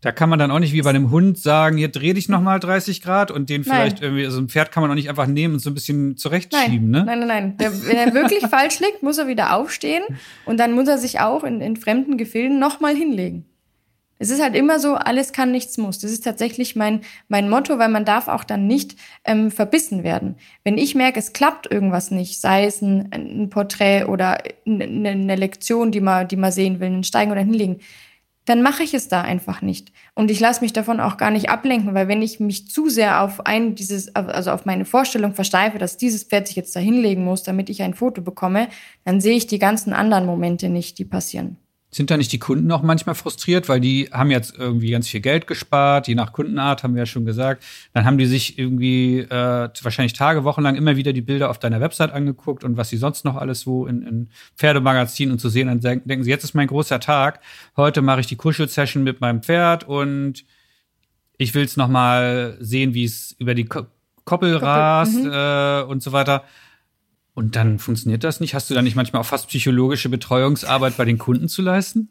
da 0.00 0.12
kann 0.12 0.30
man 0.30 0.38
dann 0.38 0.50
auch 0.50 0.58
nicht 0.58 0.72
wie 0.72 0.80
bei 0.80 0.90
einem 0.90 1.10
Hund 1.10 1.38
sagen, 1.38 1.76
hier 1.76 1.88
dreh 1.88 2.14
dich 2.14 2.28
nochmal 2.28 2.58
30 2.58 3.02
Grad 3.02 3.30
und 3.30 3.50
den 3.50 3.64
vielleicht 3.64 3.96
nein. 3.96 4.02
irgendwie, 4.02 4.24
also 4.24 4.40
ein 4.40 4.48
Pferd 4.48 4.72
kann 4.72 4.82
man 4.82 4.90
auch 4.90 4.94
nicht 4.94 5.10
einfach 5.10 5.26
nehmen 5.26 5.54
und 5.54 5.60
so 5.60 5.70
ein 5.70 5.74
bisschen 5.74 6.16
zurechtschieben, 6.16 6.90
nein. 6.90 7.04
ne? 7.04 7.04
Nein, 7.04 7.18
nein, 7.20 7.28
nein. 7.28 7.56
Der, 7.58 7.86
wenn 7.86 7.96
er 7.96 8.14
wirklich 8.14 8.46
falsch 8.50 8.80
liegt, 8.80 9.02
muss 9.02 9.18
er 9.18 9.26
wieder 9.26 9.54
aufstehen 9.54 10.02
und 10.46 10.58
dann 10.58 10.72
muss 10.72 10.88
er 10.88 10.96
sich 10.96 11.20
auch 11.20 11.44
in, 11.44 11.60
in 11.60 11.76
fremden 11.76 12.16
Gefilden 12.16 12.58
nochmal 12.58 12.94
hinlegen. 12.96 13.44
Es 14.22 14.28
ist 14.28 14.42
halt 14.42 14.54
immer 14.54 14.78
so, 14.78 14.96
alles 14.96 15.32
kann, 15.32 15.50
nichts 15.50 15.78
muss. 15.78 15.98
Das 15.98 16.10
ist 16.10 16.24
tatsächlich 16.24 16.76
mein, 16.76 17.00
mein 17.28 17.48
Motto, 17.48 17.78
weil 17.78 17.88
man 17.88 18.04
darf 18.04 18.28
auch 18.28 18.44
dann 18.44 18.66
nicht 18.66 18.96
ähm, 19.24 19.50
verbissen 19.50 20.04
werden. 20.04 20.36
Wenn 20.62 20.76
ich 20.76 20.94
merke, 20.94 21.18
es 21.18 21.32
klappt 21.32 21.70
irgendwas 21.72 22.10
nicht, 22.10 22.38
sei 22.38 22.66
es 22.66 22.82
ein, 22.82 23.08
ein 23.12 23.48
Porträt 23.48 24.04
oder 24.04 24.42
eine, 24.66 25.08
eine 25.08 25.36
Lektion, 25.36 25.90
die 25.90 26.02
man, 26.02 26.28
die 26.28 26.36
man 26.36 26.52
sehen 26.52 26.80
will, 26.80 26.88
ein 26.88 27.04
Steigen 27.04 27.32
oder 27.32 27.40
hinlegen, 27.40 27.80
dann 28.46 28.62
mache 28.62 28.82
ich 28.82 28.94
es 28.94 29.08
da 29.08 29.20
einfach 29.20 29.62
nicht. 29.62 29.92
Und 30.14 30.30
ich 30.30 30.40
lasse 30.40 30.62
mich 30.62 30.72
davon 30.72 30.98
auch 30.98 31.16
gar 31.16 31.30
nicht 31.30 31.50
ablenken, 31.50 31.94
weil 31.94 32.08
wenn 32.08 32.22
ich 32.22 32.40
mich 32.40 32.68
zu 32.68 32.88
sehr 32.88 33.22
auf 33.22 33.46
ein 33.46 33.74
dieses, 33.74 34.14
also 34.14 34.50
auf 34.50 34.64
meine 34.64 34.84
Vorstellung 34.84 35.34
versteife, 35.34 35.78
dass 35.78 35.96
dieses 35.96 36.24
Pferd 36.24 36.46
sich 36.46 36.56
jetzt 36.56 36.74
da 36.74 36.80
hinlegen 36.80 37.24
muss, 37.24 37.42
damit 37.42 37.70
ich 37.70 37.82
ein 37.82 37.94
Foto 37.94 38.22
bekomme, 38.22 38.68
dann 39.04 39.20
sehe 39.20 39.36
ich 39.36 39.46
die 39.46 39.58
ganzen 39.58 39.92
anderen 39.92 40.26
Momente 40.26 40.68
nicht, 40.68 40.98
die 40.98 41.04
passieren. 41.04 41.58
Sind 41.90 42.10
da 42.10 42.16
nicht 42.16 42.30
die 42.32 42.38
Kunden 42.38 42.70
auch 42.70 42.82
manchmal 42.82 43.16
frustriert, 43.16 43.68
weil 43.68 43.80
die 43.80 44.08
haben 44.12 44.30
jetzt 44.30 44.56
irgendwie 44.56 44.90
ganz 44.90 45.08
viel 45.08 45.20
Geld 45.20 45.46
gespart, 45.46 46.06
je 46.06 46.14
nach 46.14 46.32
Kundenart, 46.32 46.82
haben 46.82 46.94
wir 46.94 47.02
ja 47.02 47.06
schon 47.06 47.24
gesagt. 47.24 47.64
Dann 47.92 48.04
haben 48.04 48.16
die 48.16 48.26
sich 48.26 48.58
irgendwie 48.58 49.18
äh, 49.18 49.68
wahrscheinlich 49.82 50.12
Tage, 50.12 50.44
Wochen 50.44 50.62
lang 50.62 50.76
immer 50.76 50.96
wieder 50.96 51.12
die 51.12 51.20
Bilder 51.20 51.50
auf 51.50 51.58
deiner 51.58 51.80
Website 51.80 52.12
angeguckt 52.12 52.62
und 52.62 52.76
was 52.76 52.90
sie 52.90 52.96
sonst 52.96 53.24
noch 53.24 53.36
alles 53.36 53.60
so 53.60 53.86
in, 53.86 54.02
in 54.02 54.28
Pferdemagazinen 54.56 55.32
und 55.32 55.38
zu 55.40 55.48
sehen, 55.48 55.66
dann 55.66 55.80
denken 55.80 56.22
sie, 56.22 56.30
jetzt 56.30 56.44
ist 56.44 56.54
mein 56.54 56.68
großer 56.68 57.00
Tag. 57.00 57.40
Heute 57.76 58.02
mache 58.02 58.20
ich 58.20 58.26
die 58.26 58.36
Kuschelsession 58.36 59.02
mit 59.02 59.20
meinem 59.20 59.42
Pferd 59.42 59.84
und 59.84 60.44
ich 61.38 61.54
will 61.54 61.64
es 61.64 61.76
noch 61.76 61.88
mal 61.88 62.56
sehen, 62.60 62.94
wie 62.94 63.04
es 63.04 63.34
über 63.38 63.54
die 63.54 63.64
Koppel, 63.64 63.90
Koppel 64.24 64.56
rast 64.56 65.24
mhm. 65.24 65.32
äh, 65.32 65.82
und 65.82 66.02
so 66.02 66.12
weiter. 66.12 66.44
Und 67.40 67.56
dann 67.56 67.78
funktioniert 67.78 68.22
das 68.22 68.38
nicht? 68.38 68.52
Hast 68.52 68.68
du 68.68 68.74
da 68.74 68.82
nicht 68.82 68.96
manchmal 68.96 69.22
auch 69.22 69.26
fast 69.26 69.48
psychologische 69.48 70.10
Betreuungsarbeit 70.10 70.98
bei 70.98 71.06
den 71.06 71.16
Kunden 71.16 71.48
zu 71.48 71.62
leisten? 71.62 72.10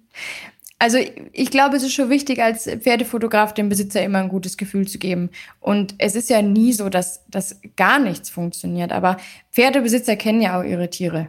Also 0.79 0.97
ich 1.33 1.51
glaube, 1.51 1.77
es 1.77 1.83
ist 1.83 1.93
schon 1.93 2.09
wichtig, 2.09 2.41
als 2.41 2.63
Pferdefotograf 2.63 3.53
dem 3.53 3.69
Besitzer 3.69 4.01
immer 4.01 4.17
ein 4.17 4.29
gutes 4.29 4.57
Gefühl 4.57 4.87
zu 4.87 4.97
geben. 4.97 5.29
Und 5.59 5.93
es 5.99 6.15
ist 6.15 6.31
ja 6.31 6.41
nie 6.41 6.73
so, 6.73 6.89
dass, 6.89 7.27
dass 7.27 7.61
gar 7.75 7.99
nichts 7.99 8.31
funktioniert. 8.31 8.91
Aber 8.91 9.17
Pferdebesitzer 9.51 10.15
kennen 10.15 10.41
ja 10.41 10.59
auch 10.59 10.63
ihre 10.63 10.89
Tiere. 10.89 11.27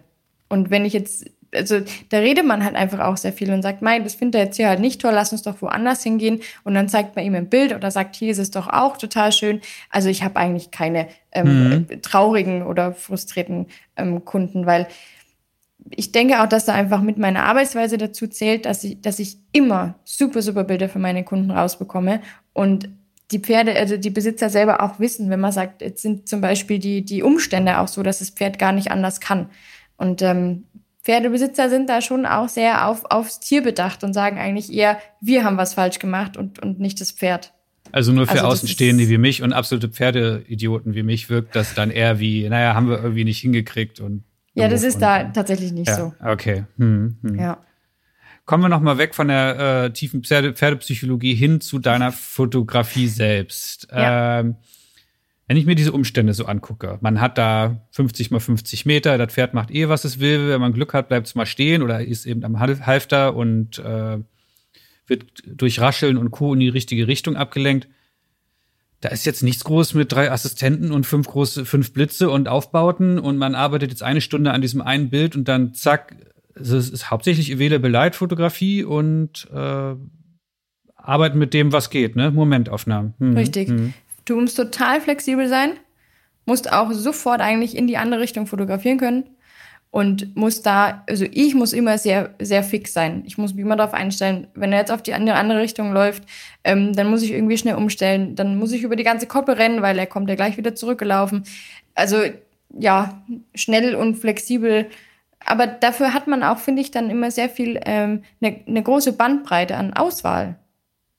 Und 0.49 0.71
wenn 0.71 0.87
ich 0.87 0.95
jetzt 0.95 1.27
also 1.55 1.81
da 2.11 2.19
redet 2.19 2.47
man 2.47 2.65
halt 2.65 2.77
einfach 2.77 3.01
auch 3.01 3.17
sehr 3.17 3.33
viel 3.33 3.53
und 3.53 3.63
sagt, 3.63 3.83
Mei, 3.83 3.99
das 3.99 4.15
findet 4.15 4.35
er 4.37 4.45
jetzt 4.47 4.57
hier 4.57 4.69
halt 4.69 4.81
nicht 4.81 5.01
toll, 5.01 5.13
lass 5.13 5.33
uns 5.33 5.43
doch 5.43 5.61
woanders 5.63 6.03
hingehen. 6.03 6.41
Und 6.65 6.75
dann 6.75 6.89
zeigt 6.89 7.17
man 7.17 7.25
ihm 7.25 7.35
ein 7.35 7.49
Bild 7.49 7.75
oder 7.75 7.91
sagt, 7.91 8.17
hier 8.17 8.31
ist 8.31 8.39
es 8.39 8.51
doch 8.51 8.69
auch 8.69 8.97
total 8.97 9.33
schön. 9.33 9.61
Also 9.91 10.09
ich 10.09 10.23
habe 10.23 10.37
eigentlich 10.37 10.71
keine 10.71 11.09
ähm, 11.33 11.87
mhm. 11.89 12.03
traurigen 12.03 12.63
oder 12.63 12.93
frustrierten 12.93 13.67
ähm, 13.97 14.25
Kunden, 14.25 14.67
weil 14.67 14.87
ich 15.91 16.13
denke 16.13 16.43
auch, 16.43 16.47
dass 16.47 16.67
da 16.67 16.75
einfach 16.75 17.01
mit 17.01 17.19
meiner 17.19 17.45
Arbeitsweise 17.45 17.99
dazu 17.99 18.27
zählt, 18.27 18.67
dass 18.67 18.85
ich, 18.85 19.01
dass 19.01 19.19
ich 19.19 19.39
immer 19.53 19.95
super, 20.05 20.43
super 20.43 20.65
Bilder 20.65 20.89
für 20.89 20.99
meine 20.99 21.25
Kunden 21.25 21.51
rausbekomme 21.51 22.21
und 22.53 22.89
die 23.31 23.39
Pferde, 23.39 23.75
also 23.77 23.97
die 23.97 24.11
Besitzer 24.11 24.51
selber 24.51 24.83
auch 24.83 24.99
wissen, 24.99 25.31
wenn 25.31 25.41
man 25.41 25.53
sagt, 25.53 25.83
jetzt 25.83 26.03
sind 26.03 26.29
zum 26.29 26.41
Beispiel 26.41 26.79
die, 26.79 27.05
die 27.05 27.23
Umstände 27.23 27.79
auch 27.79 27.89
so, 27.89 28.03
dass 28.03 28.19
das 28.19 28.31
Pferd 28.31 28.59
gar 28.59 28.73
nicht 28.73 28.91
anders 28.91 29.21
kann. 29.21 29.49
Und 29.97 30.21
ähm, 30.23 30.65
Pferdebesitzer 31.03 31.71
sind 31.71 31.89
da 31.89 32.03
schon 32.03 32.27
auch 32.27 32.49
sehr 32.49 32.87
auf, 32.87 33.05
aufs 33.11 33.41
Tier 33.41 33.63
bedacht 33.63 34.05
und 34.05 34.13
sagen 34.13 34.39
eigentlich 34.39 34.73
eher, 34.73 34.99
wir 35.21 35.45
haben 35.45 35.57
was 35.57 35.75
falsch 35.75 35.99
gemacht 35.99 36.37
und, 36.37 36.63
und 36.63 36.79
nicht 36.79 37.01
das 37.01 37.13
Pferd. 37.13 37.53
Also 37.93 38.13
nur 38.13 38.27
für 38.27 38.33
also 38.33 38.47
Außenstehende 38.47 39.09
wie 39.09 39.19
mich 39.19 39.43
und 39.43 39.53
absolute 39.53 39.89
Pferdeidioten 39.89 40.95
wie 40.95 41.03
mich 41.03 41.31
wirkt 41.31 41.57
das 41.57 41.75
dann 41.75 41.91
eher 41.91 42.21
wie, 42.21 42.49
naja, 42.49 42.75
haben 42.75 42.89
wir 42.89 42.99
irgendwie 42.99 43.25
nicht 43.25 43.41
hingekriegt 43.41 44.01
und. 44.01 44.25
Ja, 44.55 44.69
das 44.69 44.83
ist 44.83 45.01
da 45.01 45.25
tatsächlich 45.25 45.73
nicht 45.73 45.89
ja, 45.89 45.97
so. 45.97 46.15
Okay. 46.23 46.65
Hm, 46.77 47.17
hm. 47.23 47.39
Ja. 47.39 47.59
Kommen 48.45 48.65
wir 48.65 48.69
noch 48.69 48.81
mal 48.81 48.99
weg 48.99 49.15
von 49.15 49.29
der 49.29 49.85
äh, 49.85 49.93
tiefen 49.93 50.25
Pferde 50.25 50.53
Pferdepsychologie 50.53 51.35
hin 51.35 51.61
zu 51.61 51.79
deiner 51.79 52.11
Fotografie 52.11 53.07
selbst. 53.07 53.89
Ja. 53.93 54.41
Ähm, 54.41 54.57
wenn 55.51 55.57
ich 55.57 55.67
mir 55.67 55.75
diese 55.75 55.91
Umstände 55.91 56.33
so 56.33 56.47
angucke, 56.47 56.99
man 57.01 57.21
hat 57.21 57.37
da 57.37 57.85
50 57.91 58.31
mal 58.31 58.39
50 58.39 58.87
Meter, 58.87 59.19
das 59.19 59.33
Pferd 59.33 59.53
macht 59.53 59.73
eh, 59.73 59.89
was 59.89 60.05
es 60.05 60.21
will. 60.21 60.49
Wenn 60.49 60.61
man 60.61 60.73
Glück 60.73 60.95
hat, 60.95 61.09
bleibt 61.09 61.27
es 61.27 61.35
mal 61.35 61.45
stehen 61.45 61.83
oder 61.83 62.05
ist 62.05 62.25
eben 62.25 62.45
am 62.45 62.61
Halfter 62.61 63.35
und 63.35 63.81
äh, 63.81 64.19
wird 65.09 65.25
durch 65.45 65.81
Rascheln 65.81 66.19
und 66.19 66.31
Co. 66.31 66.55
in 66.55 66.61
die 66.61 66.69
richtige 66.69 67.09
Richtung 67.09 67.35
abgelenkt. 67.35 67.89
Da 69.01 69.09
ist 69.09 69.27
jetzt 69.27 69.43
nichts 69.43 69.65
groß 69.65 69.95
mit 69.95 70.13
drei 70.13 70.31
Assistenten 70.31 70.93
und 70.93 71.05
fünf 71.05 71.27
große, 71.27 71.65
fünf 71.65 71.93
Blitze 71.93 72.31
und 72.31 72.47
Aufbauten 72.47 73.19
und 73.19 73.37
man 73.37 73.57
arbeitet 73.57 73.91
jetzt 73.91 74.05
eine 74.05 74.21
Stunde 74.21 74.53
an 74.53 74.63
diesem 74.63 74.81
einen 74.81 75.11
Bild 75.11 75.35
und 75.35 75.49
dann 75.49 75.75
zack, 75.75 76.15
es 76.55 76.71
ist 76.71 77.11
hauptsächlich 77.11 77.53
Available 77.53 77.91
Light 77.91 78.15
Fotografie 78.15 78.85
und 78.85 79.49
äh, 79.53 79.97
arbeiten 80.95 81.41
mit 81.41 81.55
dem, 81.55 81.73
was 81.73 81.91
geht, 81.91 82.15
ne? 82.15 82.31
Momentaufnahmen. 82.31 83.15
Hm. 83.19 83.37
Richtig. 83.37 83.69
Hm. 83.69 83.95
Du 84.31 84.41
musst 84.41 84.57
total 84.57 85.01
flexibel 85.01 85.49
sein, 85.49 85.73
musst 86.47 86.73
auch 86.73 86.93
sofort 86.93 87.41
eigentlich 87.41 87.77
in 87.77 87.89
die 87.89 87.97
andere 87.97 88.21
Richtung 88.21 88.47
fotografieren 88.47 88.97
können 88.97 89.25
und 89.91 90.37
muss 90.37 90.63
da, 90.63 91.03
also 91.09 91.27
ich 91.33 91.57
muss 91.57 91.73
immer 91.73 91.99
sehr, 91.99 92.37
sehr 92.41 92.63
fix 92.63 92.93
sein. 92.93 93.25
Ich 93.27 93.39
muss 93.39 93.55
mich 93.55 93.65
immer 93.65 93.75
darauf 93.75 93.93
einstellen, 93.93 94.47
wenn 94.55 94.73
er 94.73 94.79
jetzt 94.79 94.93
auf 94.93 95.03
die 95.03 95.15
andere, 95.15 95.35
andere 95.35 95.59
Richtung 95.59 95.93
läuft, 95.93 96.23
ähm, 96.63 96.93
dann 96.93 97.11
muss 97.11 97.23
ich 97.23 97.33
irgendwie 97.33 97.59
schnell 97.59 97.75
umstellen, 97.75 98.37
dann 98.37 98.57
muss 98.57 98.71
ich 98.71 98.85
über 98.85 98.95
die 98.95 99.03
ganze 99.03 99.27
Koppel 99.27 99.57
rennen, 99.57 99.83
weil 99.83 99.99
er 99.99 100.07
kommt 100.07 100.29
ja 100.29 100.37
gleich 100.37 100.57
wieder 100.57 100.77
zurückgelaufen. 100.77 101.43
Also 101.97 102.19
ja, 102.79 103.25
schnell 103.57 103.97
und 103.97 104.15
flexibel. 104.15 104.87
Aber 105.45 105.67
dafür 105.67 106.15
hat 106.15 106.29
man 106.29 106.45
auch, 106.45 106.59
finde 106.59 106.83
ich, 106.83 106.93
dann 106.93 107.11
immer 107.11 107.33
sehr 107.33 107.49
viel, 107.49 107.81
ähm, 107.85 108.23
eine 108.41 108.59
ähm, 108.59 108.75
ne 108.75 108.83
große 108.85 109.15
Bandbreite 109.15 109.77
an 109.77 109.93
Auswahl. 109.93 110.55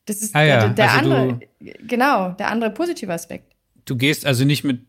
Das 0.05 0.21
ist 0.21 0.35
ah, 0.35 0.43
ja. 0.43 0.59
der, 0.67 0.69
der 0.69 0.91
also 0.91 1.11
andere, 1.13 1.39
genau, 1.87 2.31
der 2.31 2.49
andere 2.49 2.71
positive 2.71 3.13
Aspekt. 3.13 3.53
Du 3.85 3.95
gehst 3.95 4.25
also 4.25 4.45
nicht 4.45 4.63
mit, 4.63 4.81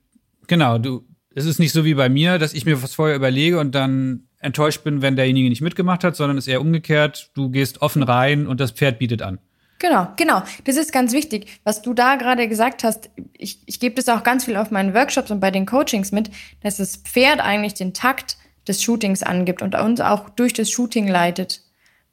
genau, 0.47 0.79
du, 0.79 1.05
es 1.35 1.45
ist 1.45 1.59
nicht 1.59 1.73
so 1.73 1.85
wie 1.85 1.95
bei 1.95 2.09
mir, 2.09 2.39
dass 2.39 2.55
ich 2.55 2.65
mir 2.65 2.83
was 2.83 2.95
vorher 2.95 3.17
überlege 3.17 3.59
und 3.59 3.75
dann 3.75 4.29
enttäuscht 4.39 4.85
bin, 4.85 5.03
wenn 5.03 5.17
derjenige 5.17 5.49
nicht 5.49 5.61
mitgemacht 5.61 6.05
hat, 6.05 6.17
sondern 6.17 6.37
es 6.37 6.47
ist 6.47 6.53
eher 6.53 6.61
umgekehrt. 6.61 7.31
Du 7.35 7.51
gehst 7.51 7.81
offen 7.81 8.03
rein 8.03 8.47
und 8.47 8.61
das 8.61 8.73
Pferd 8.73 8.99
bietet 8.99 9.23
an. 9.23 9.39
Genau, 9.79 10.09
genau. 10.17 10.43
Das 10.65 10.77
ist 10.77 10.93
ganz 10.93 11.13
wichtig. 11.13 11.61
Was 11.65 11.83
du 11.83 11.93
da 11.93 12.17
gerade 12.17 12.49
gesagt 12.49 12.85
hast, 12.85 13.11
ich, 13.37 13.63
ich 13.67 13.81
gebe 13.81 13.97
das 13.97 14.09
auch 14.09 14.23
ganz 14.23 14.45
viel 14.45 14.57
auf 14.57 14.71
meinen 14.71 14.95
Workshops 14.95 15.31
und 15.31 15.41
bei 15.41 15.51
den 15.51 15.67
Coachings 15.67 16.13
mit, 16.13 16.31
dass 16.61 16.77
das 16.77 16.97
Pferd 16.97 17.41
eigentlich 17.41 17.75
den 17.75 17.93
Takt 17.93 18.37
des 18.69 18.83
Shootings 18.83 19.23
angibt 19.23 19.61
und 19.61 19.75
uns 19.75 20.01
auch 20.01 20.31
durch 20.31 20.53
das 20.53 20.71
Shooting 20.71 21.09
leitet. 21.09 21.63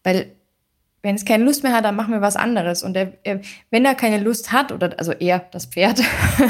Weil 0.04 0.36
wenn 1.02 1.16
es 1.16 1.26
keine 1.26 1.45
Lust 1.45 1.64
mehr 1.64 1.74
hat, 1.74 1.86
dann 1.86 1.95
machen 1.95 2.14
wir 2.14 2.22
was 2.22 2.36
anderes. 2.36 2.84
Und 2.84 2.95
er, 2.95 3.14
er, 3.24 3.41
wenn 3.72 3.86
er 3.86 3.95
keine 3.95 4.22
Lust 4.22 4.52
hat, 4.52 4.72
oder 4.72 4.97
also 4.97 5.12
er, 5.14 5.45
das 5.52 5.66
Pferd, 5.66 6.02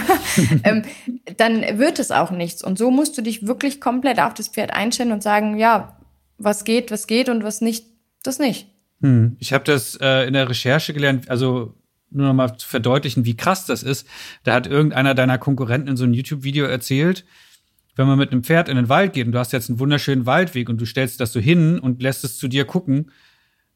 ähm, 0.64 0.84
dann 1.38 1.78
wird 1.78 2.00
es 2.00 2.12
auch 2.12 2.32
nichts. 2.32 2.64
Und 2.64 2.78
so 2.78 2.90
musst 2.90 3.18
du 3.18 3.22
dich 3.22 3.46
wirklich 3.46 3.80
komplett 3.80 4.20
auf 4.20 4.34
das 4.34 4.48
Pferd 4.48 4.74
einstellen 4.74 5.12
und 5.12 5.22
sagen, 5.22 5.58
ja, 5.58 5.98
was 6.38 6.64
geht, 6.64 6.90
was 6.90 7.06
geht 7.06 7.30
und 7.30 7.44
was 7.44 7.62
nicht, 7.62 7.86
das 8.24 8.40
nicht. 8.40 8.68
Hm. 9.02 9.36
Ich 9.40 9.54
habe 9.54 9.64
das 9.64 9.98
äh, 10.02 10.28
in 10.28 10.34
der 10.34 10.50
Recherche 10.50 10.94
gelernt, 10.94 11.30
also 11.30 11.76
nur 12.12 12.28
noch 12.28 12.34
mal 12.34 12.58
zu 12.58 12.68
verdeutlichen, 12.68 13.26
wie 13.26 13.38
krass 13.38 13.66
das 13.66 13.84
ist. 13.84 14.08
Da 14.44 14.54
hat 14.54 14.66
irgendeiner 14.66 15.14
deiner 15.14 15.38
Konkurrenten 15.38 15.90
in 15.90 15.98
so 15.98 16.06
einem 16.06 16.14
YouTube-Video 16.14 16.66
erzählt, 16.66 17.24
wenn 17.96 18.08
man 18.08 18.18
mit 18.18 18.32
einem 18.32 18.44
Pferd 18.44 18.70
in 18.70 18.78
den 18.78 18.90
Wald 18.90 19.14
geht 19.14 19.28
und 19.28 19.34
du 19.34 19.40
hast 19.40 19.52
jetzt 19.52 19.70
einen 19.70 19.80
wunderschönen 19.80 20.26
Waldweg 20.26 20.70
und 20.70 20.80
du 20.80 20.86
stellst 20.86 21.20
das 21.20 21.34
so 21.34 21.40
hin 21.40 21.80
und 21.80 22.02
lässt 22.02 22.24
es 22.24 22.38
zu 22.38 22.48
dir 22.48 22.66
gucken, 22.66 23.12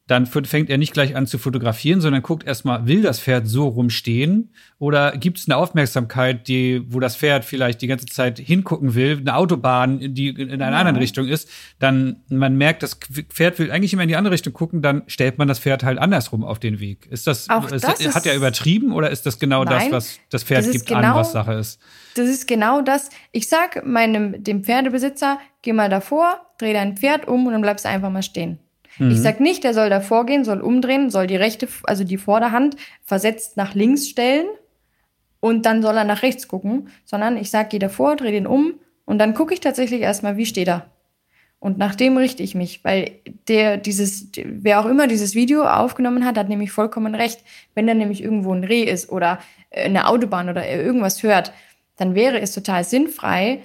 dann 0.06 0.26
fängt 0.26 0.68
er 0.68 0.76
nicht 0.76 0.92
gleich 0.92 1.16
an 1.16 1.26
zu 1.26 1.38
fotografieren, 1.38 2.02
sondern 2.02 2.22
guckt 2.22 2.46
erstmal, 2.46 2.86
will 2.86 3.00
das 3.00 3.20
Pferd 3.20 3.48
so 3.48 3.68
rumstehen 3.68 4.52
oder 4.78 5.16
gibt 5.16 5.38
es 5.38 5.48
eine 5.48 5.56
Aufmerksamkeit, 5.56 6.46
die, 6.46 6.84
wo 6.88 7.00
das 7.00 7.16
Pferd 7.16 7.46
vielleicht 7.46 7.80
die 7.80 7.86
ganze 7.86 8.04
Zeit 8.04 8.38
hingucken 8.38 8.94
will, 8.94 9.16
eine 9.18 9.34
Autobahn, 9.34 10.14
die 10.14 10.28
in 10.28 10.50
einer 10.50 10.70
ja. 10.70 10.78
anderen 10.78 10.96
Richtung 10.98 11.26
ist, 11.26 11.48
dann 11.78 12.22
man 12.28 12.56
merkt, 12.56 12.82
das 12.82 12.98
Pferd 13.30 13.58
will 13.58 13.70
eigentlich 13.70 13.94
immer 13.94 14.02
in 14.02 14.10
die 14.10 14.16
andere 14.16 14.34
Richtung 14.34 14.52
gucken, 14.52 14.82
dann 14.82 15.04
stellt 15.06 15.38
man 15.38 15.48
das 15.48 15.58
Pferd 15.58 15.84
halt 15.84 15.98
andersrum 15.98 16.44
auf 16.44 16.58
den 16.58 16.80
Weg. 16.80 17.06
Ist 17.06 17.26
das, 17.26 17.48
ist, 17.72 17.84
das 17.88 18.14
hat 18.14 18.26
er 18.26 18.34
übertrieben 18.34 18.92
oder 18.92 19.08
ist 19.08 19.24
das 19.24 19.38
genau 19.38 19.64
Nein, 19.64 19.90
das, 19.90 19.92
was 19.92 20.18
das 20.28 20.44
Pferd 20.44 20.66
das 20.66 20.72
gibt 20.72 20.86
genau, 20.86 20.98
an, 20.98 21.14
was 21.14 21.32
Sache 21.32 21.54
ist? 21.54 21.80
Das 22.14 22.28
ist 22.28 22.46
genau 22.46 22.82
das. 22.82 23.08
Ich 23.32 23.48
sag 23.48 23.86
meinem, 23.86 24.44
dem 24.44 24.64
Pferdebesitzer, 24.64 25.38
geh 25.62 25.72
mal 25.72 25.88
davor, 25.88 26.42
dreh 26.58 26.74
dein 26.74 26.98
Pferd 26.98 27.26
um 27.26 27.46
und 27.46 27.54
dann 27.54 27.62
bleibst 27.62 27.86
du 27.86 27.88
einfach 27.88 28.10
mal 28.10 28.22
stehen. 28.22 28.58
Mhm. 28.98 29.10
Ich 29.10 29.20
sag 29.20 29.40
nicht, 29.40 29.64
der 29.64 29.74
soll 29.74 29.90
davor 29.90 30.26
gehen, 30.26 30.44
soll 30.44 30.60
umdrehen, 30.60 31.10
soll 31.10 31.26
die 31.26 31.36
rechte, 31.36 31.68
also 31.84 32.04
die 32.04 32.18
Vorderhand 32.18 32.76
versetzt 33.02 33.56
nach 33.56 33.74
links 33.74 34.08
stellen 34.08 34.46
und 35.40 35.66
dann 35.66 35.82
soll 35.82 35.96
er 35.96 36.04
nach 36.04 36.22
rechts 36.22 36.48
gucken, 36.48 36.88
sondern 37.04 37.36
ich 37.36 37.50
sag, 37.50 37.70
geh 37.70 37.78
davor, 37.78 38.16
dreh 38.16 38.30
den 38.30 38.46
um 38.46 38.74
und 39.04 39.18
dann 39.18 39.34
gucke 39.34 39.54
ich 39.54 39.60
tatsächlich 39.60 40.00
erstmal, 40.00 40.36
wie 40.36 40.46
steht 40.46 40.68
er. 40.68 40.86
Und 41.64 41.78
nach 41.78 41.94
dem 41.94 42.18
richte 42.18 42.42
ich 42.42 42.54
mich, 42.54 42.84
weil 42.84 43.12
der 43.48 43.78
dieses, 43.78 44.28
wer 44.36 44.80
auch 44.80 44.84
immer 44.84 45.06
dieses 45.06 45.34
Video 45.34 45.64
aufgenommen 45.64 46.26
hat, 46.26 46.36
hat 46.36 46.50
nämlich 46.50 46.70
vollkommen 46.72 47.14
recht. 47.14 47.40
Wenn 47.74 47.86
da 47.86 47.94
nämlich 47.94 48.22
irgendwo 48.22 48.52
ein 48.52 48.64
Reh 48.64 48.82
ist 48.82 49.10
oder 49.10 49.38
eine 49.70 50.06
Autobahn 50.08 50.50
oder 50.50 50.68
irgendwas 50.68 51.22
hört, 51.22 51.54
dann 51.96 52.14
wäre 52.14 52.38
es 52.38 52.52
total 52.52 52.84
sinnfrei, 52.84 53.62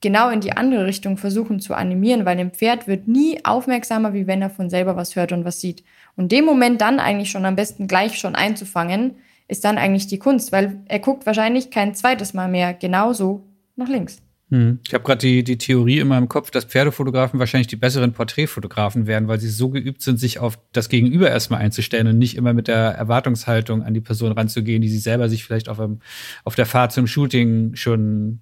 genau 0.00 0.30
in 0.30 0.40
die 0.40 0.52
andere 0.52 0.86
Richtung 0.86 1.16
versuchen 1.16 1.60
zu 1.60 1.74
animieren, 1.74 2.24
weil 2.24 2.38
ein 2.38 2.50
Pferd 2.50 2.86
wird 2.86 3.08
nie 3.08 3.44
aufmerksamer, 3.44 4.12
wie 4.14 4.26
wenn 4.26 4.42
er 4.42 4.50
von 4.50 4.70
selber 4.70 4.96
was 4.96 5.16
hört 5.16 5.32
und 5.32 5.44
was 5.44 5.60
sieht. 5.60 5.84
Und 6.16 6.32
dem 6.32 6.44
Moment 6.44 6.80
dann 6.80 7.00
eigentlich 7.00 7.30
schon 7.30 7.44
am 7.44 7.56
besten 7.56 7.86
gleich 7.86 8.18
schon 8.18 8.34
einzufangen, 8.34 9.16
ist 9.48 9.64
dann 9.64 9.78
eigentlich 9.78 10.06
die 10.06 10.18
Kunst, 10.18 10.52
weil 10.52 10.80
er 10.86 10.98
guckt 10.98 11.26
wahrscheinlich 11.26 11.70
kein 11.70 11.94
zweites 11.94 12.34
Mal 12.34 12.48
mehr 12.48 12.74
genauso 12.74 13.44
nach 13.76 13.88
links. 13.88 14.20
Hm. 14.50 14.78
Ich 14.86 14.94
habe 14.94 15.02
gerade 15.02 15.18
die, 15.18 15.42
die 15.42 15.58
Theorie 15.58 15.98
in 15.98 16.06
meinem 16.06 16.28
Kopf, 16.28 16.52
dass 16.52 16.64
Pferdefotografen 16.64 17.40
wahrscheinlich 17.40 17.66
die 17.66 17.76
besseren 17.76 18.12
Porträtfotografen 18.12 19.08
werden, 19.08 19.26
weil 19.26 19.40
sie 19.40 19.48
so 19.48 19.70
geübt 19.70 20.02
sind, 20.02 20.20
sich 20.20 20.38
auf 20.38 20.58
das 20.72 20.88
Gegenüber 20.88 21.28
erstmal 21.28 21.60
einzustellen 21.60 22.06
und 22.06 22.18
nicht 22.18 22.36
immer 22.36 22.52
mit 22.52 22.68
der 22.68 22.76
Erwartungshaltung 22.76 23.82
an 23.82 23.92
die 23.92 24.00
Person 24.00 24.30
ranzugehen, 24.32 24.82
die 24.82 24.88
sie 24.88 24.98
selber 24.98 25.28
sich 25.28 25.44
vielleicht 25.44 25.68
auf, 25.68 25.80
einem, 25.80 25.98
auf 26.44 26.54
der 26.54 26.66
Fahrt 26.66 26.92
zum 26.92 27.06
Shooting 27.06 27.74
schon. 27.74 28.40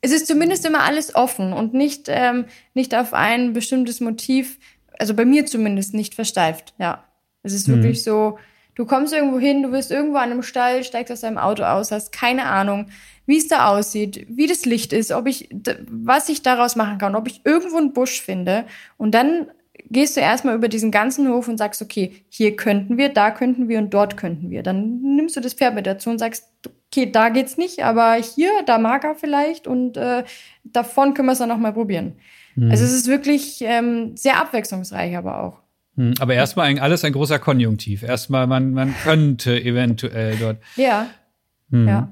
Es 0.00 0.12
ist 0.12 0.26
zumindest 0.26 0.64
immer 0.64 0.82
alles 0.84 1.14
offen 1.14 1.52
und 1.52 1.74
nicht, 1.74 2.06
ähm, 2.08 2.44
nicht 2.74 2.94
auf 2.94 3.14
ein 3.14 3.52
bestimmtes 3.52 4.00
Motiv, 4.00 4.58
also 4.98 5.14
bei 5.14 5.24
mir 5.24 5.46
zumindest 5.46 5.94
nicht 5.94 6.14
versteift, 6.14 6.74
ja. 6.78 7.04
Es 7.42 7.52
ist 7.52 7.66
hm. 7.66 7.76
wirklich 7.76 8.02
so, 8.02 8.38
du 8.74 8.84
kommst 8.84 9.12
irgendwo 9.12 9.38
hin, 9.38 9.62
du 9.62 9.70
bist 9.70 9.90
irgendwo 9.90 10.18
an 10.18 10.30
einem 10.30 10.42
Stall, 10.42 10.84
steigst 10.84 11.12
aus 11.12 11.20
deinem 11.20 11.38
Auto 11.38 11.64
aus, 11.64 11.92
hast 11.92 12.12
keine 12.12 12.46
Ahnung 12.46 12.88
wie 13.28 13.36
es 13.36 13.46
da 13.46 13.68
aussieht, 13.68 14.26
wie 14.30 14.46
das 14.46 14.64
Licht 14.64 14.94
ist, 14.94 15.12
ob 15.12 15.26
ich, 15.26 15.50
was 15.86 16.30
ich 16.30 16.40
daraus 16.40 16.76
machen 16.76 16.96
kann, 16.96 17.14
ob 17.14 17.28
ich 17.28 17.42
irgendwo 17.44 17.76
einen 17.76 17.92
Busch 17.92 18.22
finde. 18.22 18.64
Und 18.96 19.12
dann 19.14 19.48
gehst 19.90 20.16
du 20.16 20.22
erstmal 20.22 20.54
über 20.54 20.68
diesen 20.68 20.90
ganzen 20.90 21.28
Hof 21.28 21.46
und 21.46 21.58
sagst, 21.58 21.82
okay, 21.82 22.24
hier 22.30 22.56
könnten 22.56 22.96
wir, 22.96 23.10
da 23.10 23.30
könnten 23.30 23.68
wir 23.68 23.80
und 23.80 23.92
dort 23.92 24.16
könnten 24.16 24.48
wir. 24.48 24.62
Dann 24.62 25.02
nimmst 25.02 25.36
du 25.36 25.40
das 25.40 25.52
Pferd 25.52 25.74
mit 25.74 25.86
dazu 25.86 26.08
und 26.08 26.18
sagst, 26.18 26.48
okay, 26.90 27.10
da 27.10 27.28
geht's 27.28 27.56
nicht, 27.56 27.84
aber 27.84 28.14
hier, 28.14 28.50
da 28.66 28.78
mag 28.78 29.04
er 29.04 29.14
vielleicht 29.14 29.66
und 29.66 29.96
äh, 29.96 30.24
davon 30.64 31.14
können 31.14 31.28
wir 31.28 31.32
es 31.32 31.38
dann 31.38 31.48
noch 31.48 31.58
mal 31.58 31.72
probieren. 31.72 32.16
Mhm. 32.56 32.70
Also 32.70 32.84
es 32.84 32.92
ist 32.92 33.06
wirklich 33.06 33.58
ähm, 33.62 34.16
sehr 34.16 34.40
abwechslungsreich, 34.40 35.16
aber 35.16 35.42
auch. 35.42 35.60
Hm, 35.96 36.14
aber 36.20 36.34
erstmal 36.34 36.78
alles 36.78 37.04
ein 37.04 37.12
großer 37.12 37.38
Konjunktiv. 37.38 38.02
Erstmal, 38.02 38.46
man, 38.46 38.72
man 38.72 38.94
könnte 39.02 39.60
eventuell 39.60 40.36
dort. 40.36 40.58
Ja. 40.76 41.08
Mhm. 41.70 41.88
Ja. 41.88 42.08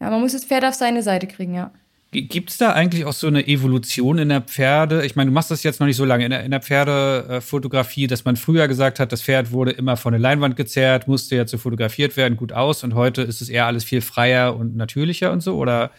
Ja, 0.00 0.10
man 0.10 0.20
muss 0.20 0.32
das 0.32 0.44
Pferd 0.44 0.64
auf 0.64 0.74
seine 0.74 1.02
Seite 1.02 1.26
kriegen, 1.26 1.54
ja. 1.54 1.72
Gibt 2.10 2.48
es 2.48 2.56
da 2.56 2.72
eigentlich 2.72 3.04
auch 3.04 3.12
so 3.12 3.26
eine 3.26 3.46
Evolution 3.46 4.16
in 4.16 4.30
der 4.30 4.40
Pferde? 4.40 5.04
Ich 5.04 5.14
meine, 5.14 5.30
du 5.30 5.34
machst 5.34 5.50
das 5.50 5.62
jetzt 5.62 5.78
noch 5.78 5.86
nicht 5.86 5.96
so 5.96 6.06
lange 6.06 6.24
in 6.24 6.30
der, 6.30 6.42
in 6.42 6.50
der 6.50 6.62
Pferdefotografie, 6.62 8.06
dass 8.06 8.24
man 8.24 8.36
früher 8.36 8.66
gesagt 8.66 8.98
hat, 8.98 9.12
das 9.12 9.20
Pferd 9.20 9.52
wurde 9.52 9.72
immer 9.72 9.98
von 9.98 10.12
der 10.12 10.20
Leinwand 10.20 10.56
gezerrt, 10.56 11.06
musste 11.06 11.36
jetzt 11.36 11.50
so 11.50 11.58
fotografiert 11.58 12.16
werden, 12.16 12.38
gut 12.38 12.52
aus 12.52 12.82
und 12.82 12.94
heute 12.94 13.20
ist 13.20 13.42
es 13.42 13.50
eher 13.50 13.66
alles 13.66 13.84
viel 13.84 14.00
freier 14.00 14.56
und 14.56 14.74
natürlicher 14.74 15.32
und 15.32 15.42
so, 15.42 15.56
oder? 15.56 15.90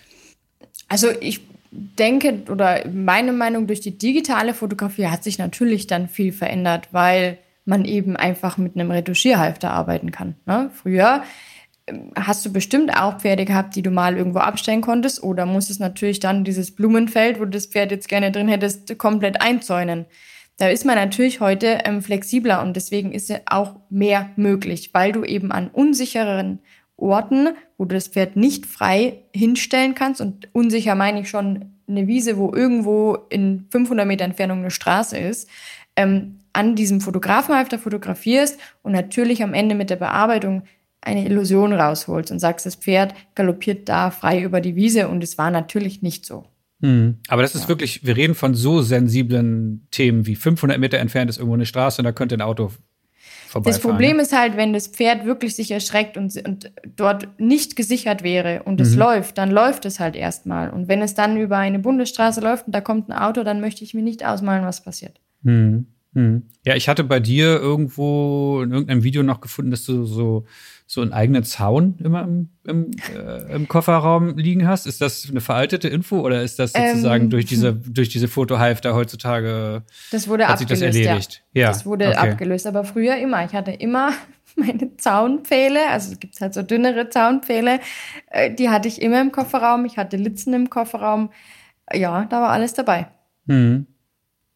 Also 0.87 1.09
ich 1.21 1.41
denke 1.71 2.41
oder 2.49 2.87
meine 2.91 3.31
Meinung 3.31 3.67
durch 3.67 3.79
die 3.79 3.95
digitale 3.95 4.55
Fotografie 4.55 5.05
hat 5.07 5.23
sich 5.23 5.37
natürlich 5.37 5.85
dann 5.85 6.07
viel 6.07 6.31
verändert, 6.31 6.87
weil 6.91 7.37
man 7.65 7.85
eben 7.85 8.15
einfach 8.15 8.57
mit 8.57 8.75
einem 8.75 8.89
Retuschierhalfter 8.89 9.69
arbeiten 9.69 10.09
kann. 10.09 10.35
Ne? 10.47 10.71
Früher 10.73 11.23
hast 12.15 12.45
du 12.45 12.51
bestimmt 12.51 12.95
auch 12.95 13.19
Pferde 13.19 13.45
gehabt, 13.45 13.75
die 13.75 13.81
du 13.81 13.91
mal 13.91 14.17
irgendwo 14.17 14.39
abstellen 14.39 14.81
konntest 14.81 15.23
oder 15.23 15.45
musstest 15.45 15.79
natürlich 15.79 16.19
dann 16.19 16.43
dieses 16.43 16.75
Blumenfeld, 16.75 17.39
wo 17.39 17.45
du 17.45 17.51
das 17.51 17.67
Pferd 17.67 17.91
jetzt 17.91 18.09
gerne 18.09 18.31
drin 18.31 18.47
hättest, 18.47 18.97
komplett 18.97 19.41
einzäunen. 19.41 20.05
Da 20.57 20.67
ist 20.67 20.85
man 20.85 20.95
natürlich 20.95 21.39
heute 21.39 21.79
ähm, 21.85 22.01
flexibler 22.01 22.61
und 22.61 22.75
deswegen 22.75 23.13
ist 23.13 23.33
auch 23.45 23.75
mehr 23.89 24.29
möglich, 24.35 24.89
weil 24.93 25.11
du 25.11 25.23
eben 25.23 25.51
an 25.51 25.69
unsicheren 25.69 26.59
Orten, 26.97 27.49
wo 27.77 27.85
du 27.85 27.95
das 27.95 28.09
Pferd 28.09 28.35
nicht 28.35 28.65
frei 28.65 29.19
hinstellen 29.33 29.95
kannst 29.95 30.19
und 30.19 30.49
unsicher 30.53 30.95
meine 30.95 31.21
ich 31.21 31.29
schon 31.29 31.79
eine 31.87 32.07
Wiese, 32.07 32.37
wo 32.37 32.53
irgendwo 32.53 33.17
in 33.29 33.67
500 33.71 34.05
Meter 34.05 34.25
Entfernung 34.25 34.59
eine 34.59 34.71
Straße 34.71 35.17
ist, 35.17 35.49
ähm, 35.95 36.39
an 36.53 36.75
diesem 36.75 37.01
Fotografenhalfter 37.01 37.79
fotografierst 37.79 38.59
und 38.83 38.91
natürlich 38.91 39.43
am 39.43 39.53
Ende 39.53 39.75
mit 39.75 39.89
der 39.89 39.95
Bearbeitung 39.95 40.63
eine 41.01 41.25
Illusion 41.25 41.73
rausholst 41.73 42.31
und 42.31 42.39
sagst, 42.39 42.65
das 42.65 42.75
Pferd 42.75 43.13
galoppiert 43.35 43.87
da 43.87 44.11
frei 44.11 44.41
über 44.41 44.61
die 44.61 44.75
Wiese 44.75 45.07
und 45.07 45.23
es 45.23 45.37
war 45.37 45.51
natürlich 45.51 46.01
nicht 46.01 46.25
so. 46.25 46.45
Hm. 46.81 47.17
Aber 47.27 47.41
das 47.41 47.55
ist 47.55 47.63
ja. 47.63 47.69
wirklich, 47.69 48.05
wir 48.05 48.15
reden 48.15 48.35
von 48.35 48.55
so 48.55 48.81
sensiblen 48.81 49.87
Themen 49.91 50.25
wie 50.25 50.35
500 50.35 50.79
Meter 50.79 50.97
entfernt 50.99 51.29
ist 51.29 51.37
irgendwo 51.37 51.55
eine 51.55 51.65
Straße 51.65 52.01
und 52.01 52.05
da 52.05 52.11
könnte 52.11 52.35
ein 52.35 52.41
Auto 52.41 52.71
vorbeifahren. 53.49 53.81
Das 53.81 53.81
Problem 53.81 54.19
ist 54.19 54.37
halt, 54.37 54.55
wenn 54.55 54.71
das 54.73 54.87
Pferd 54.87 55.25
wirklich 55.25 55.55
sich 55.55 55.71
erschreckt 55.71 56.15
und, 56.15 56.35
und 56.47 56.71
dort 56.95 57.39
nicht 57.39 57.75
gesichert 57.75 58.23
wäre 58.23 58.63
und 58.63 58.79
es 58.79 58.93
mhm. 58.93 58.99
läuft, 58.99 59.37
dann 59.37 59.51
läuft 59.51 59.85
es 59.85 59.99
halt 59.99 60.15
erstmal. 60.15 60.69
Und 60.69 60.87
wenn 60.87 61.01
es 61.01 61.15
dann 61.15 61.37
über 61.37 61.57
eine 61.57 61.79
Bundesstraße 61.79 62.39
läuft 62.39 62.67
und 62.67 62.75
da 62.75 62.81
kommt 62.81 63.09
ein 63.09 63.13
Auto, 63.13 63.43
dann 63.43 63.59
möchte 63.59 63.83
ich 63.83 63.93
mir 63.93 64.03
nicht 64.03 64.25
ausmalen, 64.25 64.63
was 64.63 64.83
passiert. 64.83 65.19
Mhm. 65.41 65.87
Mhm. 66.13 66.43
Ja, 66.65 66.75
ich 66.75 66.87
hatte 66.87 67.03
bei 67.03 67.19
dir 67.19 67.59
irgendwo 67.59 68.61
in 68.63 68.71
irgendeinem 68.71 69.03
Video 69.03 69.23
noch 69.23 69.41
gefunden, 69.41 69.71
dass 69.71 69.85
du 69.85 70.05
so 70.05 70.45
so 70.91 71.01
einen 71.01 71.13
eigenen 71.13 71.43
Zaun 71.43 71.99
immer 72.03 72.23
im, 72.23 72.49
im, 72.65 72.89
äh, 73.15 73.53
im, 73.53 73.67
Kofferraum 73.67 74.39
liegen 74.39 74.67
hast? 74.67 74.87
Ist 74.87 75.01
das 75.01 75.29
eine 75.29 75.39
veraltete 75.39 75.87
Info 75.87 76.21
oder 76.21 76.41
ist 76.41 76.57
das 76.57 76.73
sozusagen 76.73 77.25
ähm, 77.25 77.29
durch 77.29 77.45
diese 77.45 77.73
durch 77.73 78.09
diese 78.09 78.27
Fotohalfter 78.27 78.95
heutzutage 78.95 79.83
das 80.11 80.27
wurde 80.27 80.47
hat 80.47 80.59
abgelöst, 80.59 80.81
sich 80.81 80.87
das 80.87 80.95
erledigt? 80.95 81.43
Ja, 81.53 81.61
ja 81.61 81.67
das 81.67 81.85
wurde 81.85 82.07
okay. 82.07 82.31
abgelöst, 82.31 82.65
aber 82.65 82.83
früher 82.85 83.17
immer. 83.17 83.45
Ich 83.45 83.53
hatte 83.53 83.69
immer 83.69 84.13
meine 84.55 84.97
Zaunpfähle, 84.97 85.89
also 85.91 86.13
es 86.13 86.19
gibt 86.19 86.41
halt 86.41 86.55
so 86.55 86.63
dünnere 86.63 87.07
Zaunpfähle, 87.07 87.81
äh, 88.31 88.51
die 88.51 88.69
hatte 88.69 88.87
ich 88.87 88.99
immer 88.99 89.21
im 89.21 89.31
Kofferraum. 89.31 89.85
Ich 89.85 89.97
hatte 89.99 90.17
Litzen 90.17 90.55
im 90.55 90.71
Kofferraum. 90.71 91.29
Ja, 91.93 92.25
da 92.25 92.41
war 92.41 92.49
alles 92.49 92.73
dabei. 92.73 93.09
Mhm. 93.45 93.85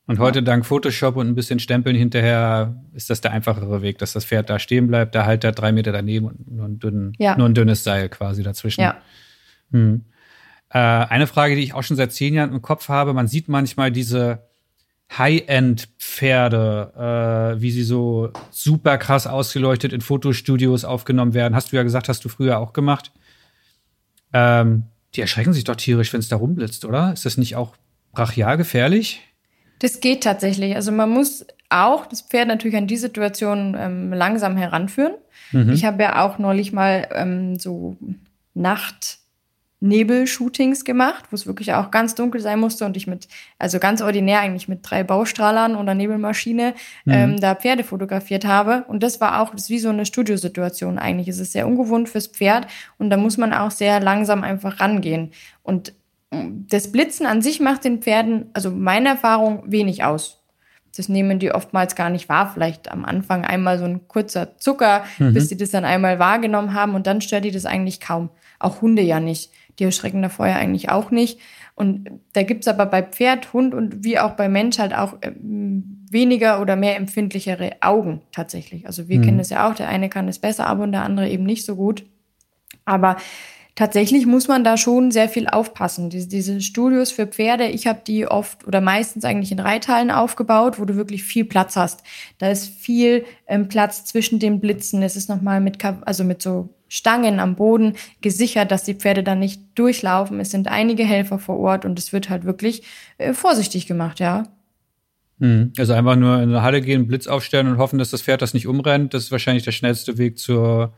Und 0.05 0.19
heute 0.19 0.39
ja. 0.39 0.45
dank 0.45 0.65
Photoshop 0.65 1.15
und 1.15 1.27
ein 1.27 1.35
bisschen 1.35 1.59
Stempeln 1.59 1.95
hinterher 1.95 2.75
ist 2.93 3.09
das 3.09 3.21
der 3.21 3.31
einfachere 3.31 3.81
Weg, 3.81 3.99
dass 3.99 4.11
das 4.13 4.25
Pferd 4.25 4.49
da 4.49 4.59
stehen 4.59 4.87
bleibt, 4.87 5.15
der 5.15 5.25
Halter 5.25 5.53
drei 5.53 5.71
Meter 5.71 5.93
daneben 5.93 6.25
und 6.27 6.51
nur 6.51 6.65
ein, 6.65 6.79
dünn, 6.79 7.13
ja. 7.19 7.37
nur 7.37 7.47
ein 7.47 7.53
dünnes 7.53 7.85
Seil 7.85 8.09
quasi 8.09 8.43
dazwischen. 8.43 8.81
Ja. 8.81 8.97
Hm. 9.71 10.03
Äh, 10.69 10.77
eine 10.79 11.25
Frage, 11.25 11.55
die 11.55 11.63
ich 11.63 11.73
auch 11.73 11.83
schon 11.83 11.95
seit 11.95 12.11
zehn 12.11 12.33
Jahren 12.33 12.51
im 12.51 12.61
Kopf 12.61 12.89
habe, 12.89 13.13
man 13.13 13.27
sieht 13.27 13.47
manchmal 13.47 13.91
diese 13.91 14.43
High-End-Pferde, 15.17 16.93
äh, 17.57 17.61
wie 17.61 17.71
sie 17.71 17.83
so 17.83 18.31
super 18.49 18.97
krass 18.97 19.25
ausgeleuchtet 19.25 19.93
in 19.93 20.01
Fotostudios 20.01 20.83
aufgenommen 20.83 21.33
werden. 21.33 21.55
Hast 21.55 21.71
du 21.71 21.77
ja 21.77 21.83
gesagt, 21.83 22.09
hast 22.09 22.25
du 22.25 22.29
früher 22.29 22.59
auch 22.59 22.73
gemacht. 22.73 23.13
Ähm, 24.33 24.85
die 25.15 25.21
erschrecken 25.21 25.53
sich 25.53 25.63
doch 25.63 25.75
tierisch, 25.75 26.11
wenn 26.11 26.19
es 26.19 26.27
da 26.27 26.35
rumblitzt, 26.35 26.83
oder? 26.85 27.13
Ist 27.13 27.25
das 27.25 27.37
nicht 27.37 27.55
auch 27.55 27.75
brachial 28.11 28.57
gefährlich? 28.57 29.21
Das 29.79 29.99
geht 29.99 30.23
tatsächlich. 30.23 30.75
Also 30.75 30.91
man 30.91 31.09
muss 31.09 31.45
auch 31.69 32.05
das 32.05 32.21
Pferd 32.21 32.47
natürlich 32.47 32.77
an 32.77 32.87
die 32.87 32.97
Situation 32.97 33.75
ähm, 33.77 34.13
langsam 34.13 34.57
heranführen. 34.57 35.15
Mhm. 35.51 35.73
Ich 35.73 35.85
habe 35.85 36.03
ja 36.03 36.23
auch 36.23 36.37
neulich 36.37 36.71
mal 36.71 37.07
ähm, 37.13 37.57
so 37.57 37.97
Nacht 38.53 39.19
Nebel-Shootings 39.83 40.85
gemacht, 40.85 41.25
wo 41.29 41.35
es 41.35 41.45
wirklich 41.45 41.73
auch 41.73 41.91
ganz 41.91 42.15
dunkel 42.15 42.39
sein 42.39 42.59
musste 42.59 42.85
und 42.85 42.95
ich 42.95 43.05
mit, 43.05 43.27
also 43.59 43.79
ganz 43.79 44.01
ordinär 44.01 44.39
eigentlich 44.39 44.69
mit 44.69 44.79
drei 44.81 45.03
Baustrahlern 45.03 45.75
oder 45.75 45.93
Nebelmaschine 45.93 46.73
mhm. 47.03 47.13
ähm, 47.13 47.39
da 47.39 47.53
Pferde 47.53 47.83
fotografiert 47.83 48.45
habe. 48.45 48.85
Und 48.87 49.03
das 49.03 49.19
war 49.19 49.41
auch, 49.41 49.51
das 49.51 49.63
ist 49.63 49.69
wie 49.69 49.79
so 49.79 49.89
eine 49.89 50.05
Studiosituation 50.05 50.97
eigentlich. 50.97 51.27
Es 51.27 51.39
ist 51.39 51.51
sehr 51.51 51.67
ungewohnt 51.67 52.07
fürs 52.07 52.27
Pferd 52.27 52.67
und 52.97 53.09
da 53.09 53.17
muss 53.17 53.37
man 53.37 53.53
auch 53.53 53.71
sehr 53.71 53.99
langsam 53.99 54.43
einfach 54.43 54.79
rangehen. 54.79 55.31
Und 55.63 55.93
das 56.67 56.91
Blitzen 56.91 57.25
an 57.25 57.41
sich 57.41 57.59
macht 57.59 57.83
den 57.83 58.01
Pferden, 58.01 58.47
also 58.53 58.71
meiner 58.71 59.11
Erfahrung, 59.11 59.63
wenig 59.65 60.03
aus. 60.03 60.43
Das 60.95 61.09
nehmen 61.09 61.39
die 61.39 61.51
oftmals 61.51 61.95
gar 61.95 62.09
nicht 62.09 62.29
wahr. 62.29 62.51
Vielleicht 62.53 62.91
am 62.91 63.03
Anfang 63.03 63.45
einmal 63.45 63.79
so 63.79 63.85
ein 63.85 64.07
kurzer 64.07 64.57
Zucker, 64.57 65.03
mhm. 65.17 65.33
bis 65.33 65.49
sie 65.49 65.57
das 65.57 65.71
dann 65.71 65.85
einmal 65.85 66.19
wahrgenommen 66.19 66.73
haben 66.73 66.93
und 66.93 67.07
dann 67.07 67.21
stört 67.21 67.45
die 67.45 67.51
das 67.51 67.65
eigentlich 67.65 67.99
kaum. 67.99 68.29
Auch 68.59 68.81
Hunde 68.81 69.01
ja 69.01 69.19
nicht. 69.19 69.51
Die 69.79 69.85
erschrecken 69.85 70.21
davor 70.21 70.47
ja 70.47 70.55
eigentlich 70.55 70.89
auch 70.89 71.09
nicht. 71.09 71.39
Und 71.75 72.21
da 72.33 72.43
gibt's 72.43 72.67
aber 72.67 72.85
bei 72.85 73.01
Pferd, 73.01 73.53
Hund 73.53 73.73
und 73.73 74.03
wie 74.03 74.19
auch 74.19 74.31
bei 74.31 74.47
Mensch 74.47 74.77
halt 74.77 74.93
auch 74.93 75.13
äh, 75.21 75.31
weniger 75.41 76.61
oder 76.61 76.75
mehr 76.75 76.95
empfindlichere 76.97 77.71
Augen 77.81 78.21
tatsächlich. 78.31 78.85
Also 78.85 79.07
wir 79.07 79.17
mhm. 79.17 79.23
kennen 79.23 79.37
das 79.39 79.49
ja 79.49 79.67
auch. 79.67 79.73
Der 79.73 79.89
eine 79.89 80.09
kann 80.09 80.27
es 80.27 80.37
besser, 80.37 80.67
aber 80.67 80.83
und 80.83 80.91
der 80.91 81.03
andere 81.03 81.27
eben 81.27 81.43
nicht 81.43 81.65
so 81.65 81.75
gut. 81.75 82.05
Aber 82.85 83.17
tatsächlich 83.75 84.25
muss 84.25 84.47
man 84.47 84.63
da 84.63 84.77
schon 84.77 85.11
sehr 85.11 85.29
viel 85.29 85.47
aufpassen. 85.47 86.09
Diese, 86.09 86.27
diese 86.27 86.61
Studios 86.61 87.11
für 87.11 87.27
Pferde, 87.27 87.67
ich 87.67 87.87
habe 87.87 88.01
die 88.05 88.27
oft 88.27 88.67
oder 88.67 88.81
meistens 88.81 89.25
eigentlich 89.25 89.51
in 89.51 89.59
Reithallen 89.59 90.11
aufgebaut, 90.11 90.79
wo 90.79 90.85
du 90.85 90.95
wirklich 90.95 91.23
viel 91.23 91.45
Platz 91.45 91.75
hast. 91.75 92.03
Da 92.37 92.49
ist 92.49 92.67
viel 92.67 93.25
ähm, 93.47 93.67
Platz 93.67 94.05
zwischen 94.05 94.39
den 94.39 94.59
Blitzen. 94.59 95.01
Es 95.01 95.15
ist 95.15 95.29
nochmal 95.29 95.61
mit, 95.61 95.83
also 95.83 96.23
mit 96.23 96.41
so 96.41 96.69
Stangen 96.87 97.39
am 97.39 97.55
Boden 97.55 97.93
gesichert, 98.21 98.69
dass 98.69 98.83
die 98.83 98.93
Pferde 98.93 99.23
dann 99.23 99.39
nicht 99.39 99.61
durchlaufen. 99.73 100.39
Es 100.39 100.51
sind 100.51 100.67
einige 100.67 101.03
Helfer 101.03 101.39
vor 101.39 101.57
Ort 101.57 101.85
und 101.85 101.97
es 101.97 102.13
wird 102.13 102.29
halt 102.29 102.45
wirklich 102.45 102.83
äh, 103.17 103.33
vorsichtig 103.33 103.87
gemacht, 103.87 104.19
ja. 104.19 104.43
Hm. 105.39 105.73
Also 105.79 105.93
einfach 105.93 106.15
nur 106.15 106.35
in 106.35 106.49
eine 106.49 106.61
Halle 106.61 106.81
gehen, 106.81 107.07
Blitz 107.07 107.25
aufstellen 107.25 107.67
und 107.67 107.79
hoffen, 107.79 107.97
dass 107.97 108.11
das 108.11 108.21
Pferd 108.21 108.43
das 108.43 108.53
nicht 108.53 108.67
umrennt. 108.67 109.15
Das 109.15 109.23
ist 109.23 109.31
wahrscheinlich 109.31 109.63
der 109.63 109.71
schnellste 109.71 110.19
Weg 110.19 110.37
zur 110.37 110.93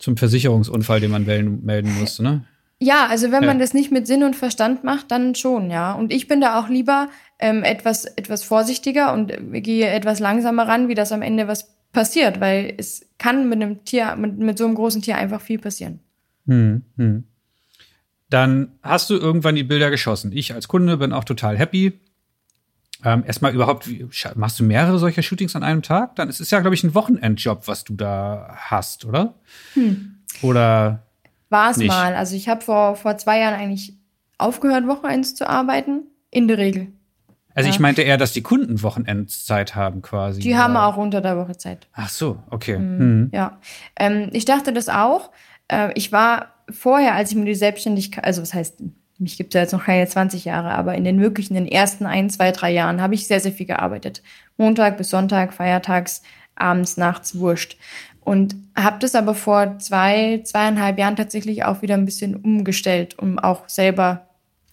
zum 0.00 0.16
Versicherungsunfall, 0.16 0.98
den 0.98 1.12
man 1.12 1.24
melden, 1.24 1.98
musste, 2.00 2.24
ne? 2.24 2.44
Ja, 2.82 3.06
also 3.08 3.30
wenn 3.30 3.44
man 3.44 3.58
das 3.58 3.74
nicht 3.74 3.92
mit 3.92 4.06
Sinn 4.06 4.24
und 4.24 4.34
Verstand 4.34 4.84
macht, 4.84 5.10
dann 5.10 5.34
schon, 5.34 5.70
ja. 5.70 5.92
Und 5.92 6.10
ich 6.10 6.28
bin 6.28 6.40
da 6.40 6.58
auch 6.58 6.70
lieber 6.70 7.10
ähm, 7.38 7.62
etwas, 7.62 8.06
etwas 8.06 8.42
vorsichtiger 8.42 9.12
und 9.12 9.32
gehe 9.52 9.86
etwas 9.86 10.18
langsamer 10.18 10.66
ran, 10.66 10.88
wie 10.88 10.94
das 10.94 11.12
am 11.12 11.20
Ende 11.20 11.46
was 11.46 11.76
passiert, 11.92 12.40
weil 12.40 12.72
es 12.78 13.06
kann 13.18 13.50
mit 13.50 13.60
einem 13.60 13.84
Tier, 13.84 14.16
mit, 14.16 14.38
mit 14.38 14.56
so 14.56 14.64
einem 14.64 14.74
großen 14.74 15.02
Tier 15.02 15.16
einfach 15.16 15.42
viel 15.42 15.58
passieren. 15.58 16.00
Hm, 16.46 16.82
hm. 16.96 17.24
Dann 18.30 18.72
hast 18.82 19.10
du 19.10 19.16
irgendwann 19.16 19.56
die 19.56 19.64
Bilder 19.64 19.90
geschossen. 19.90 20.32
Ich 20.32 20.54
als 20.54 20.66
Kunde 20.66 20.96
bin 20.96 21.12
auch 21.12 21.24
total 21.24 21.58
happy. 21.58 22.00
Ähm, 23.04 23.24
erstmal 23.26 23.54
überhaupt, 23.54 23.88
wie, 23.88 24.06
machst 24.34 24.60
du 24.60 24.64
mehrere 24.64 24.98
solcher 24.98 25.22
Shootings 25.22 25.56
an 25.56 25.62
einem 25.62 25.82
Tag? 25.82 26.16
Dann 26.16 26.28
ist 26.28 26.40
es 26.40 26.50
ja, 26.50 26.60
glaube 26.60 26.74
ich, 26.74 26.84
ein 26.84 26.94
Wochenendjob, 26.94 27.66
was 27.66 27.84
du 27.84 27.94
da 27.94 28.54
hast, 28.56 29.04
oder? 29.04 29.34
Hm. 29.74 30.16
Oder 30.42 31.02
war 31.50 31.72
es 31.72 31.78
mal. 31.78 32.14
Also 32.14 32.36
ich 32.36 32.48
habe 32.48 32.62
vor, 32.62 32.96
vor 32.96 33.18
zwei 33.18 33.40
Jahren 33.40 33.54
eigentlich 33.54 33.94
aufgehört, 34.38 34.86
Wochenends 34.86 35.34
zu 35.34 35.48
arbeiten. 35.48 36.04
In 36.32 36.46
der 36.46 36.58
Regel. 36.58 36.86
Also 37.54 37.68
ja. 37.68 37.74
ich 37.74 37.80
meinte 37.80 38.02
eher, 38.02 38.16
dass 38.16 38.32
die 38.32 38.42
Kunden 38.42 38.82
Wochenendzeit 38.84 39.74
haben 39.74 40.00
quasi. 40.00 40.40
Die 40.40 40.50
oder? 40.50 40.58
haben 40.58 40.76
auch 40.76 40.96
unter 40.96 41.20
der 41.20 41.36
Woche 41.36 41.56
Zeit. 41.56 41.88
Ach 41.92 42.08
so, 42.08 42.40
okay. 42.50 42.78
Mhm. 42.78 42.98
Mhm. 42.98 43.30
Ja. 43.34 43.58
Ähm, 43.98 44.28
ich 44.32 44.44
dachte 44.44 44.72
das 44.72 44.88
auch. 44.88 45.32
Äh, 45.66 45.92
ich 45.94 46.12
war 46.12 46.54
vorher, 46.70 47.14
als 47.14 47.32
ich 47.32 47.36
mir 47.36 47.46
die 47.46 47.56
Selbstständigkeit, 47.56 48.24
also 48.24 48.42
was 48.42 48.54
heißt, 48.54 48.80
mich 49.20 49.36
gibt 49.36 49.54
es 49.54 49.58
ja 49.58 49.60
jetzt 49.62 49.72
noch 49.72 49.84
keine 49.84 50.06
20 50.06 50.44
Jahre, 50.44 50.72
aber 50.72 50.94
in 50.94 51.04
den 51.04 51.20
wirklich 51.20 51.50
in 51.50 51.56
den 51.56 51.68
ersten 51.68 52.06
ein, 52.06 52.30
zwei, 52.30 52.52
drei 52.52 52.70
Jahren 52.72 53.00
habe 53.00 53.14
ich 53.14 53.26
sehr, 53.26 53.40
sehr 53.40 53.52
viel 53.52 53.66
gearbeitet. 53.66 54.22
Montag 54.56 54.96
bis 54.96 55.10
Sonntag, 55.10 55.52
feiertags, 55.52 56.22
abends, 56.54 56.96
nachts, 56.96 57.38
wurscht. 57.38 57.76
Und 58.20 58.56
habe 58.76 58.98
das 59.00 59.14
aber 59.14 59.34
vor 59.34 59.78
zwei, 59.78 60.40
zweieinhalb 60.44 60.98
Jahren 60.98 61.16
tatsächlich 61.16 61.64
auch 61.64 61.82
wieder 61.82 61.94
ein 61.94 62.04
bisschen 62.04 62.36
umgestellt, 62.36 63.18
um 63.18 63.38
auch 63.38 63.68
selber 63.68 64.29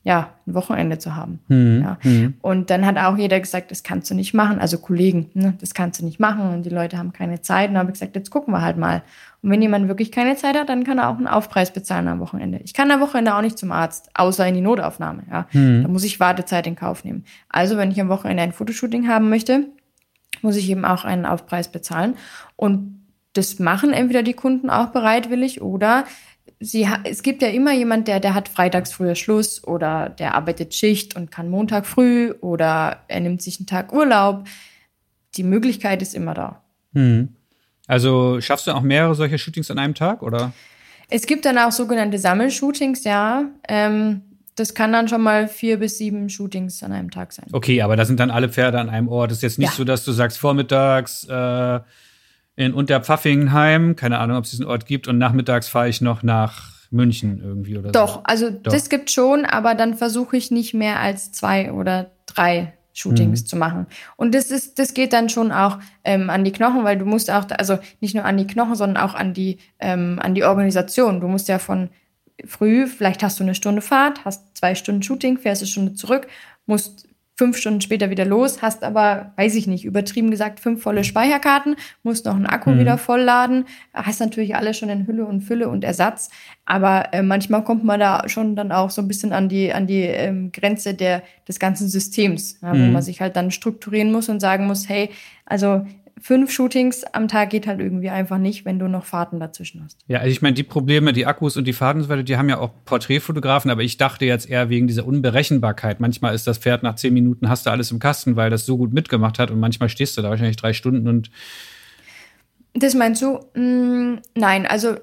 ja, 0.07 0.29
ein 0.47 0.53
Wochenende 0.53 0.99
zu 0.99 1.17
haben. 1.17 1.39
Mhm. 1.49 1.81
Ja. 1.83 1.97
Mhm. 2.01 2.35
Und 2.41 2.69
dann 2.69 2.85
hat 2.85 2.97
auch 2.97 3.17
jeder 3.17 3.41
gesagt, 3.41 3.71
das 3.71 3.83
kannst 3.83 4.09
du 4.09 4.15
nicht 4.15 4.33
machen. 4.33 4.57
Also 4.57 4.77
Kollegen, 4.77 5.29
ne, 5.33 5.55
das 5.59 5.73
kannst 5.73 5.99
du 5.99 6.05
nicht 6.05 6.17
machen. 6.17 6.49
Und 6.49 6.65
die 6.65 6.69
Leute 6.69 6.97
haben 6.97 7.11
keine 7.11 7.41
Zeit. 7.41 7.67
Und 7.67 7.73
dann 7.73 7.81
habe 7.81 7.91
ich 7.91 7.99
gesagt, 7.99 8.15
jetzt 8.15 8.29
gucken 8.29 8.53
wir 8.53 8.61
halt 8.61 8.77
mal. 8.77 9.03
Und 9.41 9.49
wenn 9.49 9.61
jemand 9.61 9.89
wirklich 9.89 10.13
keine 10.13 10.37
Zeit 10.37 10.55
hat, 10.55 10.69
dann 10.69 10.85
kann 10.85 10.97
er 10.97 11.09
auch 11.09 11.17
einen 11.17 11.27
Aufpreis 11.27 11.73
bezahlen 11.73 12.07
am 12.07 12.21
Wochenende. 12.21 12.61
Ich 12.63 12.73
kann 12.73 12.89
am 12.89 13.01
Wochenende 13.01 13.35
auch 13.35 13.41
nicht 13.41 13.57
zum 13.57 13.73
Arzt, 13.73 14.09
außer 14.13 14.47
in 14.47 14.55
die 14.55 14.61
Notaufnahme. 14.61 15.23
Ja. 15.29 15.45
Mhm. 15.51 15.83
Da 15.83 15.89
muss 15.89 16.05
ich 16.05 16.21
Wartezeit 16.21 16.67
in 16.67 16.77
Kauf 16.77 17.03
nehmen. 17.03 17.25
Also 17.49 17.75
wenn 17.75 17.91
ich 17.91 17.99
am 17.99 18.07
Wochenende 18.07 18.43
ein 18.43 18.53
Fotoshooting 18.53 19.09
haben 19.09 19.27
möchte, 19.27 19.65
muss 20.41 20.55
ich 20.55 20.69
eben 20.69 20.85
auch 20.85 21.03
einen 21.03 21.25
Aufpreis 21.25 21.69
bezahlen. 21.69 22.15
Und 22.55 23.01
das 23.33 23.59
machen 23.59 23.91
entweder 23.91 24.23
die 24.23 24.33
Kunden 24.33 24.69
auch 24.69 24.87
bereitwillig 24.87 25.61
oder 25.61 26.05
sie, 26.59 26.87
es 27.03 27.23
gibt 27.23 27.41
ja 27.41 27.49
immer 27.49 27.73
jemand, 27.73 28.07
der, 28.07 28.19
der 28.19 28.33
hat 28.33 28.49
freitags 28.49 28.91
früher 28.91 29.15
Schluss 29.15 29.63
oder 29.63 30.09
der 30.09 30.35
arbeitet 30.35 30.73
Schicht 30.73 31.15
und 31.15 31.31
kann 31.31 31.49
Montag 31.49 31.85
früh 31.85 32.33
oder 32.41 33.03
er 33.07 33.19
nimmt 33.19 33.41
sich 33.41 33.59
einen 33.59 33.67
Tag 33.67 33.93
Urlaub. 33.93 34.45
Die 35.35 35.43
Möglichkeit 35.43 36.01
ist 36.01 36.15
immer 36.15 36.33
da. 36.33 36.63
Hm. 36.93 37.29
Also 37.87 38.41
schaffst 38.41 38.67
du 38.67 38.71
auch 38.71 38.81
mehrere 38.81 39.15
solche 39.15 39.37
Shootings 39.37 39.71
an 39.71 39.79
einem 39.79 39.95
Tag 39.95 40.21
oder? 40.21 40.51
Es 41.09 41.25
gibt 41.25 41.45
dann 41.45 41.57
auch 41.57 41.71
sogenannte 41.71 42.17
Sammelshootings, 42.17 43.05
ja. 43.05 43.45
Ähm, 43.67 44.23
das 44.55 44.73
kann 44.73 44.91
dann 44.91 45.07
schon 45.07 45.21
mal 45.21 45.47
vier 45.47 45.77
bis 45.77 45.99
sieben 45.99 46.29
Shootings 46.29 46.81
an 46.83 46.91
einem 46.91 47.11
Tag 47.11 47.31
sein. 47.31 47.45
Okay, 47.51 47.81
aber 47.81 47.95
da 47.95 48.05
sind 48.05 48.19
dann 48.19 48.31
alle 48.31 48.49
Pferde 48.49 48.79
an 48.79 48.89
einem 48.89 49.07
Ort. 49.07 49.31
Das 49.31 49.37
ist 49.37 49.43
jetzt 49.43 49.59
nicht 49.59 49.69
ja. 49.69 49.75
so, 49.75 49.83
dass 49.83 50.03
du 50.03 50.11
sagst, 50.11 50.39
vormittags 50.39 51.25
äh, 51.25 51.79
in 52.57 52.73
Unterpfaffingheim, 52.73 53.95
keine 53.95 54.17
Ahnung, 54.17 54.35
ob 54.35 54.43
es 54.43 54.49
diesen 54.49 54.65
Ort 54.65 54.85
gibt, 54.85 55.07
und 55.07 55.17
nachmittags 55.17 55.69
fahre 55.69 55.87
ich 55.87 56.01
noch 56.01 56.23
nach 56.23 56.71
München 56.89 57.39
irgendwie 57.41 57.77
oder 57.77 57.91
Doch, 57.91 58.15
so. 58.15 58.21
also 58.23 58.49
Doch. 58.49 58.73
das 58.73 58.89
gibt 58.89 59.11
schon, 59.11 59.45
aber 59.45 59.75
dann 59.75 59.93
versuche 59.93 60.35
ich 60.35 60.51
nicht 60.51 60.73
mehr 60.73 60.99
als 60.99 61.31
zwei 61.31 61.71
oder 61.71 62.11
drei 62.25 62.73
Shootings 62.93 63.43
mhm. 63.43 63.45
zu 63.45 63.55
machen. 63.57 63.85
Und 64.15 64.33
das 64.33 64.49
ist, 64.49 64.79
das 64.79 64.95
geht 64.95 65.13
dann 65.13 65.29
schon 65.29 65.51
auch 65.51 65.77
ähm, 66.03 66.31
an 66.31 66.43
die 66.43 66.51
Knochen, 66.51 66.83
weil 66.83 66.97
du 66.97 67.05
musst 67.05 67.29
auch, 67.29 67.45
also 67.51 67.77
nicht 68.01 68.15
nur 68.15 68.25
an 68.25 68.37
die 68.37 68.47
Knochen, 68.47 68.75
sondern 68.75 69.03
auch 69.03 69.13
an 69.13 69.35
die, 69.35 69.59
ähm, 69.79 70.19
an 70.19 70.33
die 70.33 70.43
Organisation. 70.43 71.21
Du 71.21 71.27
musst 71.27 71.47
ja 71.47 71.59
von 71.59 71.89
früh, 72.43 72.87
vielleicht 72.87 73.21
hast 73.21 73.39
du 73.39 73.43
eine 73.43 73.53
Stunde 73.53 73.81
Fahrt, 73.81 74.25
hast 74.25 74.57
zwei 74.57 74.73
Stunden 74.73 75.03
Shooting, 75.03 75.37
fährst 75.37 75.61
eine 75.61 75.69
Stunde 75.69 75.93
zurück, 75.93 76.27
musst 76.65 77.06
fünf 77.37 77.57
Stunden 77.57 77.81
später 77.81 78.09
wieder 78.09 78.25
los, 78.25 78.63
hast 78.63 78.83
aber, 78.83 79.31
weiß 79.35 79.53
ich 79.55 79.67
nicht, 79.67 79.85
übertrieben 79.85 80.31
gesagt, 80.31 80.59
fünf 80.59 80.81
volle 80.81 81.03
Speicherkarten, 81.03 81.75
musst 82.01 82.25
noch 82.25 82.35
einen 82.35 82.47
Akku 82.47 82.71
mhm. 82.71 82.79
wieder 82.79 82.97
vollladen, 82.97 83.65
hast 83.93 84.19
natürlich 84.19 84.55
alles 84.55 84.77
schon 84.77 84.89
in 84.89 85.05
Hülle 85.05 85.25
und 85.25 85.41
Fülle 85.41 85.69
und 85.69 85.83
Ersatz, 85.83 86.29
aber 86.65 87.13
äh, 87.13 87.21
manchmal 87.21 87.63
kommt 87.63 87.83
man 87.83 87.99
da 87.99 88.27
schon 88.27 88.55
dann 88.55 88.71
auch 88.71 88.89
so 88.89 89.03
ein 89.03 89.07
bisschen 89.07 89.33
an 89.33 89.49
die, 89.49 89.71
an 89.71 89.85
die 89.85 90.01
ähm, 90.01 90.51
Grenze 90.51 90.95
der, 90.95 91.21
des 91.47 91.59
ganzen 91.59 91.87
Systems, 91.87 92.59
ja, 92.61 92.73
mhm. 92.73 92.87
wo 92.87 92.91
man 92.93 93.01
sich 93.03 93.21
halt 93.21 93.35
dann 93.35 93.51
strukturieren 93.51 94.11
muss 94.11 94.29
und 94.29 94.39
sagen 94.39 94.65
muss, 94.65 94.89
hey, 94.89 95.11
also 95.45 95.85
fünf 96.19 96.51
Shootings 96.51 97.03
am 97.03 97.27
Tag 97.27 97.49
geht 97.49 97.67
halt 97.67 97.79
irgendwie 97.79 98.09
einfach 98.09 98.37
nicht, 98.37 98.65
wenn 98.65 98.79
du 98.79 98.87
noch 98.87 99.05
Fahrten 99.05 99.39
dazwischen 99.39 99.83
hast. 99.83 99.99
Ja, 100.07 100.19
also 100.19 100.31
ich 100.31 100.41
meine, 100.41 100.53
die 100.53 100.63
Probleme, 100.63 101.13
die 101.13 101.25
Akkus 101.25 101.57
und 101.57 101.65
die 101.65 101.73
Fahrten 101.73 101.99
und 101.99 102.03
so 102.05 102.09
weiter, 102.09 102.23
die 102.23 102.37
haben 102.37 102.49
ja 102.49 102.59
auch 102.59 102.71
Porträtfotografen, 102.85 103.69
aber 103.71 103.83
ich 103.83 103.97
dachte 103.97 104.25
jetzt 104.25 104.49
eher 104.49 104.69
wegen 104.69 104.87
dieser 104.87 105.05
Unberechenbarkeit. 105.05 105.99
Manchmal 105.99 106.33
ist 106.33 106.47
das 106.47 106.57
Pferd 106.57 106.83
nach 106.83 106.95
zehn 106.95 107.13
Minuten, 107.13 107.49
hast 107.49 107.65
du 107.65 107.69
alles 107.69 107.91
im 107.91 107.99
Kasten, 107.99 108.35
weil 108.35 108.49
das 108.49 108.65
so 108.65 108.77
gut 108.77 108.93
mitgemacht 108.93 109.39
hat 109.39 109.51
und 109.51 109.59
manchmal 109.59 109.89
stehst 109.89 110.17
du 110.17 110.21
da 110.21 110.29
wahrscheinlich 110.29 110.57
drei 110.57 110.73
Stunden 110.73 111.07
und. 111.07 111.29
Das 112.73 112.93
meinst 112.93 113.21
du? 113.21 113.39
Mm, 113.59 114.19
nein, 114.35 114.65
also 114.65 114.97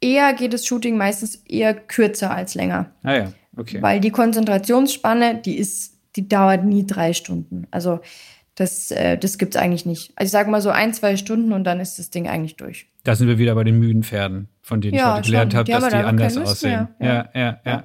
eher 0.00 0.32
geht 0.34 0.52
das 0.52 0.66
Shooting 0.66 0.96
meistens 0.96 1.36
eher 1.46 1.74
kürzer 1.74 2.32
als 2.32 2.54
länger. 2.54 2.92
Ah 3.02 3.14
ja, 3.14 3.32
okay. 3.56 3.82
Weil 3.82 4.00
die 4.00 4.10
Konzentrationsspanne, 4.10 5.40
die 5.44 5.56
ist, 5.56 5.94
die 6.16 6.28
dauert 6.28 6.64
nie 6.64 6.86
drei 6.86 7.12
Stunden. 7.12 7.66
Also 7.70 8.00
das, 8.54 8.90
äh, 8.90 9.16
das 9.16 9.38
gibt 9.38 9.54
es 9.54 9.60
eigentlich 9.60 9.86
nicht. 9.86 10.12
Also 10.16 10.28
ich 10.28 10.32
sage 10.32 10.50
mal 10.50 10.60
so 10.60 10.70
ein, 10.70 10.92
zwei 10.92 11.16
Stunden 11.16 11.52
und 11.52 11.64
dann 11.64 11.80
ist 11.80 11.98
das 11.98 12.10
Ding 12.10 12.28
eigentlich 12.28 12.56
durch. 12.56 12.86
Da 13.04 13.14
sind 13.14 13.28
wir 13.28 13.38
wieder 13.38 13.54
bei 13.54 13.64
den 13.64 13.78
müden 13.78 14.02
Pferden, 14.02 14.48
von 14.62 14.80
denen 14.80 14.94
ja, 14.94 15.12
ich 15.12 15.18
heute 15.18 15.26
gelernt 15.26 15.54
habe, 15.54 15.70
dass 15.70 15.88
die 15.88 15.94
anders 15.94 16.36
aussehen. 16.36 16.88
Ja, 17.00 17.28
ja, 17.34 17.60
ja. 17.64 17.84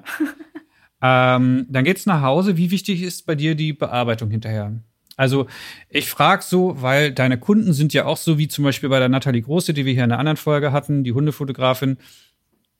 ähm, 1.35 1.65
dann 1.69 1.83
geht's 1.83 2.05
nach 2.05 2.21
Hause. 2.21 2.57
Wie 2.57 2.71
wichtig 2.71 3.01
ist 3.01 3.25
bei 3.25 3.35
dir 3.35 3.55
die 3.55 3.73
Bearbeitung 3.73 4.29
hinterher? 4.29 4.73
Also 5.17 5.47
ich 5.89 6.09
frage 6.09 6.43
so, 6.43 6.81
weil 6.81 7.11
deine 7.11 7.37
Kunden 7.37 7.71
sind 7.71 7.93
ja 7.93 8.05
auch 8.05 8.17
so 8.17 8.37
wie 8.37 8.47
zum 8.47 8.65
Beispiel 8.65 8.89
bei 8.89 8.99
der 8.99 9.09
Nathalie 9.09 9.41
Große, 9.41 9.73
die 9.73 9.85
wir 9.85 9.93
hier 9.93 10.03
in 10.03 10.11
einer 10.11 10.19
anderen 10.19 10.37
Folge 10.37 10.71
hatten, 10.71 11.03
die 11.03 11.13
Hundefotografin, 11.13 11.97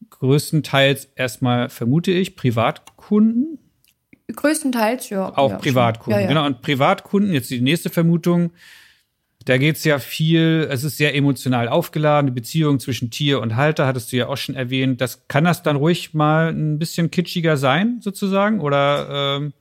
größtenteils 0.09 1.05
erstmal 1.15 1.69
vermute 1.69 2.11
ich 2.11 2.35
Privatkunden, 2.35 3.59
Größtenteils, 4.33 5.09
ja. 5.09 5.37
Auch 5.37 5.51
ja, 5.51 5.57
Privatkunden, 5.57 6.19
ja, 6.19 6.21
ja. 6.21 6.27
genau. 6.27 6.45
Und 6.45 6.61
Privatkunden, 6.61 7.33
jetzt 7.33 7.49
die 7.49 7.61
nächste 7.61 7.89
Vermutung, 7.89 8.51
da 9.45 9.57
geht 9.59 9.75
es 9.75 9.83
ja 9.83 9.99
viel, 9.99 10.67
es 10.71 10.83
ist 10.83 10.97
sehr 10.97 11.13
emotional 11.15 11.69
aufgeladen, 11.69 12.27
die 12.27 12.33
Beziehung 12.33 12.79
zwischen 12.79 13.11
Tier 13.11 13.39
und 13.41 13.55
Halter, 13.55 13.85
hattest 13.85 14.11
du 14.11 14.17
ja 14.17 14.27
auch 14.27 14.37
schon 14.37 14.55
erwähnt. 14.55 15.01
Das 15.01 15.27
kann 15.27 15.43
das 15.43 15.61
dann 15.61 15.75
ruhig 15.75 16.15
mal 16.15 16.49
ein 16.49 16.79
bisschen 16.79 17.11
kitschiger 17.11 17.55
sein, 17.55 17.99
sozusagen? 18.01 18.59
Oder 18.59 19.37
ähm, 19.37 19.53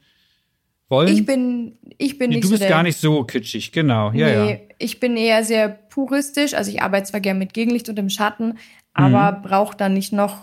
wollen? 0.88 1.08
Ich 1.08 1.26
bin, 1.26 1.76
ich 1.98 2.16
bin 2.16 2.30
nee, 2.30 2.36
nicht 2.36 2.46
Du 2.46 2.50
bist 2.50 2.62
so 2.62 2.68
gar 2.68 2.82
nicht 2.82 2.96
so 2.96 3.24
kitschig, 3.24 3.72
genau. 3.72 4.10
Ja, 4.12 4.44
nee, 4.44 4.52
ja. 4.52 4.58
ich 4.78 5.00
bin 5.00 5.18
eher 5.18 5.44
sehr 5.44 5.68
puristisch. 5.68 6.54
Also 6.54 6.70
ich 6.70 6.80
arbeite 6.80 7.10
zwar 7.10 7.20
gerne 7.20 7.38
mit 7.38 7.52
Gegenlicht 7.52 7.90
und 7.90 7.98
im 7.98 8.08
Schatten, 8.08 8.56
aber 8.94 9.32
mhm. 9.32 9.42
brauche 9.42 9.76
dann 9.76 9.92
nicht 9.92 10.14
noch 10.14 10.38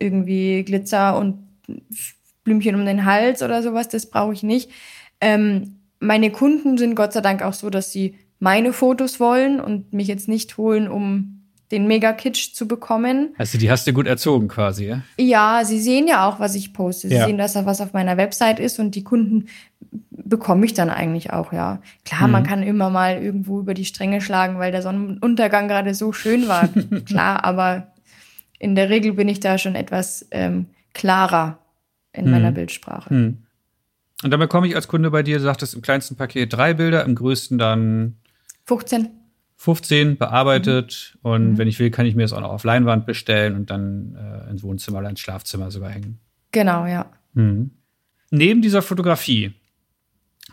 irgendwie 0.00 0.64
Glitzer 0.64 1.16
und 1.16 1.46
Blümchen 2.44 2.74
um 2.74 2.86
den 2.86 3.04
Hals 3.04 3.42
oder 3.42 3.62
sowas, 3.62 3.88
das 3.88 4.06
brauche 4.06 4.32
ich 4.32 4.42
nicht. 4.42 4.70
Ähm, 5.20 5.76
meine 5.98 6.30
Kunden 6.30 6.78
sind 6.78 6.94
Gott 6.94 7.12
sei 7.12 7.20
Dank 7.20 7.42
auch 7.42 7.54
so, 7.54 7.70
dass 7.70 7.90
sie 7.90 8.16
meine 8.38 8.72
Fotos 8.72 9.20
wollen 9.20 9.60
und 9.60 9.92
mich 9.92 10.06
jetzt 10.06 10.28
nicht 10.28 10.58
holen, 10.58 10.88
um 10.88 11.40
den 11.72 11.86
Mega-Kitsch 11.86 12.52
zu 12.52 12.68
bekommen. 12.68 13.34
Also 13.38 13.58
die 13.58 13.70
hast 13.70 13.86
du 13.86 13.92
gut 13.92 14.06
erzogen 14.06 14.48
quasi, 14.48 14.86
ja? 14.86 15.02
Ja, 15.18 15.62
sie 15.64 15.80
sehen 15.80 16.06
ja 16.06 16.28
auch, 16.28 16.38
was 16.38 16.54
ich 16.54 16.74
poste. 16.74 17.08
Sie 17.08 17.14
ja. 17.14 17.26
sehen, 17.26 17.38
dass 17.38 17.54
da 17.54 17.64
was 17.64 17.80
auf 17.80 17.94
meiner 17.94 18.16
Website 18.16 18.60
ist 18.60 18.78
und 18.78 18.94
die 18.94 19.02
Kunden 19.02 19.46
bekomme 20.10 20.66
ich 20.66 20.74
dann 20.74 20.90
eigentlich 20.90 21.32
auch, 21.32 21.52
ja. 21.52 21.80
Klar, 22.04 22.26
mhm. 22.26 22.32
man 22.32 22.44
kann 22.44 22.62
immer 22.62 22.90
mal 22.90 23.22
irgendwo 23.22 23.60
über 23.60 23.74
die 23.74 23.84
Stränge 23.84 24.20
schlagen, 24.20 24.58
weil 24.58 24.72
der 24.72 24.82
Sonnenuntergang 24.82 25.68
gerade 25.68 25.94
so 25.94 26.12
schön 26.12 26.48
war. 26.48 26.68
Klar, 27.06 27.44
aber 27.44 27.88
in 28.58 28.74
der 28.74 28.90
Regel 28.90 29.14
bin 29.14 29.28
ich 29.28 29.40
da 29.40 29.58
schon 29.58 29.74
etwas 29.74 30.26
ähm, 30.30 30.66
klarer 30.92 31.58
in 32.14 32.24
hm. 32.24 32.30
meiner 32.30 32.52
Bildsprache. 32.52 33.10
Hm. 33.10 33.38
Und 34.22 34.30
dann 34.30 34.40
bekomme 34.40 34.66
ich 34.66 34.76
als 34.76 34.88
Kunde 34.88 35.10
bei 35.10 35.22
dir, 35.22 35.38
du 35.38 35.44
sagtest 35.44 35.74
im 35.74 35.82
kleinsten 35.82 36.16
Paket 36.16 36.52
drei 36.52 36.72
Bilder, 36.72 37.04
im 37.04 37.14
größten 37.14 37.58
dann 37.58 38.16
15. 38.64 39.10
15 39.56 40.16
bearbeitet 40.16 41.16
mhm. 41.22 41.30
und 41.30 41.50
mhm. 41.52 41.58
wenn 41.58 41.68
ich 41.68 41.78
will, 41.78 41.90
kann 41.90 42.06
ich 42.06 42.14
mir 42.14 42.22
das 42.22 42.32
auch 42.32 42.40
noch 42.40 42.50
auf 42.50 42.64
Leinwand 42.64 43.06
bestellen 43.06 43.54
und 43.54 43.70
dann 43.70 44.16
äh, 44.16 44.50
ins 44.50 44.62
Wohnzimmer 44.62 44.98
oder 44.98 45.10
ins 45.10 45.20
Schlafzimmer 45.20 45.70
sogar 45.70 45.90
hängen. 45.90 46.18
Genau, 46.52 46.86
ja. 46.86 47.06
Mhm. 47.34 47.70
Neben 48.30 48.62
dieser 48.62 48.82
Fotografie 48.82 49.52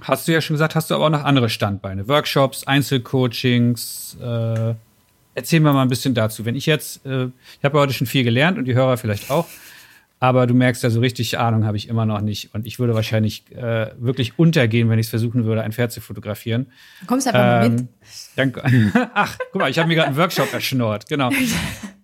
hast 0.02 0.28
du 0.28 0.32
ja 0.32 0.42
schon 0.42 0.54
gesagt, 0.54 0.76
hast 0.76 0.90
du 0.90 0.96
aber 0.96 1.06
auch 1.06 1.10
noch 1.10 1.24
andere 1.24 1.50
Standbeine, 1.50 2.08
Workshops, 2.08 2.66
Einzelcoachings. 2.66 4.18
Äh, 4.22 4.76
erzähl 5.34 5.60
mir 5.60 5.74
mal 5.74 5.82
ein 5.82 5.90
bisschen 5.90 6.14
dazu. 6.14 6.46
Wenn 6.46 6.56
ich 6.56 6.66
jetzt, 6.66 7.06
äh, 7.06 7.26
ich 7.26 7.64
habe 7.64 7.80
heute 7.80 7.94
schon 7.94 8.08
viel 8.08 8.24
gelernt 8.24 8.58
und 8.58 8.66
die 8.66 8.76
Hörer 8.76 8.98
vielleicht 8.98 9.30
auch. 9.30 9.48
Aber 10.24 10.46
du 10.46 10.54
merkst 10.54 10.84
ja, 10.84 10.92
so 10.92 11.00
richtig 11.00 11.40
Ahnung 11.40 11.66
habe 11.66 11.78
ich 11.78 11.90
immer 11.90 12.06
noch 12.06 12.22
nicht. 12.22 12.54
Und 12.54 12.68
ich 12.68 12.78
würde 12.78 12.94
wahrscheinlich 12.94 13.52
äh, 13.56 13.90
wirklich 13.98 14.38
untergehen, 14.38 14.88
wenn 14.88 15.00
ich 15.00 15.08
es 15.08 15.10
versuchen 15.10 15.46
würde, 15.46 15.64
ein 15.64 15.72
Pferd 15.72 15.92
zu 15.92 16.00
fotografieren. 16.00 16.68
Du 17.00 17.08
kommst 17.08 17.28
einfach 17.28 17.40
ähm, 17.40 17.48
mal 17.48 17.70
mit. 17.70 17.88
Danke. 18.36 18.62
Ach, 19.16 19.36
guck 19.52 19.62
mal, 19.62 19.72
ich 19.72 19.80
habe 19.80 19.88
mir 19.88 19.96
gerade 19.96 20.10
einen 20.10 20.18
Workshop 20.18 20.54
erschnort. 20.54 21.10
Genau. 21.10 21.32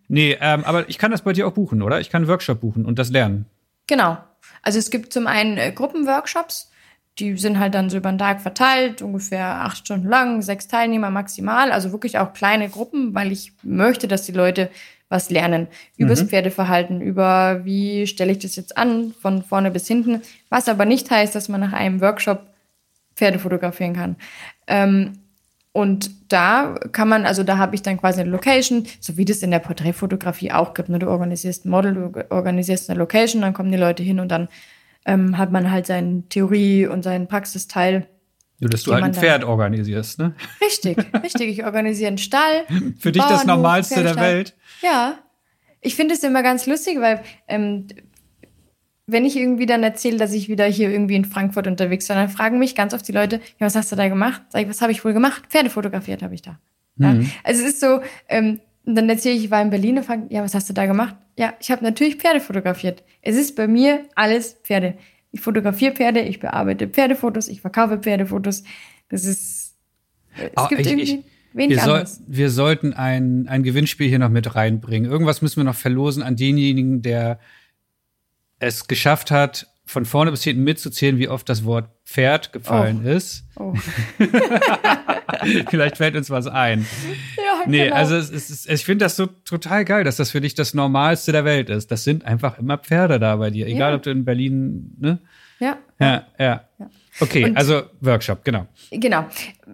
Nee, 0.08 0.36
ähm, 0.42 0.64
aber 0.64 0.90
ich 0.90 0.98
kann 0.98 1.12
das 1.12 1.22
bei 1.22 1.34
dir 1.34 1.48
auch 1.48 1.52
buchen, 1.52 1.84
oder? 1.84 2.00
Ich 2.00 2.10
kann 2.10 2.24
einen 2.24 2.30
Workshop 2.30 2.60
buchen 2.60 2.86
und 2.86 2.98
das 2.98 3.12
lernen. 3.12 3.46
Genau. 3.86 4.18
Also 4.64 4.80
es 4.80 4.90
gibt 4.90 5.14
zum 5.14 5.28
einen 5.28 5.60
äh, 5.60 5.72
Gruppenworkshops, 5.72 6.72
die 7.20 7.38
sind 7.38 7.60
halt 7.60 7.76
dann 7.76 7.92
so 7.92 7.98
über 7.98 8.12
den 8.12 8.18
Tag 8.18 8.42
verteilt, 8.42 9.04
ungefähr 9.04 9.62
acht 9.62 9.78
Stunden 9.78 10.08
lang, 10.08 10.42
sechs 10.42 10.68
Teilnehmer 10.68 11.12
maximal, 11.12 11.72
also 11.72 11.92
wirklich 11.92 12.18
auch 12.18 12.34
kleine 12.34 12.70
Gruppen, 12.70 13.14
weil 13.14 13.32
ich 13.32 13.54
möchte, 13.62 14.08
dass 14.08 14.24
die 14.24 14.32
Leute 14.32 14.72
was 15.10 15.30
lernen 15.30 15.68
über 15.96 16.10
das 16.10 16.24
mhm. 16.24 16.30
Pferdeverhalten, 16.30 17.02
über 17.02 17.62
wie 17.64 18.08
stelle 18.08 18.32
ich 18.32 18.40
das 18.40 18.56
jetzt 18.56 18.78
an, 18.78 19.14
von 19.22 19.42
vorne 19.42 19.72
bis 19.72 19.88
hinten. 19.88 20.22
Was 20.50 20.68
aber 20.68 20.86
nicht 20.86 21.10
heißt, 21.10 21.34
dass 21.34 21.50
man 21.50 21.62
nach 21.62 21.74
einem 21.74 22.02
Workshop 22.02 22.42
Pferde 23.16 23.40
fotografieren 23.40 23.94
kann. 23.94 24.16
Ähm, 24.68 25.14
und 25.72 26.10
da 26.34 26.76
kann 26.92 27.08
man, 27.08 27.26
also 27.26 27.44
da 27.44 27.58
habe 27.58 27.76
ich 27.76 27.84
dann 27.84 28.00
quasi 28.00 28.22
eine 28.22 28.32
Location, 28.32 28.88
so 29.00 29.16
wie 29.16 29.26
das 29.26 29.44
in 29.44 29.52
der 29.52 29.60
Porträtfotografie 29.60 30.52
auch 30.52 30.74
gibt. 30.74 30.90
Ne? 30.90 31.00
Du 31.00 31.08
organisierst 31.08 31.66
ein 31.66 31.70
Model, 31.70 31.94
du 31.94 32.32
organisierst 32.32 32.90
eine 32.90 32.98
Location, 32.98 33.44
dann 33.44 33.54
kommen 33.54 33.72
die 33.72 33.78
Leute 33.78 34.02
hin 34.02 34.20
und 34.20 34.30
dann 34.30 34.48
ähm, 35.06 35.38
hat 35.38 35.52
man 35.52 35.70
halt 35.72 35.86
seine 35.86 36.24
Theorie 36.30 36.88
und 36.88 37.04
seinen 37.04 37.28
Praxisteil. 37.28 38.08
Nur, 38.60 38.70
dass 38.70 38.84
du 38.84 38.94
halt 38.94 39.04
ein 39.04 39.14
Pferd 39.14 39.44
organisierst, 39.44 40.18
ne? 40.18 40.34
Richtig, 40.62 40.98
richtig. 41.22 41.50
Ich 41.50 41.66
organisiere 41.66 42.08
einen 42.08 42.18
Stall. 42.18 42.66
Für 43.00 43.12
dich 43.12 43.24
das 43.24 43.46
Normalste 43.46 44.04
der 44.04 44.16
Welt. 44.16 44.56
Ja. 44.82 45.20
Ich 45.82 45.96
finde 45.96 46.16
es 46.16 46.24
immer 46.24 46.42
ganz 46.42 46.66
lustig, 46.66 47.00
weil 47.00 47.22
ähm, 47.48 47.88
wenn 49.06 49.26
ich 49.26 49.38
irgendwie 49.38 49.66
dann 49.68 49.84
erzähle, 49.84 50.18
dass 50.18 50.34
ich 50.34 50.50
wieder 50.50 50.66
hier 50.66 50.90
irgendwie 50.90 51.16
in 51.16 51.26
Frankfurt 51.26 51.68
unterwegs 51.68 52.10
war, 52.10 52.16
dann 52.16 52.30
fragen 52.30 52.60
mich 52.60 52.76
ganz 52.76 52.94
oft 52.94 53.08
die 53.08 53.14
Leute, 53.14 53.38
ja, 53.60 53.66
was 53.66 53.76
hast 53.76 53.92
du 53.92 53.96
da 53.96 54.08
gemacht? 54.10 54.42
Sag 54.50 54.64
ich, 54.64 54.70
was 54.70 54.82
habe 54.82 54.92
ich 54.92 55.06
wohl 55.06 55.14
gemacht? 55.14 55.44
Pferde 55.50 55.70
fotografiert 55.70 56.24
habe 56.24 56.34
ich 56.34 56.42
da. 56.42 56.60
Ja? 56.98 57.14
Mhm. 57.14 57.32
Also 57.44 57.64
es 57.64 57.70
ist 57.70 57.80
so, 57.80 58.02
ähm, 58.28 58.60
dann 58.84 59.10
erzähle 59.10 59.36
ich, 59.36 59.46
ich 59.46 59.52
war 59.52 59.62
in 59.62 59.70
Berlin 59.70 59.98
und 59.98 60.04
frage, 60.04 60.24
ja, 60.30 60.44
was 60.44 60.56
hast 60.56 60.70
du 60.70 60.74
da 60.74 60.86
gemacht? 60.86 61.16
Ja, 61.38 61.54
ich 61.60 61.72
habe 61.72 61.84
natürlich 61.84 62.16
Pferde 62.16 62.42
fotografiert. 62.42 63.04
Es 63.22 63.36
ist 63.36 63.56
bei 63.56 63.68
mir 63.68 64.04
alles 64.16 64.58
Pferde. 64.64 64.96
Ich 65.32 65.42
fotografiere 65.42 65.94
Pferde, 65.94 66.22
ich 66.22 66.40
bearbeite 66.40 66.88
Pferdefotos, 66.88 67.48
ich 67.48 67.62
verkaufe 67.62 68.00
Pferdefotos. 68.00 68.64
Das 69.10 69.26
ist, 69.26 69.76
es 70.36 70.52
oh, 70.56 70.68
gibt 70.68 70.82
ich, 70.82 70.88
irgendwie 70.88 71.20
ich, 71.20 71.26
wenig 71.54 71.78
wir, 71.78 71.84
soll, 71.84 72.06
wir 72.28 72.50
sollten 72.50 72.94
ein, 72.94 73.48
ein 73.48 73.64
Gewinnspiel 73.64 74.08
hier 74.08 74.20
noch 74.20 74.30
mit 74.30 74.56
reinbringen. 74.56 75.10
Irgendwas 75.10 75.42
müssen 75.42 75.58
wir 75.58 75.64
noch 75.64 75.76
verlosen 75.76 76.24
an 76.24 76.36
denjenigen, 76.36 77.02
der 77.02 77.40
es 78.60 78.88
geschafft 78.88 79.32
hat, 79.32 79.68
von 79.86 80.06
vorne 80.06 80.32
bis 80.32 80.44
hinten 80.44 80.64
mitzuzählen, 80.64 81.18
wie 81.18 81.30
oft 81.30 81.48
das 81.48 81.64
Wort 81.64 81.90
Pferd 82.04 82.52
gefallen 82.52 83.04
oh. 83.06 83.10
ist. 83.10 83.46
Oh. 83.56 83.74
Vielleicht 85.70 85.98
fällt 85.98 86.16
uns 86.16 86.30
was 86.30 86.48
ein. 86.48 86.86
Ja, 87.38 87.47
nee, 87.68 87.86
genau. 87.86 87.96
also 87.96 88.16
es 88.16 88.30
ist, 88.30 88.70
ich 88.70 88.86
finde 88.86 89.06
das 89.06 89.16
so 89.16 89.26
total 89.26 89.86
geil, 89.86 90.04
dass 90.04 90.18
das 90.18 90.32
für 90.32 90.42
dich 90.42 90.56
das 90.56 90.74
Normalste 90.74 91.32
der 91.32 91.46
Welt 91.46 91.70
ist. 91.70 91.92
Das 91.92 92.04
sind 92.04 92.26
einfach 92.26 92.58
immer 92.58 92.78
Pferde 92.78 93.20
da 93.20 93.36
bei 93.36 93.50
dir, 93.50 93.68
egal 93.68 93.92
ja. 93.92 93.96
ob 93.96 94.04
du 94.04 94.12
in 94.12 94.26
Berlin, 94.26 94.96
ne? 95.00 95.20
Ja. 95.60 95.78
Ja, 96.00 96.28
ja. 96.38 96.62
ja. 96.80 96.90
Okay, 97.20 97.46
Und, 97.46 97.58
also 97.58 97.84
Workshop, 98.02 98.44
genau. 98.44 98.68
Genau. 98.92 99.26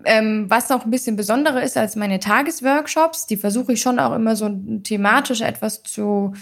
Ähm, 0.06 0.46
was 0.50 0.70
noch 0.70 0.86
ein 0.86 0.92
bisschen 0.92 1.16
besonderer 1.16 1.62
ist 1.62 1.78
als 1.78 1.96
meine 1.96 2.20
Tagesworkshops, 2.20 3.28
die 3.28 3.38
versuche 3.38 3.74
ich 3.74 3.82
schon 3.82 4.00
auch 4.00 4.16
immer 4.16 4.36
so 4.36 4.50
thematisch 4.84 5.42
etwas 5.42 5.84
zu, 5.84 6.34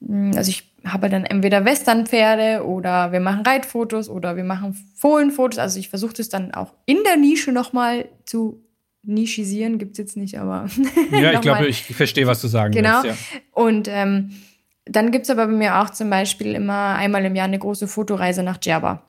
hm, 0.00 0.32
also 0.34 0.48
ich 0.48 0.72
habe 0.86 1.10
dann 1.10 1.24
entweder 1.24 1.64
Westernpferde 1.64 2.64
oder 2.64 3.12
wir 3.12 3.20
machen 3.20 3.44
Reitfotos 3.44 4.08
oder 4.08 4.36
wir 4.36 4.44
machen 4.44 4.74
Fohlenfotos. 4.94 5.58
Also 5.58 5.78
ich 5.78 5.88
versuche 5.88 6.14
das 6.14 6.28
dann 6.28 6.54
auch 6.54 6.72
in 6.86 6.98
der 7.04 7.16
Nische 7.16 7.52
nochmal 7.52 8.08
zu 8.24 8.62
nischisieren, 9.06 9.78
gibt 9.78 9.92
es 9.92 9.98
jetzt 9.98 10.16
nicht, 10.16 10.38
aber. 10.38 10.68
ja, 11.10 11.32
ich 11.32 11.40
glaube, 11.40 11.66
ich 11.66 11.84
verstehe, 11.84 12.26
was 12.26 12.40
du 12.40 12.48
sagen 12.48 12.72
genau. 12.72 13.02
willst. 13.02 13.30
Genau. 13.30 13.42
Ja. 13.44 13.64
Und 13.64 13.88
ähm, 13.90 14.30
dann 14.84 15.10
gibt 15.10 15.24
es 15.24 15.30
aber 15.30 15.46
bei 15.46 15.52
mir 15.52 15.80
auch 15.80 15.90
zum 15.90 16.10
Beispiel 16.10 16.54
immer 16.54 16.94
einmal 16.96 17.24
im 17.24 17.34
Jahr 17.34 17.46
eine 17.46 17.58
große 17.58 17.88
Fotoreise 17.88 18.42
nach 18.42 18.56
Djerba. 18.56 19.02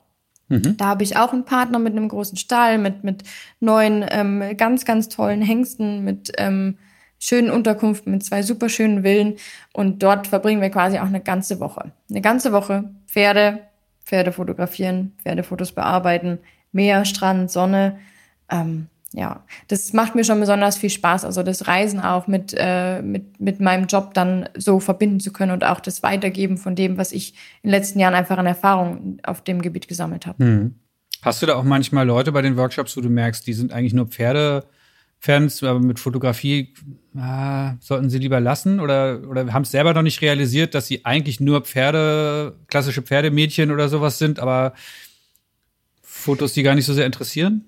Mhm. 0.49 0.78
Da 0.78 0.86
habe 0.86 1.03
ich 1.03 1.18
auch 1.18 1.34
einen 1.34 1.45
Partner 1.45 1.80
mit 1.80 1.94
einem 1.94 2.07
großen 2.07 2.38
Stall, 2.38 2.78
mit, 2.78 3.03
mit 3.03 3.24
neuen, 3.60 4.06
ähm, 4.10 4.56
ganz, 4.57 4.86
ganz 4.86 5.10
tollen 5.10 5.41
Hengsten, 5.41 6.03
mit 6.03 6.32
ähm, 6.38 6.78
schönen 7.19 7.49
Unterkunft 7.49 8.07
mit 8.07 8.24
zwei 8.24 8.44
super 8.44 8.69
schönen 8.69 9.03
Villen 9.03 9.36
und 9.74 10.03
dort 10.03 10.28
verbringen 10.28 10.61
wir 10.61 10.69
quasi 10.69 10.99
auch 10.99 11.07
eine 11.07 11.22
ganze 11.22 11.60
Woche. 11.60 11.91
Eine 12.10 12.22
ganze 12.22 12.52
Woche 12.52 12.91
Pferde, 13.07 13.60
Pferde 14.06 14.32
fotografieren, 14.32 15.14
Pferdefotos 15.24 15.72
bearbeiten, 15.72 16.40
Meer, 16.72 17.06
Strand, 17.06 17.52
Sonne. 17.52 17.98
Ähm, 18.49 18.88
ja, 19.18 19.44
das 19.68 19.94
macht 19.94 20.14
mir 20.14 20.23
schon 20.23 20.39
besonders 20.39 20.77
viel 20.77 20.91
Spaß. 20.91 21.26
Also 21.26 21.41
das 21.41 21.65
Reisen 21.65 21.99
auch 21.99 22.27
mit, 22.27 22.53
äh, 22.56 23.02
mit, 23.02 23.41
mit 23.41 23.60
meinem 23.60 23.88
Job 23.88 24.14
dann 24.14 24.48
so 24.56 24.80
verbinden 24.80 25.19
zu 25.19 25.34
können 25.34 25.53
und 25.53 25.64
auch 25.64 25.80
das 25.80 26.03
Weitergeben 26.03 26.57
von 26.57 26.76
dem, 26.76 26.99
was 26.99 27.11
ich 27.11 27.34
in 27.64 27.69
den 27.69 27.72
letzten 27.72 27.99
Jahren 27.99 28.14
einfach 28.14 28.38
an 28.38 28.45
Erfahrung 28.45 29.18
auf 29.23 29.44
dem 29.44 29.64
Gebiet 29.64 29.88
gesammelt 29.88 30.27
habe. 30.27 30.45
Hm. 30.45 30.76
Hast 31.23 31.41
du 31.41 31.48
da 31.48 31.56
auch 31.56 31.64
manchmal 31.64 32.06
Leute 32.06 32.31
bei 32.31 32.44
den 32.44 32.57
Workshops, 32.57 32.95
wo 32.95 33.02
du 33.02 33.10
merkst, 33.10 33.48
die 33.48 33.53
sind 33.53 33.73
eigentlich 33.73 33.94
nur 33.94 34.06
Pferde 34.06 34.65
Fans, 35.18 35.64
aber 35.64 35.80
mit 35.80 35.99
Fotografie 35.99 36.76
ah, 37.18 37.73
sollten 37.80 38.11
sie 38.11 38.19
lieber 38.19 38.39
lassen 38.39 38.80
oder, 38.80 39.27
oder 39.27 39.52
haben 39.52 39.64
es 39.64 39.72
selber 39.72 39.95
noch 39.95 40.03
nicht 40.03 40.22
realisiert, 40.22 40.76
dass 40.76 40.85
sie 40.85 41.06
eigentlich 41.06 41.39
nur 41.39 41.61
Pferde, 41.61 42.56
klassische 42.68 43.02
Pferdemädchen 43.02 43.72
oder 43.72 43.89
sowas 43.89 44.19
sind, 44.19 44.38
aber 44.38 44.73
Fotos, 46.03 46.53
die 46.53 46.61
gar 46.61 46.76
nicht 46.76 46.85
so 46.85 46.94
sehr 46.94 47.07
interessieren? 47.07 47.65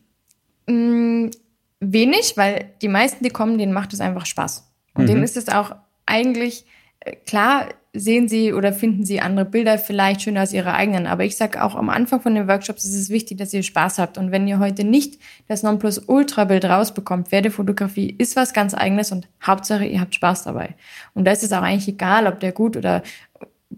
Mm, 0.70 1.32
wenig, 1.80 2.34
weil 2.36 2.72
die 2.82 2.88
meisten, 2.88 3.24
die 3.24 3.30
kommen, 3.30 3.58
denen 3.58 3.74
macht 3.74 3.94
es 3.94 4.02
einfach 4.02 4.26
Spaß. 4.26 4.70
Und 4.94 5.04
mhm. 5.04 5.08
denen 5.08 5.24
ist 5.24 5.38
es 5.38 5.50
auch 5.50 5.76
eigentlich 6.06 6.66
äh, 7.00 7.16
klar, 7.26 7.70
sehen 7.92 8.28
sie 8.28 8.54
oder 8.54 8.72
finden 8.72 9.04
sie 9.04 9.20
andere 9.20 9.46
Bilder 9.46 9.80
vielleicht 9.80 10.22
schöner 10.22 10.42
als 10.42 10.54
ihre 10.54 10.74
eigenen. 10.74 11.08
Aber 11.08 11.24
ich 11.24 11.38
sage 11.38 11.64
auch 11.64 11.76
am 11.76 11.90
Anfang 11.90 12.22
von 12.22 12.36
den 12.36 12.48
Workshops 12.48 12.86
ist 12.86 12.94
es 12.94 13.10
wichtig, 13.10 13.40
dass 13.40 13.54
ihr 13.54 13.64
Spaß 13.64 13.98
habt. 13.98 14.20
Und 14.20 14.32
wenn 14.32 14.48
ihr 14.48 14.60
heute 14.60 14.84
nicht 14.84 15.20
das 15.48 15.64
Nonplusultra-Bild 15.64 16.66
rausbekommt, 16.66 17.30
Pferdefotografie 17.30 18.14
ist 18.16 18.36
was 18.36 18.54
ganz 18.54 18.76
eigenes 18.76 19.12
und 19.12 19.28
Hauptsache 19.42 19.86
ihr 19.86 20.02
habt 20.02 20.14
Spaß 20.14 20.44
dabei. 20.44 20.76
Und 21.16 21.26
da 21.26 21.32
ist 21.32 21.44
es 21.44 21.52
auch 21.52 21.64
eigentlich 21.64 21.88
egal, 21.88 22.28
ob 22.28 22.40
der 22.40 22.52
gut 22.52 22.78
oder 22.78 23.02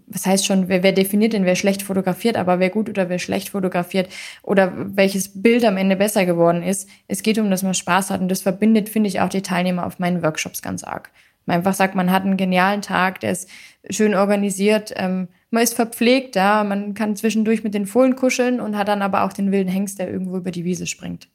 was 0.08 0.26
heißt 0.26 0.46
schon, 0.46 0.68
wer, 0.68 0.84
wer 0.84 0.92
definiert 0.92 1.34
denn, 1.34 1.46
wer 1.46 1.56
schlecht 1.56 1.84
fotografiert, 1.84 2.38
aber 2.38 2.60
wer 2.60 2.70
gut 2.70 2.90
oder 2.90 3.10
wer 3.10 3.20
schlecht 3.20 3.50
fotografiert 3.50 4.10
oder 4.42 4.74
welches 4.76 5.42
Bild 5.42 5.66
am 5.66 5.78
Ende 5.78 5.96
besser 5.96 6.26
geworden 6.26 6.64
ist. 6.64 6.90
Es 7.08 7.24
geht 7.24 7.38
um, 7.38 7.50
dass 7.50 7.64
man 7.64 7.74
Spaß 7.74 8.10
hat 8.10 8.22
und 8.22 8.30
das 8.30 8.42
verbindet, 8.42 8.90
finde 8.90 9.10
ich, 9.10 9.20
auch 9.20 9.30
die 9.30 9.42
Teilnehmer 9.42 9.86
auf 9.86 10.00
meinen 10.00 10.24
Workshops 10.24 10.62
ganz 10.62 10.84
arg. 10.84 11.12
Man 11.46 11.58
einfach 11.58 11.74
sagt, 11.74 11.96
man 11.96 12.12
hat 12.12 12.24
einen 12.24 12.38
genialen 12.38 12.82
Tag, 12.82 13.20
der 13.22 13.32
ist 13.32 13.50
schön 13.90 14.14
organisiert, 14.14 14.94
ähm, 14.96 15.28
man 15.50 15.64
ist 15.64 15.74
verpflegt, 15.74 16.36
ja, 16.36 16.64
man 16.64 16.94
kann 16.94 17.16
zwischendurch 17.16 17.64
mit 17.64 17.74
den 17.74 17.86
Fohlen 17.86 18.16
kuscheln 18.16 18.62
und 18.62 18.78
hat 18.78 18.88
dann 18.88 19.02
aber 19.02 19.24
auch 19.24 19.34
den 19.34 19.52
wilden 19.52 19.70
Hengst, 19.70 20.00
der 20.00 20.10
irgendwo 20.10 20.38
über 20.38 20.52
die 20.52 20.64
Wiese 20.64 20.88
springt. 20.88 21.28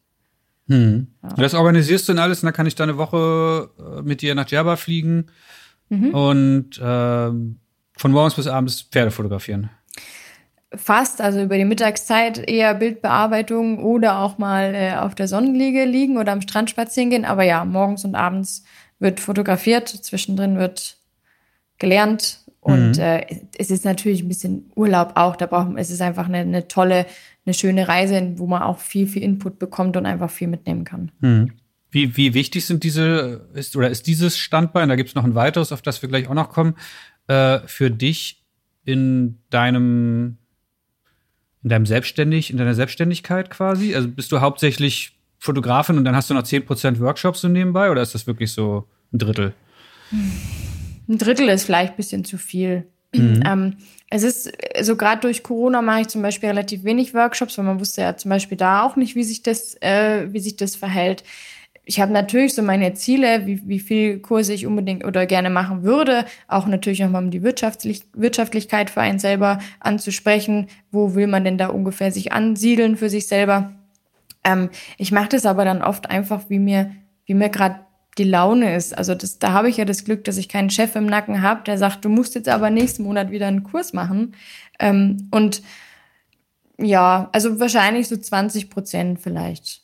Hm. 0.69 1.09
Ja. 1.23 1.29
Das 1.37 1.55
organisierst 1.55 2.09
du 2.09 2.13
und 2.13 2.19
alles, 2.19 2.43
und 2.43 2.47
dann 2.47 2.55
kann 2.55 2.67
ich 2.67 2.75
da 2.75 2.85
eine 2.85 2.97
Woche 2.97 3.71
äh, 3.79 4.03
mit 4.03 4.23
dir 4.23 4.35
nach 4.35 4.47
Djerba 4.47 4.77
fliegen 4.77 5.27
mhm. 5.89 6.15
und 6.15 6.79
äh, 6.79 7.31
von 7.97 8.13
morgens 8.13 8.35
bis 8.35 8.47
abends 8.47 8.83
Pferde 8.83 9.11
fotografieren. 9.11 9.71
Fast, 10.75 11.21
also 11.21 11.41
über 11.41 11.57
die 11.57 11.65
Mittagszeit 11.65 12.39
eher 12.39 12.75
Bildbearbeitung 12.75 13.83
oder 13.83 14.21
auch 14.21 14.39
mal 14.39 14.75
äh, 14.75 14.95
auf 14.97 15.15
der 15.15 15.29
Sonnenliege 15.29 15.85
liegen 15.85 16.19
oder 16.19 16.33
am 16.33 16.43
Strand 16.43 16.71
spazieren 16.71 17.11
gehen. 17.11 17.25
Aber 17.25 17.45
ja, 17.45 17.65
morgens 17.65 18.05
und 18.05 18.15
abends 18.15 18.65
wird 18.99 19.21
fotografiert, 19.21 19.89
zwischendrin 19.89 20.59
wird 20.59 20.99
gelernt 21.79 22.41
und 22.67 22.97
mhm. 22.97 23.03
äh, 23.03 23.25
es 23.57 23.71
ist 23.71 23.85
natürlich 23.85 24.25
ein 24.25 24.29
bisschen 24.29 24.73
Urlaub 24.75 25.13
auch. 25.15 25.37
Da 25.37 25.47
braucht 25.47 25.71
es 25.77 25.91
ist 25.91 26.03
einfach 26.03 26.27
eine, 26.27 26.39
eine, 26.39 26.67
tolle, 26.67 27.07
eine 27.45 27.55
schöne 27.55 27.87
Reise, 27.87 28.33
wo 28.39 28.49
man 28.49 28.63
auch 28.63 28.81
viel, 28.81 29.07
viel 29.07 29.23
Input 29.23 29.61
bekommt 29.61 29.97
und 29.97 30.05
einfach 30.05 30.31
viel 30.31 30.49
mitnehmen 30.49 30.83
kann. 30.85 31.13
Mhm. 31.21 31.53
Wie, 31.93 32.17
wie 32.17 32.35
wichtig 32.35 32.67
sind 32.67 32.83
diese, 32.83 33.49
ist, 33.55 33.77
oder 33.77 33.89
ist 33.89 34.09
dieses 34.09 34.37
Standbein, 34.37 34.89
da 34.89 34.97
gibt 34.97 35.11
es 35.11 35.15
noch 35.15 35.23
ein 35.23 35.37
weiteres, 35.37 35.71
auf 35.71 35.81
das 35.81 36.03
wir 36.03 36.09
gleich 36.09 36.29
auch 36.29 36.35
noch 36.35 36.51
kommen, 36.51 36.75
äh, 37.29 37.61
für 37.67 37.91
dich 37.91 38.45
in 38.85 39.39
deinem, 39.51 40.39
in 41.63 41.69
deinem 41.71 41.87
Selbstständig, 41.87 42.51
in 42.51 42.57
deiner 42.57 42.75
Selbstständigkeit 42.75 43.51
quasi? 43.51 43.95
Also 43.95 44.09
bist 44.09 44.33
du 44.33 44.41
hauptsächlich 44.41 45.19
Fotografin 45.39 45.99
und 45.99 46.05
dann 46.05 46.17
hast 46.17 46.31
du 46.31 46.35
noch 46.35 46.43
10% 46.43 47.01
Workshops 47.01 47.41
so 47.41 47.49
nebenbei 47.49 47.91
oder 47.91 48.03
ist 48.03 48.15
das 48.15 48.27
wirklich 48.27 48.53
so 48.53 48.89
ein 49.13 49.19
Drittel? 49.19 49.53
Ein 50.13 51.19
Drittel 51.19 51.49
ist 51.49 51.65
vielleicht 51.65 51.95
ein 51.95 51.97
bisschen 51.97 52.25
zu 52.25 52.39
viel. 52.39 52.87
Mhm. 53.15 53.43
Ähm, 53.47 53.77
es 54.11 54.23
ist, 54.23 54.53
also 54.77 54.97
gerade 54.97 55.21
durch 55.23 55.43
Corona 55.43 55.83
mache 55.83 56.03
ich 56.03 56.09
zum 56.09 56.23
Beispiel 56.23 56.49
relativ 56.49 56.85
wenig 56.85 57.13
Workshops, 57.15 57.59
weil 57.59 57.65
man 57.65 57.81
wusste 57.81 58.03
ja 58.03 58.17
zum 58.17 58.29
Beispiel 58.29 58.57
da 58.57 58.83
auch 58.83 58.97
nicht, 58.97 59.15
wie 59.15 59.25
sich 59.25 59.43
das, 59.43 59.77
äh, 59.81 60.33
wie 60.33 60.41
sich 60.41 60.57
das 60.57 60.77
verhält. 60.77 61.25
Ich 61.89 62.01
habe 62.01 62.13
natürlich 62.13 62.53
so 62.53 62.63
meine 62.63 62.95
Ziele, 62.95 63.47
wie, 63.47 63.67
wie 63.69 63.79
viel 63.79 64.19
Kurse 64.19 64.53
ich 64.53 64.67
unbedingt 64.67 65.05
oder 65.05 65.25
gerne 65.25 65.51
machen 65.51 65.85
würde, 65.85 66.25
auch 66.49 66.67
natürlich 66.67 66.99
nochmal 66.99 67.23
um 67.23 67.31
die 67.31 67.45
Wirtschaftlich 67.45 68.03
Wirtschaftlichkeit 68.13 68.91
für 68.91 69.01
einen 69.01 69.21
selber 69.21 69.61
anzusprechen. 69.79 70.67
Wo 70.91 71.15
will 71.15 71.29
man 71.29 71.45
denn 71.45 71.59
da 71.59 71.69
ungefähr 71.69 72.11
sich 72.11 72.33
ansiedeln 72.33 72.97
für 72.97 73.09
sich 73.09 73.29
selber? 73.29 73.73
Ähm, 74.43 74.69
ich 74.99 75.13
mache 75.13 75.29
das 75.29 75.47
aber 75.47 75.65
dann 75.65 75.81
oft 75.81 76.11
einfach, 76.11 76.51
wie 76.51 76.59
mir, 76.59 76.91
wie 77.25 77.35
mir 77.35 77.51
gerade 77.51 77.81
die 78.19 78.25
Laune 78.25 78.75
ist. 78.75 78.99
Also 78.99 79.15
das, 79.15 79.39
da 79.39 79.53
habe 79.53 79.69
ich 79.69 79.77
ja 79.77 79.85
das 79.85 80.05
Glück, 80.05 80.25
dass 80.25 80.39
ich 80.39 80.49
keinen 80.49 80.71
Chef 80.71 80.97
im 80.97 81.07
Nacken 81.07 81.41
habe, 81.41 81.63
der 81.63 81.79
sagt, 81.79 82.05
du 82.05 82.09
musst 82.09 82.35
jetzt 82.35 82.49
aber 82.49 82.69
nächsten 82.69 83.05
Monat 83.05 83.31
wieder 83.31 83.47
einen 83.47 83.63
Kurs 83.63 83.93
machen. 83.93 84.35
Ähm, 84.81 85.29
und 85.31 85.63
ja, 86.79 87.29
also 87.33 87.61
wahrscheinlich 87.61 88.09
so 88.09 88.17
20 88.17 88.71
Prozent 88.71 89.21
vielleicht. 89.21 89.83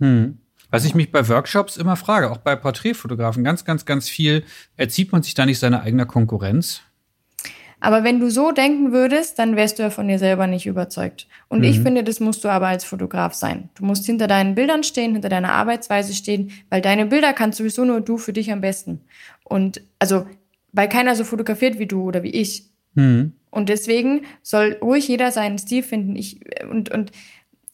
Hm. 0.00 0.38
Was 0.74 0.84
ich 0.84 0.96
mich 0.96 1.12
bei 1.12 1.28
Workshops 1.28 1.76
immer 1.76 1.94
frage, 1.94 2.32
auch 2.32 2.38
bei 2.38 2.56
Porträtfotografen, 2.56 3.44
ganz, 3.44 3.64
ganz, 3.64 3.84
ganz 3.84 4.08
viel, 4.08 4.42
erzieht 4.76 5.12
man 5.12 5.22
sich 5.22 5.34
da 5.34 5.46
nicht 5.46 5.60
seine 5.60 5.82
eigene 5.82 6.04
Konkurrenz? 6.04 6.80
Aber 7.78 8.02
wenn 8.02 8.18
du 8.18 8.28
so 8.28 8.50
denken 8.50 8.90
würdest, 8.90 9.38
dann 9.38 9.54
wärst 9.54 9.78
du 9.78 9.84
ja 9.84 9.90
von 9.90 10.08
dir 10.08 10.18
selber 10.18 10.48
nicht 10.48 10.66
überzeugt. 10.66 11.28
Und 11.46 11.58
mhm. 11.60 11.66
ich 11.66 11.78
finde, 11.78 12.02
das 12.02 12.18
musst 12.18 12.42
du 12.42 12.48
aber 12.48 12.66
als 12.66 12.82
Fotograf 12.82 13.34
sein. 13.34 13.68
Du 13.76 13.84
musst 13.84 14.04
hinter 14.04 14.26
deinen 14.26 14.56
Bildern 14.56 14.82
stehen, 14.82 15.12
hinter 15.12 15.28
deiner 15.28 15.52
Arbeitsweise 15.52 16.12
stehen, 16.12 16.50
weil 16.70 16.80
deine 16.80 17.06
Bilder 17.06 17.34
kannst 17.34 17.58
sowieso 17.58 17.84
nur 17.84 18.00
du 18.00 18.18
für 18.18 18.32
dich 18.32 18.50
am 18.50 18.60
besten. 18.60 19.02
Und 19.44 19.80
also, 20.00 20.26
weil 20.72 20.88
keiner 20.88 21.14
so 21.14 21.22
fotografiert 21.22 21.78
wie 21.78 21.86
du 21.86 22.02
oder 22.02 22.24
wie 22.24 22.30
ich. 22.30 22.64
Mhm. 22.94 23.34
Und 23.52 23.68
deswegen 23.68 24.22
soll 24.42 24.76
ruhig 24.82 25.06
jeder 25.06 25.30
seinen 25.30 25.58
Stil 25.58 25.84
finden. 25.84 26.16
Ich, 26.16 26.40
und, 26.68 26.90
und 26.90 27.12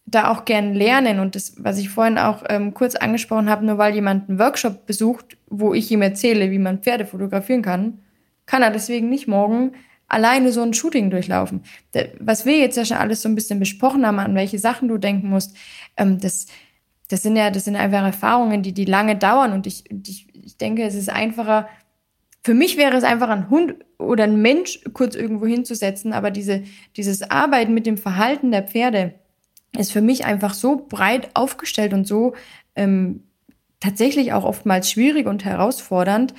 da 0.06 0.30
auch 0.30 0.44
gern 0.44 0.74
lernen. 0.74 1.20
Und 1.20 1.34
das, 1.34 1.54
was 1.58 1.78
ich 1.78 1.88
vorhin 1.88 2.18
auch 2.18 2.44
ähm, 2.48 2.74
kurz 2.74 2.94
angesprochen 2.96 3.48
habe, 3.48 3.64
nur 3.64 3.78
weil 3.78 3.94
jemand 3.94 4.28
einen 4.28 4.38
Workshop 4.38 4.86
besucht, 4.86 5.36
wo 5.48 5.74
ich 5.74 5.90
ihm 5.90 6.02
erzähle, 6.02 6.50
wie 6.50 6.58
man 6.58 6.82
Pferde 6.82 7.06
fotografieren 7.06 7.62
kann, 7.62 8.00
kann 8.46 8.62
er 8.62 8.70
deswegen 8.70 9.08
nicht 9.08 9.28
morgen 9.28 9.72
alleine 10.08 10.50
so 10.50 10.62
ein 10.62 10.74
Shooting 10.74 11.10
durchlaufen. 11.10 11.62
Was 12.18 12.44
wir 12.44 12.58
jetzt 12.58 12.76
ja 12.76 12.84
schon 12.84 12.96
alles 12.96 13.22
so 13.22 13.28
ein 13.28 13.36
bisschen 13.36 13.60
besprochen 13.60 14.04
haben, 14.04 14.18
an 14.18 14.34
welche 14.34 14.58
Sachen 14.58 14.88
du 14.88 14.98
denken 14.98 15.28
musst, 15.28 15.56
ähm, 15.96 16.18
das, 16.18 16.46
das 17.08 17.22
sind 17.22 17.36
ja, 17.36 17.50
das 17.50 17.64
sind 17.64 17.76
einfach 17.76 18.02
Erfahrungen, 18.02 18.62
die, 18.62 18.72
die 18.72 18.84
lange 18.84 19.16
dauern. 19.16 19.52
Und 19.52 19.66
ich, 19.66 19.84
ich, 20.06 20.26
ich 20.34 20.56
denke, 20.56 20.82
es 20.82 20.94
ist 20.94 21.10
einfacher, 21.10 21.68
für 22.42 22.54
mich 22.54 22.76
wäre 22.76 22.96
es 22.96 23.04
einfach 23.04 23.28
ein 23.28 23.50
Hund 23.50 23.74
oder 23.98 24.24
ein 24.24 24.40
Mensch 24.40 24.80
kurz 24.94 25.14
irgendwo 25.14 25.46
hinzusetzen, 25.46 26.12
aber 26.12 26.30
diese, 26.30 26.64
dieses 26.96 27.30
Arbeiten 27.30 27.74
mit 27.74 27.86
dem 27.86 27.98
Verhalten 27.98 28.50
der 28.50 28.62
Pferde, 28.62 29.14
ist 29.78 29.92
für 29.92 30.00
mich 30.00 30.24
einfach 30.24 30.54
so 30.54 30.86
breit 30.88 31.30
aufgestellt 31.34 31.92
und 31.92 32.06
so 32.06 32.34
ähm, 32.74 33.24
tatsächlich 33.78 34.32
auch 34.32 34.44
oftmals 34.44 34.90
schwierig 34.90 35.26
und 35.26 35.44
herausfordernd, 35.44 36.34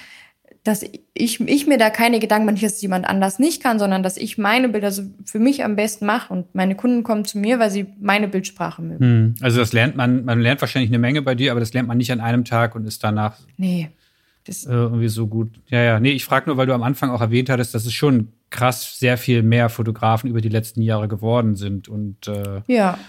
dass 0.63 0.83
ich, 1.13 1.39
ich 1.39 1.67
mir 1.67 1.79
da 1.79 1.89
keine 1.89 2.19
Gedanken 2.19 2.45
mache, 2.45 2.61
dass 2.61 2.81
jemand 2.81 3.07
anders 3.07 3.39
nicht 3.39 3.63
kann, 3.63 3.79
sondern 3.79 4.03
dass 4.03 4.15
ich 4.17 4.37
meine 4.37 4.69
Bilder 4.69 4.91
so 4.91 5.03
für 5.25 5.39
mich 5.39 5.63
am 5.63 5.75
besten 5.75 6.05
mache 6.05 6.31
und 6.31 6.53
meine 6.53 6.75
Kunden 6.75 7.03
kommen 7.03 7.25
zu 7.25 7.39
mir, 7.39 7.57
weil 7.57 7.71
sie 7.71 7.87
meine 7.99 8.27
Bildsprache 8.27 8.81
mögen. 8.83 9.03
Hm. 9.03 9.35
Also 9.41 9.59
das 9.59 9.73
lernt 9.73 9.95
man, 9.95 10.23
man 10.23 10.39
lernt 10.39 10.61
wahrscheinlich 10.61 10.91
eine 10.91 10.99
Menge 10.99 11.23
bei 11.23 11.33
dir, 11.33 11.51
aber 11.51 11.59
das 11.59 11.73
lernt 11.73 11.87
man 11.87 11.97
nicht 11.97 12.11
an 12.11 12.19
einem 12.19 12.45
Tag 12.45 12.75
und 12.75 12.85
ist 12.85 13.03
danach 13.03 13.39
nee, 13.57 13.89
das 14.45 14.65
äh, 14.65 14.71
irgendwie 14.71 15.07
so 15.07 15.25
gut. 15.25 15.49
Ja, 15.67 15.81
ja, 15.81 15.99
nee, 15.99 16.11
ich 16.11 16.25
frage 16.25 16.47
nur, 16.47 16.57
weil 16.57 16.67
du 16.67 16.73
am 16.73 16.83
Anfang 16.83 17.09
auch 17.09 17.21
erwähnt 17.21 17.49
hattest, 17.49 17.73
dass 17.73 17.85
es 17.85 17.93
schon 17.93 18.27
krass 18.51 18.99
sehr 18.99 19.17
viel 19.17 19.41
mehr 19.41 19.69
Fotografen 19.69 20.29
über 20.29 20.41
die 20.41 20.49
letzten 20.49 20.83
Jahre 20.83 21.07
geworden 21.07 21.55
sind 21.55 21.87
und 21.87 22.27
äh, 22.27 22.61
ja. 22.67 22.99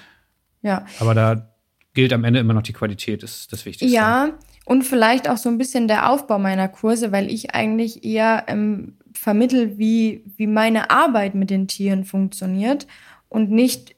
Ja. 0.63 0.87
Aber 1.01 1.15
da 1.15 1.49
gilt 1.95 2.13
am 2.13 2.25
Ende 2.25 2.41
immer 2.41 2.55
noch 2.55 2.63
die 2.63 2.73
Qualität, 2.73 3.23
ist 3.23 3.53
das 3.53 3.67
Wichtigste. 3.67 3.95
Ja, 3.95 4.31
und 4.65 4.85
vielleicht 4.85 5.29
auch 5.29 5.37
so 5.37 5.49
ein 5.49 5.59
bisschen 5.59 5.89
der 5.89 6.11
Aufbau 6.11 6.39
meiner 6.39 6.69
Kurse, 6.69 7.13
weil 7.13 7.31
ich 7.31 7.55
eigentlich 7.55 8.05
eher 8.05 8.45
ähm, 8.47 8.95
vermittel, 9.13 9.79
wie, 9.79 10.25
wie 10.37 10.47
meine 10.47 10.91
Arbeit 10.91 11.35
mit 11.35 11.51
den 11.51 11.69
Tieren 11.69 12.05
funktioniert 12.05 12.87
und 13.29 13.51
nicht, 13.51 13.97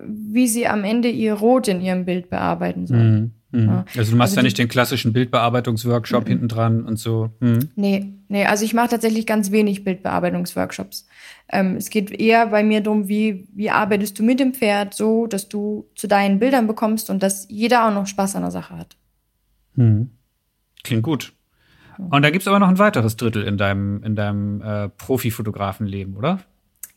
wie 0.00 0.46
sie 0.46 0.66
am 0.66 0.84
Ende 0.84 1.08
ihr 1.08 1.34
Rot 1.34 1.68
in 1.68 1.80
ihrem 1.80 2.04
Bild 2.04 2.30
bearbeiten 2.30 2.86
sollen. 2.86 3.20
Mhm. 3.20 3.32
Mhm. 3.50 3.84
Also 3.96 4.12
du 4.12 4.16
machst 4.18 4.32
also 4.32 4.40
ja 4.40 4.42
nicht 4.42 4.58
den 4.58 4.68
klassischen 4.68 5.12
Bildbearbeitungsworkshop 5.12 6.24
mhm. 6.24 6.28
hinten 6.28 6.48
dran 6.48 6.84
und 6.84 6.98
so. 6.98 7.30
Mhm. 7.40 7.70
Nee, 7.76 8.12
nee, 8.28 8.44
also 8.44 8.64
ich 8.64 8.74
mache 8.74 8.90
tatsächlich 8.90 9.26
ganz 9.26 9.50
wenig 9.50 9.84
Bildbearbeitungsworkshops. 9.84 11.06
Ähm, 11.50 11.76
es 11.76 11.90
geht 11.90 12.10
eher 12.10 12.48
bei 12.48 12.62
mir 12.62 12.80
darum, 12.80 13.08
wie, 13.08 13.48
wie 13.54 13.70
arbeitest 13.70 14.18
du 14.18 14.22
mit 14.22 14.40
dem 14.40 14.52
Pferd 14.54 14.94
so, 14.94 15.26
dass 15.26 15.48
du 15.48 15.88
zu 15.94 16.06
deinen 16.06 16.38
Bildern 16.38 16.66
bekommst 16.66 17.10
und 17.10 17.22
dass 17.22 17.46
jeder 17.48 17.86
auch 17.86 17.94
noch 17.94 18.06
Spaß 18.06 18.36
an 18.36 18.42
der 18.42 18.50
Sache 18.50 18.76
hat. 18.76 18.96
Mhm. 19.74 20.10
Klingt 20.82 21.02
gut. 21.02 21.32
Und 21.98 22.22
da 22.22 22.30
gibt 22.30 22.42
es 22.42 22.48
aber 22.48 22.60
noch 22.60 22.68
ein 22.68 22.78
weiteres 22.78 23.16
Drittel 23.16 23.42
in 23.42 23.58
deinem, 23.58 24.02
in 24.04 24.14
deinem 24.14 24.62
äh, 24.62 24.88
Profi-Fotografenleben, 24.88 26.16
oder? 26.16 26.38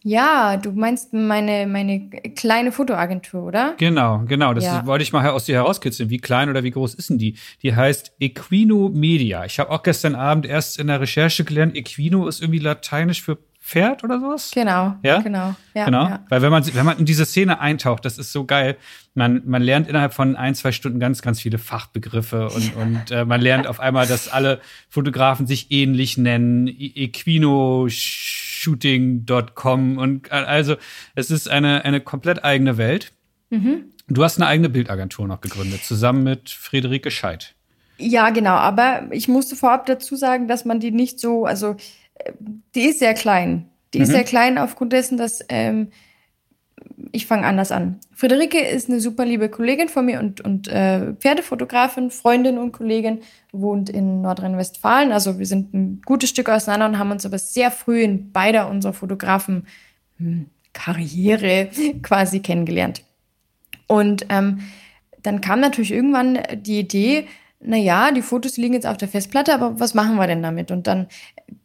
Ja, 0.03 0.57
du 0.57 0.72
meinst 0.72 1.14
meine, 1.14 1.68
meine 1.68 2.10
kleine 2.36 2.72
Fotoagentur, 2.72 3.44
oder? 3.44 3.76
Genau, 3.78 4.23
genau. 4.26 4.53
Das 4.53 4.65
ja. 4.65 4.86
wollte 4.88 5.03
ich 5.03 5.14
mal 5.14 5.28
aus 5.30 5.45
dir 5.45 5.56
herauskitzeln. 5.56 6.10
Wie 6.10 6.18
klein 6.18 6.49
oder 6.49 6.64
wie 6.64 6.72
groß 6.72 6.95
ist 6.95 7.11
denn 7.11 7.19
die? 7.19 7.36
Die 7.61 7.76
heißt 7.76 8.14
Equino 8.19 8.90
Media. 8.90 9.45
Ich 9.45 9.60
habe 9.60 9.69
auch 9.69 9.84
gestern 9.84 10.15
Abend 10.15 10.48
erst 10.48 10.80
in 10.80 10.88
der 10.88 11.02
Recherche 11.02 11.44
gelernt, 11.44 11.76
Equino 11.76 12.28
ist 12.28 12.41
irgendwie 12.41 12.60
lateinisch 12.60 13.22
für 13.22 13.38
Pferd 13.72 14.03
oder 14.03 14.19
sowas? 14.19 14.52
Genau. 14.53 14.95
Ja? 15.02 15.22
Genau. 15.22 15.56
Ja, 15.73 15.85
genau. 15.85 16.03
Ja. 16.03 16.26
Weil 16.27 16.41
wenn 16.41 16.52
man, 16.52 16.76
wenn 16.76 16.85
man 16.85 16.99
in 16.99 17.06
diese 17.06 17.26
Szene 17.26 17.61
eintaucht, 17.61 18.03
das 18.03 18.18
ist 18.18 18.34
so 18.34 18.43
geil. 18.45 18.76
Man, 19.14 19.43
man 19.45 19.61
lernt 19.61 19.88
innerhalb 19.88 20.14
von 20.14 20.35
ein, 20.35 20.56
zwei 20.56 20.73
Stunden 20.73 20.99
ganz, 20.99 21.22
ganz 21.22 21.39
viele 21.39 21.57
Fachbegriffe 21.57 22.49
und, 22.49 22.76
und 22.76 23.11
äh, 23.11 23.23
man 23.23 23.39
lernt 23.39 23.68
auf 23.68 23.80
einmal, 23.80 24.07
dass 24.07 24.27
alle 24.27 24.60
Fotografen 24.89 25.48
sich 25.48 25.72
ähnlich 25.72 26.18
nennen. 26.18 26.68
Equino 26.68 27.88
shooting.com 27.88 29.98
und 29.98 30.30
also 30.31 30.76
es 31.15 31.31
ist 31.31 31.49
eine, 31.49 31.85
eine 31.85 32.02
komplett 32.02 32.43
eigene 32.43 32.77
Welt. 32.77 33.14
Mhm. 33.52 33.85
Du 34.10 34.22
hast 34.22 34.38
eine 34.38 34.48
eigene 34.48 34.68
Bildagentur 34.68 35.27
noch 35.27 35.39
gegründet, 35.39 35.85
zusammen 35.85 36.23
mit 36.23 36.49
Friederike 36.49 37.10
Scheid. 37.10 37.56
Ja, 37.98 38.31
genau, 38.31 38.56
aber 38.56 39.03
ich 39.11 39.27
musste 39.27 39.56
vorab 39.56 39.85
dazu 39.85 40.15
sagen, 40.15 40.48
dass 40.48 40.65
man 40.65 40.80
die 40.80 40.91
nicht 40.91 41.19
so, 41.19 41.45
also 41.45 41.72
äh, 41.72 41.76
die 42.76 42.85
ist 42.85 42.99
sehr 42.99 43.14
klein. 43.14 43.69
Die 43.93 43.99
mhm. 43.99 44.03
ist 44.03 44.11
sehr 44.11 44.23
klein 44.23 44.57
aufgrund 44.57 44.93
dessen, 44.93 45.18
dass 45.18 45.43
ähm, 45.49 45.89
ich 47.11 47.26
fange 47.26 47.45
anders 47.45 47.72
an. 47.72 47.99
Friederike 48.14 48.60
ist 48.60 48.89
eine 48.89 48.99
super 48.99 49.26
liebe 49.26 49.49
Kollegin 49.49 49.89
von 49.89 50.06
mir 50.06 50.19
und, 50.19 50.41
und 50.41 50.68
äh, 50.68 51.14
Pferdefotografin, 51.14 52.11
Freundin 52.11 52.57
und 52.57 52.72
Kollegin, 52.72 53.22
wohnt 53.52 53.89
in 53.89 54.22
Nordrhein-Westfalen. 54.22 55.11
Also 55.11 55.39
wir 55.39 55.45
sind 55.45 55.73
ein 55.73 56.02
gutes 56.06 56.30
Stück 56.30 56.49
auseinander 56.49 56.88
und 56.88 56.99
haben 56.99 57.11
uns 57.11 57.26
aber 57.26 57.38
sehr 57.38 57.72
früh 57.72 58.02
in 58.02 58.31
beider 58.31 58.69
unserer 58.69 58.93
Fotografen 58.93 59.68
hm, 60.18 60.48
Karriere 60.73 61.69
quasi 62.02 62.39
kennengelernt. 62.39 63.03
Und 63.88 64.26
ähm, 64.30 64.61
dann 65.22 65.41
kam 65.41 65.60
natürlich 65.60 65.91
irgendwann 65.91 66.39
die 66.56 66.80
Idee, 66.80 67.27
naja, 67.60 68.11
die 68.11 68.22
Fotos 68.22 68.57
liegen 68.57 68.73
jetzt 68.73 68.88
auf 68.88 68.98
der 68.98 69.07
Festplatte, 69.07 69.53
aber 69.53 69.80
was 69.80 69.93
machen 69.93 70.15
wir 70.15 70.27
denn 70.27 70.41
damit? 70.41 70.72
Und 70.72 70.88
dann 70.88 71.07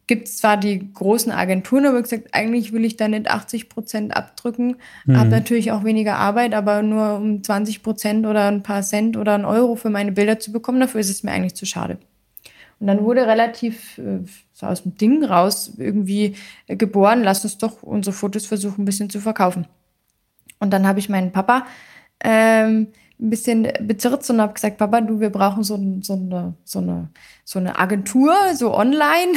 gibt 0.07 0.27
es 0.29 0.37
zwar 0.37 0.57
die 0.57 0.91
großen 0.93 1.31
Agenturen, 1.31 1.85
aber 1.85 2.01
gesagt, 2.01 2.29
eigentlich 2.31 2.71
will 2.71 2.85
ich 2.85 2.95
da 2.95 3.07
nicht 3.07 3.29
80 3.29 3.69
Prozent 3.69 4.15
abdrücken, 4.15 4.77
mhm. 5.05 5.17
habe 5.17 5.29
natürlich 5.29 5.71
auch 5.71 5.83
weniger 5.83 6.15
Arbeit, 6.15 6.53
aber 6.53 6.81
nur 6.81 7.17
um 7.17 7.43
20 7.43 7.83
Prozent 7.83 8.25
oder 8.25 8.47
ein 8.47 8.63
paar 8.63 8.81
Cent 8.81 9.17
oder 9.17 9.35
ein 9.35 9.45
Euro 9.45 9.75
für 9.75 9.89
meine 9.89 10.13
Bilder 10.13 10.39
zu 10.39 10.51
bekommen, 10.51 10.79
dafür 10.79 11.01
ist 11.01 11.09
es 11.09 11.23
mir 11.23 11.31
eigentlich 11.31 11.55
zu 11.55 11.65
schade. 11.65 11.97
Und 12.79 12.87
dann 12.87 13.03
wurde 13.03 13.27
relativ 13.27 13.97
äh, 13.97 14.19
so 14.53 14.67
aus 14.67 14.83
dem 14.83 14.95
Ding 14.97 15.23
raus 15.23 15.73
irgendwie 15.77 16.35
äh, 16.67 16.75
geboren, 16.75 17.23
lass 17.23 17.43
uns 17.43 17.57
doch 17.57 17.83
unsere 17.83 18.13
Fotos 18.13 18.45
versuchen, 18.45 18.83
ein 18.83 18.85
bisschen 18.85 19.09
zu 19.09 19.19
verkaufen. 19.19 19.67
Und 20.59 20.71
dann 20.71 20.87
habe 20.87 20.99
ich 20.99 21.09
meinen 21.09 21.31
Papa 21.31 21.65
ähm, 22.23 22.87
ein 23.19 23.29
bisschen 23.31 23.67
bezirzt 23.81 24.29
und 24.29 24.39
habe 24.39 24.53
gesagt, 24.53 24.77
Papa, 24.77 25.01
du, 25.01 25.19
wir 25.19 25.31
brauchen 25.31 25.63
so, 25.63 25.75
so, 26.01 26.13
eine, 26.13 26.53
so, 26.63 26.79
eine, 26.79 27.09
so 27.43 27.57
eine 27.57 27.79
Agentur, 27.79 28.35
so 28.53 28.75
online, 28.75 29.33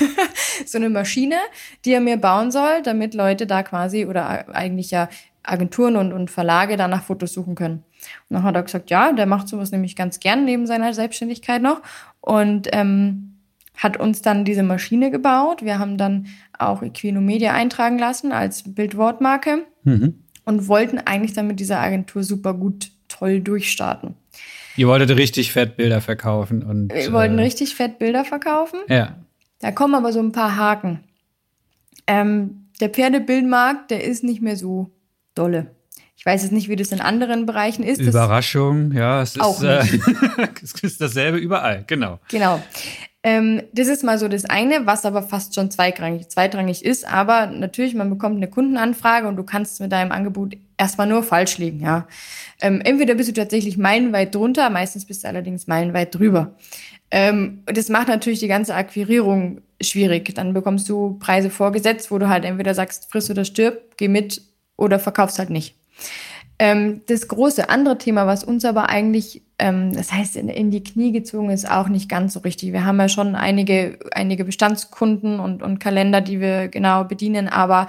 so 0.66 0.78
eine 0.78 0.88
Maschine, 0.88 1.36
die 1.84 1.92
er 1.92 2.00
mir 2.00 2.16
bauen 2.16 2.52
soll, 2.52 2.82
damit 2.84 3.14
Leute 3.14 3.46
da 3.46 3.64
quasi 3.64 4.06
oder 4.06 4.48
eigentlich 4.54 4.92
ja 4.92 5.08
Agenturen 5.42 5.96
und, 5.96 6.12
und 6.12 6.30
Verlage 6.30 6.76
da 6.76 6.86
nach 6.86 7.02
Fotos 7.02 7.32
suchen 7.32 7.54
können. 7.56 7.82
Und 8.28 8.34
dann 8.34 8.42
hat 8.44 8.54
er 8.54 8.62
gesagt, 8.62 8.90
ja, 8.90 9.12
der 9.12 9.26
macht 9.26 9.48
sowas 9.48 9.72
nämlich 9.72 9.96
ganz 9.96 10.20
gern 10.20 10.44
neben 10.44 10.66
seiner 10.66 10.94
Selbstständigkeit 10.94 11.60
noch 11.60 11.82
und 12.20 12.68
ähm, 12.72 13.34
hat 13.76 13.96
uns 13.96 14.22
dann 14.22 14.44
diese 14.44 14.62
Maschine 14.62 15.10
gebaut. 15.10 15.62
Wir 15.62 15.78
haben 15.78 15.98
dann 15.98 16.28
auch 16.58 16.82
Equino 16.82 17.20
Media 17.20 17.52
eintragen 17.52 17.98
lassen 17.98 18.30
als 18.30 18.62
Bildwortmarke 18.74 19.66
mhm. 19.82 20.22
und 20.44 20.68
wollten 20.68 20.98
eigentlich 20.98 21.32
dann 21.32 21.48
mit 21.48 21.58
dieser 21.58 21.80
Agentur 21.80 22.22
super 22.22 22.54
gut 22.54 22.93
toll 23.08 23.40
durchstarten. 23.40 24.14
Ihr 24.76 24.88
wolltet 24.88 25.16
richtig 25.16 25.52
fett 25.52 25.76
Bilder 25.76 26.00
verkaufen 26.00 26.62
und. 26.62 26.92
Wir 26.92 27.12
wollten 27.12 27.38
äh, 27.38 27.42
richtig 27.42 27.74
fett 27.74 27.98
Bilder 27.98 28.24
verkaufen. 28.24 28.80
Ja. 28.88 29.16
Da 29.60 29.70
kommen 29.72 29.94
aber 29.94 30.12
so 30.12 30.20
ein 30.20 30.32
paar 30.32 30.56
Haken. 30.56 31.00
Ähm, 32.06 32.68
der 32.80 32.90
Pferdebildmarkt, 32.90 33.90
der 33.90 34.04
ist 34.04 34.24
nicht 34.24 34.42
mehr 34.42 34.56
so 34.56 34.90
dolle. 35.34 35.74
Ich 36.16 36.26
weiß 36.26 36.42
jetzt 36.42 36.52
nicht, 36.52 36.68
wie 36.68 36.76
das 36.76 36.92
in 36.92 37.00
anderen 37.00 37.46
Bereichen 37.46 37.82
ist. 37.82 38.00
Überraschung, 38.00 38.92
ja, 38.92 39.22
es 39.22 39.38
auch 39.38 39.62
ist, 39.62 39.64
äh, 39.64 39.82
es 40.62 40.72
ist 40.82 41.00
dasselbe 41.00 41.38
überall, 41.38 41.84
genau. 41.86 42.18
Genau. 42.30 42.62
Ähm, 43.26 43.62
das 43.72 43.88
ist 43.88 44.04
mal 44.04 44.18
so 44.18 44.28
das 44.28 44.44
eine, 44.44 44.84
was 44.84 45.06
aber 45.06 45.22
fast 45.22 45.54
schon 45.54 45.70
zweitrangig, 45.70 46.28
zweitrangig 46.28 46.84
ist. 46.84 47.08
Aber 47.08 47.46
natürlich, 47.46 47.94
man 47.94 48.10
bekommt 48.10 48.36
eine 48.36 48.48
Kundenanfrage 48.48 49.26
und 49.26 49.36
du 49.36 49.44
kannst 49.44 49.80
mit 49.80 49.90
deinem 49.90 50.12
Angebot 50.12 50.56
erstmal 50.76 51.06
nur 51.06 51.22
falsch 51.22 51.56
liegen. 51.56 51.80
Ja. 51.80 52.06
Ähm, 52.60 52.82
entweder 52.84 53.14
bist 53.14 53.30
du 53.30 53.32
tatsächlich 53.32 53.78
meilenweit 53.78 54.34
drunter, 54.34 54.68
meistens 54.68 55.06
bist 55.06 55.24
du 55.24 55.28
allerdings 55.28 55.66
meilenweit 55.66 56.14
drüber. 56.14 56.54
Ähm, 57.10 57.62
das 57.64 57.88
macht 57.88 58.08
natürlich 58.08 58.40
die 58.40 58.48
ganze 58.48 58.74
Akquirierung 58.74 59.62
schwierig. 59.80 60.34
Dann 60.34 60.52
bekommst 60.52 60.88
du 60.90 61.18
Preise 61.18 61.48
vorgesetzt, 61.48 62.10
wo 62.10 62.18
du 62.18 62.28
halt 62.28 62.44
entweder 62.44 62.74
sagst, 62.74 63.10
friss 63.10 63.30
oder 63.30 63.46
stirb, 63.46 63.96
geh 63.96 64.08
mit 64.08 64.42
oder 64.76 64.98
verkaufst 64.98 65.38
halt 65.38 65.48
nicht. 65.48 65.76
Ähm, 66.58 67.00
das 67.06 67.26
große 67.28 67.70
andere 67.70 67.96
Thema, 67.96 68.26
was 68.26 68.44
uns 68.44 68.66
aber 68.66 68.90
eigentlich, 68.90 69.42
ähm, 69.58 69.92
das 69.94 70.12
heißt, 70.12 70.36
in, 70.36 70.48
in, 70.48 70.70
die 70.70 70.82
Knie 70.82 71.12
gezogen 71.12 71.50
ist, 71.50 71.70
auch 71.70 71.88
nicht 71.88 72.08
ganz 72.08 72.34
so 72.34 72.40
richtig. 72.40 72.72
Wir 72.72 72.84
haben 72.84 72.98
ja 72.98 73.08
schon 73.08 73.34
einige, 73.36 73.98
einige 74.12 74.44
Bestandskunden 74.44 75.38
und, 75.38 75.62
und 75.62 75.78
Kalender, 75.78 76.20
die 76.20 76.40
wir 76.40 76.68
genau 76.68 77.04
bedienen, 77.04 77.48
aber 77.48 77.88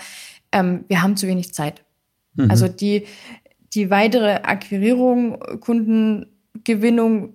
ähm, 0.51 0.85
wir 0.87 1.01
haben 1.01 1.17
zu 1.17 1.27
wenig 1.27 1.53
Zeit. 1.53 1.83
Mhm. 2.35 2.51
Also 2.51 2.67
die, 2.67 3.05
die 3.73 3.89
weitere 3.89 4.41
Akquirierung, 4.43 5.39
Kundengewinnung, 5.59 7.33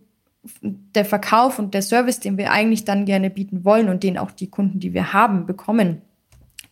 der 0.62 1.04
Verkauf 1.04 1.58
und 1.58 1.74
der 1.74 1.82
Service, 1.82 2.20
den 2.20 2.38
wir 2.38 2.50
eigentlich 2.50 2.84
dann 2.84 3.04
gerne 3.04 3.30
bieten 3.30 3.64
wollen 3.64 3.88
und 3.88 4.02
den 4.02 4.16
auch 4.16 4.30
die 4.30 4.48
Kunden, 4.48 4.80
die 4.80 4.94
wir 4.94 5.12
haben, 5.12 5.44
bekommen, 5.44 6.00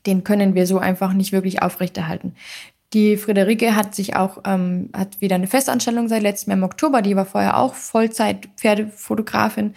den 0.06 0.24
können 0.24 0.54
wir 0.54 0.66
so 0.66 0.78
einfach 0.78 1.12
nicht 1.12 1.32
wirklich 1.32 1.60
aufrechterhalten. 1.60 2.34
Die 2.94 3.18
Friederike 3.18 3.74
hat 3.74 3.94
sich 3.94 4.16
auch, 4.16 4.38
ähm, 4.46 4.88
hat 4.96 5.20
wieder 5.20 5.34
eine 5.34 5.46
Festanstellung 5.46 6.08
seit 6.08 6.22
letztem 6.22 6.52
Jahr 6.52 6.58
im 6.58 6.64
Oktober. 6.64 7.02
Die 7.02 7.16
war 7.16 7.26
vorher 7.26 7.58
auch 7.58 7.74
Vollzeit-Pferdefotografin. 7.74 9.74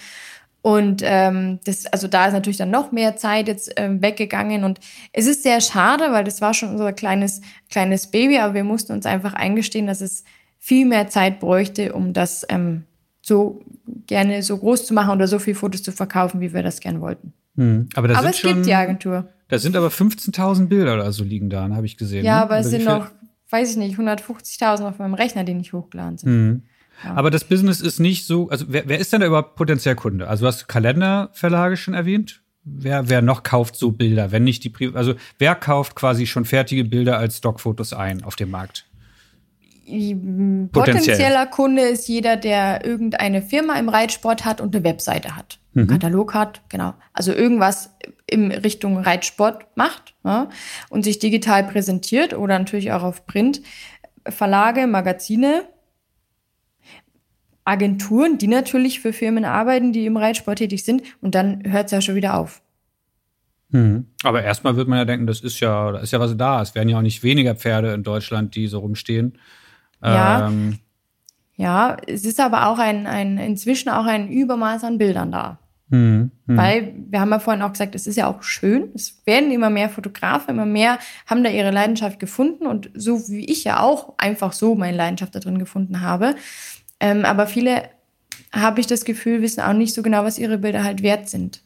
Und 0.61 1.01
ähm, 1.03 1.59
das, 1.65 1.87
also 1.87 2.07
da 2.07 2.27
ist 2.27 2.33
natürlich 2.33 2.57
dann 2.57 2.69
noch 2.69 2.91
mehr 2.91 3.15
Zeit 3.15 3.47
jetzt 3.47 3.73
ähm, 3.77 4.01
weggegangen. 4.01 4.63
Und 4.63 4.79
es 5.11 5.25
ist 5.25 5.43
sehr 5.43 5.59
schade, 5.59 6.11
weil 6.11 6.23
das 6.23 6.39
war 6.39 6.53
schon 6.53 6.69
unser 6.69 6.93
kleines, 6.93 7.41
kleines 7.69 8.07
Baby, 8.07 8.37
aber 8.37 8.53
wir 8.53 8.63
mussten 8.63 8.93
uns 8.93 9.05
einfach 9.05 9.33
eingestehen, 9.33 9.87
dass 9.87 10.01
es 10.01 10.23
viel 10.59 10.85
mehr 10.85 11.09
Zeit 11.09 11.39
bräuchte, 11.39 11.93
um 11.93 12.13
das 12.13 12.45
ähm, 12.47 12.83
so 13.21 13.61
gerne 14.05 14.43
so 14.43 14.57
groß 14.57 14.85
zu 14.85 14.93
machen 14.93 15.11
oder 15.11 15.27
so 15.27 15.39
viele 15.39 15.55
Fotos 15.55 15.83
zu 15.83 15.91
verkaufen, 15.91 16.41
wie 16.41 16.53
wir 16.53 16.63
das 16.63 16.79
gerne 16.79 17.01
wollten. 17.01 17.33
Hm. 17.55 17.89
Aber, 17.95 18.15
aber 18.15 18.29
es 18.29 18.39
schon, 18.39 18.53
gibt 18.53 18.67
die 18.67 18.73
Agentur. 18.73 19.27
Da 19.51 19.59
sind 19.59 19.75
aber 19.75 19.89
15.000 19.89 20.67
Bilder 20.67 20.93
oder 20.93 21.11
so 21.11 21.25
liegen 21.25 21.49
da, 21.49 21.67
habe 21.69 21.85
ich 21.85 21.97
gesehen. 21.97 22.23
Ja, 22.23 22.37
ne? 22.37 22.43
aber 22.43 22.59
es 22.59 22.69
sind 22.69 22.85
noch, 22.85 23.11
weiß 23.49 23.71
ich 23.71 23.75
nicht, 23.75 23.99
150.000 23.99 24.87
auf 24.87 24.97
meinem 24.97 25.13
Rechner, 25.13 25.43
die 25.43 25.53
nicht 25.53 25.73
hochgeladen 25.73 26.17
sind. 26.17 26.31
Mhm. 26.31 26.63
Ja. 27.03 27.15
Aber 27.15 27.31
das 27.31 27.43
Business 27.43 27.81
ist 27.81 27.99
nicht 27.99 28.25
so, 28.25 28.47
also 28.47 28.67
wer, 28.69 28.87
wer 28.87 28.97
ist 28.97 29.11
denn 29.11 29.19
da 29.19 29.27
überhaupt 29.27 29.57
potenziell 29.57 29.95
Kunde? 29.95 30.29
Also 30.29 30.45
du 30.45 30.47
hast 30.47 30.69
Kalenderverlage 30.69 31.75
schon 31.75 31.93
erwähnt. 31.93 32.41
Wer, 32.63 33.09
wer 33.09 33.21
noch 33.21 33.43
kauft 33.43 33.75
so 33.75 33.91
Bilder, 33.91 34.31
wenn 34.31 34.45
nicht 34.45 34.63
die 34.63 34.69
Pri 34.69 34.91
also 34.93 35.15
wer 35.37 35.55
kauft 35.55 35.95
quasi 35.95 36.27
schon 36.27 36.45
fertige 36.45 36.85
Bilder 36.85 37.17
als 37.17 37.39
Stockfotos 37.39 37.91
ein 37.91 38.23
auf 38.23 38.37
dem 38.37 38.51
Markt? 38.51 38.85
Potenzieller 40.71 41.47
Kunde 41.47 41.81
ist 41.81 42.07
jeder, 42.07 42.37
der 42.37 42.85
irgendeine 42.85 43.41
Firma 43.41 43.77
im 43.77 43.89
Reitsport 43.89 44.45
hat 44.45 44.61
und 44.61 44.73
eine 44.73 44.85
Webseite 44.85 45.35
hat, 45.35 45.59
mhm. 45.73 45.87
Katalog 45.87 46.33
hat, 46.33 46.61
genau. 46.69 46.93
Also 47.11 47.33
irgendwas 47.33 47.89
in 48.31 48.51
Richtung 48.51 48.97
Reitsport 48.97 49.65
macht 49.75 50.15
ja, 50.23 50.49
und 50.89 51.03
sich 51.03 51.19
digital 51.19 51.63
präsentiert 51.63 52.33
oder 52.33 52.57
natürlich 52.57 52.91
auch 52.91 53.03
auf 53.03 53.25
Print. 53.27 53.61
Verlage, 54.27 54.87
Magazine, 54.87 55.63
Agenturen, 57.65 58.37
die 58.37 58.47
natürlich 58.47 58.99
für 58.99 59.13
Firmen 59.13 59.45
arbeiten, 59.45 59.93
die 59.93 60.05
im 60.05 60.17
Reitsport 60.17 60.59
tätig 60.59 60.83
sind 60.83 61.03
und 61.21 61.35
dann 61.35 61.63
hört 61.65 61.85
es 61.85 61.91
ja 61.91 62.01
schon 62.01 62.15
wieder 62.15 62.35
auf. 62.37 62.61
Mhm. 63.69 64.07
Aber 64.23 64.43
erstmal 64.43 64.75
wird 64.75 64.87
man 64.87 64.97
ja 64.97 65.05
denken, 65.05 65.27
das 65.27 65.41
ist 65.41 65.59
ja, 65.59 65.91
da 65.91 65.99
ist 65.99 66.11
ja 66.11 66.19
was 66.19 66.35
da. 66.35 66.61
Es 66.61 66.75
werden 66.75 66.89
ja 66.89 66.97
auch 66.97 67.01
nicht 67.01 67.23
weniger 67.23 67.55
Pferde 67.55 67.93
in 67.93 68.03
Deutschland, 68.03 68.55
die 68.55 68.67
so 68.67 68.79
rumstehen. 68.79 69.37
Ja. 70.03 70.47
Ähm, 70.47 70.79
ja, 71.55 71.97
es 72.07 72.25
ist 72.25 72.39
aber 72.39 72.67
auch 72.67 72.79
ein, 72.79 73.05
ein, 73.07 73.37
inzwischen 73.37 73.89
auch 73.89 74.05
ein 74.05 74.29
Übermaß 74.29 74.83
an 74.83 74.97
Bildern 74.97 75.31
da. 75.31 75.59
Mhm, 75.91 76.31
mh. 76.47 76.57
Weil 76.57 76.93
wir 77.09 77.19
haben 77.19 77.29
ja 77.29 77.39
vorhin 77.39 77.61
auch 77.61 77.71
gesagt, 77.71 77.93
es 77.95 78.07
ist 78.07 78.15
ja 78.15 78.27
auch 78.27 78.41
schön. 78.43 78.89
Es 78.95 79.21
werden 79.25 79.51
immer 79.51 79.69
mehr 79.69 79.89
Fotografen, 79.89 80.51
immer 80.51 80.65
mehr 80.65 80.97
haben 81.27 81.43
da 81.43 81.49
ihre 81.49 81.71
Leidenschaft 81.71 82.19
gefunden 82.19 82.65
und 82.65 82.89
so 82.95 83.29
wie 83.29 83.45
ich 83.45 83.63
ja 83.65 83.81
auch 83.81 84.13
einfach 84.17 84.53
so 84.53 84.73
meine 84.73 84.97
Leidenschaft 84.97 85.35
da 85.35 85.39
drin 85.39 85.59
gefunden 85.59 86.01
habe. 86.01 86.35
Ähm, 86.99 87.25
aber 87.25 87.45
viele, 87.45 87.83
habe 88.51 88.79
ich 88.79 88.87
das 88.87 89.05
Gefühl, 89.05 89.41
wissen 89.41 89.61
auch 89.61 89.73
nicht 89.73 89.93
so 89.93 90.01
genau, 90.01 90.23
was 90.23 90.39
ihre 90.39 90.57
Bilder 90.57 90.83
halt 90.83 91.03
wert 91.03 91.29
sind. 91.29 91.61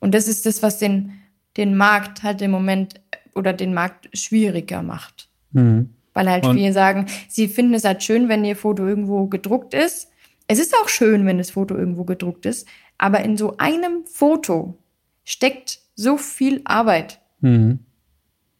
Und 0.00 0.14
das 0.14 0.28
ist 0.28 0.46
das, 0.46 0.62
was 0.62 0.78
den, 0.78 1.12
den 1.56 1.76
Markt 1.76 2.22
halt 2.22 2.42
im 2.42 2.50
Moment 2.50 3.00
oder 3.34 3.52
den 3.52 3.74
Markt 3.74 4.08
schwieriger 4.16 4.82
macht. 4.82 5.28
Mhm. 5.52 5.90
Weil 6.12 6.30
halt 6.30 6.46
und 6.46 6.56
viele 6.56 6.72
sagen, 6.72 7.06
sie 7.28 7.48
finden 7.48 7.74
es 7.74 7.84
halt 7.84 8.02
schön, 8.02 8.28
wenn 8.28 8.44
ihr 8.44 8.56
Foto 8.56 8.86
irgendwo 8.86 9.26
gedruckt 9.26 9.74
ist. 9.74 10.10
Es 10.46 10.58
ist 10.58 10.74
auch 10.74 10.88
schön, 10.88 11.26
wenn 11.26 11.38
das 11.38 11.50
Foto 11.50 11.74
irgendwo 11.74 12.04
gedruckt 12.04 12.46
ist. 12.46 12.68
Aber 12.98 13.20
in 13.20 13.36
so 13.36 13.56
einem 13.58 14.04
Foto 14.06 14.78
steckt 15.24 15.80
so 15.94 16.16
viel 16.16 16.60
Arbeit. 16.64 17.20
Mhm. 17.40 17.80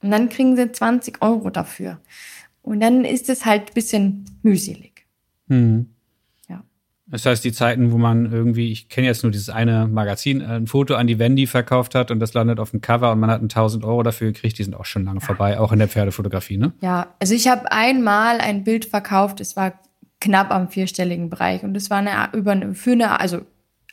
Und 0.03 0.11
dann 0.11 0.29
kriegen 0.29 0.57
sie 0.57 0.71
20 0.71 1.23
Euro 1.23 1.51
dafür. 1.51 2.01
Und 2.63 2.81
dann 2.81 3.05
ist 3.05 3.29
es 3.29 3.45
halt 3.45 3.71
ein 3.71 3.75
bisschen 3.75 4.25
mühselig. 4.43 5.07
Mhm. 5.47 5.95
Das 7.07 7.27
heißt, 7.27 7.45
die 7.45 7.53
Zeiten, 7.53 7.93
wo 7.93 7.99
man 7.99 8.33
irgendwie, 8.33 8.73
ich 8.73 8.89
kenne 8.89 9.07
jetzt 9.07 9.23
nur 9.23 9.31
dieses 9.31 9.51
eine 9.51 9.87
Magazin, 9.87 10.41
äh, 10.41 10.57
ein 10.57 10.67
Foto 10.67 10.95
an 10.95 11.07
die 11.07 11.19
Wendy 11.19 11.47
verkauft 11.47 11.95
hat 11.95 12.11
und 12.11 12.19
das 12.19 12.33
landet 12.33 12.59
auf 12.59 12.71
dem 12.71 12.81
Cover 12.81 13.13
und 13.13 13.21
man 13.21 13.31
hat 13.31 13.41
1000 13.41 13.85
Euro 13.85 14.03
dafür 14.03 14.33
gekriegt, 14.33 14.59
die 14.59 14.65
sind 14.65 14.75
auch 14.75 14.87
schon 14.87 15.05
lange 15.05 15.21
ja. 15.21 15.27
vorbei, 15.27 15.61
auch 15.61 15.71
in 15.71 15.79
der 15.79 15.89
Pferdefotografie, 15.89 16.57
ne? 16.57 16.73
Ja, 16.81 17.15
also 17.21 17.35
ich 17.35 17.47
habe 17.47 17.71
einmal 17.71 18.39
ein 18.39 18.65
Bild 18.65 18.87
verkauft, 18.87 19.41
es 19.41 19.55
war 19.55 19.79
knapp 20.21 20.51
am 20.51 20.69
vierstelligen 20.69 21.29
Bereich 21.29 21.63
und 21.63 21.77
es 21.77 21.91
war 21.91 21.99
eine, 21.99 22.31
über, 22.33 22.75
für 22.75 22.93
eine, 22.93 23.21
also 23.21 23.43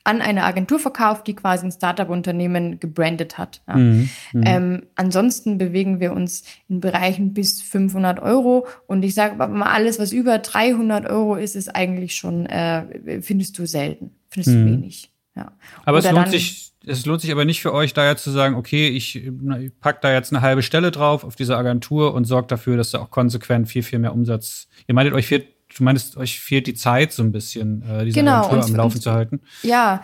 an 0.04 0.22
eine 0.22 0.44
Agentur 0.44 0.80
verkauft, 0.80 1.28
die 1.28 1.36
quasi 1.36 1.66
ein 1.66 1.72
Startup-Unternehmen 1.72 2.80
gebrandet 2.80 3.38
hat. 3.38 3.62
Ja. 3.68 3.76
Mhm, 3.76 4.10
mhm, 4.34 4.44
ähm, 4.46 4.84
ansonsten 4.96 5.58
bewegen 5.58 6.00
wir 6.00 6.14
uns 6.14 6.44
in 6.68 6.80
Bereichen 6.80 7.34
bis 7.34 7.62
500 7.62 8.20
Euro. 8.20 8.68
Und 8.88 9.04
ich 9.04 9.14
sage 9.14 9.36
mal, 9.36 9.72
alles, 9.72 10.00
was 10.00 10.12
über 10.12 10.40
300 10.40 11.10
Euro 11.10 11.36
ist, 11.36 11.56
ist 11.56 11.70
eigentlich 11.70 12.16
schon, 12.16 12.46
äh, 12.48 13.22
findest 13.22 13.58
du 13.58 13.66
selten, 13.66 14.12
findest 14.30 14.56
mhm. 14.56 14.66
du 14.66 14.72
wenig. 14.72 15.12
Ja. 15.36 15.52
Aber 15.86 16.00
es 16.00 16.12
lohnt 16.12 16.30
sich, 16.30 16.74
es 16.86 17.06
lohnt 17.06 17.22
sich 17.22 17.32
aber 17.32 17.46
nicht 17.46 17.62
für 17.62 17.74
euch, 17.74 17.94
da 17.94 18.08
jetzt 18.08 18.24
zu 18.24 18.32
sagen, 18.32 18.56
okay, 18.56 18.88
ich, 18.90 19.16
ich 19.16 19.32
pack 19.80 20.02
da 20.02 20.12
jetzt 20.12 20.34
eine 20.34 20.42
halbe 20.42 20.64
Stelle 20.64 20.92
drauf 20.92 21.24
auf 21.24 21.36
diese 21.36 21.56
Agentur 21.56 22.14
und 22.14 22.26
sorgt 22.26 22.52
dafür, 22.52 22.76
dass 22.76 22.92
da 22.92 23.00
auch 23.00 23.12
konsequent 23.12 23.70
viel, 23.70 23.84
viel 23.84 24.00
mehr 24.00 24.14
Umsatz. 24.14 24.68
Ihr 24.88 24.96
meintet, 24.96 25.14
euch 25.14 25.28
fehlt 25.28 25.48
du 25.76 25.84
meinst, 25.84 26.18
euch 26.18 26.40
fehlt 26.40 26.68
die 26.68 26.74
Zeit 26.74 27.12
so 27.12 27.24
ein 27.24 27.32
bisschen, 27.32 27.84
äh, 27.84 28.06
diese 28.06 28.20
genau, 28.20 28.46
Agentur 28.46 28.66
am 28.66 28.76
Laufen 28.76 29.02
zu 29.02 29.12
halten. 29.12 29.42
Ja, 29.64 30.02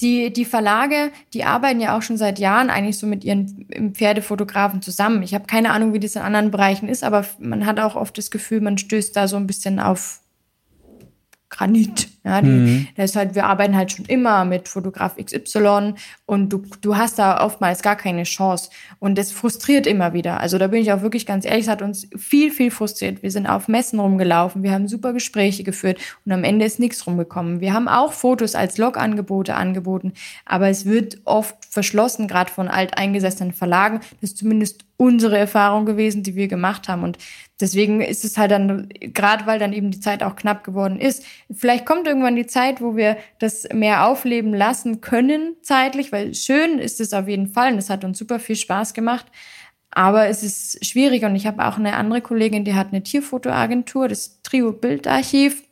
die, 0.00 0.32
die 0.32 0.44
Verlage, 0.44 1.10
die 1.34 1.44
arbeiten 1.44 1.80
ja 1.80 1.96
auch 1.96 2.02
schon 2.02 2.16
seit 2.16 2.38
Jahren 2.38 2.70
eigentlich 2.70 2.98
so 2.98 3.06
mit 3.06 3.24
ihren 3.24 3.66
Pferdefotografen 3.94 4.80
zusammen. 4.80 5.22
Ich 5.22 5.34
habe 5.34 5.46
keine 5.46 5.72
Ahnung, 5.72 5.92
wie 5.92 6.00
das 6.00 6.14
in 6.14 6.22
anderen 6.22 6.50
Bereichen 6.50 6.88
ist, 6.88 7.02
aber 7.02 7.26
man 7.40 7.66
hat 7.66 7.80
auch 7.80 7.96
oft 7.96 8.16
das 8.16 8.30
Gefühl, 8.30 8.60
man 8.60 8.78
stößt 8.78 9.16
da 9.16 9.26
so 9.26 9.36
ein 9.36 9.46
bisschen 9.46 9.80
auf 9.80 10.20
Granit. 11.48 12.08
Ja, 12.28 12.42
die, 12.42 12.48
mhm. 12.48 12.88
das 12.94 13.10
ist 13.10 13.16
halt, 13.16 13.34
wir 13.34 13.46
arbeiten 13.46 13.74
halt 13.74 13.90
schon 13.90 14.04
immer 14.04 14.44
mit 14.44 14.68
Fotograf 14.68 15.16
XY 15.16 15.94
und 16.26 16.50
du, 16.52 16.62
du 16.82 16.96
hast 16.98 17.18
da 17.18 17.42
oftmals 17.42 17.80
gar 17.80 17.96
keine 17.96 18.24
Chance. 18.24 18.68
Und 18.98 19.16
das 19.16 19.32
frustriert 19.32 19.86
immer 19.86 20.12
wieder. 20.12 20.40
Also 20.40 20.58
da 20.58 20.66
bin 20.66 20.82
ich 20.82 20.92
auch 20.92 21.00
wirklich 21.00 21.24
ganz 21.24 21.46
ehrlich, 21.46 21.62
es 21.62 21.68
hat 21.68 21.80
uns 21.80 22.06
viel, 22.16 22.50
viel 22.50 22.70
frustriert. 22.70 23.22
Wir 23.22 23.30
sind 23.30 23.46
auf 23.46 23.66
Messen 23.66 23.98
rumgelaufen, 23.98 24.62
wir 24.62 24.72
haben 24.72 24.88
super 24.88 25.14
Gespräche 25.14 25.64
geführt 25.64 25.98
und 26.26 26.32
am 26.32 26.44
Ende 26.44 26.66
ist 26.66 26.78
nichts 26.78 27.06
rumgekommen. 27.06 27.60
Wir 27.60 27.72
haben 27.72 27.88
auch 27.88 28.12
Fotos 28.12 28.54
als 28.54 28.76
Log-Angebote 28.76 29.54
angeboten, 29.54 30.12
aber 30.44 30.68
es 30.68 30.84
wird 30.84 31.18
oft 31.24 31.56
verschlossen, 31.70 32.28
gerade 32.28 32.50
von 32.50 32.68
alteingesessenen 32.68 33.54
Verlagen. 33.54 34.00
Das 34.20 34.30
ist 34.30 34.38
zumindest 34.38 34.84
unsere 34.98 35.38
Erfahrung 35.38 35.86
gewesen, 35.86 36.24
die 36.24 36.34
wir 36.34 36.48
gemacht 36.48 36.88
haben. 36.88 37.04
Und 37.04 37.18
deswegen 37.60 38.00
ist 38.00 38.24
es 38.24 38.36
halt 38.36 38.50
dann, 38.50 38.88
gerade 38.98 39.46
weil 39.46 39.60
dann 39.60 39.72
eben 39.72 39.92
die 39.92 40.00
Zeit 40.00 40.24
auch 40.24 40.34
knapp 40.34 40.64
geworden 40.64 41.00
ist, 41.00 41.24
vielleicht 41.54 41.86
kommt 41.86 42.06
irgendwann 42.06 42.17
die 42.36 42.46
Zeit, 42.46 42.80
wo 42.80 42.96
wir 42.96 43.16
das 43.38 43.68
mehr 43.72 44.06
aufleben 44.06 44.54
lassen 44.54 45.00
können 45.00 45.56
zeitlich, 45.62 46.12
weil 46.12 46.34
schön 46.34 46.78
ist 46.78 47.00
es 47.00 47.12
auf 47.12 47.28
jeden 47.28 47.48
Fall 47.48 47.72
und 47.72 47.78
es 47.78 47.90
hat 47.90 48.04
uns 48.04 48.18
super 48.18 48.38
viel 48.38 48.56
Spaß 48.56 48.94
gemacht. 48.94 49.26
Aber 49.90 50.28
es 50.28 50.42
ist 50.42 50.84
schwierig 50.84 51.24
und 51.24 51.34
ich 51.34 51.46
habe 51.46 51.66
auch 51.66 51.78
eine 51.78 51.94
andere 51.94 52.20
Kollegin, 52.20 52.64
die 52.64 52.74
hat 52.74 52.88
eine 52.88 53.02
Tierfotoagentur, 53.02 54.08
das 54.08 54.42
Trio 54.42 54.72
Bildarchiv 54.72 55.64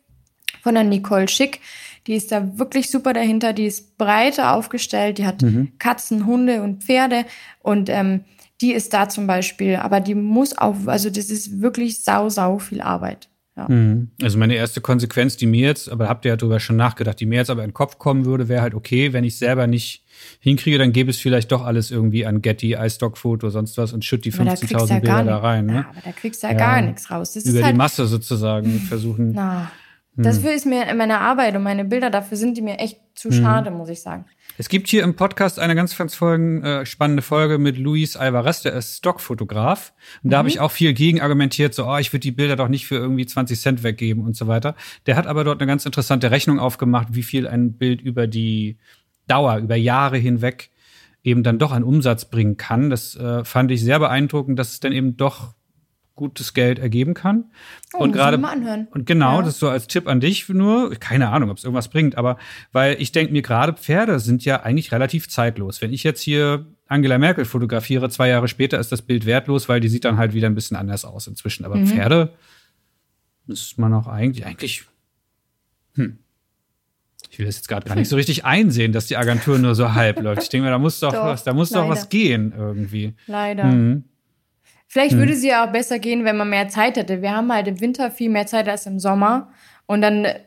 von 0.62 0.74
der 0.74 0.85
Nicole 0.85 1.28
Schick. 1.28 1.60
Die 2.06 2.14
ist 2.14 2.32
da 2.32 2.59
wirklich 2.59 2.90
super 2.90 3.12
dahinter, 3.12 3.52
die 3.52 3.66
ist 3.66 3.98
breiter 3.98 4.52
aufgestellt, 4.52 5.18
die 5.18 5.27
hat 5.27 5.43
mhm. 5.43 5.73
Katzen, 5.78 6.24
Hunde 6.27 6.62
und 6.62 6.85
Pferde 6.85 7.24
und 7.62 7.89
ähm, 7.89 8.24
die 8.60 8.73
ist 8.73 8.94
da 8.94 9.09
zum 9.09 9.27
Beispiel, 9.27 9.77
aber 9.77 10.01
die 10.01 10.14
muss 10.14 10.56
auch, 10.56 10.74
also 10.86 11.10
das 11.10 11.31
ist 11.31 11.60
wirklich 11.60 12.02
sau, 12.02 12.28
sau 12.28 12.59
viel 12.59 12.81
Arbeit. 12.81 13.28
Ja. 13.57 13.69
Mhm. 13.69 14.11
Also 14.23 14.39
meine 14.39 14.55
erste 14.55 14.81
Konsequenz, 14.81 15.37
die 15.37 15.47
mir 15.47 15.66
jetzt, 15.66 15.91
aber 15.91 16.09
habt 16.09 16.24
ihr 16.24 16.31
ja 16.31 16.37
darüber 16.37 16.61
schon 16.61 16.77
nachgedacht, 16.77 17.19
die 17.19 17.27
mir 17.27 17.37
jetzt 17.37 17.51
aber 17.51 17.62
in 17.65 17.70
den 17.70 17.74
Kopf 17.74 17.99
kommen 17.99 18.27
würde, 18.27 18.49
wäre 18.49 18.61
halt 18.61 18.74
okay, 18.74 19.15
wenn 19.15 19.24
ich 19.24 19.39
selber 19.39 19.66
nicht 19.66 20.05
hinkriege, 20.41 20.78
dann 20.78 20.93
gäbe 20.93 21.11
es 21.11 21.19
vielleicht 21.19 21.51
doch 21.53 21.65
alles 21.65 21.91
irgendwie 21.91 22.27
an 22.27 22.43
Getty, 22.43 22.74
iStock-Foto, 22.74 23.49
sonst 23.49 23.78
was 23.78 23.93
und 23.93 24.05
schütt 24.05 24.24
die 24.24 24.33
15.000 24.33 24.89
ja 24.89 24.99
Bilder 24.99 25.24
da 25.24 25.39
rein. 25.39 25.66
Ne? 25.66 25.74
Ja, 25.74 25.87
aber 25.91 26.01
da 26.05 26.12
kriegst 26.12 26.43
du 26.43 26.49
ja, 26.49 26.53
ja 26.53 26.59
gar 26.59 26.83
nichts 26.83 27.11
raus. 27.11 27.33
Das 27.33 27.47
über 27.47 27.59
die 27.59 27.65
halt, 27.65 27.77
Masse 27.77 28.07
sozusagen 28.07 28.70
versuchen. 28.89 29.33
Na, 29.33 29.70
dafür 30.16 30.51
hm. 30.51 30.57
ist 30.57 30.66
mir 30.66 30.95
meine 30.95 31.20
Arbeit 31.20 31.57
und 31.57 31.62
meine 31.62 31.85
Bilder, 31.87 32.11
dafür 32.11 32.37
sind 32.37 32.59
die 32.59 32.62
mir 32.62 32.78
echt 32.78 33.01
zu 33.15 33.31
hm. 33.31 33.43
schade, 33.43 33.70
muss 33.70 33.89
ich 33.89 34.03
sagen. 34.03 34.27
Es 34.59 34.70
gibt 34.70 34.89
hier 34.89 35.03
im 35.03 35.16
Podcast 35.16 35.59
eine 35.59 35.74
ganz, 35.74 35.97
ganz 35.97 36.15
folgen, 36.15 36.62
äh, 36.62 36.87
spannende 36.87 37.23
Folge 37.23 37.59
mit 37.59 37.77
Luis 37.77 38.16
Alvarez, 38.16 38.62
der 38.62 38.73
ist 38.73 38.99
Stockfotograf. 38.99 39.93
Und 40.23 40.31
da 40.31 40.37
mhm. 40.37 40.39
habe 40.39 40.49
ich 40.49 40.61
auch 40.61 40.70
viel 40.70 40.95
gegen 40.95 41.20
argumentiert, 41.20 41.74
so, 41.74 41.87
oh, 41.87 41.99
ich 41.99 42.12
würde 42.12 42.20
die 42.20 42.33
Bilder 42.33 42.57
doch 42.57 42.69
nicht 42.69 42.87
für 42.87 42.97
irgendwie 42.97 43.27
20 43.27 43.61
Cent 43.61 43.83
weggeben 43.83 44.24
und 44.24 44.35
so 44.35 44.47
weiter. 44.47 44.74
Der 45.05 45.16
hat 45.16 45.27
aber 45.27 45.45
dort 45.45 45.61
eine 45.61 45.69
ganz 45.69 45.85
interessante 45.85 46.31
Rechnung 46.31 46.59
aufgemacht, 46.59 47.09
wie 47.11 47.23
viel 47.23 47.47
ein 47.47 47.74
Bild 47.74 48.01
über 48.01 48.27
die 48.27 48.78
Dauer, 49.27 49.59
über 49.59 49.77
Jahre 49.77 50.16
hinweg 50.16 50.70
eben 51.23 51.43
dann 51.43 51.59
doch 51.59 51.73
an 51.73 51.83
Umsatz 51.83 52.24
bringen 52.24 52.57
kann. 52.57 52.89
Das 52.89 53.16
äh, 53.16 53.45
fand 53.45 53.70
ich 53.73 53.83
sehr 53.83 53.99
beeindruckend, 53.99 54.59
dass 54.59 54.73
es 54.73 54.81
dann 54.81 54.93
eben 54.93 55.16
doch 55.16 55.56
gutes 56.17 56.55
Geld 56.55 56.79
ergeben 56.79 57.15
kann. 57.15 57.45
Oh, 57.93 57.99
und 57.99 58.13
gerade 58.13 58.37
und 58.91 59.07
genau, 59.07 59.37
ja. 59.37 59.43
das 59.43 59.55
ist 59.55 59.61
so 59.61 59.69
als 59.69 59.87
Tipp 59.87 60.09
an 60.09 60.19
dich 60.19 60.49
nur, 60.49 60.91
keine 60.97 61.29
Ahnung, 61.29 61.51
ob 61.51 61.59
es 61.59 61.65
irgendwas 61.65 61.89
bringt, 61.89 62.19
aber 62.19 62.39
weil 62.73 63.01
ich 63.01 63.13
denke 63.13 63.33
mir 63.33 63.43
gerade 63.43 63.75
Pferde 63.75 64.19
sind 64.19 64.45
ja 64.45 64.63
eigentlich 64.63 64.91
relativ 64.91 65.29
zeitlos. 65.29 65.81
Wenn 65.81 65.93
ich 65.93 66.03
jetzt 66.03 66.23
hier 66.23 66.67
Angela 66.89 67.19
Merkel 67.19 67.45
fotografiere, 67.45 68.09
zwei 68.09 68.29
Jahre 68.29 68.49
später 68.49 68.81
ist 68.81 68.91
das 68.91 69.03
Bild 69.03 69.27
wertlos, 69.27 69.69
weil 69.69 69.81
die 69.81 69.89
sieht 69.89 70.05
dann 70.05 70.17
halt 70.17 70.35
wieder 70.35 70.49
ein 70.49 70.55
bisschen 70.55 70.77
anders 70.77 71.05
aus 71.05 71.27
inzwischen. 71.27 71.65
Aber 71.65 71.77
mhm. 71.77 71.87
Pferde 71.87 72.33
ist 73.47 73.79
man 73.79 73.93
auch 73.93 74.09
eigentlich 74.09 74.45
eigentlich 74.45 74.85
hm. 75.95 76.19
Ich 77.31 77.39
will 77.39 77.47
das 77.47 77.57
jetzt 77.57 77.69
gerade 77.69 77.87
gar 77.87 77.97
nicht 77.97 78.09
so 78.09 78.17
richtig 78.17 78.45
einsehen, 78.45 78.93
dass 78.93 79.07
die 79.07 79.17
Agentur 79.17 79.59
nur 79.59 79.75
so 79.75 79.93
halb 79.93 80.21
läuft. 80.23 80.45
Ich 80.45 80.49
denke 80.49 80.65
mir, 80.65 80.71
da 80.71 80.79
muss 80.79 81.01
doch, 81.01 81.13
doch 81.13 81.25
was, 81.25 81.45
da 81.45 81.53
muss 81.53 81.71
leider. 81.71 81.85
doch 81.85 81.91
was 81.91 82.09
gehen 82.09 82.55
irgendwie. 82.57 83.15
Leider. 83.27 83.65
Mhm. 83.65 84.05
Vielleicht 84.89 85.13
hm. 85.13 85.19
würde 85.19 85.35
sie 85.35 85.49
ja 85.49 85.67
auch 85.67 85.73
besser 85.73 85.99
gehen, 85.99 86.25
wenn 86.25 86.37
man 86.37 86.51
mehr 86.51 86.69
Zeit 86.69 86.97
hätte. 86.97 87.23
Wir 87.23 87.35
haben 87.35 87.53
halt 87.53 87.69
im 87.69 87.81
Winter 87.81 88.11
viel 88.11 88.31
mehr 88.31 88.47
Zeit 88.47 88.69
als 88.69 88.87
im 88.87 88.99
Sommer. 88.99 89.51
Und 89.87 90.03
dann 90.03 90.25
äh, 90.25 90.41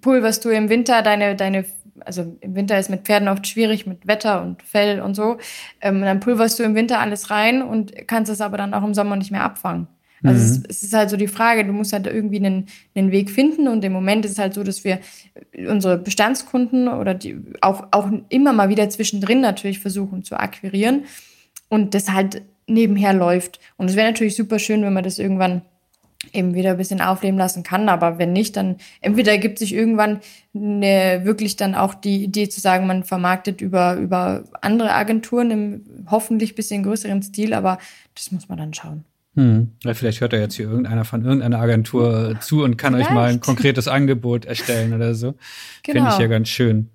pulverst 0.00 0.44
du 0.44 0.50
im 0.50 0.68
Winter 0.68 1.02
deine, 1.02 1.36
deine, 1.36 1.64
also 2.04 2.36
im 2.40 2.54
Winter 2.54 2.78
ist 2.78 2.90
mit 2.90 3.02
Pferden 3.02 3.28
oft 3.28 3.46
schwierig, 3.46 3.86
mit 3.86 4.06
Wetter 4.06 4.42
und 4.42 4.62
Fell 4.62 5.00
und 5.00 5.14
so. 5.14 5.38
Ähm, 5.80 6.02
dann 6.02 6.20
pulverst 6.20 6.58
du 6.58 6.62
im 6.62 6.74
Winter 6.74 7.00
alles 7.00 7.30
rein 7.30 7.62
und 7.62 8.06
kannst 8.08 8.30
es 8.30 8.40
aber 8.40 8.56
dann 8.56 8.74
auch 8.74 8.84
im 8.84 8.94
Sommer 8.94 9.16
nicht 9.16 9.30
mehr 9.30 9.44
abfangen. 9.44 9.88
Also 10.22 10.40
mhm. 10.40 10.64
es, 10.68 10.76
es, 10.76 10.82
ist 10.82 10.94
halt 10.94 11.10
so 11.10 11.16
die 11.16 11.28
Frage, 11.28 11.64
du 11.64 11.72
musst 11.72 11.92
halt 11.92 12.06
irgendwie 12.06 12.38
einen, 12.38 12.66
einen 12.94 13.12
Weg 13.12 13.30
finden 13.30 13.68
und 13.68 13.84
im 13.84 13.92
Moment 13.92 14.24
ist 14.24 14.32
es 14.32 14.38
halt 14.38 14.54
so, 14.54 14.62
dass 14.62 14.82
wir 14.82 14.98
unsere 15.68 15.98
Bestandskunden 15.98 16.88
oder 16.88 17.14
die 17.14 17.36
auch, 17.60 17.88
auch 17.90 18.10
immer 18.30 18.52
mal 18.52 18.68
wieder 18.68 18.88
zwischendrin 18.88 19.40
natürlich 19.40 19.78
versuchen 19.78 20.24
zu 20.24 20.38
akquirieren 20.38 21.04
und 21.68 21.94
das 21.94 22.10
halt 22.10 22.42
nebenher 22.66 23.12
läuft. 23.12 23.60
Und 23.76 23.88
es 23.90 23.96
wäre 23.96 24.10
natürlich 24.10 24.36
super 24.36 24.58
schön, 24.58 24.82
wenn 24.82 24.92
man 24.92 25.04
das 25.04 25.18
irgendwann 25.18 25.62
eben 26.32 26.54
wieder 26.54 26.70
ein 26.70 26.76
bisschen 26.76 27.00
aufleben 27.00 27.38
lassen 27.38 27.62
kann. 27.62 27.88
Aber 27.88 28.18
wenn 28.18 28.32
nicht, 28.32 28.56
dann 28.56 28.76
entweder 29.00 29.32
ergibt 29.32 29.58
sich 29.58 29.72
irgendwann 29.72 30.20
eine, 30.54 31.20
wirklich 31.24 31.56
dann 31.56 31.74
auch 31.74 31.94
die 31.94 32.24
Idee 32.24 32.48
zu 32.48 32.60
sagen, 32.60 32.86
man 32.86 33.04
vermarktet 33.04 33.60
über, 33.60 33.96
über 33.96 34.44
andere 34.60 34.92
Agenturen 34.92 35.50
im 35.50 35.80
hoffentlich 36.10 36.54
bisschen 36.54 36.82
größeren 36.82 37.22
Stil, 37.22 37.54
aber 37.54 37.78
das 38.14 38.32
muss 38.32 38.48
man 38.48 38.58
dann 38.58 38.74
schauen. 38.74 39.04
Hm. 39.34 39.72
Ja, 39.84 39.92
vielleicht 39.92 40.22
hört 40.22 40.32
da 40.32 40.38
jetzt 40.38 40.54
hier 40.54 40.66
irgendeiner 40.66 41.04
von 41.04 41.22
irgendeiner 41.22 41.60
Agentur 41.60 42.36
zu 42.40 42.64
und 42.64 42.78
kann 42.78 42.94
vielleicht. 42.94 43.10
euch 43.10 43.14
mal 43.14 43.28
ein 43.28 43.40
konkretes 43.40 43.86
Angebot 43.86 44.46
erstellen 44.46 44.94
oder 44.94 45.14
so. 45.14 45.34
Genau. 45.82 46.00
Finde 46.00 46.10
ich 46.10 46.18
ja 46.18 46.26
ganz 46.26 46.48
schön. 46.48 46.88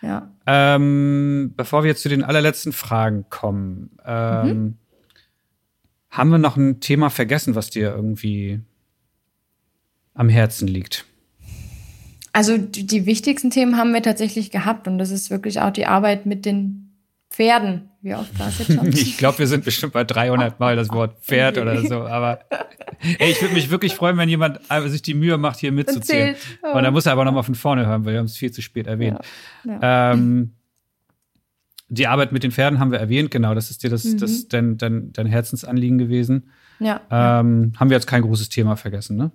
Ja. 0.00 0.30
Ähm, 0.46 1.52
bevor 1.56 1.82
wir 1.82 1.90
jetzt 1.90 2.02
zu 2.02 2.08
den 2.08 2.22
allerletzten 2.24 2.72
Fragen 2.72 3.26
kommen, 3.28 3.90
ähm, 4.06 4.46
mhm. 4.46 4.74
Haben 6.10 6.30
wir 6.30 6.38
noch 6.38 6.56
ein 6.56 6.80
Thema 6.80 7.08
vergessen, 7.08 7.54
was 7.54 7.70
dir 7.70 7.90
irgendwie 7.94 8.60
am 10.14 10.28
Herzen 10.28 10.66
liegt? 10.66 11.04
Also 12.32 12.58
die, 12.58 12.86
die 12.86 13.06
wichtigsten 13.06 13.50
Themen 13.50 13.76
haben 13.76 13.92
wir 13.92 14.02
tatsächlich 14.02 14.50
gehabt 14.50 14.86
und 14.86 14.98
das 14.98 15.10
ist 15.10 15.30
wirklich 15.30 15.60
auch 15.60 15.70
die 15.70 15.86
Arbeit 15.86 16.26
mit 16.26 16.44
den 16.44 16.90
Pferden. 17.30 17.90
Wie 18.02 18.14
oft 18.14 18.38
war 18.38 18.48
es 18.48 18.58
jetzt 18.58 18.72
schon? 18.72 18.88
ich 18.92 19.18
glaube, 19.18 19.38
wir 19.38 19.46
sind 19.46 19.64
bestimmt 19.64 19.92
bei 19.92 20.04
300 20.04 20.58
Mal 20.58 20.74
das 20.74 20.90
Wort 20.90 21.20
Pferd 21.22 21.58
oder 21.58 21.80
so. 21.86 22.02
Aber 22.02 22.40
ey, 23.18 23.30
ich 23.30 23.40
würde 23.40 23.54
mich 23.54 23.70
wirklich 23.70 23.94
freuen, 23.94 24.16
wenn 24.16 24.28
jemand 24.28 24.60
sich 24.86 25.02
die 25.02 25.14
Mühe 25.14 25.38
macht, 25.38 25.58
hier 25.60 25.72
mitzuzählen. 25.72 26.34
Oh. 26.62 26.76
Und 26.76 26.82
da 26.82 26.90
muss 26.90 27.06
er 27.06 27.12
aber 27.12 27.24
nochmal 27.24 27.42
von 27.42 27.54
vorne 27.54 27.86
hören, 27.86 28.04
weil 28.04 28.14
wir 28.14 28.18
haben 28.18 28.26
es 28.26 28.36
viel 28.36 28.52
zu 28.52 28.62
spät 28.62 28.86
erwähnt. 28.86 29.18
Ja. 29.64 29.78
Ja. 29.80 30.12
Ähm, 30.12 30.52
die 31.90 32.06
Arbeit 32.06 32.32
mit 32.32 32.42
den 32.42 32.52
Pferden 32.52 32.78
haben 32.78 32.92
wir 32.92 32.98
erwähnt, 32.98 33.30
genau. 33.30 33.54
Das 33.54 33.70
ist 33.70 33.82
dir 33.82 33.90
das, 33.90 34.04
mhm. 34.04 34.18
das 34.18 34.48
dein, 34.48 34.78
dein, 34.78 35.12
dein 35.12 35.26
Herzensanliegen 35.26 35.98
gewesen. 35.98 36.50
Ja. 36.78 37.00
Ähm, 37.10 37.72
haben 37.76 37.90
wir 37.90 37.96
jetzt 37.96 38.06
kein 38.06 38.22
großes 38.22 38.48
Thema 38.48 38.76
vergessen, 38.76 39.16
ne? 39.16 39.32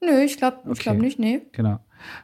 Nö, 0.00 0.20
ich 0.22 0.36
glaube 0.36 0.58
okay. 0.66 0.80
glaub 0.82 0.98
nicht, 0.98 1.18
nee. 1.18 1.42
Genau. 1.52 1.80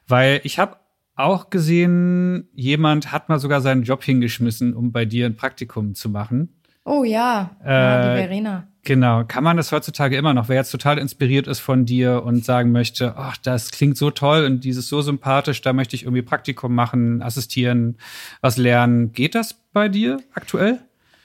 Weil 0.06 0.40
ich 0.44 0.58
habe 0.58 0.76
auch 1.16 1.50
gesehen, 1.50 2.48
jemand 2.54 3.10
hat 3.10 3.28
mal 3.28 3.38
sogar 3.38 3.60
seinen 3.62 3.82
Job 3.82 4.04
hingeschmissen, 4.04 4.74
um 4.74 4.92
bei 4.92 5.06
dir 5.06 5.26
ein 5.26 5.36
Praktikum 5.36 5.94
zu 5.94 6.08
machen. 6.10 6.59
Oh 6.84 7.04
ja, 7.04 7.56
äh, 7.64 7.70
ja 7.70 8.14
die 8.14 8.20
Verena. 8.20 8.66
Genau, 8.82 9.24
kann 9.24 9.44
man 9.44 9.58
das 9.58 9.72
heutzutage 9.72 10.16
immer 10.16 10.32
noch? 10.32 10.48
Wer 10.48 10.56
jetzt 10.56 10.70
total 10.70 10.98
inspiriert 10.98 11.46
ist 11.46 11.58
von 11.58 11.84
dir 11.84 12.22
und 12.24 12.44
sagen 12.44 12.72
möchte, 12.72 13.14
ach, 13.16 13.36
das 13.36 13.72
klingt 13.72 13.98
so 13.98 14.10
toll 14.10 14.44
und 14.44 14.64
dieses 14.64 14.88
so 14.88 15.02
sympathisch, 15.02 15.60
da 15.60 15.74
möchte 15.74 15.96
ich 15.96 16.04
irgendwie 16.04 16.22
Praktikum 16.22 16.74
machen, 16.74 17.20
assistieren, 17.20 17.98
was 18.40 18.56
lernen. 18.56 19.12
Geht 19.12 19.34
das 19.34 19.54
bei 19.72 19.88
dir 19.88 20.20
aktuell? 20.32 20.80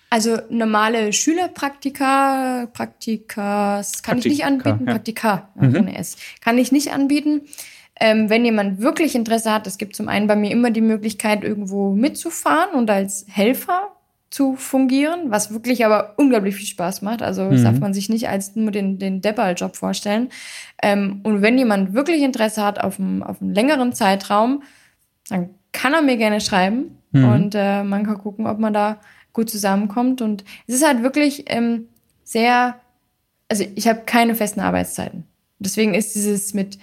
Also 0.09 0.37
normale 0.49 1.13
Schülerpraktika, 1.13 2.67
Praktikas 2.73 4.03
kann 4.03 4.15
Praktika, 4.15 4.17
ich 4.17 4.37
nicht 4.37 4.45
anbieten. 4.45 4.85
Ja. 4.85 4.93
Praktika, 4.93 5.49
mhm. 5.55 5.75
ohne 5.75 5.97
S. 5.97 6.17
Kann 6.41 6.57
ich 6.57 6.71
nicht 6.71 6.91
anbieten. 6.91 7.41
Ähm, 7.97 8.29
wenn 8.29 8.43
jemand 8.43 8.81
wirklich 8.81 9.15
Interesse 9.15 9.53
hat, 9.53 9.65
es 9.67 9.77
gibt 9.77 9.95
zum 9.95 10.09
einen 10.09 10.27
bei 10.27 10.35
mir 10.35 10.51
immer 10.51 10.71
die 10.71 10.81
Möglichkeit, 10.81 11.45
irgendwo 11.45 11.93
mitzufahren 11.93 12.75
und 12.75 12.89
als 12.89 13.25
Helfer 13.29 13.94
zu 14.29 14.55
fungieren, 14.55 15.31
was 15.31 15.53
wirklich 15.53 15.85
aber 15.85 16.13
unglaublich 16.17 16.55
viel 16.55 16.65
Spaß 16.65 17.01
macht. 17.01 17.21
Also 17.21 17.43
mhm. 17.43 17.63
darf 17.63 17.79
man 17.79 17.93
sich 17.93 18.09
nicht 18.09 18.27
als 18.27 18.55
nur 18.55 18.71
den, 18.71 18.99
den 18.99 19.21
Depper-Job 19.21 19.75
vorstellen. 19.75 20.29
Ähm, 20.81 21.21
und 21.23 21.41
wenn 21.41 21.57
jemand 21.57 21.93
wirklich 21.93 22.21
Interesse 22.21 22.63
hat 22.63 22.83
auf 22.83 22.99
einen, 22.99 23.23
auf 23.23 23.41
einen 23.41 23.53
längeren 23.53 23.93
Zeitraum, 23.93 24.63
dann 25.29 25.49
kann 25.71 25.93
er 25.93 26.01
mir 26.01 26.17
gerne 26.17 26.41
schreiben 26.41 26.97
mhm. 27.11 27.25
und 27.25 27.55
äh, 27.55 27.83
man 27.83 28.05
kann 28.05 28.17
gucken, 28.17 28.47
ob 28.47 28.59
man 28.59 28.73
da 28.73 28.99
gut 29.33 29.49
zusammenkommt. 29.49 30.21
Und 30.21 30.43
es 30.67 30.75
ist 30.75 30.85
halt 30.85 31.03
wirklich 31.03 31.45
ähm, 31.47 31.87
sehr, 32.23 32.75
also 33.49 33.63
ich 33.75 33.87
habe 33.87 34.01
keine 34.05 34.35
festen 34.35 34.61
Arbeitszeiten. 34.61 35.25
Deswegen 35.59 35.93
ist 35.93 36.15
dieses 36.15 36.53
mit, 36.53 36.77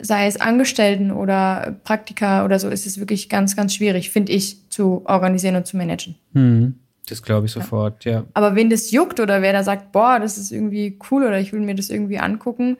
sei 0.00 0.26
es 0.26 0.40
Angestellten 0.40 1.10
oder 1.10 1.76
Praktika 1.84 2.44
oder 2.44 2.58
so, 2.58 2.68
ist 2.68 2.86
es 2.86 2.98
wirklich 2.98 3.28
ganz, 3.28 3.56
ganz 3.56 3.74
schwierig, 3.74 4.10
finde 4.10 4.32
ich, 4.32 4.70
zu 4.70 5.02
organisieren 5.06 5.56
und 5.56 5.66
zu 5.66 5.76
managen. 5.76 6.16
Hm, 6.34 6.76
das 7.08 7.22
glaube 7.22 7.46
ich 7.46 7.52
sofort, 7.52 8.04
ja. 8.04 8.12
ja. 8.12 8.24
Aber 8.34 8.54
wenn 8.54 8.70
das 8.70 8.90
juckt 8.90 9.20
oder 9.20 9.42
wer 9.42 9.52
da 9.52 9.62
sagt, 9.62 9.92
boah, 9.92 10.18
das 10.18 10.38
ist 10.38 10.52
irgendwie 10.52 10.98
cool 11.10 11.24
oder 11.24 11.40
ich 11.40 11.52
will 11.52 11.60
mir 11.60 11.74
das 11.74 11.90
irgendwie 11.90 12.18
angucken, 12.18 12.76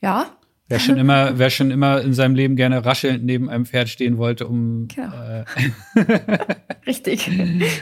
ja. 0.00 0.26
Wer 0.68 0.80
schon 0.80 0.96
immer, 0.96 1.32
wer 1.38 1.50
schon 1.50 1.70
immer 1.70 2.00
in 2.00 2.14
seinem 2.14 2.34
Leben 2.34 2.56
gerne 2.56 2.84
raschelnd 2.84 3.24
neben 3.24 3.48
einem 3.48 3.66
Pferd 3.66 3.88
stehen 3.88 4.18
wollte, 4.18 4.46
um. 4.46 4.88
Genau. 4.88 5.12
Äh 5.12 5.44
Richtig. 6.86 7.30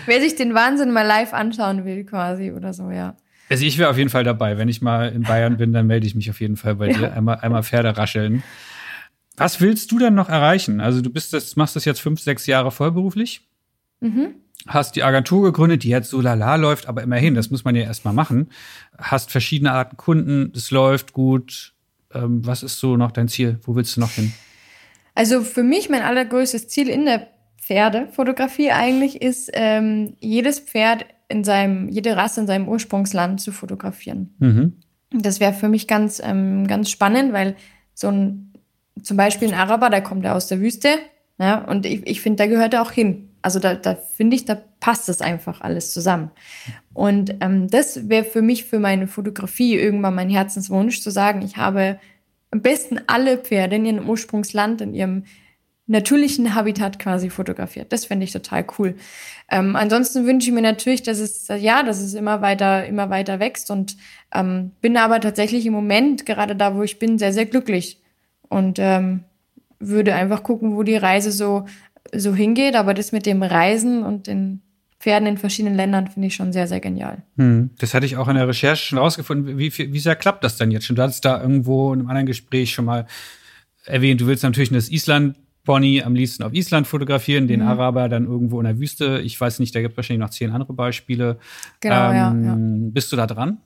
wer 0.06 0.20
sich 0.20 0.34
den 0.34 0.54
Wahnsinn 0.54 0.92
mal 0.92 1.06
live 1.06 1.32
anschauen 1.32 1.84
will, 1.84 2.04
quasi 2.04 2.52
oder 2.52 2.72
so, 2.72 2.90
ja. 2.90 3.16
Also 3.50 3.64
ich 3.64 3.78
wäre 3.78 3.90
auf 3.90 3.98
jeden 3.98 4.10
Fall 4.10 4.22
dabei. 4.22 4.58
Wenn 4.58 4.68
ich 4.68 4.80
mal 4.80 5.10
in 5.10 5.22
Bayern 5.22 5.56
bin, 5.56 5.72
dann 5.72 5.88
melde 5.88 6.06
ich 6.06 6.14
mich 6.14 6.30
auf 6.30 6.40
jeden 6.40 6.56
Fall 6.56 6.76
bei 6.76 6.88
ja. 6.88 6.98
dir. 6.98 7.12
Einmal, 7.12 7.40
einmal 7.40 7.64
Pferde 7.64 7.96
rascheln. 7.96 8.44
Was 9.36 9.60
willst 9.60 9.90
du 9.90 9.98
denn 9.98 10.14
noch 10.14 10.28
erreichen? 10.28 10.80
Also 10.80 11.00
du 11.00 11.10
bist 11.10 11.32
das, 11.32 11.56
machst 11.56 11.74
das 11.74 11.84
jetzt 11.84 12.00
fünf, 12.00 12.20
sechs 12.20 12.46
Jahre 12.46 12.70
vollberuflich. 12.70 13.48
Mhm. 14.00 14.36
Hast 14.68 14.94
die 14.94 15.02
Agentur 15.02 15.42
gegründet, 15.42 15.82
die 15.82 15.88
jetzt 15.88 16.10
so 16.10 16.20
lala 16.20 16.54
läuft, 16.56 16.86
aber 16.86 17.02
immerhin, 17.02 17.34
das 17.34 17.50
muss 17.50 17.64
man 17.64 17.74
ja 17.74 17.82
erstmal 17.82 18.14
machen. 18.14 18.50
Hast 18.98 19.32
verschiedene 19.32 19.72
Arten 19.72 19.96
Kunden, 19.96 20.52
das 20.52 20.70
läuft 20.70 21.12
gut. 21.12 21.72
Ähm, 22.12 22.46
was 22.46 22.62
ist 22.62 22.78
so 22.78 22.96
noch 22.96 23.10
dein 23.10 23.28
Ziel? 23.28 23.58
Wo 23.62 23.74
willst 23.74 23.96
du 23.96 24.00
noch 24.00 24.10
hin? 24.12 24.32
Also 25.14 25.42
für 25.42 25.62
mich 25.64 25.88
mein 25.88 26.02
allergrößtes 26.02 26.68
Ziel 26.68 26.88
in 26.88 27.04
der 27.04 27.26
Pferdefotografie 27.70 28.72
eigentlich 28.72 29.22
ist, 29.22 29.48
ähm, 29.52 30.14
jedes 30.18 30.58
Pferd 30.58 31.06
in 31.28 31.44
seinem, 31.44 31.88
jede 31.88 32.16
Rasse 32.16 32.40
in 32.40 32.48
seinem 32.48 32.66
Ursprungsland 32.66 33.40
zu 33.40 33.52
fotografieren. 33.52 34.34
Mhm. 34.40 34.72
Das 35.12 35.38
wäre 35.38 35.52
für 35.52 35.68
mich 35.68 35.86
ganz, 35.86 36.20
ähm, 36.24 36.66
ganz 36.66 36.90
spannend, 36.90 37.32
weil 37.32 37.54
so 37.94 38.08
ein, 38.08 38.54
zum 39.00 39.16
Beispiel 39.16 39.46
ein 39.46 39.54
Araber, 39.54 39.88
der 39.88 40.02
kommt 40.02 40.24
ja 40.24 40.34
aus 40.34 40.48
der 40.48 40.60
Wüste, 40.60 40.88
ja, 41.38 41.64
und 41.64 41.86
ich, 41.86 42.04
ich 42.08 42.20
finde, 42.20 42.38
da 42.38 42.46
gehört 42.48 42.74
er 42.74 42.82
auch 42.82 42.90
hin. 42.90 43.28
Also 43.40 43.60
da, 43.60 43.76
da 43.76 43.94
finde 43.94 44.34
ich, 44.34 44.44
da 44.44 44.60
passt 44.80 45.08
das 45.08 45.20
einfach 45.20 45.60
alles 45.60 45.92
zusammen. 45.92 46.32
Und 46.92 47.36
ähm, 47.40 47.68
das 47.68 48.08
wäre 48.08 48.24
für 48.24 48.42
mich, 48.42 48.64
für 48.64 48.80
meine 48.80 49.06
Fotografie 49.06 49.76
irgendwann 49.76 50.16
mein 50.16 50.28
Herzenswunsch, 50.28 51.02
zu 51.02 51.10
sagen, 51.10 51.40
ich 51.42 51.56
habe 51.56 52.00
am 52.50 52.62
besten 52.62 53.00
alle 53.06 53.38
Pferde 53.38 53.76
in 53.76 53.86
ihrem 53.86 54.08
Ursprungsland, 54.08 54.80
in 54.80 54.92
ihrem 54.92 55.22
natürlichen 55.90 56.54
Habitat 56.54 57.00
quasi 57.00 57.30
fotografiert. 57.30 57.92
Das 57.92 58.04
fände 58.04 58.22
ich 58.22 58.32
total 58.32 58.64
cool. 58.78 58.94
Ähm, 59.50 59.74
ansonsten 59.74 60.24
wünsche 60.24 60.48
ich 60.48 60.54
mir 60.54 60.62
natürlich, 60.62 61.02
dass 61.02 61.18
es, 61.18 61.48
ja, 61.48 61.82
dass 61.82 62.00
es 62.00 62.14
immer 62.14 62.40
weiter, 62.40 62.86
immer 62.86 63.10
weiter 63.10 63.40
wächst 63.40 63.72
und 63.72 63.96
ähm, 64.32 64.70
bin 64.80 64.96
aber 64.96 65.20
tatsächlich 65.20 65.66
im 65.66 65.72
Moment, 65.72 66.26
gerade 66.26 66.54
da, 66.54 66.76
wo 66.76 66.84
ich 66.84 67.00
bin, 67.00 67.18
sehr, 67.18 67.32
sehr 67.32 67.46
glücklich 67.46 68.00
und 68.48 68.78
ähm, 68.78 69.24
würde 69.80 70.14
einfach 70.14 70.44
gucken, 70.44 70.76
wo 70.76 70.84
die 70.84 70.96
Reise 70.96 71.32
so, 71.32 71.66
so 72.14 72.36
hingeht. 72.36 72.76
Aber 72.76 72.94
das 72.94 73.10
mit 73.10 73.26
dem 73.26 73.42
Reisen 73.42 74.04
und 74.04 74.28
den 74.28 74.62
Pferden 75.00 75.26
in 75.26 75.38
verschiedenen 75.38 75.74
Ländern 75.74 76.06
finde 76.06 76.28
ich 76.28 76.36
schon 76.36 76.52
sehr, 76.52 76.68
sehr 76.68 76.78
genial. 76.78 77.24
Hm. 77.36 77.70
Das 77.80 77.94
hatte 77.94 78.06
ich 78.06 78.16
auch 78.16 78.28
in 78.28 78.36
der 78.36 78.46
Recherche 78.46 78.86
schon 78.86 78.98
rausgefunden. 78.98 79.58
Wie, 79.58 79.76
wie 79.76 79.98
sehr 79.98 80.14
klappt 80.14 80.44
das 80.44 80.56
denn 80.56 80.70
jetzt 80.70 80.86
schon? 80.86 80.94
Du 80.94 81.02
hattest 81.02 81.24
da 81.24 81.42
irgendwo 81.42 81.92
in 81.92 82.00
einem 82.00 82.08
anderen 82.08 82.26
Gespräch 82.26 82.72
schon 82.72 82.84
mal 82.84 83.06
erwähnt, 83.86 84.20
du 84.20 84.28
willst 84.28 84.44
natürlich 84.44 84.70
das 84.70 84.88
Island 84.88 85.34
Pony 85.64 86.02
am 86.02 86.14
liebsten 86.14 86.42
auf 86.42 86.52
Island 86.52 86.86
fotografieren, 86.86 87.46
den 87.46 87.60
mhm. 87.60 87.68
Araber 87.68 88.08
dann 88.08 88.24
irgendwo 88.24 88.60
in 88.60 88.64
der 88.64 88.78
Wüste. 88.78 89.20
Ich 89.24 89.40
weiß 89.40 89.58
nicht, 89.58 89.74
da 89.74 89.80
gibt 89.80 89.92
es 89.92 89.96
wahrscheinlich 89.96 90.20
noch 90.20 90.30
zehn 90.30 90.50
andere 90.50 90.72
Beispiele. 90.72 91.38
Genau, 91.80 92.10
ähm, 92.10 92.14
ja, 92.14 92.34
ja. 92.34 92.56
Bist 92.58 93.12
du 93.12 93.16
da 93.16 93.26
dran? 93.26 93.58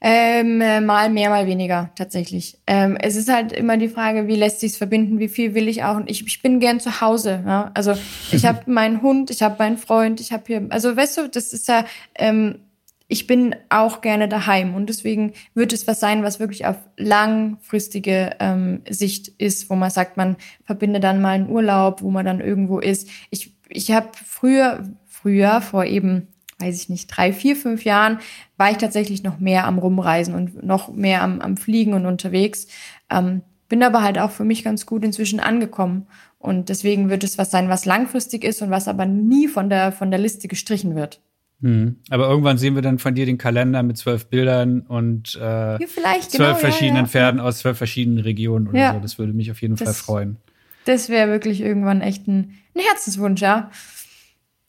Ähm, 0.00 0.60
äh, 0.60 0.80
mal 0.80 1.10
mehr, 1.10 1.28
mal 1.28 1.46
weniger, 1.48 1.90
tatsächlich. 1.96 2.56
Ähm, 2.68 2.96
es 3.00 3.16
ist 3.16 3.32
halt 3.32 3.52
immer 3.52 3.76
die 3.76 3.88
Frage, 3.88 4.28
wie 4.28 4.36
lässt 4.36 4.60
sich's 4.60 4.76
verbinden, 4.76 5.18
wie 5.18 5.28
viel 5.28 5.54
will 5.54 5.66
ich 5.66 5.82
auch. 5.82 5.96
Und 5.96 6.08
ich, 6.08 6.24
ich 6.24 6.40
bin 6.40 6.60
gern 6.60 6.78
zu 6.78 7.00
Hause. 7.00 7.42
Ja? 7.44 7.72
Also 7.74 7.94
ich 8.30 8.44
habe 8.46 8.70
meinen 8.70 9.02
Hund, 9.02 9.30
ich 9.30 9.42
habe 9.42 9.56
meinen 9.58 9.76
Freund, 9.76 10.20
ich 10.20 10.32
habe 10.32 10.44
hier, 10.46 10.66
also 10.70 10.96
weißt 10.96 11.18
du, 11.18 11.28
das 11.28 11.52
ist 11.52 11.66
ja, 11.66 11.84
ähm, 12.14 12.60
ich 13.08 13.26
bin 13.26 13.56
auch 13.70 14.02
gerne 14.02 14.28
daheim 14.28 14.74
und 14.74 14.88
deswegen 14.88 15.32
wird 15.54 15.72
es 15.72 15.86
was 15.86 15.98
sein, 15.98 16.22
was 16.22 16.40
wirklich 16.40 16.66
auf 16.66 16.76
langfristige 16.98 18.36
ähm, 18.38 18.82
Sicht 18.88 19.28
ist, 19.38 19.70
wo 19.70 19.74
man 19.74 19.90
sagt, 19.90 20.18
man 20.18 20.36
verbindet 20.64 21.02
dann 21.04 21.22
mal 21.22 21.30
einen 21.30 21.48
Urlaub, 21.48 22.02
wo 22.02 22.10
man 22.10 22.26
dann 22.26 22.40
irgendwo 22.40 22.78
ist. 22.78 23.08
Ich, 23.30 23.56
ich 23.68 23.90
habe 23.92 24.10
früher, 24.24 24.84
früher 25.06 25.62
vor 25.62 25.84
eben 25.86 26.28
weiß 26.60 26.82
ich 26.82 26.88
nicht, 26.88 27.06
drei, 27.06 27.32
vier, 27.32 27.56
fünf 27.56 27.84
Jahren 27.84 28.18
war 28.56 28.70
ich 28.70 28.78
tatsächlich 28.78 29.22
noch 29.22 29.38
mehr 29.38 29.64
am 29.64 29.78
Rumreisen 29.78 30.34
und 30.34 30.64
noch 30.64 30.92
mehr 30.92 31.22
am, 31.22 31.40
am 31.40 31.56
Fliegen 31.56 31.94
und 31.94 32.04
unterwegs. 32.04 32.66
Ähm, 33.10 33.42
bin 33.68 33.82
aber 33.82 34.02
halt 34.02 34.18
auch 34.18 34.30
für 34.30 34.44
mich 34.44 34.64
ganz 34.64 34.84
gut 34.84 35.04
inzwischen 35.04 35.40
angekommen. 35.40 36.08
Und 36.38 36.68
deswegen 36.68 37.10
wird 37.10 37.22
es 37.22 37.38
was 37.38 37.50
sein, 37.50 37.68
was 37.68 37.84
langfristig 37.84 38.44
ist 38.44 38.60
und 38.62 38.70
was 38.70 38.88
aber 38.88 39.06
nie 39.06 39.46
von 39.46 39.70
der, 39.70 39.92
von 39.92 40.10
der 40.10 40.18
Liste 40.18 40.48
gestrichen 40.48 40.94
wird. 40.96 41.20
Mhm. 41.60 41.96
Aber 42.10 42.28
irgendwann 42.28 42.58
sehen 42.58 42.74
wir 42.74 42.82
dann 42.82 42.98
von 42.98 43.14
dir 43.14 43.26
den 43.26 43.38
Kalender 43.38 43.82
mit 43.82 43.98
zwölf 43.98 44.26
Bildern 44.26 44.80
und 44.82 45.36
äh, 45.36 45.40
ja, 45.40 45.78
zwölf 45.78 46.30
genau, 46.30 46.54
verschiedenen 46.54 46.96
ja, 46.96 47.02
ja. 47.02 47.08
Pferden 47.08 47.40
aus 47.40 47.58
zwölf 47.58 47.76
verschiedenen 47.76 48.20
Regionen 48.20 48.68
oder 48.68 48.94
so. 48.94 49.00
Das 49.00 49.18
würde 49.18 49.32
mich 49.32 49.50
auf 49.50 49.60
jeden 49.60 49.76
das, 49.76 49.84
Fall 49.84 49.94
freuen. 49.94 50.36
Das 50.84 51.08
wäre 51.08 51.28
wirklich 51.28 51.60
irgendwann 51.60 52.00
echt 52.00 52.28
ein, 52.28 52.54
ein 52.74 52.80
Herzenswunsch, 52.80 53.40
ja. 53.40 53.70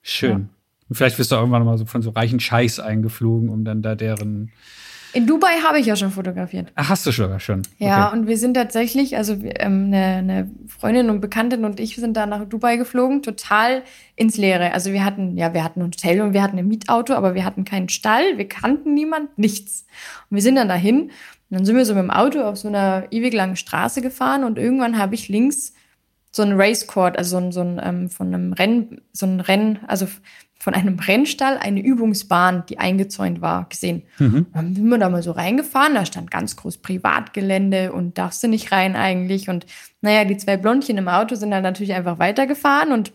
Schön. 0.01 0.49
Und 0.89 0.95
vielleicht 0.95 1.19
wirst 1.19 1.31
du 1.31 1.35
irgendwann 1.35 1.63
mal 1.63 1.77
so 1.77 1.85
von 1.85 2.01
so 2.01 2.09
reichen 2.09 2.39
Scheiß 2.39 2.79
eingeflogen, 2.79 3.49
um 3.49 3.63
dann 3.63 3.81
da 3.81 3.95
deren. 3.95 4.51
In 5.13 5.25
Dubai 5.25 5.61
habe 5.63 5.79
ich 5.79 5.87
ja 5.87 5.95
schon 5.95 6.11
fotografiert. 6.11 6.71
Ach, 6.75 6.89
hast 6.89 7.05
du 7.05 7.11
sogar 7.11 7.39
schon? 7.39 7.63
Ja, 7.77 8.07
okay. 8.07 8.17
und 8.17 8.27
wir 8.27 8.37
sind 8.37 8.53
tatsächlich, 8.53 9.17
also 9.17 9.33
ähm, 9.33 9.85
eine, 9.87 10.05
eine 10.17 10.51
Freundin 10.67 11.09
und 11.09 11.19
Bekanntin 11.19 11.65
und 11.65 11.79
ich 11.79 11.95
sind 11.95 12.15
da 12.15 12.25
nach 12.25 12.45
Dubai 12.45 12.77
geflogen, 12.77 13.23
total 13.23 13.83
ins 14.15 14.37
Leere. 14.37 14.73
Also 14.73 14.91
wir 14.91 15.03
hatten, 15.03 15.37
ja, 15.37 15.53
wir 15.53 15.63
hatten 15.63 15.81
ein 15.81 15.87
Hotel 15.87 16.21
und 16.21 16.33
wir 16.33 16.43
hatten 16.43 16.59
ein 16.59 16.67
Mietauto, 16.67 17.13
aber 17.13 17.33
wir 17.33 17.43
hatten 17.43 17.65
keinen 17.65 17.89
Stall, 17.89 18.37
wir 18.37 18.47
kannten 18.47 18.93
niemand, 18.93 19.37
nichts. 19.37 19.85
Und 20.29 20.35
wir 20.35 20.43
sind 20.43 20.55
dann 20.55 20.69
dahin 20.69 21.01
und 21.01 21.11
dann 21.49 21.65
sind 21.65 21.75
wir 21.75 21.85
so 21.85 21.95
mit 21.95 22.03
dem 22.03 22.11
Auto 22.11 22.41
auf 22.41 22.57
so 22.57 22.67
einer 22.67 23.07
ewig 23.09 23.33
langen 23.33 23.55
Straße 23.55 24.01
gefahren 24.01 24.43
und 24.43 24.59
irgendwann 24.59 24.99
habe 24.99 25.15
ich 25.15 25.27
links 25.27 25.73
so 26.31 26.43
ein 26.43 26.59
Racecourt, 26.59 27.17
also 27.17 27.39
so 27.39 27.45
ein, 27.45 27.51
so 27.51 27.61
ein 27.61 27.81
ähm, 27.83 28.09
von 28.09 28.27
einem 28.27 28.53
Rennen, 28.53 29.01
so 29.11 29.25
ein 29.25 29.39
Rennen, 29.39 29.79
also 29.87 30.07
von 30.59 30.73
einem 30.73 30.99
Rennstall 30.99 31.57
eine 31.57 31.81
Übungsbahn, 31.81 32.65
die 32.67 32.79
eingezäunt 32.79 33.39
war, 33.39 33.67
gesehen. 33.69 34.03
Mhm. 34.17 34.47
Dann 34.53 34.75
sind 34.75 34.89
wir 34.89 34.97
da 34.97 35.09
mal 35.09 35.23
so 35.23 35.31
reingefahren, 35.31 35.95
da 35.95 36.05
stand 36.05 36.29
ganz 36.29 36.57
groß 36.57 36.79
Privatgelände 36.79 37.93
und 37.93 38.17
darfst 38.17 38.43
du 38.43 38.49
nicht 38.49 38.73
rein 38.73 38.97
eigentlich. 38.97 39.49
Und 39.49 39.65
naja, 40.01 40.25
die 40.25 40.37
zwei 40.37 40.57
Blondchen 40.57 40.97
im 40.97 41.07
Auto 41.07 41.35
sind 41.35 41.51
dann 41.51 41.63
natürlich 41.63 41.93
einfach 41.93 42.19
weitergefahren 42.19 42.91
und 42.91 43.13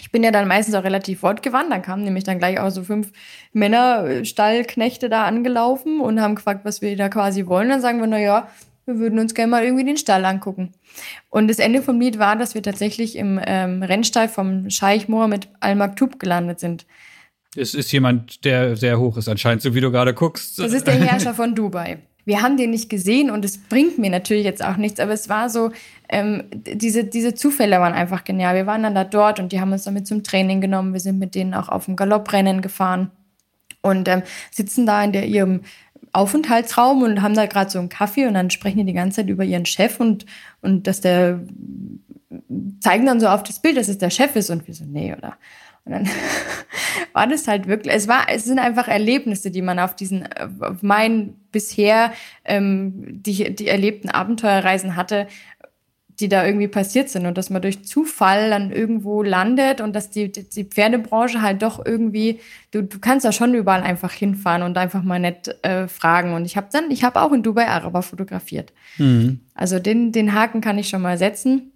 ich 0.00 0.10
bin 0.10 0.22
ja 0.22 0.30
dann 0.30 0.48
meistens 0.48 0.74
auch 0.74 0.84
relativ 0.84 1.20
fortgewandt. 1.20 1.70
Dann 1.70 1.82
kamen 1.82 2.04
nämlich 2.04 2.24
dann 2.24 2.38
gleich 2.38 2.58
auch 2.58 2.70
so 2.70 2.82
fünf 2.82 3.12
Männer, 3.52 4.24
Stallknechte 4.24 5.10
da 5.10 5.24
angelaufen 5.26 6.00
und 6.00 6.20
haben 6.20 6.34
gefragt, 6.34 6.64
was 6.64 6.80
wir 6.80 6.96
da 6.96 7.10
quasi 7.10 7.46
wollen. 7.46 7.68
Dann 7.68 7.82
sagen 7.82 8.00
wir, 8.00 8.06
na 8.06 8.18
ja, 8.18 8.48
wir 8.86 8.98
würden 8.98 9.18
uns 9.18 9.34
gerne 9.34 9.50
mal 9.50 9.64
irgendwie 9.64 9.84
den 9.84 9.96
Stall 9.96 10.24
angucken. 10.24 10.72
Und 11.30 11.48
das 11.48 11.58
Ende 11.58 11.82
vom 11.82 12.00
Lied 12.00 12.18
war, 12.18 12.36
dass 12.36 12.54
wir 12.54 12.62
tatsächlich 12.62 13.16
im 13.16 13.40
ähm, 13.44 13.82
Rennstall 13.82 14.28
vom 14.28 14.70
Scheich 14.70 15.08
Mohammed 15.08 15.48
Al 15.60 15.76
Maktoub 15.76 16.18
gelandet 16.18 16.60
sind. 16.60 16.86
Es 17.54 17.74
ist 17.74 17.92
jemand, 17.92 18.44
der 18.44 18.76
sehr 18.76 18.98
hoch 18.98 19.16
ist 19.16 19.28
anscheinend, 19.28 19.62
so 19.62 19.74
wie 19.74 19.80
du 19.80 19.90
gerade 19.90 20.14
guckst. 20.14 20.58
Das 20.58 20.72
ist 20.72 20.86
der 20.86 20.94
Herrscher 20.94 21.34
von 21.34 21.54
Dubai. 21.54 21.98
Wir 22.24 22.40
haben 22.40 22.56
den 22.56 22.70
nicht 22.70 22.88
gesehen 22.88 23.30
und 23.30 23.44
es 23.44 23.58
bringt 23.58 23.98
mir 23.98 24.10
natürlich 24.10 24.44
jetzt 24.44 24.64
auch 24.64 24.76
nichts, 24.76 25.00
aber 25.00 25.12
es 25.12 25.28
war 25.28 25.50
so, 25.50 25.72
ähm, 26.08 26.44
diese, 26.52 27.04
diese 27.04 27.34
Zufälle 27.34 27.80
waren 27.80 27.94
einfach 27.94 28.22
genial. 28.22 28.54
Wir 28.54 28.66
waren 28.66 28.84
dann 28.84 28.94
da 28.94 29.04
dort 29.04 29.40
und 29.40 29.50
die 29.50 29.60
haben 29.60 29.72
uns 29.72 29.84
damit 29.84 30.06
zum 30.06 30.22
Training 30.22 30.60
genommen. 30.60 30.92
Wir 30.92 31.00
sind 31.00 31.18
mit 31.18 31.34
denen 31.34 31.52
auch 31.52 31.68
auf 31.68 31.86
dem 31.86 31.96
Galopprennen 31.96 32.62
gefahren 32.62 33.10
und 33.82 34.08
ähm, 34.08 34.22
sitzen 34.52 34.86
da 34.86 35.02
in 35.02 35.12
der, 35.12 35.26
ihrem 35.26 35.62
Aufenthaltsraum 36.12 37.02
und 37.02 37.22
haben 37.22 37.34
da 37.34 37.46
gerade 37.46 37.70
so 37.70 37.78
einen 37.78 37.88
Kaffee 37.88 38.26
und 38.26 38.34
dann 38.34 38.50
sprechen 38.50 38.78
die 38.78 38.84
die 38.84 38.92
ganze 38.92 39.16
Zeit 39.16 39.28
über 39.28 39.44
ihren 39.44 39.66
Chef 39.66 39.98
und, 39.98 40.26
und 40.60 40.86
dass 40.86 41.00
der 41.00 41.40
zeigen 42.80 43.06
dann 43.06 43.20
so 43.20 43.28
auf 43.28 43.42
das 43.42 43.60
Bild, 43.60 43.76
dass 43.76 43.88
es 43.88 43.98
der 43.98 44.10
Chef 44.10 44.36
ist 44.36 44.50
und 44.50 44.66
wir 44.66 44.74
so, 44.74 44.84
nee, 44.84 45.14
oder? 45.14 45.36
Und 45.84 45.92
dann 45.92 46.08
war 47.12 47.26
das 47.26 47.48
halt 47.48 47.66
wirklich, 47.66 47.94
es 47.94 48.08
war, 48.08 48.26
es 48.28 48.44
sind 48.44 48.58
einfach 48.58 48.88
Erlebnisse, 48.88 49.50
die 49.50 49.62
man 49.62 49.78
auf 49.78 49.96
diesen, 49.96 50.28
auf 50.60 50.82
meinen 50.82 51.40
bisher 51.50 52.12
ähm, 52.44 53.22
die, 53.22 53.54
die 53.54 53.68
erlebten 53.68 54.08
Abenteuerreisen 54.08 54.96
hatte, 54.96 55.26
die 56.20 56.28
da 56.28 56.44
irgendwie 56.44 56.68
passiert 56.68 57.08
sind 57.08 57.26
und 57.26 57.38
dass 57.38 57.50
man 57.50 57.62
durch 57.62 57.84
Zufall 57.84 58.50
dann 58.50 58.70
irgendwo 58.70 59.22
landet 59.22 59.80
und 59.80 59.94
dass 59.94 60.10
die, 60.10 60.30
die 60.30 60.64
Pferdebranche 60.64 61.40
halt 61.40 61.62
doch 61.62 61.84
irgendwie, 61.84 62.40
du, 62.70 62.82
du 62.82 62.98
kannst 62.98 63.24
da 63.24 63.32
schon 63.32 63.54
überall 63.54 63.82
einfach 63.82 64.12
hinfahren 64.12 64.62
und 64.62 64.76
einfach 64.76 65.02
mal 65.02 65.18
nett 65.18 65.56
äh, 65.62 65.88
fragen. 65.88 66.34
Und 66.34 66.44
ich 66.44 66.56
habe 66.56 66.68
dann, 66.70 66.90
ich 66.90 67.02
habe 67.02 67.20
auch 67.20 67.32
in 67.32 67.42
Dubai 67.42 67.66
Araber 67.66 68.02
fotografiert. 68.02 68.72
Mhm. 68.98 69.40
Also 69.54 69.78
den, 69.78 70.12
den 70.12 70.34
Haken 70.34 70.60
kann 70.60 70.78
ich 70.78 70.88
schon 70.88 71.02
mal 71.02 71.18
setzen. 71.18 71.72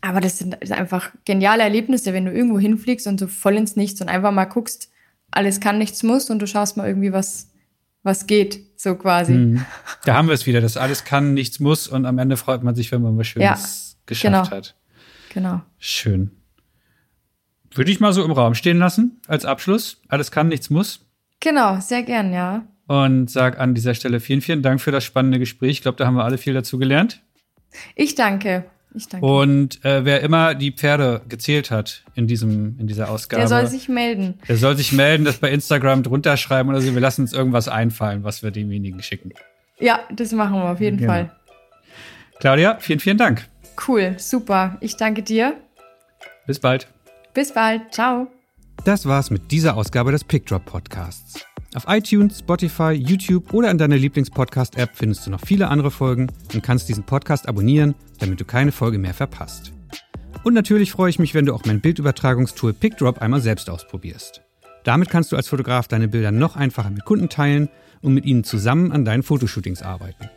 Aber 0.00 0.20
das 0.20 0.38
sind 0.38 0.70
einfach 0.72 1.10
geniale 1.24 1.62
Erlebnisse, 1.62 2.12
wenn 2.12 2.26
du 2.26 2.32
irgendwo 2.32 2.58
hinfliegst 2.58 3.06
und 3.06 3.18
so 3.18 3.26
voll 3.26 3.56
ins 3.56 3.76
Nichts 3.76 4.00
und 4.00 4.08
einfach 4.08 4.30
mal 4.30 4.44
guckst, 4.44 4.90
alles 5.30 5.60
kann, 5.60 5.78
nichts 5.78 6.02
muss 6.02 6.30
und 6.30 6.40
du 6.40 6.46
schaust 6.46 6.76
mal 6.76 6.86
irgendwie, 6.86 7.12
was, 7.12 7.50
was 8.02 8.26
geht, 8.26 8.60
so 8.80 8.94
quasi. 8.94 9.32
Mhm. 9.32 9.64
Da 10.04 10.14
haben 10.14 10.28
wir 10.28 10.34
es 10.34 10.46
wieder, 10.46 10.60
das 10.60 10.76
alles 10.76 11.04
kann, 11.04 11.34
nichts 11.34 11.60
muss 11.60 11.88
und 11.88 12.06
am 12.06 12.18
Ende 12.18 12.36
freut 12.36 12.62
man 12.62 12.74
sich, 12.74 12.92
wenn 12.92 13.02
man 13.02 13.16
was 13.16 13.26
Schönes 13.26 13.96
ja, 13.98 14.02
geschafft 14.06 14.50
genau. 14.50 14.56
hat. 14.56 14.74
Genau. 15.32 15.62
Schön. 15.78 16.30
Würde 17.74 17.90
ich 17.90 18.00
mal 18.00 18.12
so 18.12 18.24
im 18.24 18.32
Raum 18.32 18.54
stehen 18.54 18.78
lassen 18.78 19.20
als 19.26 19.44
Abschluss. 19.44 20.00
Alles 20.08 20.30
kann, 20.30 20.48
nichts 20.48 20.70
muss. 20.70 21.06
Genau, 21.40 21.78
sehr 21.80 22.02
gern, 22.02 22.32
ja. 22.32 22.66
Und 22.86 23.30
sag 23.30 23.58
an 23.58 23.74
dieser 23.74 23.94
Stelle 23.94 24.20
vielen, 24.20 24.40
vielen 24.40 24.62
Dank 24.62 24.80
für 24.80 24.92
das 24.92 25.04
spannende 25.04 25.38
Gespräch. 25.38 25.72
Ich 25.72 25.82
glaube, 25.82 25.98
da 25.98 26.06
haben 26.06 26.14
wir 26.14 26.24
alle 26.24 26.38
viel 26.38 26.54
dazu 26.54 26.78
gelernt. 26.78 27.22
Ich 27.94 28.14
danke. 28.14 28.64
Ich 28.96 29.08
danke. 29.08 29.26
Und 29.26 29.84
äh, 29.84 30.04
wer 30.04 30.22
immer 30.22 30.54
die 30.54 30.72
Pferde 30.72 31.20
gezählt 31.28 31.70
hat 31.70 32.04
in, 32.14 32.26
diesem, 32.26 32.78
in 32.78 32.86
dieser 32.86 33.10
Ausgabe. 33.10 33.40
Der 33.40 33.48
soll 33.48 33.66
sich 33.66 33.88
melden. 33.88 34.38
Der 34.48 34.56
soll 34.56 34.76
sich 34.76 34.92
melden, 34.92 35.24
das 35.24 35.36
bei 35.36 35.50
Instagram 35.50 36.02
drunter 36.02 36.36
schreiben 36.36 36.70
oder 36.70 36.80
so. 36.80 36.94
Wir 36.94 37.00
lassen 37.00 37.22
uns 37.22 37.32
irgendwas 37.32 37.68
einfallen, 37.68 38.24
was 38.24 38.42
wir 38.42 38.50
demjenigen 38.50 39.02
schicken. 39.02 39.32
Ja, 39.78 40.00
das 40.10 40.32
machen 40.32 40.54
wir 40.54 40.70
auf 40.70 40.80
jeden 40.80 40.96
genau. 40.96 41.12
Fall. 41.12 41.30
Claudia, 42.40 42.78
vielen, 42.80 43.00
vielen 43.00 43.18
Dank. 43.18 43.46
Cool, 43.86 44.14
super. 44.18 44.78
Ich 44.80 44.96
danke 44.96 45.22
dir. 45.22 45.54
Bis 46.46 46.58
bald. 46.58 46.86
Bis 47.34 47.52
bald. 47.52 47.92
Ciao. 47.92 48.28
Das 48.84 49.06
war's 49.06 49.30
mit 49.30 49.50
dieser 49.50 49.76
Ausgabe 49.76 50.12
des 50.12 50.24
Pickdrop 50.24 50.64
Podcasts. 50.64 51.44
Auf 51.74 51.84
iTunes, 51.88 52.38
Spotify, 52.38 52.92
YouTube 52.92 53.52
oder 53.52 53.70
in 53.70 53.78
deiner 53.78 53.96
Lieblingspodcast-App 53.96 54.90
findest 54.94 55.26
du 55.26 55.30
noch 55.30 55.40
viele 55.40 55.68
andere 55.68 55.90
Folgen 55.90 56.28
und 56.54 56.62
kannst 56.62 56.88
diesen 56.88 57.04
Podcast 57.04 57.48
abonnieren, 57.48 57.94
damit 58.18 58.40
du 58.40 58.44
keine 58.44 58.72
Folge 58.72 58.98
mehr 58.98 59.14
verpasst. 59.14 59.72
Und 60.44 60.54
natürlich 60.54 60.92
freue 60.92 61.10
ich 61.10 61.18
mich, 61.18 61.34
wenn 61.34 61.46
du 61.46 61.52
auch 61.52 61.64
mein 61.64 61.80
Bildübertragungstool 61.80 62.72
PickDrop 62.72 63.20
einmal 63.20 63.40
selbst 63.40 63.68
ausprobierst. 63.68 64.42
Damit 64.84 65.10
kannst 65.10 65.32
du 65.32 65.36
als 65.36 65.48
Fotograf 65.48 65.88
deine 65.88 66.08
Bilder 66.08 66.30
noch 66.30 66.54
einfacher 66.54 66.90
mit 66.90 67.04
Kunden 67.04 67.28
teilen 67.28 67.68
und 68.00 68.14
mit 68.14 68.24
ihnen 68.24 68.44
zusammen 68.44 68.92
an 68.92 69.04
deinen 69.04 69.24
Fotoshootings 69.24 69.82
arbeiten. 69.82 70.30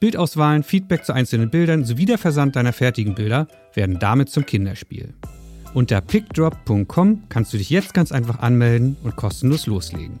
Bildauswahlen, 0.00 0.62
Feedback 0.62 1.04
zu 1.04 1.12
einzelnen 1.12 1.50
Bildern 1.50 1.84
sowie 1.84 2.04
der 2.04 2.18
Versand 2.18 2.54
deiner 2.54 2.72
fertigen 2.72 3.14
Bilder 3.14 3.48
werden 3.74 3.98
damit 3.98 4.28
zum 4.28 4.46
Kinderspiel. 4.46 5.14
Unter 5.74 6.00
pickdrop.com 6.00 7.24
kannst 7.28 7.52
du 7.52 7.58
dich 7.58 7.70
jetzt 7.70 7.94
ganz 7.94 8.12
einfach 8.12 8.38
anmelden 8.38 8.96
und 9.02 9.16
kostenlos 9.16 9.66
loslegen. 9.66 10.20